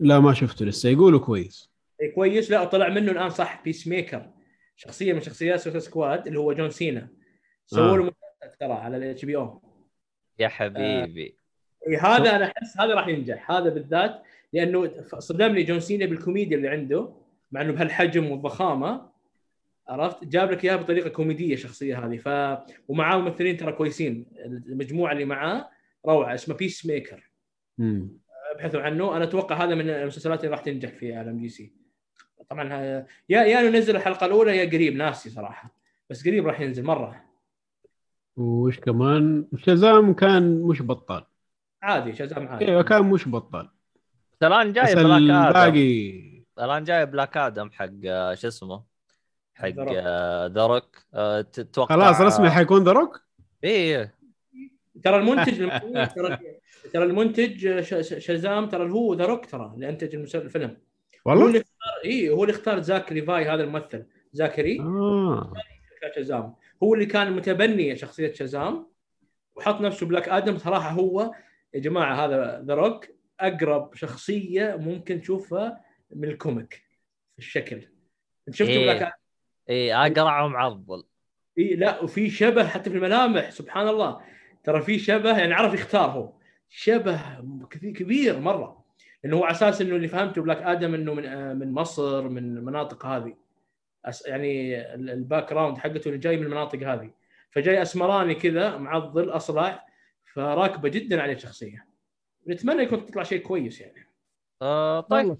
لا 0.00 0.20
ما 0.20 0.34
شفته 0.34 0.64
لسه. 0.64 0.88
يقولوا 0.88 1.20
كويس. 1.20 1.70
إيه 2.00 2.14
كويس. 2.14 2.50
لا 2.50 2.64
طلع 2.64 2.88
منه 2.88 3.12
الآن 3.12 3.30
صح 3.30 3.64
Peacemaker 3.64 4.30
شخصية 4.76 5.12
من 5.12 5.20
شخصيات 5.20 5.60
Suicide 5.60 5.82
Squad 5.82 6.26
اللي 6.26 6.38
هو 6.38 6.52
جون 6.52 6.70
سينا 6.70 7.08
سووا 7.66 7.96
له 7.96 8.02
مسلسل 8.02 8.58
ترى 8.60 8.72
على 8.72 8.96
ال 8.96 9.24
HBO 9.24 9.61
يا 10.42 10.48
حبيبي. 10.48 11.34
إي 11.88 11.96
هذا 11.96 12.36
أنا 12.36 12.44
أحس 12.56 12.80
هذا 12.80 12.94
راح 12.94 13.08
ينجح. 13.08 13.50
هذا 13.50 13.68
بالذات 13.70 14.22
لأنه 14.52 15.04
صدمني 15.18 15.62
جون 15.62 15.80
سينا 15.80 16.06
بالكوميديا 16.06 16.56
اللي 16.56 16.68
عنده 16.68 17.12
مع 17.52 17.60
إنه 17.60 17.72
بهالحجم 17.72 18.30
والضخامة 18.30 19.12
عرفت؟ 19.88 20.24
جاب 20.24 20.50
لك 20.50 20.64
إياها 20.64 20.76
بطريقة 20.76 21.08
كوميدية 21.10 21.54
الشخصيه 21.54 22.06
هذه 22.06 22.16
ف 22.16 22.58
ومعاه 22.88 23.18
ممثلين 23.18 23.56
ترى 23.56 23.72
كويسين. 23.72 24.26
المجموعة 24.44 25.12
اللي 25.12 25.24
معاه 25.24 25.68
روعة 26.06 26.34
اسمه 26.34 26.54
Peacemaker 26.54 27.30
مم. 27.78 28.18
أبحثوا 28.54 28.80
عنه. 28.80 29.16
أنا 29.16 29.24
أتوقع 29.24 29.64
هذا 29.64 29.74
من 29.74 29.90
المسلسلات 29.90 30.40
اللي 30.44 30.50
راح 30.50 30.60
تنجح 30.60 30.88
في 30.88 31.14
عالم 31.14 31.38
DC. 31.38 31.72
طبعا 32.50 32.72
ها- 32.72 33.06
يا 33.28 33.42
يا 33.42 33.70
ننزل 33.70 33.96
الحلقة 33.96 34.26
الأولى 34.26 34.56
يا 34.56 34.64
قريب. 34.64 34.96
ناسي 34.96 35.30
صراحة. 35.30 35.74
بس 36.10 36.28
قريب 36.28 36.46
راح 36.46 36.60
ينزل 36.60 36.82
مرة. 36.84 37.24
وش 38.36 38.80
كمان؟ 38.80 39.46
Shazam 39.56 40.14
كان 40.14 40.62
مش 40.62 40.82
بطال. 40.82 41.24
عادي 41.82 42.14
Shazam 42.14 42.48
عادي. 42.48 42.68
أيوه 42.68 42.82
كان 42.82 43.02
مش 43.10 43.28
بطال. 43.28 43.70
الآن 44.42 44.72
جاي 44.72 44.94
Black 44.94 45.20
Adam. 45.20 45.30
الباقي 45.30 46.22
الآن 46.58 46.84
جاي 46.84 47.06
Black 47.06 47.36
Adam 47.36 47.70
حق 47.70 47.88
آه، 48.06 48.34
شو 48.34 48.48
اسمه؟ 48.48 48.82
حق. 49.54 49.68
The 50.48 50.66
Rock. 50.66 50.96
تتوقع 51.52 51.94
خلاص 51.96 52.20
رسمي 52.20 52.50
حيكون 52.50 52.84
The 52.84 52.92
Rock؟ 52.92 53.20
اي 53.64 54.10
ترى 55.04 55.16
المنتج 55.16 55.68
ترى 56.92 57.04
المنتج 57.04 57.80
ش- 57.80 57.94
ش- 57.94 58.26
Shazam 58.26 58.68
ترى 58.68 58.90
هو 58.90 59.14
The 59.14 59.24
Rock 59.26 59.46
ترى 59.46 59.72
اللي 59.74 59.88
أنتج 59.88 60.14
الفيلم. 60.36 60.70
هو 60.70 61.30
والله 61.30 61.46
اللي 61.46 61.58
اختار 61.58 62.04
اي 62.04 62.30
هو 62.30 62.44
اللي 62.44 62.54
اختار 62.54 62.80
زاك 62.80 63.12
ليفاي 63.12 63.44
هذا 63.48 63.62
الممثل. 63.64 64.06
زاكري. 64.32 64.80
آه. 64.80 65.52
Shazam. 66.16 66.54
هو 66.82 66.94
اللي 66.94 67.06
كان 67.06 67.32
متبني 67.32 67.96
شخصية 67.96 68.32
Shazam 68.32 68.86
وحط 69.56 69.80
نفسه 69.80 70.06
Black 70.06 70.28
Adam. 70.28 70.58
صراحة 70.58 70.90
هو 70.90 71.32
يا 71.74 71.80
جماعة 71.80 72.24
هذا 72.24 72.64
The 72.66 72.74
Rock 72.74 73.06
أقرب 73.40 73.94
شخصية 73.94 74.76
ممكن 74.80 75.20
تشوفها 75.20 75.80
من 76.10 76.28
ال 76.28 76.37
comic 76.37 76.82
في 77.32 77.38
الشكل. 77.38 77.88
إنت 78.48 78.56
شفته 78.56 78.70
إيه. 78.70 78.84
Black 78.84 79.02
Adam؟ 79.02 79.12
اي 79.70 79.94
اقرع 79.94 80.42
ومعضل 80.42 81.04
إيه 81.58 81.76
لا 81.76 82.00
وفي 82.00 82.30
شبه 82.30 82.68
حتى 82.68 82.90
في 82.90 82.96
الملامح 82.96 83.50
سبحان 83.50 83.88
الله. 83.88 84.20
ترى 84.64 84.82
في 84.82 84.98
شبه 84.98 85.38
يعني 85.38 85.54
عرف 85.54 85.74
يختار 85.74 86.10
هو. 86.10 86.32
شبه 86.68 87.20
كثير 87.70 87.92
كبير 87.92 88.40
مرة. 88.40 88.84
لأنه 89.24 89.36
هو 89.36 89.44
على 89.44 89.52
أساس 89.52 89.80
إنه 89.80 89.96
اللي 89.96 90.08
فهمته 90.08 90.42
Black 90.42 90.62
Adam 90.62 90.94
إنه 90.94 91.14
من 91.14 91.26
آه، 91.26 91.54
من 91.54 91.72
مصر 91.72 92.28
من 92.28 92.56
المناطق 92.56 93.06
هذه. 93.06 93.34
يعني 94.26 94.80
ال- 94.94 95.10
ال 95.10 95.50
background 95.50 95.78
حقته 95.78 96.08
اللي 96.08 96.18
جاي 96.18 96.36
من 96.36 96.46
المناطق 96.46 96.78
هذه. 96.78 97.10
فجاي 97.50 97.82
أسمراني 97.82 98.34
كذا 98.34 98.76
معضل 98.76 99.30
أصلع 99.30 99.86
فراكبة 100.34 100.88
جدا 100.88 101.22
عليه 101.22 101.32
الشخصيه 101.34 101.86
نتمنى 102.48 102.82
يكون 102.82 103.06
تطلع 103.06 103.22
شيء 103.22 103.42
كويس 103.42 103.80
يعني. 103.80 104.08
آه 104.62 105.00
طيب. 105.00 105.38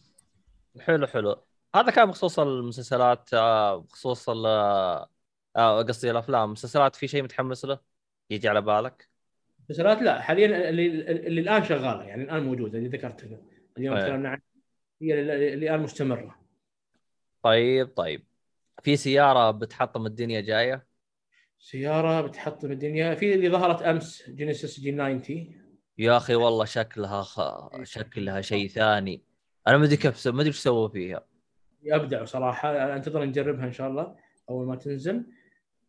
حلو 0.80 1.06
حلو. 1.06 1.36
هذا 1.74 1.90
كان 1.90 2.09
بخصوص 2.09 2.39
المسلسلات 2.39 3.34
آه 3.34 3.76
بخصوص 3.76 4.28
آه 4.28 5.09
قصدي 5.82 6.10
الأفلام. 6.10 6.52
مسلسلات 6.52 6.97
في 6.97 7.09
شيء 7.09 7.22
متحمس 7.22 7.64
له؟ 7.64 7.78
يجي 8.30 8.48
على 8.48 8.60
بالك؟ 8.60 9.09
مسلسلات 9.70 10.02
لا. 10.02 10.20
حاليا 10.20 10.68
اللي, 10.68 10.86
اللي 11.10 11.40
الآن 11.40 11.64
شغالة 11.64 12.02
يعني 12.05 12.22
الآن 12.22 12.43
موجودة 12.43 12.78
اللي 12.78 12.89
ذكرتها 12.89 13.39
اليوم 13.78 13.97
أيه. 13.97 14.02
تكلمنا 14.05 14.28
عنها. 14.28 14.43
هي 15.02 15.20
اللي 15.20 15.55
اللي 15.55 15.68
الآن 15.70 15.80
مستمرة. 15.80 16.39
طيب 17.43 17.89
طيب. 17.97 18.24
في 18.82 18.97
سيارة 18.97 19.51
بتحطم 19.51 20.07
الدنيا 20.07 20.40
جاية؟ 20.40 20.86
سيارة 21.59 22.20
بتحطم 22.20 22.73
الدنيا. 22.73 23.15
في 23.15 23.35
اللي 23.35 23.51
ظهرت 23.51 23.82
أمس 23.82 24.31
جينيسيس 24.31 24.81
جي 24.81 24.93
90 24.93 25.23
يا 25.99 26.16
أخي 26.16 26.35
والله 26.35 26.65
شكلها 26.65 27.23
خ... 27.23 27.40
شكلها 27.82 28.40
شيء 28.40 28.69
ثاني. 28.69 29.23
أنا 29.69 29.77
ما 29.78 29.85
أدري 29.85 29.97
كيف 29.97 30.27
ما 30.28 30.35
أدري 30.40 30.47
إيش 30.49 30.59
سووا 30.59 30.89
فيها. 30.89 31.24
ابدعوا 31.86 32.24
صراحة. 32.24 32.97
أنتظر 32.97 33.24
نجربها 33.24 33.65
إن 33.65 33.73
شاء 33.73 33.89
الله 33.89 34.16
أول 34.51 34.66
ما 34.66 34.77
تنزل. 34.77 35.27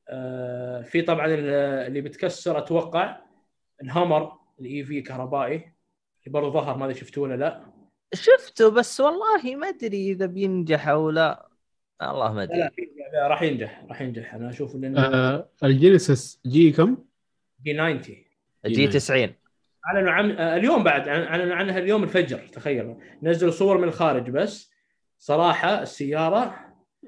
آه، 0.10 0.82
في 0.82 1.02
طبعا 1.02 1.26
ال- 1.28 1.50
اللي 1.88 2.02
بتكسر 2.02 2.58
أتوقع 2.58 3.18
الهامر 3.84 4.32
ال 4.60 4.84
EV 4.84 5.02
كهربائي 5.02 5.56
اللي 5.56 6.34
برضه 6.40 6.52
ظهر 6.52 6.78
ما 6.78 6.86
أدري 6.86 6.98
شفتوه 7.00 7.24
ولا 7.24 7.36
لا. 7.36 7.74
شفته 8.14 8.70
بس 8.70 9.00
والله 9.02 9.56
ما 9.56 9.70
أدري 9.70 10.12
إذا 10.12 10.26
بينجح 10.26 10.88
أو 10.88 11.10
لا. 11.10 11.50
والله 12.02 12.34
ما 12.34 12.44
أدري. 12.44 12.70
راح 13.28 13.42
ينجح 13.42 13.86
راح 13.90 14.02
ينجح. 14.02 14.34
أنا 14.34 14.50
أشوف 14.50 14.76
لأنه 14.76 15.02
آه 15.02 15.50
ال 15.64 15.73
Genesis 15.73 16.40
G 16.46 16.72
كم؟ 16.72 16.98
G 17.64 17.74
90 17.74 18.02
G 18.66 18.88
90 18.88 19.34
أعلنوا 19.88 20.12
عن 20.12 20.32
آه، 20.32 20.56
اليوم 20.56 20.84
بعد 20.84 21.08
أعلنوا 21.08 21.56
عنها 21.56 21.80
اليوم 21.80 22.04
الفجر 22.04 22.38
تخيلوا. 22.38 22.96
نزلوا 23.24 23.52
صور 23.52 23.78
من 23.78 23.88
الخارج 23.88 24.30
بس. 24.30 24.72
صراحة 25.20 25.82
السيارة 25.82 26.56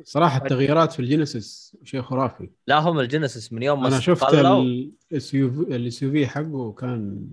صراحة 0.04 0.38
التغييرات 0.38 0.94
في 0.94 1.00
ال 1.00 1.09
Genesis 1.10 1.78
شيء 1.84 2.02
خرافي. 2.02 2.50
لا 2.68 2.80
هم 2.80 3.00
ال 3.00 3.06
Genesis 3.07 3.54
من 3.54 3.64
يوم 3.64 3.82
ما 3.82 3.88
أنا 3.88 4.00
شفت 4.00 4.34
ال 4.34 5.34
SUV 6.04 6.28
حقه 6.28 6.74
كان 6.74 7.28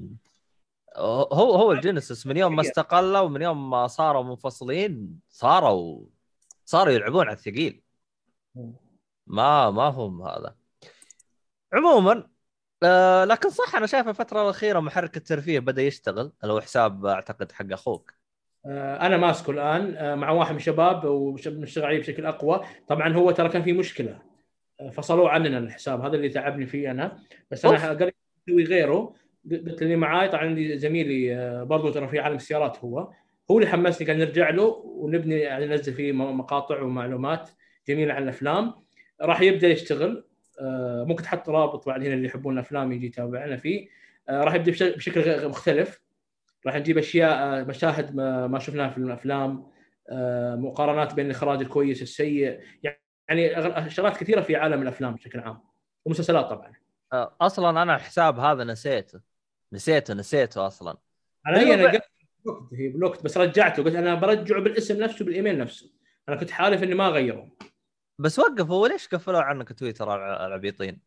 هو 0.97 1.55
هو 1.55 1.73
ال 1.73 1.80
Genesis 1.80 2.27
من 2.27 2.37
يوم 2.37 2.57
ما 2.57 2.63
استقلوا 2.63 3.21
ومن 3.21 3.43
يوم 3.43 3.71
ما 3.71 3.87
صاروا 3.87 4.23
منفصلين 4.23 5.19
صاروا 5.31 6.05
صاروا 6.73 6.93
يلعبون 6.93 7.27
على 7.27 7.37
الثقيل. 7.37 7.83
ما 9.27 9.71
ما 9.71 9.83
هم 9.83 10.23
هذا. 10.23 10.55
عموما 11.73 12.29
آه 12.83 13.25
لكن 13.25 13.51
صح 13.51 13.77
أنا 13.77 13.87
شايف 13.87 14.09
الفترة 14.09 14.43
الأخيرة 14.43 14.81
محرك 14.81 15.17
الترفيه 15.17 15.59
بدأ 15.59 15.83
يشتغل. 15.83 16.33
هو 16.45 16.61
حساب 16.61 17.07
أعتقد 17.07 17.53
حق 17.53 17.73
أخوك. 17.73 18.15
آه، 18.67 19.07
أنا 19.07 19.17
ماسكه 19.17 19.51
الآن 19.51 19.97
آه، 19.97 20.15
مع 20.15 20.31
واحد 20.31 20.51
من 20.51 20.57
الشباب 20.57 21.05
ونشتغل 21.05 21.85
عليه 21.85 21.99
بشكل 21.99 22.27
أقوى. 22.27 22.61
طبعا 22.89 23.13
هو 23.13 23.31
ترى 23.31 23.49
كان 23.49 23.63
في 23.63 23.73
مشكلة. 23.73 24.23
آه، 24.81 24.91
فصلوا 24.91 25.31
عننا 25.31 25.59
الحساب. 25.59 26.01
هذا 26.01 26.17
اللي 26.17 26.29
تعبني 26.29 26.67
فيه 26.67 26.91
أنا. 26.91 27.19
بس. 27.51 27.65
أنا 27.65 27.89
قريت 27.89 28.17
أسوي 28.49 28.65
غيره. 28.65 29.15
قلت 29.51 29.83
اللي 29.83 29.97
معاي 29.97 30.29
طبعا 30.29 30.41
عندي 30.41 30.79
زميلي 30.79 31.37
آه، 31.37 31.63
برضو 31.63 31.91
ترى 31.91 32.09
في 32.09 32.19
عالم 32.19 32.37
السيارات 32.37 32.79
هو. 32.79 33.13
هو 33.51 33.59
اللي 33.59 33.71
حمسني 33.71 34.07
قال 34.07 34.19
نرجع 34.19 34.51
له 34.51 34.65
ونبني 34.85 35.39
يعني 35.39 35.67
ننزل 35.67 35.95
فيه 35.95 36.13
مقاطع 36.13 36.83
ومعلومات 36.83 37.51
جميلة 37.89 38.15
عن 38.15 38.23
الأفلام. 38.23 38.75
راح 39.23 39.41
يبدأ 39.41 39.69
يشتغل. 39.69 40.25
آه، 40.61 41.05
ممكن 41.09 41.23
تحط 41.23 41.49
رابط 41.49 41.87
بعد 41.87 42.03
هنا 42.05 42.15
اللي 42.15 42.27
يحبون 42.27 42.55
الأفلام 42.55 42.93
يجي 42.93 43.07
يتابعنا 43.07 43.57
فيه. 43.57 43.89
آه، 44.29 44.45
راح 44.45 44.55
يبدأ 44.55 44.71
بش- 44.71 44.83
بشكل 44.83 45.49
مختلف. 45.49 46.01
راح 46.67 46.77
نجيب 46.77 46.99
أشياء 46.99 47.33
آه، 47.33 47.63
مشاهد 47.65 48.15
ما, 48.17 48.59
شفناها 48.59 48.91
في 48.91 48.99
الأفلام. 48.99 49.73
مقارنات 50.57 51.15
بين 51.15 51.27
الإخراج 51.27 51.61
الكويس 51.61 52.03
السيء 52.03 52.61
يعني 53.29 53.91
شغلات 53.91 54.17
كثيرة 54.17 54.41
في 54.41 54.57
عالم 54.57 54.83
الأفلام 54.83 55.15
بشكل 55.15 55.41
عام. 55.41 55.61
ومسلسلات 56.05 56.47
طبعا. 56.47 56.73
أصلا 57.41 57.83
أنا 57.83 57.97
الحساب 57.97 58.39
هذا 58.39 58.65
نسيته. 58.65 59.21
نسيته 59.73 60.15
نسيته 60.15 60.67
أصلا. 60.67 60.97
أنا 61.47 61.59
أيوة 61.59 61.77
هي 61.77 61.89
أنا 61.89 62.01
blocked 62.45 62.75
هي 62.75 62.89
blocked 62.89 63.25
بس 63.25 63.37
رجعته 63.39 63.83
قلت 63.83 63.95
أنا 63.95 64.15
برجعه 64.15 64.61
بالاسم 64.61 65.03
نفسه 65.03 65.25
بالإيميل 65.25 65.59
نفسه. 65.59 65.91
أنا 66.29 66.37
كنت 66.37 66.51
حالف 66.51 66.83
إني 66.83 66.95
ما 66.95 67.07
اغيره 67.07 67.49
بس 68.19 68.39
وقفوا 68.39 68.89
ليش 68.89 69.09
قفلوا 69.09 69.41
عنك 69.41 69.73
تويتر 69.79 70.15
الع- 70.15 70.47
العبيطين؟ 70.47 71.01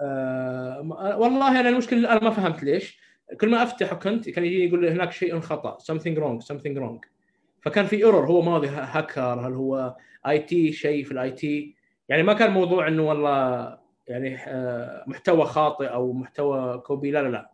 آه 0.00 0.80
ما- 0.82 1.14
والله 1.14 1.60
أنا 1.60 1.68
المشكلة 1.68 2.12
أنا 2.12 2.20
ما 2.24 2.30
فهمت 2.30 2.62
ليش. 2.64 3.00
كل 3.40 3.50
ما 3.50 3.62
أفتحه 3.62 3.96
كنت 3.96 4.28
كان 4.28 4.44
يجيني 4.44 4.64
يقول 4.64 4.80
لي 4.82 4.90
هناك 4.90 5.12
شيء 5.12 5.40
خطا 5.40 5.78
something 5.92 6.16
wrong 6.18 6.46
something 6.46 6.76
wrong. 6.82 7.08
فكان 7.62 7.86
في 7.86 7.96
error 7.96 8.26
هو 8.26 8.42
ماضي 8.42 8.68
هاكر 8.68 9.20
هل 9.20 9.52
هو 9.52 9.96
IT 10.26 10.72
شيء 10.72 11.04
في 11.04 11.12
ال 11.12 11.30
IT. 11.30 11.76
يعني 12.08 12.22
ما 12.22 12.32
كان 12.32 12.50
موضوع 12.50 12.88
إنه 12.88 13.08
والله 13.08 13.78
يعني 14.08 14.36
آه، 14.46 15.04
محتوى 15.06 15.44
خاطئ 15.44 15.84
أو 15.86 16.12
محتوى 16.12 16.78
copy 16.78 17.10
لا 17.10 17.22
لا 17.22 17.28
لا. 17.28 17.49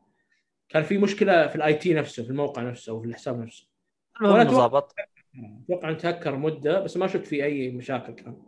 كان 0.69 0.83
في 0.83 0.99
مشكلة 0.99 1.47
في 1.47 1.57
ال 1.57 1.75
IT 1.75 1.95
نفسه 1.95 2.23
في 2.23 2.31
الموقع 2.31 2.63
نفسه 2.63 2.93
أو 2.93 3.01
في 3.01 3.07
الحساب 3.07 3.41
نفسه. 3.41 3.69
ولا 4.23 4.45
ظبط 4.45 4.95
أتوقع 5.65 5.89
أن 5.89 5.97
تهكر 5.97 6.37
مدة 6.37 6.81
بس 6.81 6.97
ما 6.97 7.07
شفت 7.07 7.27
في 7.27 7.45
أي 7.45 7.71
مشاكل 7.71 8.13
كان 8.13 8.43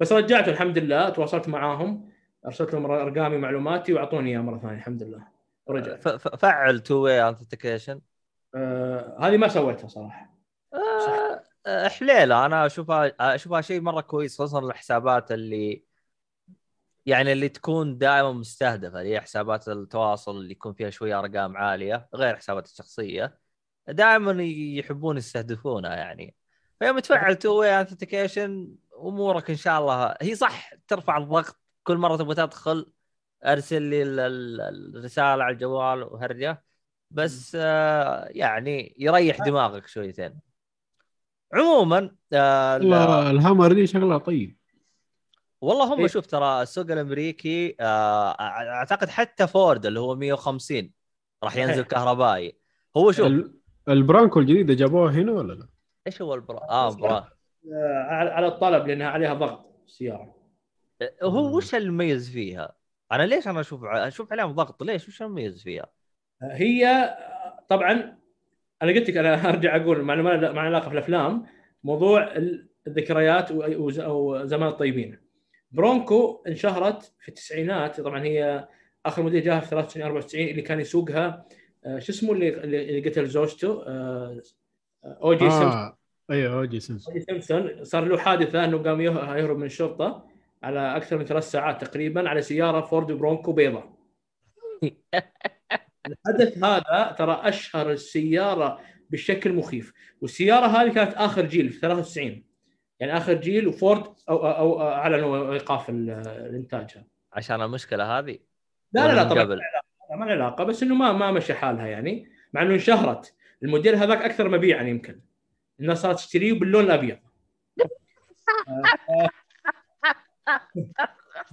بس 0.00 0.12
رجعته 0.12 0.50
الحمد 0.50 0.78
لله 0.78 1.08
تواصلت 1.08 1.48
معاهم 1.48 2.10
أرسلت 2.46 2.74
لهم 2.74 2.90
أرقامي 2.90 3.36
معلوماتي 3.36 3.92
وأعطوني 3.92 4.30
إياها 4.30 4.42
مرة 4.42 4.58
ثانية 4.58 4.74
الحمد 4.74 5.02
لله. 5.02 5.26
ورجع 5.66 5.96
فعل 6.16 6.80
two 6.80 6.94
way 6.94 7.30
authentication 7.30 8.00
آه 8.54 9.16
هذه 9.20 9.36
ما 9.36 9.48
سويتها 9.48 9.88
صراحة. 9.88 10.36
آه، 11.66 11.88
حليلة 11.88 12.46
أنا 12.46 12.66
اشوفها 12.66 13.12
أشوفها 13.20 13.60
شيء 13.60 13.80
مرة 13.80 14.00
كويس 14.00 14.34
خصوصا 14.34 14.58
الحسابات 14.58 15.32
اللي 15.32 15.82
يعني 17.06 17.32
اللي 17.32 17.48
تكون 17.48 17.98
دائما 17.98 18.32
مستهدفة 18.32 19.00
اللي 19.00 19.12
هي 19.14 19.20
حسابات 19.20 19.68
التواصل 19.68 20.36
اللي 20.36 20.52
يكون 20.52 20.72
فيها 20.72 20.90
شوية 20.90 21.18
أرقام 21.18 21.56
عالية 21.56 22.08
غير 22.14 22.36
حسابات 22.36 22.66
الشخصية 22.66 23.38
دائما 23.88 24.42
يحبون 24.78 25.16
يستهدفونها 25.16 25.94
يعني. 25.94 26.34
فيوم 26.78 26.98
تفعل 26.98 27.36
two 27.36 27.60
way 27.60 27.80
authentication 27.80 28.74
أمورك 29.00 29.50
إن 29.50 29.56
شاء 29.56 29.80
الله 29.80 30.14
هي 30.22 30.34
صح 30.34 30.70
ترفع 30.88 31.16
الضغط. 31.16 31.60
كل 31.82 31.96
مرة 31.96 32.16
تبغى 32.16 32.34
تدخل 32.34 32.92
أرسل 33.44 33.82
لي 33.82 34.02
ال- 34.02 34.20
ال- 34.20 34.96
الرسالة 34.96 35.44
على 35.44 35.52
الجوال 35.52 36.02
وهرجة. 36.02 36.64
بس 37.10 37.56
آه، 37.60 38.28
يعني 38.30 38.94
يريح 38.98 39.38
دماغك 39.42 39.86
شويتين. 39.86 40.38
عموما 41.54 42.16
آه، 42.32 42.76
الهامر 43.30 43.72
دي 43.72 43.86
شغلة 43.86 44.18
طيب. 44.18 44.55
والله 45.60 45.94
هم 45.94 46.00
إيه. 46.00 46.06
شوف 46.06 46.26
ترى 46.26 46.62
السوق 46.62 46.90
الأمريكي 46.90 47.76
آه، 47.80 48.30
أعتقد 48.40 49.08
حتى 49.08 49.46
فورد 49.46 49.86
اللي 49.86 50.00
هو 50.00 50.14
150 50.14 50.90
راح 51.44 51.56
ينزل 51.56 51.72
صحيح. 51.74 51.86
كهربائي 51.86 52.58
هو 52.96 53.12
شوف 53.12 53.26
ال- 53.26 53.54
البرانكو 53.88 54.40
الجديدة 54.40 54.74
جابوها 54.74 55.12
هنا 55.12 55.32
ولا 55.32 55.52
لا؟ 55.52 55.68
إيش 56.06 56.22
هو 56.22 56.34
البرا 56.34 56.60
آه 56.70 56.94
برا 56.94 57.16
آه، 57.72 58.02
على 58.08 58.30
على 58.30 58.46
الطلب 58.46 58.86
لأنها 58.86 59.06
عليها 59.08 59.34
ضغط 59.34 59.82
السياره 59.86 60.36
هو 61.22 61.56
وش 61.56 61.74
المميز 61.74 62.30
فيها؟ 62.30 62.76
أنا 63.12 63.22
ليش 63.26 63.48
أنا 63.48 63.60
أشوف 63.60 63.84
أشوف 63.84 64.32
عليهم 64.32 64.52
ضغط 64.52 64.82
ليش 64.82 65.08
وش 65.08 65.22
المميز 65.22 65.62
فيها؟ 65.62 65.86
آه، 66.42 66.54
هي 66.54 66.86
آه، 66.86 67.64
طبعا 67.68 67.92
أنا 68.82 68.92
قلت 68.92 69.10
لك 69.10 69.16
أنا 69.16 69.34
أرجع 69.50 69.76
أقول 69.76 70.02
مع 70.02 70.14
ما 70.14 70.60
علاقة 70.60 70.88
في 70.88 70.92
الافلام 70.94 71.46
موضوع 71.84 72.34
الذكريات 72.86 73.48
وزمان 73.52 74.68
الطيبين 74.68 75.25
Bronco 75.76 76.42
انشهرت 76.48 77.12
في 77.20 77.28
التسعينات. 77.28 78.00
طبعا 78.00 78.22
هي 78.24 78.68
آخر 79.06 79.22
موديل 79.22 79.42
جاها 79.44 79.60
في 79.60 79.66
93 79.70 80.02
94 80.06 80.48
اللي 80.48 80.62
كان 80.62 80.80
يسوقها 80.80 81.46
آه، 81.86 81.98
شو 81.98 82.12
اسمه 82.12 82.32
اللي 82.32 82.48
اللي 82.48 83.08
قتل 83.10 83.26
زوجته؟ 83.26 83.84
آه، 83.86 84.40
O.J. 85.04 85.38
Simpson. 85.50 85.62
آه 85.62 85.96
أيوه 86.30 86.58
O.J. 86.58 86.80
Simpson. 86.80 87.14
O.J. 87.14 87.24
Simpson. 87.24 87.84
صار 87.84 88.04
له 88.04 88.18
حادثة 88.18 88.64
إنه 88.64 88.78
قام 88.78 89.00
يه- 89.00 89.34
يهرب 89.36 89.58
من 89.58 89.66
الشرطة 89.66 90.26
على 90.62 90.96
أكثر 90.96 91.18
من 91.18 91.24
ثلاث 91.24 91.50
ساعات 91.50 91.84
تقريبا 91.84 92.28
على 92.28 92.42
سيارة 92.42 92.80
فورد 92.80 93.12
برونكو 93.12 93.52
بيضاء 93.52 93.96
الحدث 96.06 96.64
هذا 96.64 97.14
ترى 97.18 97.40
أشهر 97.44 97.90
السيارة 97.90 98.80
بشكل 99.10 99.52
مخيف. 99.52 99.92
والسيارة 100.20 100.66
هذه 100.66 100.92
كانت 100.92 101.14
آخر 101.14 101.46
جيل 101.46 101.70
في 101.70 101.80
93 101.80 102.44
يعني 103.00 103.16
آخر 103.16 103.32
جيل 103.34 103.68
وفورد 103.68 104.04
أو 104.28 104.36
أو, 104.50 104.82
اعلنوا 104.82 105.52
إيقاف 105.52 105.90
ال- 105.90 106.10
الانتاجها 106.26 107.04
عشان 107.32 107.62
المشكلة 107.62 108.18
هذه؟ 108.18 108.38
لا 108.92 109.06
لا 109.06 109.12
لا 109.14 109.24
طبعا 109.24 109.42
قبل؟ 109.42 109.56
لا، 110.10 110.16
ما 110.16 110.24
له 110.24 110.30
علاقة 110.32 110.64
بس 110.64 110.82
إنه 110.82 110.94
ما 110.94 111.12
ما 111.12 111.30
مشى 111.30 111.54
حالها 111.54 111.86
يعني 111.86 112.28
مع 112.52 112.62
إنه 112.62 112.74
انشهرت. 112.74 113.34
الموديل 113.62 113.94
هذاك 113.94 114.22
أكثر 114.22 114.48
مبيعا 114.48 114.82
يمكن. 114.82 115.20
الناس 115.80 116.02
صارت 116.02 116.16
تشتريه 116.16 116.52
باللون 116.52 116.84
الأبيض. 116.84 117.18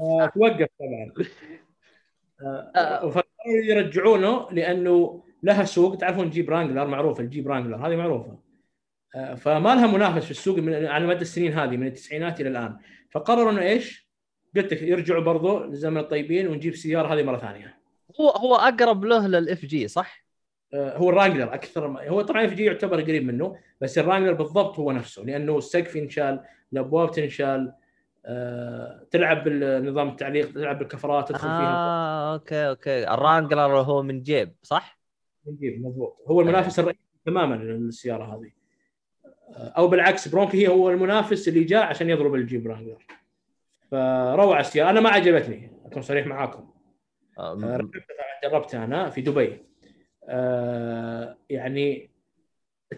آه، 0.02 0.26
توقف 0.36 0.68
طبعا. 0.80 1.14
آه، 2.76 3.10
فقرروا 3.10 3.64
يرجعونه 3.65 4.52
لأنه 4.52 5.24
لها 5.44 5.64
سوق. 5.64 5.98
تعرفون 5.98 6.30
Jeep 6.30 6.50
Wrangler؟ 6.50 6.88
معروفه 6.88 7.24
ال 7.24 7.28
Jeep 7.28 7.48
Wrangler 7.48 7.88
هذه 7.88 7.95
معروفة. 7.95 8.40
فما 9.14 9.76
لها 9.76 9.88
منافس 9.88 10.26
في 10.26 10.31
السوق 10.31 10.57
من 10.57 10.85
على 10.85 11.07
مدى 11.07 11.22
السنين 11.22 11.53
هذه 11.53 11.77
من 11.77 11.88
التسعينات 11.88 12.41
إلى 12.41 12.49
الآن 12.49 12.77
فقرروا 13.11 13.52
إنه 13.52 13.61
إيش؟ 13.61 14.10
قلت 14.56 14.73
لك 14.73 14.81
يرجعوا 14.81 15.23
برضو 15.23 15.64
لزمن 15.64 15.98
الطيبين 15.98 16.48
ونجيب 16.48 16.73
السياره 16.73 17.14
هذه 17.14 17.23
مرة 17.23 17.38
ثانية 17.38 17.77
هو 18.19 18.30
هو 18.30 18.56
أقرب 18.56 19.06
له 19.06 19.27
لل 19.28 19.66
FJ 19.66 19.88
صح؟ 19.88 20.23
آه، 20.73 20.98
هو 20.98 21.10
ال 21.10 21.14
Wrangler 21.14 21.54
أكثر 21.53 21.88
ما 21.88 22.10
هو 22.10 22.22
طبعا 22.22 22.45
FJ 22.45 22.64
يعتبر 22.64 23.02
قريب 23.02 23.23
منه 23.23 23.56
بس 23.81 23.98
ال 23.98 24.02
Wrangler 24.02 24.34
بالضبط 24.34 24.80
هو 24.80 24.91
نفسه 24.91 25.23
لأنه 25.23 25.57
السقف 25.57 25.95
ينشال 25.95 26.44
الأبواب 26.73 27.11
تنشال 27.11 27.73
آه، 28.26 29.07
تلعب 29.11 29.44
بالنظام 29.44 30.10
التعليق 30.10 30.53
تلعب 30.53 30.80
بالكفرات 30.80 31.30
تدخل 31.30 31.48
فيها 31.48 31.76
آه 31.76 32.34
أوكي 32.34 32.69
أوكي 32.69 33.14
ال 33.14 33.21
Wrangler 33.21 33.82
هو 33.81 34.03
من 34.03 34.22
جيب 34.22 34.56
صح؟ 34.64 34.99
نجيب 35.48 35.85
مضبوط 35.85 36.18
هو 36.27 36.41
المنافس 36.41 36.80
الرئيسي 36.80 36.99
تماما 37.26 37.56
للسيارة 37.56 38.23
هذه 38.23 38.48
آه، 38.48 38.62
أو 39.56 39.88
بالعكس 39.88 40.28
Bronco 40.28 40.58
هي 40.58 40.68
هو 40.68 40.90
المنافس 40.90 41.48
اللي 41.48 41.64
جاء 41.64 41.84
عشان 41.84 42.10
يضرب 42.10 42.36
ال 42.36 42.42
Jeep 42.42 42.68
Wrangler 42.68 43.06
فروعة 43.92 44.60
السيارة. 44.60 44.90
أنا 44.90 45.00
ما 45.00 45.10
عجبتني 45.10 45.72
أكون 45.86 46.02
صريح 46.02 46.28
معاكم. 46.28 46.70
آه، 47.40 47.54
آه، 47.54 47.90
جربتها 48.44 48.84
أنا 48.84 49.10
في 49.10 49.22
دبي. 49.22 49.66
آه، 50.30 51.38
يعني 51.50 52.12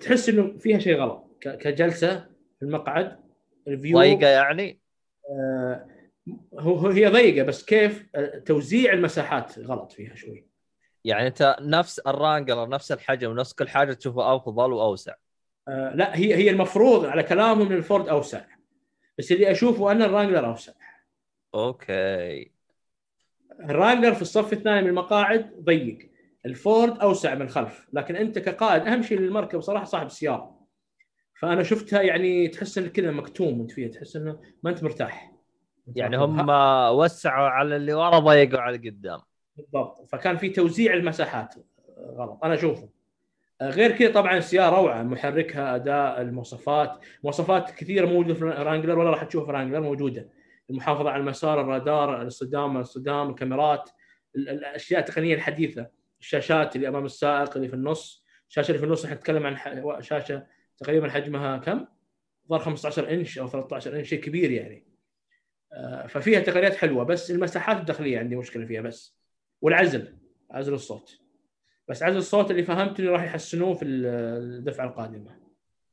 تحس 0.02 0.30
إنه 0.30 0.58
فيها 0.58 0.80
شيء 0.80 0.98
غلط. 0.98 1.38
كجلسة 1.42 2.20
في 2.60 2.66
المقعد 2.66 3.20
ال 3.68 3.73
view. 3.73 4.00
ضيقة 4.00 4.28
يعني؟ 4.28 4.80
آه، 5.30 5.88
هو 6.60 6.88
هي 6.88 7.08
ضيقة 7.08 7.46
بس 7.46 7.66
كيف؟ 7.66 8.06
توزيع 8.46 8.94
المساحات 8.94 9.60
غلط 9.60 9.92
فيها 9.92 10.16
شوي. 10.16 10.48
يعني 11.04 11.28
أنت 11.28 11.56
نفس 11.62 12.00
ال 12.00 12.08
Wrangler 12.08 12.70
نفس 12.70 12.92
الحجم 12.92 13.34
نفس 13.34 13.54
كل 13.54 13.70
حاجة 13.70 13.94
تشوفه 13.94 14.36
افضل 14.36 14.74
وأوسع. 14.74 15.14
لا 15.68 16.18
هي 16.18 16.36
هي 16.36 16.50
المفروض 16.50 17.06
على 17.06 17.24
كلامهم 17.24 17.68
إن 17.68 17.74
الفورد 17.78 18.08
أوسع. 18.08 18.42
بس 19.18 19.32
اللي 19.32 19.52
أشوفه 19.52 19.92
أن 19.92 20.02
ال 20.02 20.07
Wrangler 20.07 20.46
أوسع. 20.46 20.74
أوكي. 21.56 22.52
ال 23.60 23.66
Wrangler 23.66 24.14
في 24.14 24.22
الصف 24.22 24.54
الثاني 24.54 24.82
من 24.82 24.90
المقاعد 24.90 25.64
ضيق. 25.64 26.12
الفورد 26.46 27.00
أوسع 27.00 27.36
من 27.36 27.42
الخلف. 27.42 27.88
لكن 27.94 28.16
أنت 28.16 28.40
كقائد 28.40 28.82
أهم 28.82 29.02
شيء 29.02 29.20
للمركب 29.20 29.62
صراحة 29.62 29.86
صاحب 29.86 30.06
السيارة. 30.06 30.56
فأنا 31.40 31.64
شفتها 31.64 32.02
يعني 32.02 32.48
تحس 32.48 32.78
انك 32.78 32.92
كذا 32.92 33.12
مكتوم 33.12 33.62
أنت 33.62 33.72
فيها 33.72 33.88
تحس 33.88 34.16
إنه 34.16 34.42
ما 34.64 34.70
أنت 34.70 34.84
مرتاح. 34.84 35.32
يعني 35.96 36.18
هم 36.18 36.50
وسعوا 36.90 37.48
على 37.48 37.76
اللي 37.76 37.94
ورا 37.94 38.20
ضيقوا 38.20 38.60
على 38.60 38.76
اللي 38.76 38.90
قدام. 38.90 39.20
بالضبط. 39.58 40.10
فكان 40.10 40.38
في 40.38 40.50
توزيع 40.50 40.94
المساحات. 40.94 41.56
غلط. 42.18 42.40
أنا 42.44 42.54
أشوفه. 42.54 42.90
غير 43.62 43.92
كذا 43.92 44.12
طبعا 44.12 44.38
السيارة 44.38 44.76
روعة 44.76 45.04
محركها 45.04 45.76
أداء 45.76 46.22
المواصفات 46.22 47.06
مواصفات 47.24 47.72
كثيرة 47.72 48.06
موجودة 48.06 48.34
في 48.34 48.46
Wrangler 48.46 49.00
ولا 49.00 49.10
راح 49.10 49.24
تشوفها 49.24 49.46
في 49.46 49.52
Wrangler 49.52 49.80
موجودة. 49.82 50.30
المحافظة 50.70 51.10
على 51.10 51.20
المسار 51.22 51.62
الرادار 51.62 52.22
الاصطدام 52.22 52.78
الصدام 52.78 53.30
الكاميرات 53.30 53.90
ال- 54.36 54.50
الأشياء 54.50 55.00
التقنية 55.00 55.36
الحديثة. 55.36 55.88
الشاشات 56.20 56.76
اللي 56.76 56.88
أمام 56.88 57.06
السائق 57.06 57.56
اللي 57.56 57.68
في 57.68 57.74
النص. 57.74 58.26
الشاشة 58.50 58.68
اللي 58.68 58.80
في 58.80 58.86
النص 58.86 59.06
إحنا 59.06 59.18
نتكلم 59.18 59.46
عن 59.46 59.58
شاشة 60.02 60.48
تقريبا 60.78 61.10
حجمها 61.10 61.58
كم؟ 61.58 61.86
ظهر 62.50 62.60
15 62.60 63.10
إنش 63.14 63.40
أو 63.40 63.48
13 63.48 63.96
إنش 64.00 64.10
شيء 64.10 64.22
كبير 64.22 64.52
يعني. 64.52 64.88
آه، 65.74 66.08
ففيها 66.08 66.40
تقنيات 66.40 66.76
حلوة 66.76 67.04
بس 67.04 67.32
المساحات 67.32 67.78
الداخلية 67.78 68.20
عندي 68.20 68.36
مشكلة 68.36 68.66
فيها 68.66 68.82
بس. 68.82 69.18
والعزل 69.62 70.18
عزل 70.52 70.74
الصوت. 70.74 71.20
بس 71.88 72.04
عزل 72.04 72.18
الصوت 72.18 72.52
اللي 72.52 72.64
فهمت 72.64 73.00
انه 73.00 73.12
راح 73.12 73.24
يحسنوه 73.24 73.74
في 73.74 73.86
الدفعة 73.86 74.86
القادمة. 74.86 75.40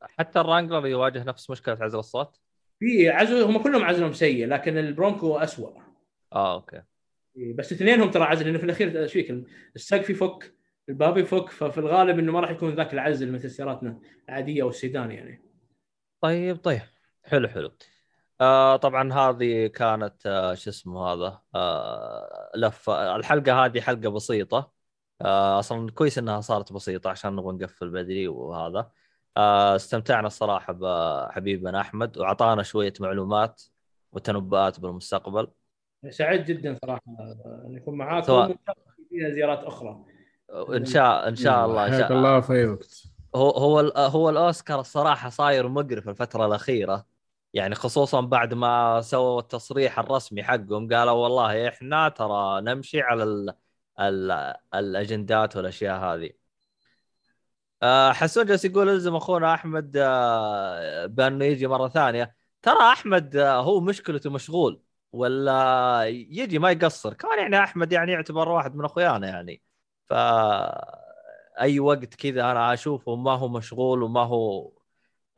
حتى 0.03 0.41
ال 0.41 0.46
Wrangler 0.46 0.87
يواجه 0.87 1.25
نفس 1.25 1.51
مشكلة 1.51 1.79
عزل 1.81 1.99
الصوت؟ 1.99 2.41
في 2.79 3.11
عزل 3.11 3.43
هم 3.43 3.59
كلهم 3.59 3.85
عزلهم 3.85 4.13
سيء 4.13 4.47
لكن 4.47 4.79
ال 4.79 4.87
Bronco 4.87 5.37
أسوأ. 5.37 5.71
آه 6.33 6.55
أوكي. 6.55 6.83
بس 7.37 7.73
اثنينهم 7.73 8.11
ترى 8.11 8.25
عزل 8.25 8.47
لأنه 8.47 8.59
في 8.59 8.65
الأخير 8.65 9.03
إيش 9.03 9.13
فيك؟ 9.13 9.45
السقف 9.77 10.11
يفك 10.11 10.55
الباب 10.89 11.19
يفك 11.19 11.49
ففي 11.49 11.79
الغالب 11.79 12.19
إنه 12.19 12.33
ما 12.33 12.41
راح 12.41 12.51
يكون 12.51 12.75
ذاك 12.75 12.95
العزل 12.95 13.33
مثل 13.33 13.51
سياراتنا 13.51 14.01
العادية 14.29 14.63
والسيدان 14.63 15.11
يعني. 15.11 15.43
طيب 16.21 16.57
طيب. 16.57 16.81
حلو 17.25 17.49
حلو. 17.49 17.73
آه 18.41 18.77
طبعا 18.77 19.13
هذه 19.13 19.67
كانت 19.67 20.27
آه 20.27 20.55
شو 20.55 20.71
اسمه 20.71 21.07
هذا؟ 21.07 21.43
آه 21.55 22.51
لفه 22.57 23.17
الحلقة 23.17 23.65
هذه 23.65 23.81
حلقة 23.81 24.09
بسيطة. 24.09 24.73
أصلا 25.59 25.91
كويس 25.91 26.19
إنها 26.19 26.41
صارت 26.41 26.73
بسيطة 26.73 27.11
عشان 27.11 27.37
نبغى 27.37 27.57
نقفل 27.57 27.91
بدري 27.91 28.29
وهذا. 28.29 28.91
آه 29.37 29.77
استمتعنا 29.77 30.27
الصراحة 30.27 30.73
بحبيبنا 30.73 31.81
أحمد 31.81 32.19
وأعطانا 32.19 32.63
شوية 32.63 32.93
معلومات 33.01 33.63
وتنبؤات 34.13 34.81
بالمستقبل. 34.81 35.49
سعيد 36.11 36.45
جدا 36.45 36.79
صراحة 36.85 37.03
أن 37.67 37.75
يكون 37.77 37.99
معاكم 37.99 38.27
سواء. 38.27 38.57
فيها 39.11 39.31
زيارات 39.31 39.65
أخرى. 39.65 40.05
إن 40.69 40.85
شاء 40.85 41.29
إن 41.29 41.37
شاء 41.37 41.67
الله 41.67 41.87
إن 41.87 41.91
حياك 41.91 42.09
شاء 42.09 42.19
الله 42.19 42.41
في 42.41 42.53
أي 42.53 42.67
وقت. 42.67 43.03
هو 43.35 43.51
هو 43.51 43.81
ال- 43.81 43.99
هو 43.99 44.31
الأوسكار 44.31 44.81
الصراحة 44.81 45.29
صاير 45.29 45.69
مقرف 45.69 46.09
الفترة 46.09 46.47
الأخيرة. 46.47 47.07
يعني 47.55 47.75
خصوصا 47.75 48.21
بعد 48.21 48.55
ما 48.55 49.01
سووا 49.01 49.41
التصريح 49.41 49.99
الرسمي 49.99 50.43
حقهم 50.43 50.95
قالوا 50.95 51.13
والله 51.13 51.69
إحنا 51.69 52.09
ترى 52.09 52.61
نمشي 52.61 53.01
على 53.01 53.55
الأجندات 54.75 55.57
والأشياء 55.57 56.01
هذه. 56.01 56.31
آه، 57.83 58.13
حسون 58.13 58.47
جالس 58.47 58.65
يقول 58.65 58.89
ألزم 58.89 59.15
أخونا 59.17 59.55
أحمد 59.55 59.93
آه، 59.97 61.07
بأنه 61.07 61.45
يجي 61.45 61.67
مرة 61.67 61.89
ثانية. 61.89 62.37
ترى 62.63 62.93
أحمد 62.93 63.37
آه، 63.37 63.61
هو 63.63 63.81
مشكلته 63.81 64.31
مشغول 64.31 64.83
ولا 65.13 66.05
يجي 66.07 66.59
ما 66.59 66.71
يقصر. 66.71 67.15
كمان 67.15 67.39
يعني 67.39 67.59
أحمد 67.65 67.93
يعني 67.93 68.13
يعتبر 68.13 68.49
واحد 68.49 68.75
من 68.75 68.85
أخويانا 68.85 69.29
يعني. 69.29 69.63
ف 70.09 70.13
أي 71.61 71.81
وقت 71.81 72.15
كذا 72.15 72.51
أنا 72.51 72.73
أشوفه 72.75 73.17
ما 73.17 73.33
هو 73.33 73.49
مشغول 73.49 74.03
وما 74.03 74.21
هو 74.21 74.73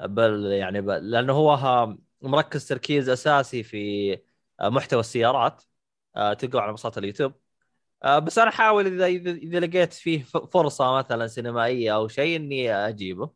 بل 0.00 0.46
يعني 0.46 0.80
بل 0.80 1.10
لأنه 1.10 1.32
هو 1.32 1.56
مركز 2.22 2.68
تركيز 2.68 3.08
أساسي 3.08 3.62
في 3.62 4.18
محتوى 4.62 5.00
السيارات 5.00 5.62
تلقوا 6.38 6.60
على 6.60 6.70
منصات 6.70 6.98
اليوتيوب. 6.98 7.43
بس 8.04 8.38
أنا 8.38 8.48
أحاول 8.48 8.86
اذا 8.86 9.06
اذا 9.06 9.60
لقيت 9.60 9.92
فيه 9.92 10.22
فرصة 10.52 10.96
مثلا 10.96 11.26
سينمائية 11.26 11.94
أو 11.94 12.08
شيء 12.08 12.36
إني 12.36 12.74
أجيبه. 12.74 13.30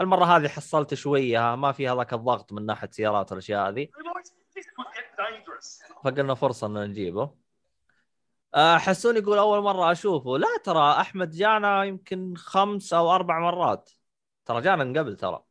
المرة 0.00 0.24
هذه 0.24 0.48
حصلت 0.48 0.94
شوية 0.94 1.54
ما 1.54 1.72
في 1.72 1.88
هذاك 1.88 2.12
الضغط 2.12 2.52
من 2.52 2.66
ناحية 2.66 2.88
سيارات 2.90 3.32
والأشياء 3.32 3.68
هذه. 3.68 3.88
فقلنا 6.04 6.34
فرصة 6.34 6.66
ان 6.66 6.90
نجيبه. 6.90 7.30
آه، 8.54 8.78
حسون 8.78 9.16
يقول 9.16 9.38
أول 9.38 9.62
مرة 9.62 9.92
أشوفه. 9.92 10.38
لا 10.38 10.48
ترى 10.64 10.90
أحمد 10.90 11.30
جانا 11.30 11.84
يمكن 11.84 12.34
خمس 12.36 12.92
أو 12.92 13.14
أربع 13.14 13.38
مرات. 13.38 13.90
ترى 14.44 14.60
جانا 14.60 14.84
من 14.84 14.98
قبل 14.98 15.16
ترى. 15.16 15.42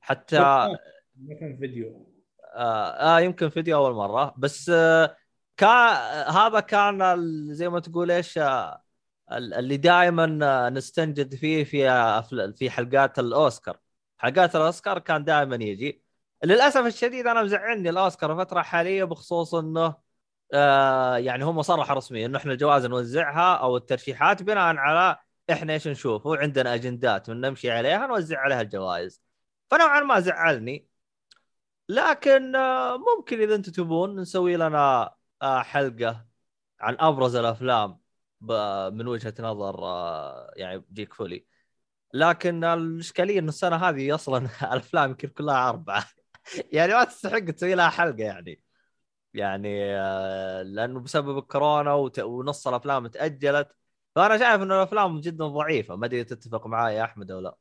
حتى 0.00 0.38
ما 0.38 1.34
كان 1.40 1.56
فيديو. 1.60 2.06
آه, 2.54 3.16
آه 3.16 3.20
يمكن 3.20 3.48
فيديو 3.48 3.76
أول 3.76 3.94
مرة. 3.94 4.34
بس 4.38 4.70
آه 4.74 5.16
كان 5.56 5.96
هذا 6.34 6.60
كان 6.60 7.16
زي 7.54 7.68
ما 7.68 7.80
تقول 7.80 8.10
إيش 8.10 8.38
آه، 8.38 8.82
ال- 9.32 9.54
اللي 9.54 9.76
دائما 9.76 10.70
نستنجد 10.70 11.34
فيه 11.34 11.64
في 11.64 11.88
في 12.56 12.70
حلقات 12.70 13.18
الأوسكار. 13.18 13.78
حلقات 14.18 14.56
الأوسكار 14.56 14.98
كان 14.98 15.24
دائما 15.24 15.56
يجي. 15.56 16.04
للأسف 16.44 16.86
الشديد 16.86 17.26
أنا 17.26 17.42
مزعلني 17.42 17.90
الأوسكار 17.90 18.32
الفترة 18.32 18.60
الحاليه 18.60 19.04
بخصوص 19.04 19.54
إنه 19.54 19.94
آه 20.54 21.16
يعني 21.16 21.44
هم 21.44 21.62
صرحوا 21.62 21.96
رسميا 21.96 22.26
إنه 22.26 22.38
إحنا 22.38 22.52
الجوائز 22.52 22.86
نوزعها 22.86 23.54
أو 23.56 23.76
الترشيحات 23.76 24.42
بناء 24.42 24.76
على 24.76 25.16
إحنا 25.50 25.72
إيش 25.72 25.88
نشوفه 25.88 26.36
عندنا 26.36 26.74
أجندات 26.74 27.30
من 27.30 27.40
نمشي 27.40 27.70
عليها 27.70 28.06
نوزع 28.06 28.38
عليها 28.40 28.60
الجوائز. 28.60 29.22
فنوعا 29.70 30.00
ما 30.00 30.20
زعلني. 30.20 30.88
لكن 31.88 32.56
آه، 32.56 32.96
ممكن 32.96 33.40
إذا 33.40 33.54
أنتم 33.54 33.72
تبون 33.72 34.20
نسوي 34.20 34.56
لنا 34.56 35.02
آه، 35.02 35.13
حلقة 35.42 36.26
عن 36.80 36.96
أبرز 37.00 37.36
الأفلام 37.36 37.98
من 38.92 39.06
وجهة 39.08 39.34
نظر 39.40 39.84
آه، 39.84 40.52
يعني 40.56 40.84
جيك 40.92 41.14
فولي. 41.14 41.46
لكن 42.14 42.64
الإشكالية 42.64 43.38
ان 43.38 43.48
السنة 43.48 43.76
هذه 43.76 44.14
أصلا 44.14 44.38
الأفلام 44.72 45.10
يمكن 45.10 45.28
كلها 45.28 45.68
أربعة. 45.68 46.04
يعني 46.72 46.92
ما 46.94 47.04
تستحق 47.04 47.38
تسوي 47.38 47.74
لها 47.74 47.88
حلقة 47.90 48.24
يعني. 48.24 48.60
يعني 49.34 49.84
آه، 49.84 50.62
لأنه 50.62 51.00
بسبب 51.00 51.38
الكورونا 51.38 51.94
ونص 52.18 52.68
الأفلام 52.68 53.06
تأجلت. 53.06 53.76
فأنا 54.14 54.38
شايف 54.38 54.62
إنه 54.62 54.76
الأفلام 54.76 55.20
جدا 55.20 55.46
ضعيفة. 55.46 55.96
ما 55.96 56.06
أدري 56.06 56.24
تتفق 56.24 56.66
معي 56.66 56.96
يا 56.96 57.04
أحمد 57.04 57.30
أو 57.30 57.40
لا. 57.40 57.56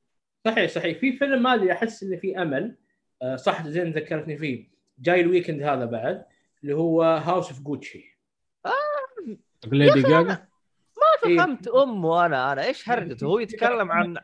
صحيح 0.46 0.72
صحيح. 0.72 1.00
في 1.00 1.18
فيلم 1.18 1.44
ما 1.44 1.54
ادري 1.54 1.72
أحس 1.72 2.04
انه 2.04 2.18
في 2.18 2.42
أمل. 2.42 2.78
آه، 3.22 3.36
صح 3.36 3.68
زين 3.68 3.92
ذكرتني 3.92 4.38
فيه. 4.38 4.70
جاي 5.00 5.22
ال 5.22 5.27
weekend 5.27 5.62
هذا 5.62 5.86
بعد. 5.86 6.26
اللي 6.64 6.76
هو 6.76 7.04
House 7.04 7.50
of 7.50 7.60
Gucci 7.62 8.20
Lady 9.68 10.02
Gaga 10.02 10.24
ما 10.24 11.30
إيه. 11.30 11.38
فهمت 11.38 11.68
أمه 11.68 12.26
أنا 12.26 12.54
أنا 12.54 12.66
إيش 12.66 12.90
هرجته؟ 12.90 13.26
هو 13.28 13.40
يتكلم 13.40 13.92
عن 13.92 14.18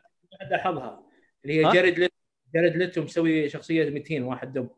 لاحظها. 0.52 1.04
اللي؟ 1.46 1.66
هي 1.68 1.74
Jared 1.74 2.00
Let 2.00 2.14
Jared 2.56 2.76
Leto 2.76 3.02
مسوي 3.04 3.50
شخصية 3.50 3.90
200 3.90 4.22
واحد 4.24 4.54
دب 4.54 4.70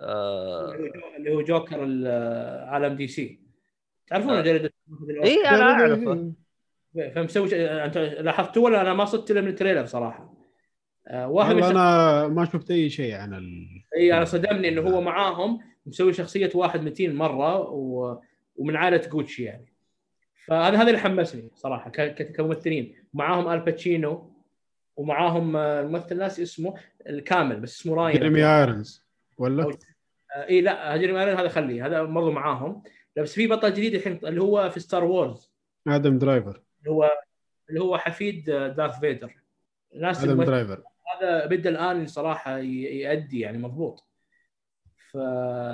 آه... 0.00 0.74
اللي 1.16 1.34
هو 1.34 1.42
جوكر 1.42 1.84
ال- 1.84 2.68
عالم 2.68 2.96
DC 2.96 3.40
تعرفون 4.06 4.30
آه. 4.30 4.40
Jared 4.40 4.62
Leto 4.62 4.74
اي 5.24 5.48
أنا 5.48 5.62
أعرفه. 5.62 6.32
فمسوي 7.14 7.48
ش- 7.48 7.54
أنت 7.54 7.98
لاحظت 7.98 8.56
ولا؟ 8.58 8.80
أنا 8.80 8.94
ما 8.94 9.04
صدت 9.04 9.30
إلا 9.30 9.40
من 9.40 9.48
ال 9.48 9.53
trailer 9.53 9.86
صراحة. 9.86 10.34
آه، 11.08 11.28
واحد 11.28 11.56
أنا 11.56 12.28
ما 12.28 12.44
شفت 12.44 12.70
أي 12.70 12.90
شيء 12.90 13.14
عن 13.14 13.34
ال... 13.34 13.66
اي 13.96 14.12
أنا 14.14 14.24
صدمني 14.24 14.68
إنه 14.68 14.80
هو 14.90 15.00
معاهم. 15.00 15.60
مسوي 15.88 16.12
شخصية 16.12 16.50
واحد 16.54 16.82
200 16.82 17.08
مرة 17.08 17.58
و... 17.60 18.18
ومن 18.56 18.76
عائلة 18.76 18.96
جوتشي 19.12 19.44
يعني. 19.44 19.72
فهذا 20.46 20.76
هذا 20.76 20.86
اللي 20.88 20.98
حمسني 20.98 21.50
صراحة 21.54 21.90
ك... 21.90 22.00
ك- 22.00 22.32
كممثلين. 22.32 22.94
معاهم 23.14 23.48
Al 23.52 23.72
Pacino 23.72 24.32
ومعاهم 24.96 25.56
آه، 25.56 25.80
الممثل 25.80 26.18
ناس 26.18 26.40
اسمه 26.40 26.74
الكامل 27.08 27.60
بس 27.60 27.80
اسمه 27.80 27.94
راين. 27.94 28.12
Jeremy 28.18 28.44
Irons 28.58 29.04
ولا؟ 29.38 29.64
أو- 29.64 29.76
آه، 30.36 30.48
إي 30.48 30.60
لا 30.60 30.96
Jeremy 30.96 31.20
Iron 31.20 31.34
هذا 31.34 31.48
خليه 31.48 31.86
هذا 31.86 32.02
برضو 32.02 32.30
معاهم. 32.30 32.82
بس 33.16 33.34
في 33.34 33.46
بطل 33.46 33.72
جديد 33.72 33.94
الحين 33.94 34.20
اللي 34.24 34.42
هو 34.42 34.70
في 34.70 34.80
Star 34.80 35.04
Wars 35.04 35.50
Adam 35.88 36.18
Driver. 36.18 36.62
اللي 36.80 36.90
هو 36.90 37.10
اللي 37.68 37.80
هو 37.80 37.98
حفيد 37.98 38.50
آه، 38.50 38.68
Darth 38.68 38.98
Vader. 39.00 39.34
ناس 39.94 40.24
Adam 40.24 40.42
Driver. 40.42 40.82
هذا 41.20 41.46
بدا 41.46 41.70
الان 41.70 42.06
صراحة 42.06 42.58
ي- 42.58 42.82
يأدي 42.84 43.40
يعني 43.40 43.58
مضبوط. 43.58 44.07
ف 45.12 45.16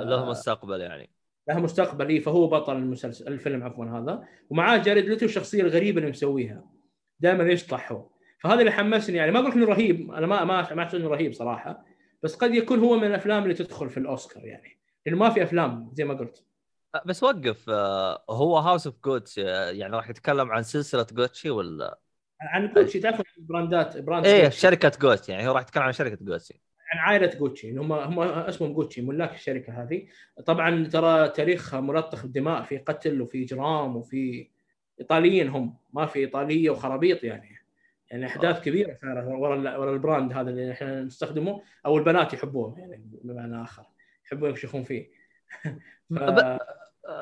له 0.02 0.24
مستقبل 0.30 0.80
يعني. 0.80 1.10
له 1.48 1.58
مستقبل 1.58 2.08
إيه 2.08 2.20
فهو 2.20 2.46
بطل 2.46 2.76
المسلسل 2.76 3.28
الفيلم 3.28 3.62
عفوا 3.62 3.86
هذا. 3.86 4.24
ومعاه 4.50 4.76
Jared 4.76 5.04
Leto 5.04 5.26
الشخصيه 5.26 5.62
الغريبه 5.62 5.98
اللي 5.98 6.10
مسويها 6.10 6.64
دائما 7.20 7.44
يشطح 7.44 7.92
هو 7.92 8.08
فهذا 8.40 8.60
اللي 8.60 8.70
حمسني 8.70 9.16
يعني. 9.16 9.32
ما 9.32 9.40
أقول 9.40 9.52
إنه 9.52 9.66
رهيب 9.66 10.12
أنا 10.12 10.26
ما 10.26 10.44
ما 10.44 10.74
ما 10.74 10.82
أحس 10.82 10.94
إنه 10.94 11.08
رهيب 11.08 11.32
صراحة 11.32 11.84
بس 12.22 12.36
قد 12.36 12.54
يكون 12.54 12.78
هو 12.78 12.96
من 12.96 13.06
الأفلام 13.06 13.42
اللي 13.42 13.54
تدخل 13.54 13.90
في 13.90 13.96
الأوسكار 13.96 14.44
يعني. 14.44 14.78
لأنه 15.06 15.18
ما 15.18 15.30
في 15.30 15.42
أفلام 15.42 15.90
زي 15.94 16.04
ما 16.04 16.14
قلت. 16.14 16.44
بس 17.06 17.22
وقف 17.22 17.70
آه، 17.70 18.24
هو 18.30 18.58
House 18.58 18.86
of 18.86 18.96
Gucci 19.04 19.38
يعني 19.38 19.96
راح 19.96 20.10
يتكلم 20.10 20.52
عن 20.52 20.62
سلسلة 20.62 21.06
جوتشي 21.12 21.50
ولا؟ 21.50 21.98
عن 22.40 22.72
جوتشي 22.74 23.00
تعرف 23.00 23.22
brand 23.38 23.88
ات 23.88 23.98
brand 23.98 24.26
إيه 24.26 24.42
جوتشي. 24.42 24.60
شركة 24.60 24.92
جوتشي 25.02 25.32
يعني 25.32 25.48
هو 25.48 25.52
راح 25.52 25.62
يتكلم 25.62 25.82
عن 25.82 25.92
شركة 25.92 26.18
جوتشي 26.20 26.60
عن 26.92 26.98
عائلة 26.98 27.38
جوتشي 27.38 27.76
هم 27.76 27.92
هم 27.92 28.20
اسمهم 28.20 28.72
جوتشي 28.72 29.02
ملاك 29.02 29.34
الشركة 29.34 29.82
هذه. 29.82 30.06
طبعا 30.46 30.84
ترى 30.84 31.28
تاريخها 31.28 31.80
ملطخ 31.80 32.22
بالدماء 32.22 32.62
في 32.62 32.78
قتل 32.78 33.20
وفي 33.22 33.44
إجرام 33.44 33.96
وفي 33.96 34.48
إيطاليين 35.00 35.48
هم 35.48 35.76
ما 35.92 36.06
في 36.06 36.18
إيطالية 36.18 36.70
وخرابيط 36.70 37.24
يعني. 37.24 37.54
يعني 38.10 38.26
أحداث 38.26 38.60
كبيرة 38.60 38.98
صارت 39.02 39.26
ورا 39.26 39.78
ورا 39.78 39.92
ال 39.92 39.99
brand 39.99 40.32
هذا 40.32 40.50
اللي 40.50 40.72
إحنا 40.72 41.02
نستخدمه 41.02 41.62
أو 41.86 41.98
البنات 41.98 42.32
يحبوه 42.32 42.78
يعني 42.78 43.04
بمعنى 43.24 43.62
آخر 43.62 43.84
يحبون 44.26 44.50
يكشخون 44.50 44.84
فيه. 44.84 45.10
ف... 46.10 46.20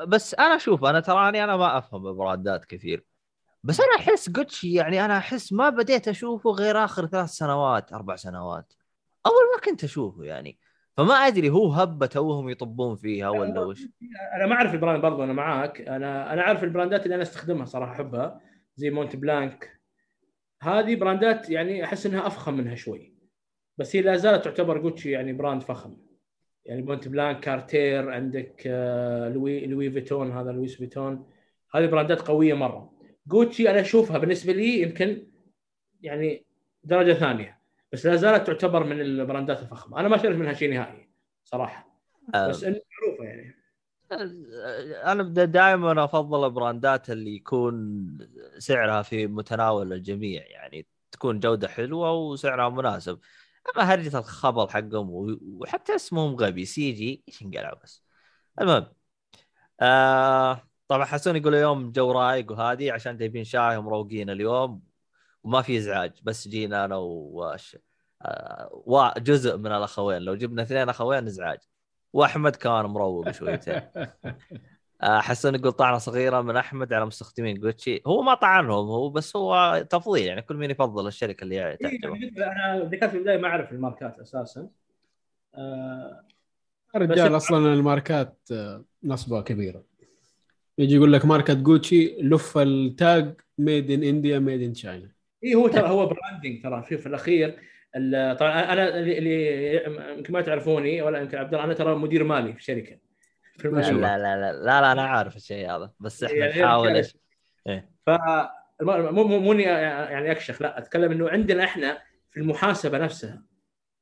بس 0.07 0.33
أنا 0.35 0.55
أشوف 0.55 0.85
أنا 0.85 0.99
تراني 0.99 1.43
أنا 1.43 1.57
ما 1.57 1.77
أفهم 1.77 2.13
brand 2.13 2.56
ات 2.56 2.65
كثير. 2.65 3.05
بس 3.63 3.79
أنا 3.79 3.95
أحس 3.99 4.29
جوتشي 4.29 4.73
يعني 4.73 5.05
أنا 5.05 5.17
أحس 5.17 5.53
ما 5.53 5.69
بديت 5.69 6.07
أشوفه 6.07 6.51
غير 6.51 6.83
آخر 6.83 7.07
ثلاث 7.07 7.29
سنوات 7.29 7.93
أربع 7.93 8.15
سنوات. 8.15 8.73
أول 9.25 9.43
ما 9.55 9.61
كنت 9.65 9.83
أشوفه 9.83 10.23
يعني. 10.23 10.59
فما 10.97 11.13
أدري 11.13 11.49
هو 11.49 11.73
هبه 11.73 12.05
توهم 12.05 12.49
يطبون 12.49 12.95
فيها 12.95 13.29
ولا 13.29 13.59
وش. 13.59 13.81
أنا 14.35 14.45
ما 14.45 14.55
أعرف 14.55 14.73
ال 14.73 14.78
brand 14.78 15.01
برضو 15.01 15.23
أنا 15.23 15.33
معاك. 15.33 15.81
أنا 15.81 16.33
أنا 16.33 16.41
أعرف 16.41 16.63
ال 16.63 16.69
brand 16.69 16.97
ات 16.97 17.03
اللي 17.03 17.15
أنا 17.15 17.23
أستخدمها 17.23 17.65
صراحة 17.65 17.91
أحبها 17.91 18.41
زي 18.75 18.89
Montblanc. 18.89 19.79
هذه 20.61 20.95
brand 20.95 21.40
ات 21.40 21.49
يعني 21.49 21.83
أحس 21.83 22.05
إنها 22.05 22.27
أفخم 22.27 22.53
منها 22.53 22.75
شوي. 22.75 23.13
بس 23.77 23.95
هي 23.95 24.01
لا 24.01 24.17
زالت 24.17 24.45
تعتبر 24.45 24.77
جوتشي 24.77 25.11
يعني 25.11 25.33
brand 25.33 25.61
فخم. 25.63 25.97
يعني 26.65 26.81
Montblanc 26.81 27.39
Cartier 27.39 28.09
عندك 28.11 28.63
آه، 28.67 29.29
Louis 29.29 29.65
Louis 29.65 29.91
Vuitton 29.91 30.31
هذا 30.31 30.51
Louis 30.51 30.75
Vuitton. 30.75 31.25
هذه 31.75 31.85
brand 31.85 32.15
ات 32.15 32.21
قوية 32.21 32.53
مرة. 32.53 32.93
جوتشي 33.27 33.69
أنا 33.69 33.81
أشوفها 33.81 34.17
بالنسبة 34.17 34.53
لي 34.53 34.81
يمكن 34.81 35.27
يعني 36.01 36.45
درجة 36.83 37.13
ثانية. 37.13 37.62
بس 37.93 38.05
لا 38.05 38.15
زالت 38.15 38.47
تعتبر 38.47 38.83
من 38.83 39.01
ال 39.01 39.10
brand 39.10 39.52
ات 39.52 39.61
الفخمة. 39.61 39.99
أنا 39.99 40.07
ما 40.07 40.17
شريت 40.17 40.37
منها 40.37 40.53
شيء 40.53 40.73
نهائي 40.73 41.09
صراحة. 41.43 41.99
آه، 42.35 42.47
بس 42.47 42.63
إنها 42.63 42.79
معروفة 43.01 43.23
يعني. 43.23 43.63
أنا 45.11 45.23
دائما 45.45 46.03
أفضل 46.03 46.45
ال 46.45 46.54
brand 46.54 47.00
ات 47.00 47.09
اللي 47.09 47.35
يكون 47.35 48.17
سعرها 48.57 49.01
في 49.01 49.27
متناول 49.27 49.93
الجميع 49.93 50.47
يعني 50.47 50.87
تكون 51.11 51.39
جودة 51.39 51.67
حلوة 51.67 52.13
وسعرها 52.13 52.69
مناسب. 52.69 53.19
أما 53.75 53.83
هرجة 53.83 54.19
الخبل 54.19 54.69
حقهم 54.69 55.09
وحتى 55.43 55.95
اسمهم 55.95 56.35
غبي 56.35 56.65
CG 56.65 57.23
إيش 57.27 57.41
انقلعوا 57.41 57.79
بس؟ 57.83 58.03
المهم. 58.61 58.93
آه 59.81 60.69
طبعا 60.87 61.05
حسون 61.05 61.35
يقول 61.35 61.55
اليوم 61.55 61.91
جو 61.91 62.11
رايق 62.11 62.51
وهادي 62.51 62.91
عشان 62.91 63.17
جايبين 63.17 63.43
شاي 63.43 63.77
ومروقين 63.77 64.29
اليوم. 64.29 64.92
وما 65.43 65.61
في 65.61 65.77
إزعاج 65.77 66.11
بس 66.23 66.47
جينا 66.47 66.85
أنا 66.85 66.95
وش 66.97 67.77
آه 68.21 68.83
وجزء 68.85 69.57
من 69.57 69.71
الأخوين 69.71 70.21
لو 70.21 70.35
جبنا 70.35 70.61
اثنين 70.61 70.89
أخوين 70.89 71.27
إزعاج. 71.27 71.59
وأحمد 72.13 72.55
كان 72.55 72.85
مروق 72.85 73.31
شويتين 73.31 73.81
آه، 75.03 75.19
حسن 75.19 75.55
يقول 75.55 75.71
طعنه 75.71 75.97
صغيرة 75.97 76.41
من 76.41 76.57
أحمد 76.57 76.93
على 76.93 77.05
مستخدمين 77.05 77.59
جوتشي. 77.59 78.01
هو 78.07 78.21
ما 78.21 78.33
طعنهم 78.33 78.87
هو 78.87 79.09
بس 79.09 79.35
هو 79.35 79.85
تفضيل 79.89 80.25
يعني 80.25 80.41
كل 80.41 80.55
مين 80.55 80.71
يفضل 80.71 81.07
الشركة 81.07 81.43
اللي 81.43 81.67
إيه، 81.67 81.75
تعجبه 81.75 82.15
يعني 82.15 82.37
أنا 82.37 82.83
ذكرت 82.83 83.09
في 83.09 83.17
البداية 83.17 83.37
ما 83.37 83.47
أعرف 83.47 83.71
الماركات 83.71 84.19
أساسا. 84.19 84.69
آه، 85.55 86.23
الرجال 86.95 87.37
أصلا 87.37 87.73
الماركات 87.73 88.37
آه، 88.51 88.83
نصبها 89.03 89.41
كبيرة. 89.41 89.83
يجي 90.77 90.95
يقول 90.95 91.13
لك 91.13 91.25
ماركة 91.25 91.53
جوتشي 91.53 92.21
لف 92.21 92.57
ال 92.57 92.78
tag 92.78 93.41
made 93.57 93.91
in 93.91 94.03
India 94.03 94.39
made 94.39 94.61
in 94.61 94.73
China 94.73 95.11
اي 95.43 95.49
إيه، 95.49 95.55
هو 95.55 95.67
ترى 95.67 95.89
هو 95.89 96.05
branding 96.05 96.63
ترى 96.63 96.83
في, 96.83 96.97
في 96.97 97.05
الأخير 97.07 97.59
ال- 97.95 98.37
طبعا 98.37 98.73
أنا 98.73 98.99
اللي- 98.99 99.17
اللي 99.17 99.75
يمكن 100.17 100.33
ما 100.33 100.41
تعرفوني 100.41 101.01
ولا 101.01 101.19
يمكن 101.19 101.37
عبد 101.37 101.53
الله 101.53 101.65
أنا 101.65 101.73
ترى 101.73 101.95
مدير 101.95 102.23
مالي 102.23 102.53
في 102.53 102.63
شركة 102.63 102.97
في 103.57 103.65
المشروع. 103.67 104.01
لا 104.01 104.17
لا 104.17 104.35
لا 104.35 104.53
لا, 104.53 104.81
لا 104.81 104.91
أنا 104.91 105.01
عارف 105.01 105.35
الشيء 105.35 105.69
هذا 105.75 105.91
بس 105.99 106.23
إحنا 106.23 106.37
يعني 106.37 106.61
نحاول 106.61 106.87
يعني- 106.87 106.97
إيش؟ 106.99 107.15
ف 108.05 108.09
مو 108.81 109.23
مو 109.23 109.39
مو 109.39 109.53
يعني 109.53 110.31
أكشخ 110.31 110.61
لا 110.61 110.77
أتكلم 110.77 111.11
إنه 111.11 111.29
عندنا 111.29 111.63
إحنا 111.63 112.01
في 112.31 112.39
المحاسبة 112.39 112.97
نفسها 112.97 113.43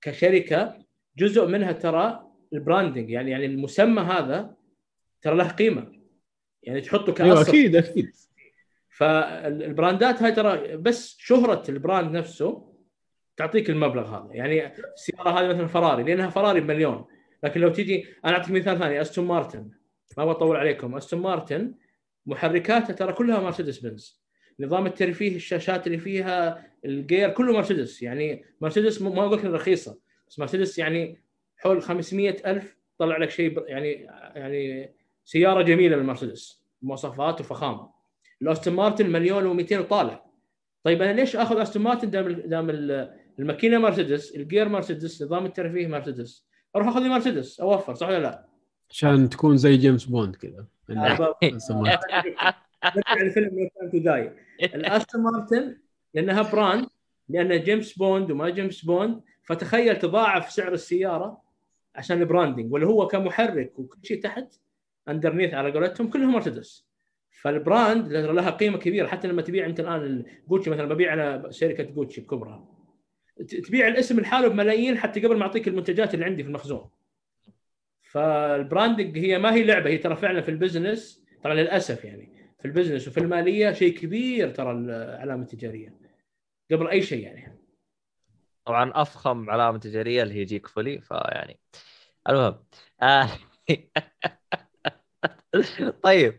كشركة 0.02 0.78
جزء 1.18 1.46
منها 1.48 1.72
ترى 1.72 2.28
البراندنج 2.54 3.10
يعني 3.10 3.32
يعني 3.32 3.46
المسمى 3.46 4.02
هذا 4.02 4.56
ترى 5.22 5.36
له 5.36 5.48
قيمة 5.48 5.92
يعني 6.64 6.82
تحطه 6.82 7.14
كأصل. 7.14 7.24
أيوه 7.24 7.42
أكيد 7.42 7.76
أكيد. 7.76 8.16
فال 9.02 9.32
brandات 9.32 10.24
هاي 10.24 10.32
ترى 10.32 10.78
بس 10.78 11.18
شهرة 11.20 11.64
البراند 11.70 12.18
نفسه 12.18 12.74
تعطيك 13.38 13.70
المبلغ 13.70 14.08
هذا. 14.08 14.30
يعني 14.34 14.74
السياره 14.94 15.30
هذه 15.30 15.48
مثلا 15.48 15.68
فراري 15.68 16.04
لأنها 16.04 16.30
فراري 16.30 16.62
بمليون. 16.62 17.06
لكن 17.44 17.62
لو 17.62 17.70
تيجي 17.70 18.06
أنا 18.26 18.38
أعطيك 18.38 18.52
مثال 18.52 18.80
ثاني 18.80 19.02
أستون 19.02 19.26
مارتن. 19.26 19.70
ما 20.18 20.26
بطول 20.26 20.58
عليكم. 20.58 20.96
أستون 20.96 21.22
مارتن 21.22 21.74
محركاتها 22.26 22.94
ترى 22.94 23.14
كلها 23.14 23.40
مرسيدس 23.40 23.80
بنز 23.80 24.22
نظام 24.60 24.86
الترفيه 24.86 25.36
الشاشات 25.36 25.88
اللي 25.88 25.98
فيها 25.98 26.68
الجير 26.86 27.30
كله 27.30 27.54
مرسيدس. 27.54 28.02
يعني 28.02 28.46
مرسيدس 28.62 29.02
ما 29.02 29.26
أقول 29.26 29.38
لك 29.38 29.46
رخيصة 29.46 30.00
بس 30.28 30.40
مرسيدس 30.40 30.80
يعني 30.80 31.22
حول 31.58 31.82
500 31.82 32.38
ألف 32.46 32.78
طلع 32.98 33.18
لك 33.18 33.30
شيء 33.30 33.64
يعني 33.68 33.92
يعني 34.36 34.94
سيارة 35.24 35.62
جميلة 35.62 35.98
من 35.98 36.06
مرسيدس 36.06 36.64
مواصفات 36.82 37.42
وفخامة. 37.42 38.01
الأستون 38.42 38.74
مارتن 38.74 39.10
مليون 39.10 39.66
و200 39.66 39.72
وطالع. 39.74 40.26
طيب 40.84 41.02
أنا 41.02 41.12
ليش 41.12 41.36
آخذ 41.36 41.60
أستون 41.62 41.84
مارتن 41.84 42.10
دام 42.10 42.32
دام 42.32 42.70
ال- 42.70 43.14
الماكينة 43.40 43.78
مرسيدس 43.78 44.36
الجير 44.36 44.70
مرسيدس 44.70 45.22
نظام 45.24 45.46
الترفيه 45.46 45.88
مرسيدس؟ 45.88 46.46
أروح 46.76 46.88
أخذ 46.88 47.00
لي 47.02 47.10
مرسيدس 47.10 47.60
أوفر 47.60 47.94
صح 47.96 48.08
ولا 48.08 48.20
لا؟ 48.20 48.46
عشان 48.90 49.30
تكون 49.30 49.58
زي 49.58 49.78
جيمس 49.78 50.06
بوند 50.06 50.36
كذا. 50.36 50.66
آه، 50.90 51.36
يسمونها. 51.44 52.00
نرجع 52.86 53.24
لفيلم 53.24 53.50
No 53.60 53.70
Time 53.80 53.92
to 53.92 53.98
Die 53.98 54.32
الأستون 54.64 55.22
مارتن 55.24 55.78
لأنها 56.14 56.42
brand 56.52 56.88
لأن 57.30 57.64
جيمس 57.64 57.94
بوند 57.98 58.32
وما 58.32 58.50
جيمس 58.50 58.86
بوند 58.86 59.22
فتخيل 59.44 60.00
تضاعف 60.00 60.52
سعر 60.52 60.74
السيارة 60.74 61.42
عشان 61.96 62.20
ال 62.22 62.27
branding 62.27 62.74
واللي 62.74 62.88
هو 62.88 63.08
كمحرك 63.08 63.80
وكل 63.80 63.98
شيء 64.04 64.22
تحت 64.24 64.46
underneath 65.10 65.54
على 65.54 65.72
قولتهم 65.72 66.10
كلهم 66.10 66.32
مرسيدس. 66.32 66.91
فال 67.42 67.61
brand 67.61 68.08
لها 68.14 68.50
قيمة 68.50 68.78
كبيرة. 68.78 69.08
حتى 69.08 69.28
لما 69.28 69.42
تبيع 69.42 69.66
أنت 69.66 69.80
الآن 69.80 70.26
جوتشي 70.48 70.70
مثلا 70.70 70.86
ببيع 70.86 71.14
أنا 71.14 71.52
شركة 71.52 71.84
جوتشي 71.84 72.22
ت- 72.22 73.56
تبيع 73.56 73.88
الاسم 73.88 74.20
لحاله 74.20 74.48
بملايين 74.48 74.98
حتى 74.98 75.26
قبل 75.26 75.38
ما 75.38 75.44
أعطيك 75.44 75.68
المنتجات 75.68 76.14
اللي 76.14 76.26
عندي 76.26 76.44
في 76.44 76.50
المخزون. 76.50 76.90
فال 78.02 78.25
branding 78.25 79.18
هي 79.18 79.40
ما 79.40 79.54
هي 79.54 79.64
لعبة 79.64 79.90
هي 79.90 79.98
ترى 79.98 80.16
فعلا 80.16 80.42
في 80.42 80.52
ال 80.52 80.60
business 80.60 81.24
طبعا 81.44 81.56
للأسف 81.56 82.06
يعني 82.06 82.52
في 82.60 82.66
ال 82.66 82.70
business 82.70 83.08
وفي 83.08 83.20
المالية 83.20 83.72
شيء 83.72 83.98
كبير 83.98 84.50
ترى 84.50 84.72
العلامة 84.72 85.42
التجارية 85.42 85.96
قبل 86.72 86.88
أي 86.88 87.02
شيء 87.02 87.24
يعني. 87.24 87.58
طبعا 88.66 88.92
أفخم 88.96 89.50
علامة 89.50 89.78
تجارية 89.78 90.24
اللي 90.24 90.34
هي 90.34 90.46
جيك 90.46 90.68
فولي 90.68 91.02
فيعني 91.02 91.60
المهم. 92.30 92.64
آه. 93.02 93.30
طيب. 96.04 96.38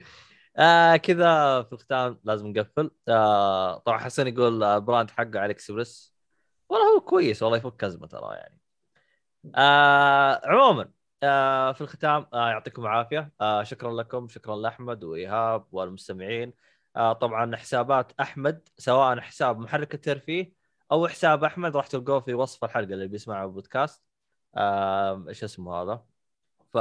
آه 0.57 0.97
كذا 0.97 1.63
في 1.63 1.73
الختام 1.73 2.21
لازم 2.25 2.47
نقفل. 2.49 2.91
آه 3.09 3.79
طبعا 3.79 3.99
حسن 3.99 4.27
يقول 4.29 4.63
آه، 4.63 4.77
ال 4.77 4.82
brand 4.82 5.11
حقه 5.11 5.41
على 5.41 5.51
اكسبرس 5.51 6.15
والله 6.69 6.97
هو 6.97 7.01
كويس 7.01 7.43
والله 7.43 7.59
يفك 7.59 7.85
ازمه 7.85 8.07
ترى 8.07 8.35
يعني. 8.37 8.59
آه 9.57 10.41
عموما 10.45 10.93
آه 11.23 11.73
في 11.73 11.81
الختام 11.81 12.27
آه 12.35 12.51
يعطيكم 12.51 12.83
العافية. 12.83 13.33
آه 13.41 13.63
شكرا 13.63 13.93
لكم 13.93 14.29
شكرا 14.29 14.57
لأحمد 14.57 15.05
وإيهاب 15.05 15.67
والمستمعين. 15.73 16.53
آه 16.97 17.13
طبعا 17.13 17.57
حسابات 17.57 18.13
أحمد 18.21 18.69
سواء 18.79 19.21
حساب 19.21 19.59
محرك 19.59 19.95
الترفيه 19.95 20.53
أو 20.93 21.09
حساب 21.09 21.45
أحمد 21.45 21.77
راح 21.77 21.87
تلقوه 21.87 22.21
في 22.21 22.35
وصف 22.35 22.65
الحلقة 22.65 22.95
اللي 22.95 23.09
بيسمع 23.09 23.45
البودكاست 23.45 24.03
آه 24.57 25.25
إيش 25.29 25.45
اسمه 25.45 25.75
هذا؟ 25.83 26.12
ف 26.73 26.77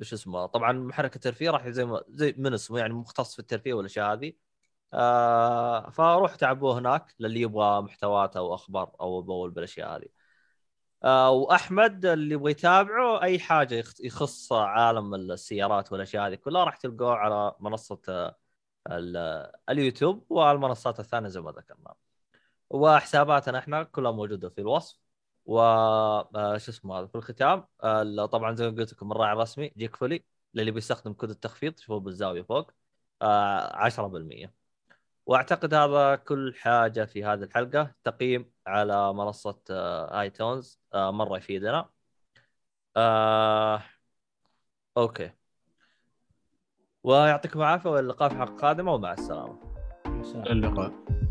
إيش 0.00 0.12
اسمه 0.12 0.46
طبعا 0.46 0.72
محرك 0.72 1.16
الترفيه 1.16 1.50
راح 1.50 1.68
زي 1.68 1.84
ما 1.84 2.02
زي 2.08 2.34
من 2.38 2.54
اسمه 2.54 2.78
يعني 2.78 2.94
مختص 2.94 3.32
في 3.34 3.38
الترفيه 3.38 3.74
والأشياء 3.74 4.12
هذه. 4.12 4.32
آه 4.94 5.90
فروح 5.90 6.34
تعبوه 6.36 6.78
هناك 6.78 7.14
للي 7.20 7.40
يبغى 7.40 7.80
محتوات 7.82 8.36
أو 8.36 8.54
أخبار 8.54 8.92
أو 9.00 9.22
بول 9.22 9.50
بالأشياء 9.50 9.96
هذه. 9.96 10.06
آه 11.04 11.30
وأحمد 11.30 12.06
اللي 12.06 12.34
يبغى 12.34 12.50
يتابعه 12.50 13.22
أي 13.22 13.38
حاجة 13.38 13.74
يخ- 13.74 14.00
يخص 14.00 14.52
عالم 14.52 15.14
السيارات 15.14 15.92
والأشياء 15.92 16.26
هذه 16.28 16.34
كلها 16.34 16.64
راح 16.64 16.76
تلقوه 16.76 17.14
على 17.14 17.54
منصة 17.60 18.00
آه، 18.08 18.36
ال- 18.90 19.52
اليوتيوب 19.70 20.26
والمنصات 20.30 21.00
الثانية 21.00 21.28
زي 21.28 21.40
ما 21.40 21.50
ذكرنا. 21.52 21.94
وحساباتنا 22.70 23.58
إحنا 23.58 23.82
كلها 23.82 24.12
موجودة 24.12 24.48
في 24.48 24.60
الوصف. 24.60 24.98
و 25.48 25.58
آه، 25.60 26.58
شو 26.58 26.70
اسمه 26.70 26.98
هذا 26.98 27.06
في 27.06 27.14
الختام 27.14 27.64
آه، 27.82 28.26
طبعا 28.26 28.54
زي 28.54 28.70
ما 28.70 28.76
قلت 28.76 28.92
لكم 28.92 29.12
الراعي 29.12 29.32
الرسمي 29.32 29.72
جيك 29.76 29.96
فولي 29.96 30.24
للي 30.54 30.70
بيستخدم 30.70 31.12
كود 31.12 31.30
التخفيض 31.30 31.72
تشوفوه 31.72 32.00
بالزاوية 32.00 32.42
فوق 32.42 32.70
آه، 33.22 33.76
10% 33.76 34.52
وأعتقد 35.26 35.74
هذا 35.74 36.16
كل 36.16 36.54
حاجة 36.56 37.04
في 37.04 37.24
هذه 37.24 37.42
الحلقة 37.42 37.94
تقييم 38.04 38.52
على 38.66 39.12
منصة 39.14 39.60
آه، 39.70 40.20
آيتونز 40.20 40.80
آه، 40.94 41.10
مرة 41.10 41.36
يفيدنا. 41.36 41.88
آه، 42.96 43.82
أوكي. 44.96 45.30
ويعطيكم 47.04 47.58
العافية 47.60 47.90
واللقاء 47.90 48.28
في 48.28 48.36
حلقة 48.36 48.56
قادمة 48.56 48.94
ومع 48.94 49.12
السلامة. 49.12 49.58
السلام. 50.06 50.46
اللقاء. 50.46 51.27